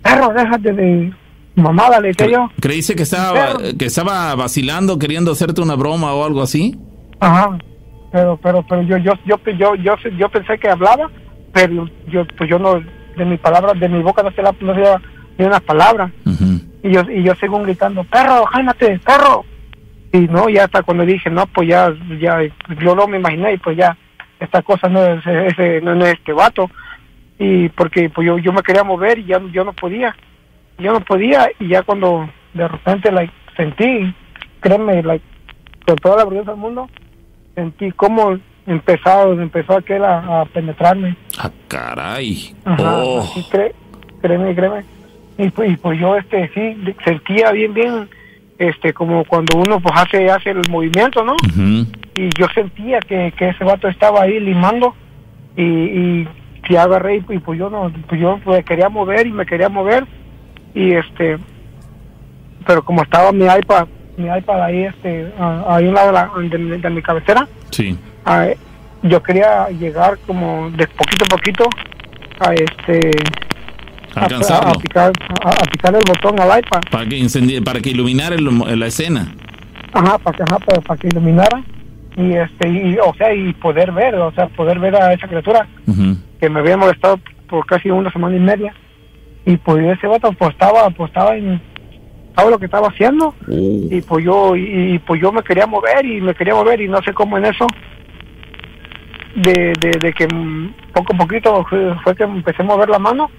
[0.02, 1.12] perro, déjate de
[1.56, 2.50] mamada, le decía yo.
[2.62, 6.78] ¿Creíste que estaba, que estaba vacilando, queriendo hacerte una broma o algo así?
[7.20, 7.58] Ajá.
[8.12, 11.10] Pero, pero, pero yo, yo, yo, yo, yo, yo pensé que hablaba,
[11.54, 12.82] pero yo, pues yo no,
[13.16, 15.02] de mi palabra, de mi boca no se la, no se la-
[15.38, 16.12] ni una palabra.
[16.84, 19.46] Y yo, y yo según gritando, perro, cálmate, perro.
[20.12, 22.40] Y no, ya hasta cuando dije, no, pues ya, ya,
[22.80, 23.98] yo no me imaginé y pues ya,
[24.40, 26.70] esta cosa no es, ese, no, no es este vato.
[27.40, 30.16] Y porque pues yo, yo me quería mover y ya yo no podía.
[30.78, 34.14] Yo no podía y ya cuando de repente, like, sentí,
[34.60, 35.26] créeme, like,
[35.88, 36.90] con toda la vergüenza del mundo,
[37.56, 41.16] sentí cómo empezó, empezó aquel a, a penetrarme.
[41.38, 42.54] Ah, caray.
[42.66, 43.20] Ajá, Oh.
[43.22, 43.74] así cree,
[44.22, 44.84] créeme, créeme.
[45.38, 48.08] Y pues, y pues yo este sí sentía bien bien
[48.60, 51.36] este como cuando uno pues hace hace el movimiento, ¿no?
[52.16, 54.94] Y yo sentía que, que ese vato estaba ahí limando
[55.58, 59.46] y, y agarré y, y, pues yo no pues yo pues, quería mover y me
[59.46, 60.06] quería mover
[60.76, 61.38] y este
[62.66, 65.32] pero como estaba mi iPad mi iPad ahí este
[65.68, 67.98] ahí de, la- de mi- de mi cabecera Sí.
[68.26, 68.50] A-
[69.04, 71.70] yo quería llegar como de poquito a poquito
[72.40, 73.12] a este
[74.16, 74.28] a,
[74.58, 75.12] a- a picar
[75.44, 76.82] a, a picar el botón al iPad.
[76.92, 79.34] Para que incendie, para que iluminara el- la escena.
[79.94, 81.64] ajá para que ajá, para, para que iluminara.
[82.16, 85.68] Y este y o sea y poder ver o sea poder ver a esa criatura
[86.40, 87.20] que me había molestado
[87.50, 88.74] por casi una semana y media.
[89.46, 91.60] Y pues ese vato pues estaba pues estaba en
[92.30, 93.34] estaba lo que estaba haciendo.
[93.50, 96.88] Y pues yo y, y, pues yo me quería mover y me quería mover y
[96.88, 97.66] no sé cómo en eso
[99.36, 100.28] de, de, de que
[100.94, 101.66] poco a poquito
[102.04, 103.30] fue, que empecé a mover la mano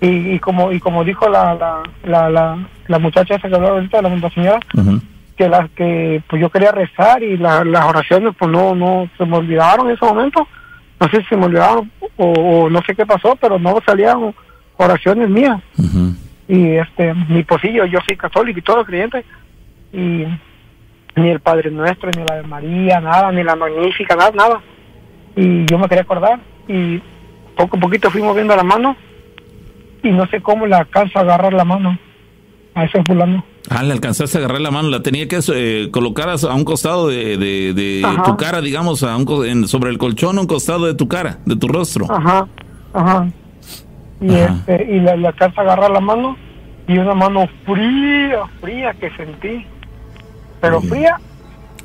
[0.00, 2.58] y, y como y como dijo la la, la, la,
[2.88, 4.58] la muchacha esa que habló ahorita la, señora
[5.36, 9.24] que las que pues yo quería rezar y la- las oraciones pues no no se
[9.26, 10.46] me olvidaron en ese momento.
[11.00, 14.34] No sé si se me olvidaron o, o no sé qué pasó pero no salían
[14.76, 15.60] oraciones mías.
[16.48, 19.24] Y este mi posillo yo soy católico y todo creyente
[19.92, 20.24] y
[21.14, 24.60] ni el Padre Nuestro ni la de María nada ni la Magnífica nada nada
[25.36, 27.00] y yo me quería acordar y
[27.56, 28.96] poco a poquito fui moviendo la mano
[30.02, 31.98] y no sé cómo le alcanzo a agarrar la mano
[32.74, 36.28] a ese fulano Ah, le alcanzaste a agarrar la mano, la tenía que eh, colocar
[36.28, 38.24] a, un costado de, de- de Ajá.
[38.24, 41.06] tu cara, digamos, a un, co- en- sobre el colchón, a un costado de tu
[41.06, 42.06] cara, de tu rostro.
[42.10, 42.48] Ajá,
[42.92, 43.28] ajá.
[44.20, 46.36] Y, este, y le, le alcanza a agarrar la mano
[46.88, 49.64] y una mano fría, fría que sentí.
[50.60, 51.20] Pero fría,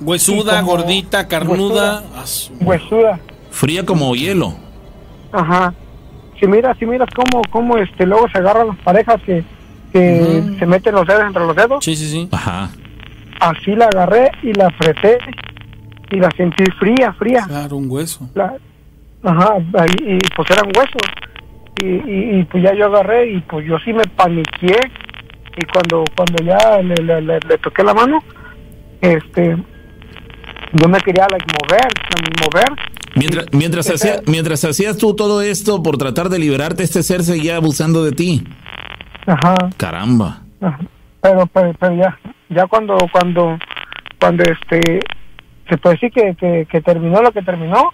[0.01, 2.03] Huesuda, como gordita, carnuda.
[2.15, 3.19] Ah, su- huesuda.
[3.51, 4.53] Fría como hielo.
[5.31, 5.73] Ajá.
[6.39, 9.43] Si miras, si miras cómo, cómo este, luego se agarran las parejas que,
[9.91, 11.83] que se meten los dedos entre los dedos.
[11.83, 12.29] Sí, sí, sí.
[12.31, 12.69] Ajá.
[13.39, 15.17] Así la agarré y la apreté
[16.11, 17.43] y la sentí fría, fría.
[17.47, 18.29] Claro, un hueso.
[18.35, 18.55] La-
[19.23, 21.01] ajá, ahí, y pues eran huesos.
[21.81, 24.75] Y, y, y, pues ya yo agarré y pues yo sí me paniqué.
[25.59, 28.19] Y cuando cuando ya le, le, le- le toqué la mano,
[29.01, 29.57] este,
[30.73, 31.87] yo me quería like, mover,
[32.43, 32.96] mover.
[33.17, 37.55] Mientras, mientras, hacía- mientras hacías tú todo esto por tratar de liberarte, este ser seguía
[37.57, 38.43] abusando de ti.
[39.25, 39.55] Ajá.
[39.77, 40.41] Caramba.
[40.61, 40.79] Ajá.
[41.21, 42.17] Pero, pero, pero ya,
[42.49, 43.57] ya cuando, cuando,
[44.19, 44.99] cuando este,
[45.69, 47.91] se puede decir que, que, que terminó lo que terminó,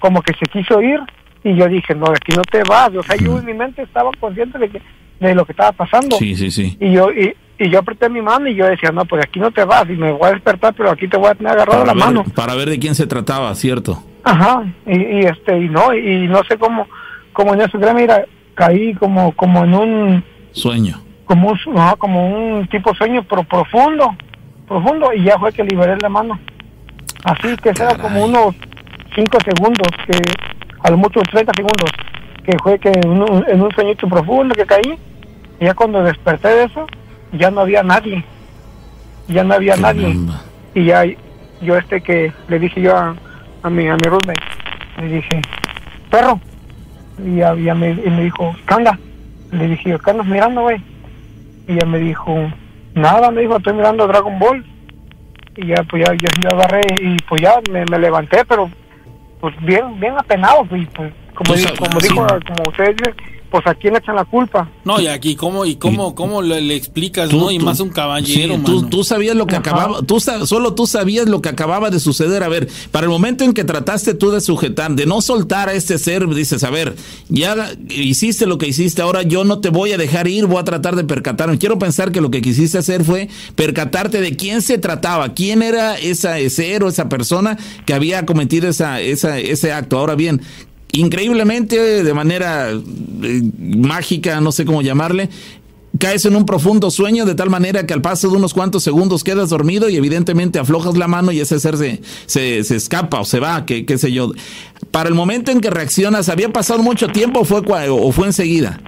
[0.00, 1.00] como que se quiso ir
[1.42, 2.90] y yo dije, no, de aquí no te vas.
[2.94, 4.82] O sea, yo en mi mente estaba consciente de que,
[5.20, 6.16] de lo que estaba pasando.
[6.16, 6.76] Sí, sí, sí.
[6.80, 9.50] Y yo, y, y yo apreté mi mano y yo decía, no, pues aquí no
[9.50, 11.94] te vas y me voy a despertar, pero aquí te voy a tener agarrado Para
[11.94, 12.24] la ver, mano.
[12.34, 14.02] para ver de quién se trataba, ¿cierto?
[14.22, 16.86] Ajá, y, y este, y no, y, no sé cómo,
[17.32, 21.00] cómo en eso, mira, caí como, como en un, Sueño.
[21.24, 24.14] como un, ajá, como un tipo sueño, pero profundo,
[24.66, 26.38] profundo, y ya fue que liberé la mano.
[27.24, 28.54] Así que sea como unos
[29.16, 30.18] 5 segundos, que
[30.84, 31.90] a lo mucho 30 segundos,
[32.44, 34.96] que fue que en un, en un sueñito profundo que caí,
[35.60, 36.86] y ya cuando desperté de eso,
[37.32, 38.24] ya no había nadie,
[39.28, 40.16] ya no había nadie.
[40.74, 41.04] y ya
[41.60, 43.16] yo este que le dije yo a,
[43.62, 44.02] a mi a mi
[45.00, 45.40] le dije,
[46.10, 46.40] perro,
[47.24, 48.98] y ya, ya me, y me dijo, ¿qué onda?
[49.52, 50.82] Le dije yo, ¿qué andas mirando, güey?
[51.66, 52.34] Y ella me dijo,
[52.94, 54.64] nada, me dijo, estoy mirando Dragon Ball.
[55.56, 58.70] Y ya, pues ya, yo, yo agarré y pues ya me, me levanté, pero
[59.40, 63.14] pues bien, bien apenado, pues, pues como, Pues, como dijo, como ustedes dicen,
[63.50, 64.70] pues a quién le echan la culpa.
[64.84, 67.50] No, y aquí, ¿cómo, y cómo, cómo le, le explicas, Tú- no?
[67.50, 68.88] Y tú- más un caballero, sí, tú, mano.
[68.88, 72.42] tú sabías lo que acababa, tú solo tú sabías lo que acababa de suceder.
[72.42, 75.72] A ver, para el momento en que trataste tú de sujetar, de no soltar a
[75.72, 76.94] este ser, dices, a ver,
[77.28, 80.64] ya hiciste lo que hiciste, ahora yo no te voy a dejar ir, voy a
[80.64, 81.58] tratar de percatarme.
[81.58, 85.96] Quiero pensar que lo que quisiste hacer fue percatarte de quién se trataba, quién era
[85.96, 89.98] esa ser o esa persona que había cometido esa, esa, ese acto.
[89.98, 90.40] Ahora bien,
[90.92, 95.28] increíblemente, de manera eh, mágica, no sé cómo llamarle,
[95.98, 99.24] caes en un profundo sueño de tal manera que al paso de unos cuantos segundos
[99.24, 103.24] quedas dormido y evidentemente aflojas la mano y ese ser se, se, se escapa o
[103.24, 104.32] se va, que, qué sé yo.
[104.90, 108.80] Para el momento en que reaccionas, ¿había pasado mucho tiempo o fue, o fue enseguida?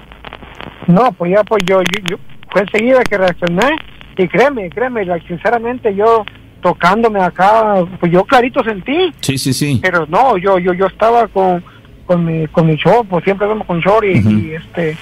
[0.86, 2.16] No, pues ya, pues yo, yo, yo
[2.50, 3.76] fue enseguida que reaccioné
[4.16, 6.24] y créeme, créeme, sinceramente yo
[6.62, 9.78] tocándome acá, pues yo clarito sentí, Sí, sí, sí.
[9.82, 11.64] pero no, yo, yo, yo estaba con,
[12.10, 14.96] con mi, con mi short, pues siempre duermo con short y, y, este,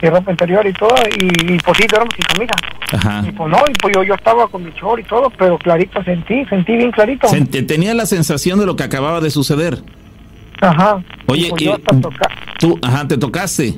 [0.00, 2.54] y ropa interior y todo, y, y pues sí, duermo sin camisa.
[2.90, 3.22] Ajá.
[3.28, 6.02] Y pues no, y pues yo, yo estaba con mi short y todo, pero clarito
[6.02, 7.28] sentí, sentí bien clarito.
[7.28, 9.76] Se- te- tenía la sensación de lo que acababa de suceder.
[10.62, 11.02] Ajá.
[11.26, 13.74] Oye, pues, y- yo hasta toca- tú, ajá, te tocaste.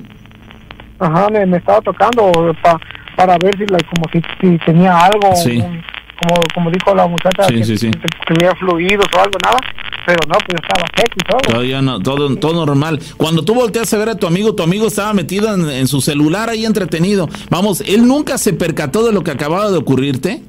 [1.01, 2.81] Ajá, me, me estaba tocando pa-
[3.17, 5.59] para ver si, like, como si, si tenía algo, Sí.
[5.59, 5.83] un-
[6.21, 7.91] como, como dijo la muchacha, Sí, que, sí, sí.
[7.91, 9.59] que tenía fluidos o algo, nada,
[10.07, 11.39] pero no, pues yo estaba seco y todo.
[11.41, 13.01] Todavía no, todo, todo normal.
[13.17, 16.01] Cuando tú volteas a ver a tu amigo, tu amigo estaba metido en, en su
[16.01, 17.29] celular ahí entretenido.
[17.51, 20.43] Vamos, él nunca se percató de lo que acababa de ocurrirte.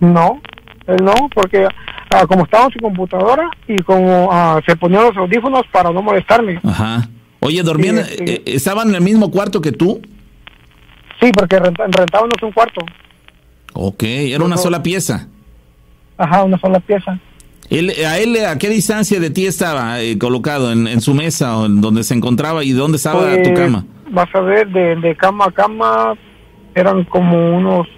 [0.00, 0.40] No,
[0.86, 1.66] él no, porque
[2.10, 6.02] ah, como estaba en su computadora y como ah, se ponían los audífonos para no
[6.02, 6.60] molestarme.
[6.64, 7.08] Ajá.
[7.40, 10.00] Oye, ¿dormían, eh, estaban en el mismo cuarto que tú?
[11.20, 12.84] Sí, porque rentábamos un cuarto,
[13.76, 15.28] Ok, era una sola pieza.
[16.18, 17.18] ajá, una sola pieza.
[17.68, 20.70] Él, ¿A él a qué distancia de ti estaba eh, colocado?
[20.72, 23.84] ¿En, en su mesa o en donde se encontraba y dónde estaba Pues, tu cama?
[24.10, 26.14] Vas a ver, de, de cama a cama
[26.74, 27.88] eran como unos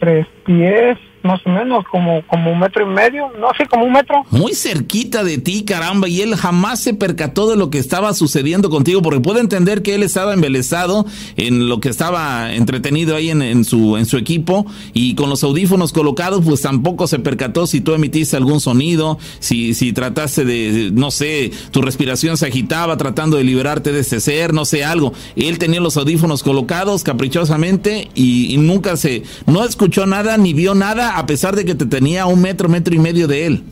[0.00, 3.92] tres pies, más o menos, como, como un metro y medio, no, sí, como un
[3.92, 4.24] metro.
[4.30, 8.70] Muy cerquita de ti, caramba, y él jamás se percató de lo que estaba sucediendo
[8.70, 13.42] contigo, porque puede entender que él estaba embelesado en lo que estaba entretenido ahí en,
[13.42, 17.80] en su, en su equipo, y con los audífonos colocados, pues tampoco se percató si
[17.80, 23.36] tú emitiste algún sonido, si, si trataste de, no sé, tu respiración se agitaba tratando
[23.36, 25.12] de liberarte de ese ser, no sé, algo.
[25.36, 31.11] Él tenía los audífonos colocados caprichosamente y nunca se, no escuchó nada ni vio nada,
[31.18, 33.62] a pesar de que te tenía un metro, metro y medio de él.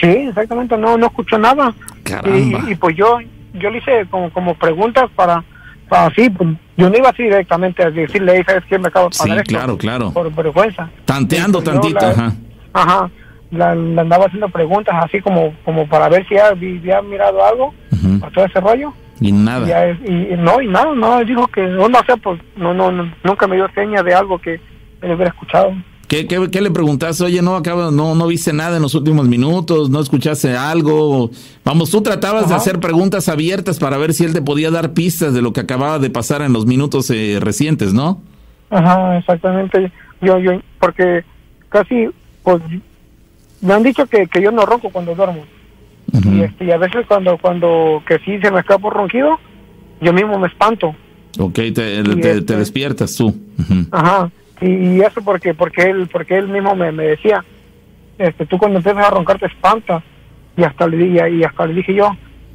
[0.00, 1.74] Sí, exactamente, no, no escuchó nada.
[2.04, 2.64] Caramba.
[2.68, 3.18] Y, y, pues yo,
[3.54, 5.42] yo le hice como, como preguntas para,
[5.88, 8.78] para así, pues yo no iba así directamente a decirle, "Hey, ¿sabes qué?
[8.78, 10.10] Me acabo de Sí, pagar esto", claro, claro.
[10.12, 10.88] Por vergüenza.
[11.04, 12.32] Tanteando pues, tantito, la- ajá.
[12.72, 13.10] Ajá,
[13.50, 18.20] la, la andaba haciendo preguntas así como, como para ver si había mirado algo, Ujú.
[18.20, 18.92] por todo ese rollo.
[19.20, 19.66] Y nada.
[20.06, 23.10] y, y no, y nada, no, dijo que, no, no sé, pues no, no, no,
[23.24, 24.54] nunca me dio seña de algo que
[25.02, 25.72] él hubiera escuchado.
[26.08, 27.22] ¿Qué, qué, qué le preguntaste?
[27.22, 31.30] Oye, no acaba, no, no viste nada en los últimos minutos, no escuchaste algo.
[31.64, 35.34] Vamos, tú tratabas de hacer preguntas abiertas para ver si él te podía dar pistas
[35.34, 38.22] de lo que acababa de pasar en los minutos eh, recientes, ¿no?
[38.70, 39.92] Ajá, exactamente.
[40.22, 41.24] Yo, yo, porque
[41.68, 42.08] casi,
[42.42, 42.62] pues,
[43.60, 45.44] me han dicho que, que yo no ronco cuando duermo.
[46.10, 46.32] Ujú.
[46.32, 49.38] Y, este, y a veces cuando, cuando, que sí se me escapa un ronquido,
[50.00, 50.94] yo mismo me espanto.
[51.38, 53.34] Ok, te, te- este- despiertas tú.
[53.90, 54.30] Ajá.
[54.60, 57.44] Y, eso porque, porque él, porque él mismo me, me decía,
[58.18, 60.02] este, tú cuando empiezas a roncar te espantas.
[60.56, 62.10] Y hasta le dije, y hasta le dije yo,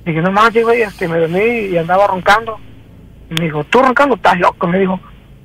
[0.05, 2.59] dije, no manches, güey, este, me dormí y andaba roncando.
[3.29, 4.99] Me dijo, tú roncando, estás loco, me dijo.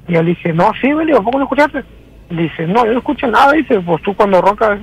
[0.08, 1.84] Y yo le dije, no, sí, güey, digo, ¿cómo no escuchaste?
[2.30, 4.80] Dice, no, yo no escucho nada, dice, pues tú cuando roncas,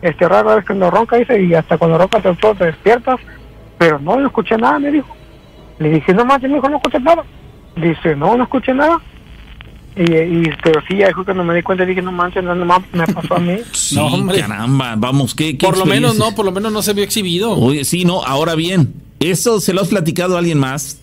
[0.00, 3.18] este, rara vez cuando ronca, dice, y hasta cuando roncas te, te despiertas,
[3.76, 5.14] pero no, yo no escuché nada, me dijo.
[5.78, 7.24] Le dije, no manches, me dijo, no escuché nada.
[7.76, 8.98] Dice, no, no escuché nada.
[9.98, 12.64] Y, y pero sí, ya dijo cuando me di cuenta, dije, no manches, no, no
[12.92, 13.56] me pasó a mí.
[13.72, 14.38] Sí, No, hombre.
[14.40, 17.50] caramba, vamos, qué, qué Por lo menos no, por lo menos no se vio exhibido.
[17.58, 21.00] Oye, sí, no, ahora bien, ¿eso se lo has platicado a alguien más?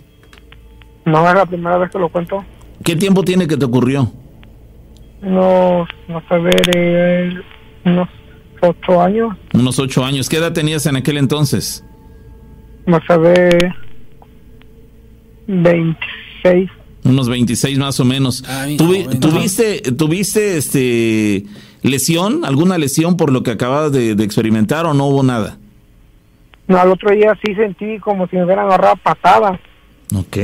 [1.03, 2.43] No es la primera vez que lo cuento.
[2.83, 4.11] ¿Qué tiempo tiene que te ocurrió?
[5.21, 7.33] Unos, no sé, ver, eh,
[7.83, 8.07] unos
[8.61, 10.29] ocho años, Unos ocho años.
[10.29, 11.83] ¿Qué edad tenías en aquel entonces?
[12.85, 13.73] no sé, ver,
[15.47, 16.69] 26.
[17.05, 18.43] Unos 26 más o menos.
[18.47, 19.19] Ay, Tuvi- joven.
[19.19, 21.45] tuviste, tuviste este
[21.85, 22.45] ¿Lesión?
[22.45, 25.59] ¿Alguna lesión por lo que acababas de, experimentar o no hubo nada?
[26.67, 29.59] No, al otro día sí sentí como si me hubieran agarrado patada.
[30.15, 30.37] Ok.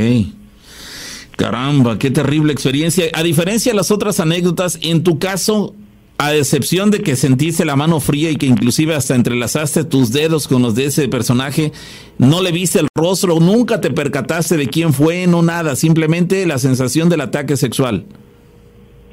[1.36, 3.06] Caramba, qué terrible experiencia.
[3.14, 5.74] A diferencia de las otras anécdotas, en tu caso,
[6.22, 10.48] a excepción de que sentiste la mano fría y que inclusive hasta entrelazaste tus dedos
[10.48, 11.72] con los de ese personaje,
[12.20, 16.60] no le viste el rostro, nunca te percataste de quién fue, no nada, simplemente la
[16.60, 18.06] sensación del ataque sexual.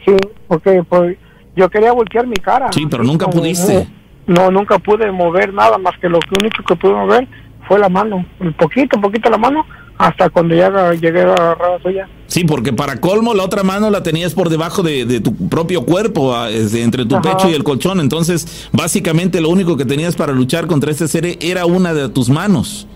[0.05, 0.15] Sí,
[0.49, 1.17] porque pues,
[1.57, 2.71] yo quería voltear mi cara.
[2.73, 3.89] Sí, pero nunca pudiste.
[4.27, 7.27] No, nunca pude mover nada más que lo único que pude mover
[7.67, 9.65] fue la mano, un poquito, un poquito la mano,
[9.99, 12.09] hasta cuando ya llegué a agarrar suya.
[12.29, 16.35] Sí, porque para colmo la otra mano la tenías por debajo de, tu propio cuerpo,
[16.47, 17.99] entre tu pecho y el colchón.
[18.01, 22.31] Entonces, básicamente lo único que tenías para luchar contra este ser era una de tus
[22.31, 22.87] manos.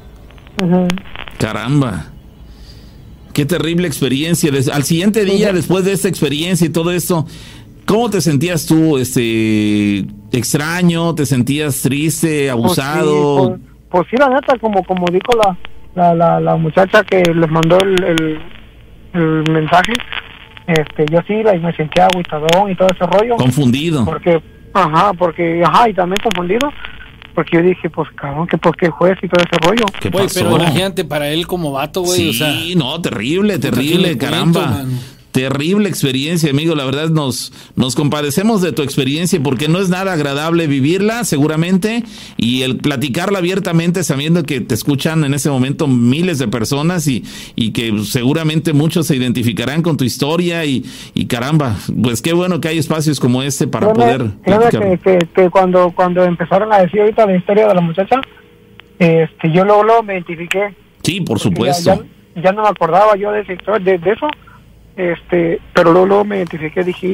[1.38, 2.06] Caramba.
[3.32, 4.52] Qué terrible experiencia.
[4.72, 7.26] Al siguiente día, después de esta experiencia y todo esto,
[7.84, 8.98] ¿cómo te sentías tú?
[8.98, 13.48] Este, extraño, te sentías triste, pues abusado.
[13.48, 15.56] Pues, pues, sí, la neta, como como dijo la,
[15.94, 18.40] la, la, la muchacha que les mandó el,
[19.14, 19.92] el, mensaje,
[20.66, 23.36] este, yo sí la, me sentía agüitadón y todo ese rollo.
[23.36, 24.04] Confundido.
[24.04, 26.72] Porque, ajá, porque, ajá, y también confundido.
[27.34, 29.86] Porque yo dije, pues cabrón, que por qué juez y todo ese rollo.
[30.12, 32.32] Güey, pero imagínate para él como vato, güey.
[32.32, 34.84] Sí, no, terrible, terrible, caramba.
[35.32, 36.74] Terrible experiencia, amigo.
[36.74, 42.04] La verdad nos, nos compadecemos de tu experiencia porque no es nada agradable vivirla, seguramente,
[42.36, 47.24] y el platicarla abiertamente sabiendo que te escuchan en ese momento miles de personas y,
[47.56, 52.60] y que seguramente muchos se identificarán con tu historia y, y caramba, pues qué bueno
[52.60, 54.32] que hay espacios como este para poder...
[54.44, 58.20] Que, que, cuando, cuando empezaron a decir ahorita la historia de la muchacha,
[58.98, 60.74] este, yo luego, lo me identifiqué.
[61.02, 62.04] Sí, por supuesto.
[62.36, 64.28] Ya, no me acordaba yo de, de, de eso
[64.96, 67.06] este pero luego, me identifiqué dije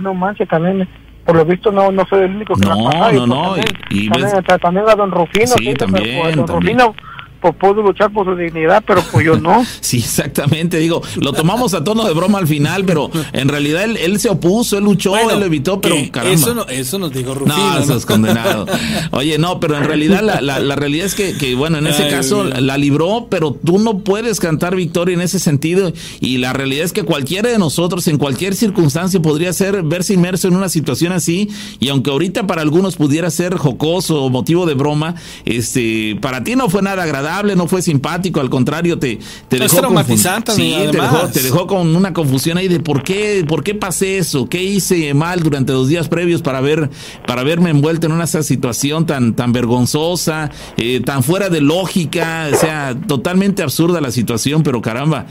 [0.00, 0.88] no manches también
[1.24, 3.56] por lo visto no no soy el único que no, la no no
[3.90, 6.94] y, también, a don Rufino sí, también, don Rufino
[7.44, 9.66] pues pudo luchar por su dignidad, pero pues yo no.
[9.80, 13.98] sí, exactamente, digo, lo tomamos a tono de broma al final, pero en realidad él,
[13.98, 16.34] él se opuso, él luchó, él lo evitó, pero caramba.
[16.34, 17.54] Eso, no, eso nos dijo Rufino.
[17.54, 18.64] No, eso es condenado.
[19.10, 22.08] Oye, no, pero en realidad la, la, la realidad es que, que, bueno, en ese
[22.08, 26.86] caso la libró, pero tú no puedes cantar victoria en ese sentido y la realidad
[26.86, 31.12] es que cualquiera de nosotros en cualquier circunstancia podría ser verse inmerso en una situación
[31.12, 36.42] así y aunque ahorita para algunos pudiera ser jocoso o motivo de broma, este, para
[36.42, 39.76] ti no fue nada agradable no fue simpático, al contrario, te, te dejó,
[40.54, 44.18] sí, te dejó, te dejó, con una confusión ahí de por qué, por qué pasé
[44.18, 46.90] eso, qué hice mal durante los días previos para ver,
[47.26, 52.56] para verme envuelto en una situación tan, tan vergonzosa, eh, tan fuera de lógica, o
[52.56, 55.26] sea, totalmente absurda la situación, pero caramba,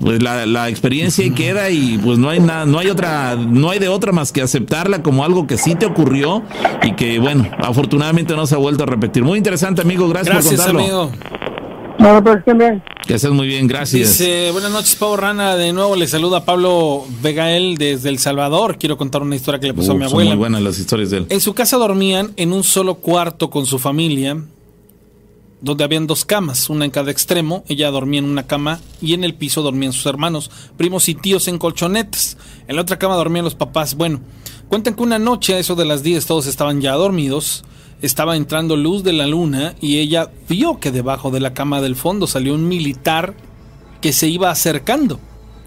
[0.00, 3.78] pues la, la experiencia queda y pues no hay nada, no hay otra, no hay
[3.78, 6.42] de otra más que aceptarla como algo que sí te ocurrió
[6.82, 9.24] y que bueno, afortunadamente no se ha vuelto a repetir.
[9.24, 10.80] Muy interesante, amigo, gracias, por contarlo.
[10.80, 11.12] Amigo.
[11.98, 12.82] No, pues bien.
[13.06, 14.18] Que estés muy bien, gracias.
[14.18, 15.56] Dice, buenas noches, Pau Rana.
[15.56, 18.78] De nuevo le saluda Pablo Vegael desde El Salvador.
[18.78, 20.30] Quiero contar una historia que le pasó a mi abuela.
[20.30, 21.26] muy buenas las historias de él.
[21.28, 24.36] En su casa dormían en un solo cuarto con su familia
[25.60, 27.64] donde habían dos camas, una en cada extremo.
[27.68, 31.48] Ella dormía en una cama y en el piso dormían sus hermanos, primos y tíos
[31.48, 32.36] en colchonetas.
[32.68, 33.96] En la otra cama dormían los papás.
[33.96, 34.20] Bueno,
[34.68, 37.64] cuentan que una noche, a eso de las 10, todos estaban ya dormidos.
[38.00, 41.96] Estaba entrando luz de la luna y ella vio que debajo de la cama del
[41.96, 43.34] fondo salió un militar
[44.00, 45.18] que se iba acercando.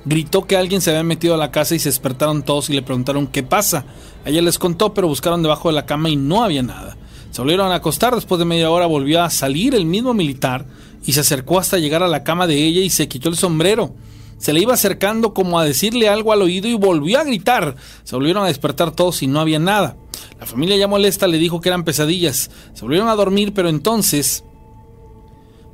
[0.05, 2.81] Gritó que alguien se había metido a la casa y se despertaron todos y le
[2.81, 3.85] preguntaron qué pasa.
[4.25, 6.95] Ella les contó, pero buscaron debajo de la cama y no había nada.
[7.31, 10.65] Se volvieron a acostar, después de media hora volvió a salir el mismo militar
[11.05, 13.93] y se acercó hasta llegar a la cama de ella y se quitó el sombrero.
[14.37, 17.75] Se le iba acercando como a decirle algo al oído y volvió a gritar.
[18.03, 19.97] Se volvieron a despertar todos y no había nada.
[20.39, 22.49] La familia ya molesta le dijo que eran pesadillas.
[22.73, 24.43] Se volvieron a dormir, pero entonces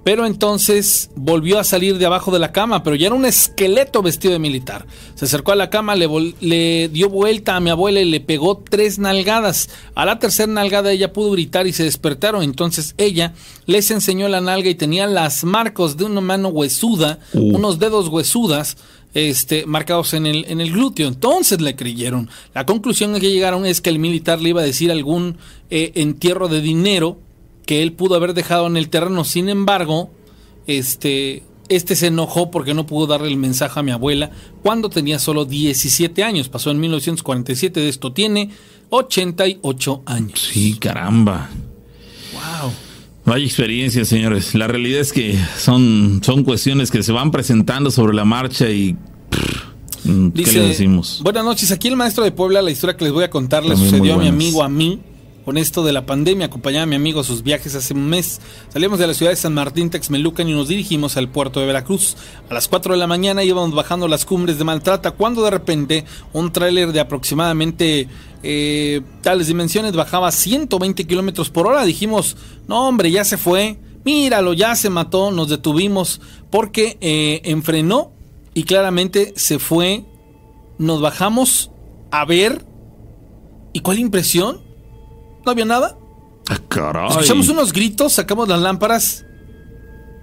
[0.07, 4.01] pero entonces volvió a salir de abajo de la cama, pero ya era un esqueleto
[4.01, 4.85] vestido de militar.
[5.15, 8.99] Se acercó a la cama, le, dio vuelta a mi abuela y le pegó tres
[8.99, 9.69] nalgadas.
[9.95, 12.41] A la tercera nalgada ella pudo gritar y se despertaron.
[12.41, 13.33] Entonces ella
[13.65, 17.57] les enseñó la nalga y tenía las marcos de una mano huesuda, uh.
[17.57, 18.77] unos dedos huesudas.
[19.17, 21.07] Este, marcados en el, en el glúteo.
[21.07, 22.29] Entonces le creyeron.
[22.53, 25.37] La conclusión a que llegaron es que el militar le iba a decir algún
[25.71, 27.17] eh, entierro de dinero
[27.65, 29.23] que él pudo haber dejado en el terreno.
[29.23, 30.11] Sin embargo,
[30.67, 34.29] este, este se enojó porque no pudo darle el mensaje a mi abuela
[34.61, 36.47] cuando tenía solo 17 años.
[36.47, 38.51] Pasó en 1947, de esto tiene
[38.91, 40.47] 88 años.
[40.53, 41.49] Sí, caramba.
[42.33, 42.71] Wow.
[43.25, 44.53] Vaya experiencia, señores.
[44.53, 48.95] La realidad es que son, son cuestiones que se van presentando sobre la marcha y
[50.03, 51.19] ¿Qué le decimos?
[51.23, 53.75] Buenas noches, aquí el maestro de Puebla, la historia que les voy a contar le
[53.75, 55.01] sucedió a mi amigo, a mí,
[55.47, 56.47] con esto de la pandemia.
[56.47, 58.39] Acompañaba a mi amigo a sus viajes hace un mes.
[58.67, 62.17] Salimos de la ciudad de San Martín, Texmelucan y nos dirigimos al puerto de Veracruz.
[62.49, 66.05] A las 4 de la mañana íbamos bajando las cumbres de Maltrata cuando de repente
[66.33, 68.09] un tráiler de aproximadamente
[68.43, 71.85] eh, tales dimensiones bajaba 120 kilómetros por hora.
[71.85, 72.35] Dijimos,
[72.67, 73.77] no hombre, ya se fue.
[74.03, 75.31] Míralo, ya se mató.
[75.31, 78.16] Nos detuvimos porque eh, enfrenó
[78.57, 80.03] y claramente se fue.
[80.79, 81.69] Nos bajamos
[82.09, 82.65] a ver.
[83.71, 84.61] ¿Y cuál impresión?
[85.45, 85.95] no había nada.
[86.49, 89.25] Ah, Escuchamos unos gritos, sacamos las lámparas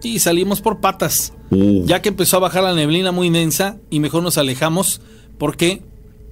[0.02, 1.32] y salimos por patas.
[1.50, 1.86] Uh.
[1.86, 5.00] Ya que empezó a bajar la neblina muy densa y mejor nos alejamos
[5.38, 5.84] porque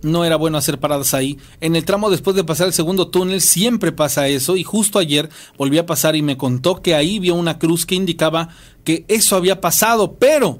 [0.02, 1.38] no era bueno hacer paradas ahí.
[1.60, 5.28] En el tramo después de pasar el segundo túnel siempre pasa eso y justo ayer
[5.56, 8.48] volví a pasar y me contó que ahí vio una cruz que indicaba
[8.82, 10.58] que eso había pasado, pero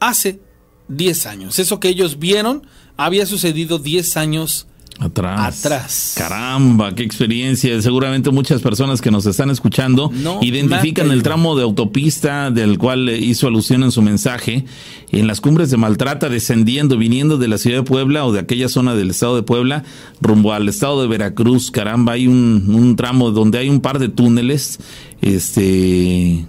[0.00, 0.40] hace
[0.88, 1.58] 10 años.
[1.58, 4.66] Eso que ellos vieron había sucedido 10 años
[5.00, 5.64] Atrás.
[5.64, 6.14] Atrás.
[6.16, 7.80] Caramba, qué experiencia.
[7.82, 13.48] Seguramente muchas personas que nos están escuchando identifican el tramo de autopista del cual hizo
[13.48, 14.64] alusión en su mensaje.
[15.10, 18.68] En las cumbres de Maltrata, descendiendo, viniendo de la ciudad de Puebla o de aquella
[18.68, 19.82] zona del estado de Puebla,
[20.20, 21.72] rumbo al estado de Veracruz.
[21.72, 24.78] Caramba, hay un, un tramo donde hay un par de túneles.
[25.22, 26.44] Este.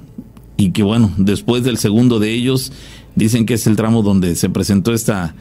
[0.57, 2.71] Y que bueno, después del segundo de ellos,
[3.15, 5.35] dicen que es el tramo donde se presentó esta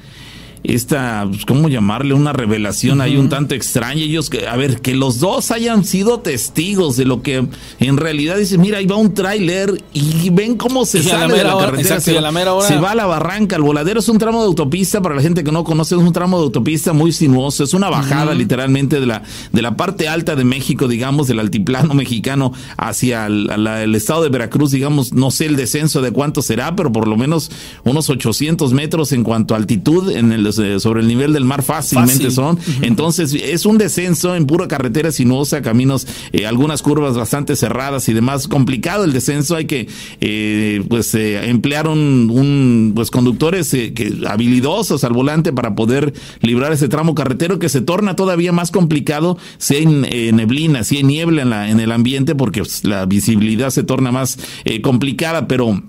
[0.64, 2.14] esta, pues, ¿cómo llamarle?
[2.14, 4.02] Una revelación ahí un tanto extraña.
[4.02, 7.46] Ellos, que, a ver, que los dos hayan sido testigos de lo que
[7.80, 11.58] en realidad dicen, mira, ahí va un tráiler y ven cómo se sale de la
[11.58, 12.00] carretera.
[12.00, 13.56] se, va a la barranca.
[13.56, 16.12] El voladero es un tramo de autopista, para la gente que no conoce, es un
[16.14, 17.62] tramo de autopista muy sinuoso.
[17.62, 21.92] Es una bajada literalmente de la, de la parte alta de México, digamos, del altiplano
[21.92, 26.90] mexicano hacia el, estado de Veracruz, digamos, no sé el descenso de cuánto será, pero
[26.90, 27.50] por lo menos
[27.84, 31.62] unos 800 metros en cuanto a altitud en el eh, sobre el nivel del mar
[31.62, 32.58] fácilmente son.
[32.82, 38.12] Entonces es un descenso en pura carretera sinuosa, caminos, eh, algunas curvas bastante cerradas y
[38.12, 38.48] demás.
[38.48, 39.88] Complicado el descenso, hay que
[40.20, 47.14] eh, pues emplear un, pues conductores que, habilidosos al volante para poder librar ese tramo
[47.14, 51.70] carretero que se torna todavía más complicado si hay neblina, si hay niebla en, la,
[51.70, 54.38] en el ambiente porque pues, la visibilidad se torna más
[54.82, 55.82] complicada, pero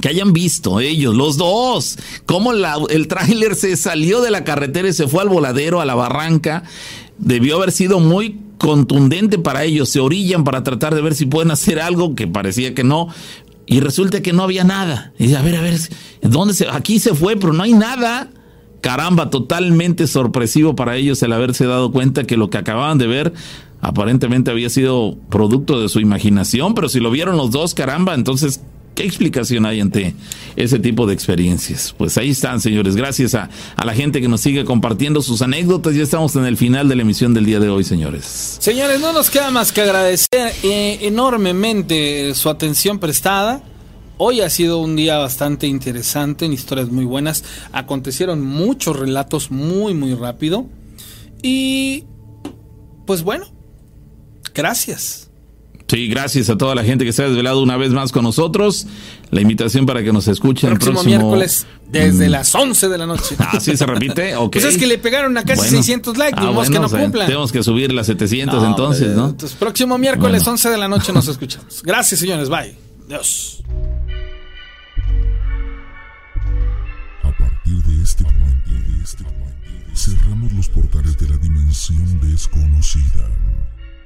[0.00, 4.92] que hayan visto ellos, los dos, cómo el tráiler se salió de la carretera y
[4.92, 6.64] se fue al voladero, a la barranca,
[7.18, 11.50] debió haber sido muy contundente para ellos, se orillan para tratar de ver si pueden
[11.50, 13.08] hacer algo, que parecía que no,
[13.66, 15.12] y resulta que no había nada.
[15.18, 15.78] Y dice, a ver, a ver,
[16.22, 18.30] ¿dónde se, aquí se fue, pero no hay nada.
[18.80, 23.32] Caramba, totalmente sorpresivo para ellos el haberse dado cuenta que lo que acababan de ver
[23.80, 28.60] aparentemente había sido producto de su imaginación, pero si lo vieron los dos, caramba, entonces
[28.94, 30.14] ¿Qué explicación hay ante
[30.54, 31.94] ese tipo de experiencias?
[31.96, 32.94] Pues ahí están, señores.
[32.94, 33.50] Gracias a,
[33.84, 35.96] la gente que nos sigue compartiendo sus anécdotas.
[35.96, 38.56] Ya estamos en el final de la emisión del día de hoy, señores.
[38.60, 43.62] Señores, no nos queda más que agradecer eh, enormemente su atención prestada.
[44.16, 47.42] Hoy ha sido un día bastante interesante, en historias muy buenas.
[47.72, 50.66] Acontecieron muchos relatos muy, muy rápido.
[51.42, 52.04] Y,
[53.06, 53.46] pues bueno,
[54.54, 55.23] gracias.
[55.94, 58.88] Sí, gracias a toda la gente que se ha desvelado una vez más con nosotros.
[59.30, 62.32] La invitación para que nos escuchen el próximo, miércoles desde mm.
[62.32, 63.36] las 11 de la noche.
[63.44, 64.34] Ah, sí se repite.
[64.44, 64.60] Okay.
[64.60, 67.26] Pues es que le pegaron a casi 600 likes, ah, que no cumplan.
[67.26, 69.28] Tenemos que subir las 700 entonces, ¿no?
[69.28, 71.82] Entonces, próximo miércoles 11 de la noche nos escuchamos.
[71.84, 72.48] Gracias, señores.
[72.48, 72.74] Bye.
[73.08, 73.62] Dios.
[77.22, 83.28] A partir de este momento, de este momento, cerramos los portales de la dimensión desconocida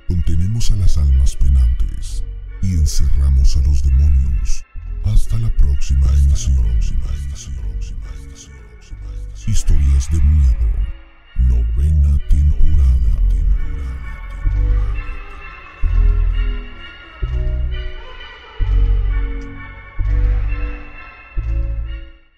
[0.09, 2.25] contenemos a las almas penantes
[2.63, 4.65] y encerramos a los demonios.
[5.05, 6.67] Hasta la próxima emisión.
[9.47, 10.69] Historias de miedo.
[11.47, 13.09] Novena temporada.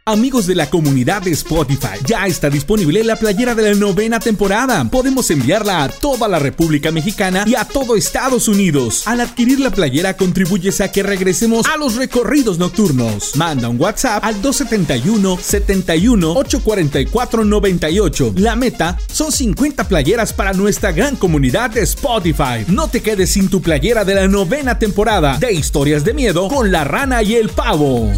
[0.07, 4.83] Amigos de la comunidad de Spotify, ya está disponible la playera de la novena temporada.
[4.91, 9.07] Podemos enviarla a toda la República Mexicana y a todo Estados Unidos.
[9.07, 13.37] Al adquirir la playera contribuyes a que regresemos a los recorridos nocturnos.
[13.37, 18.33] Manda un WhatsApp al 271 71 844 98.
[18.37, 22.65] La meta son 50 playeras para nuestra gran comunidad de Spotify.
[22.69, 26.73] No te quedes sin tu playera de la novena temporada de Historias de Miedo con
[26.73, 28.11] la rana y el pavo.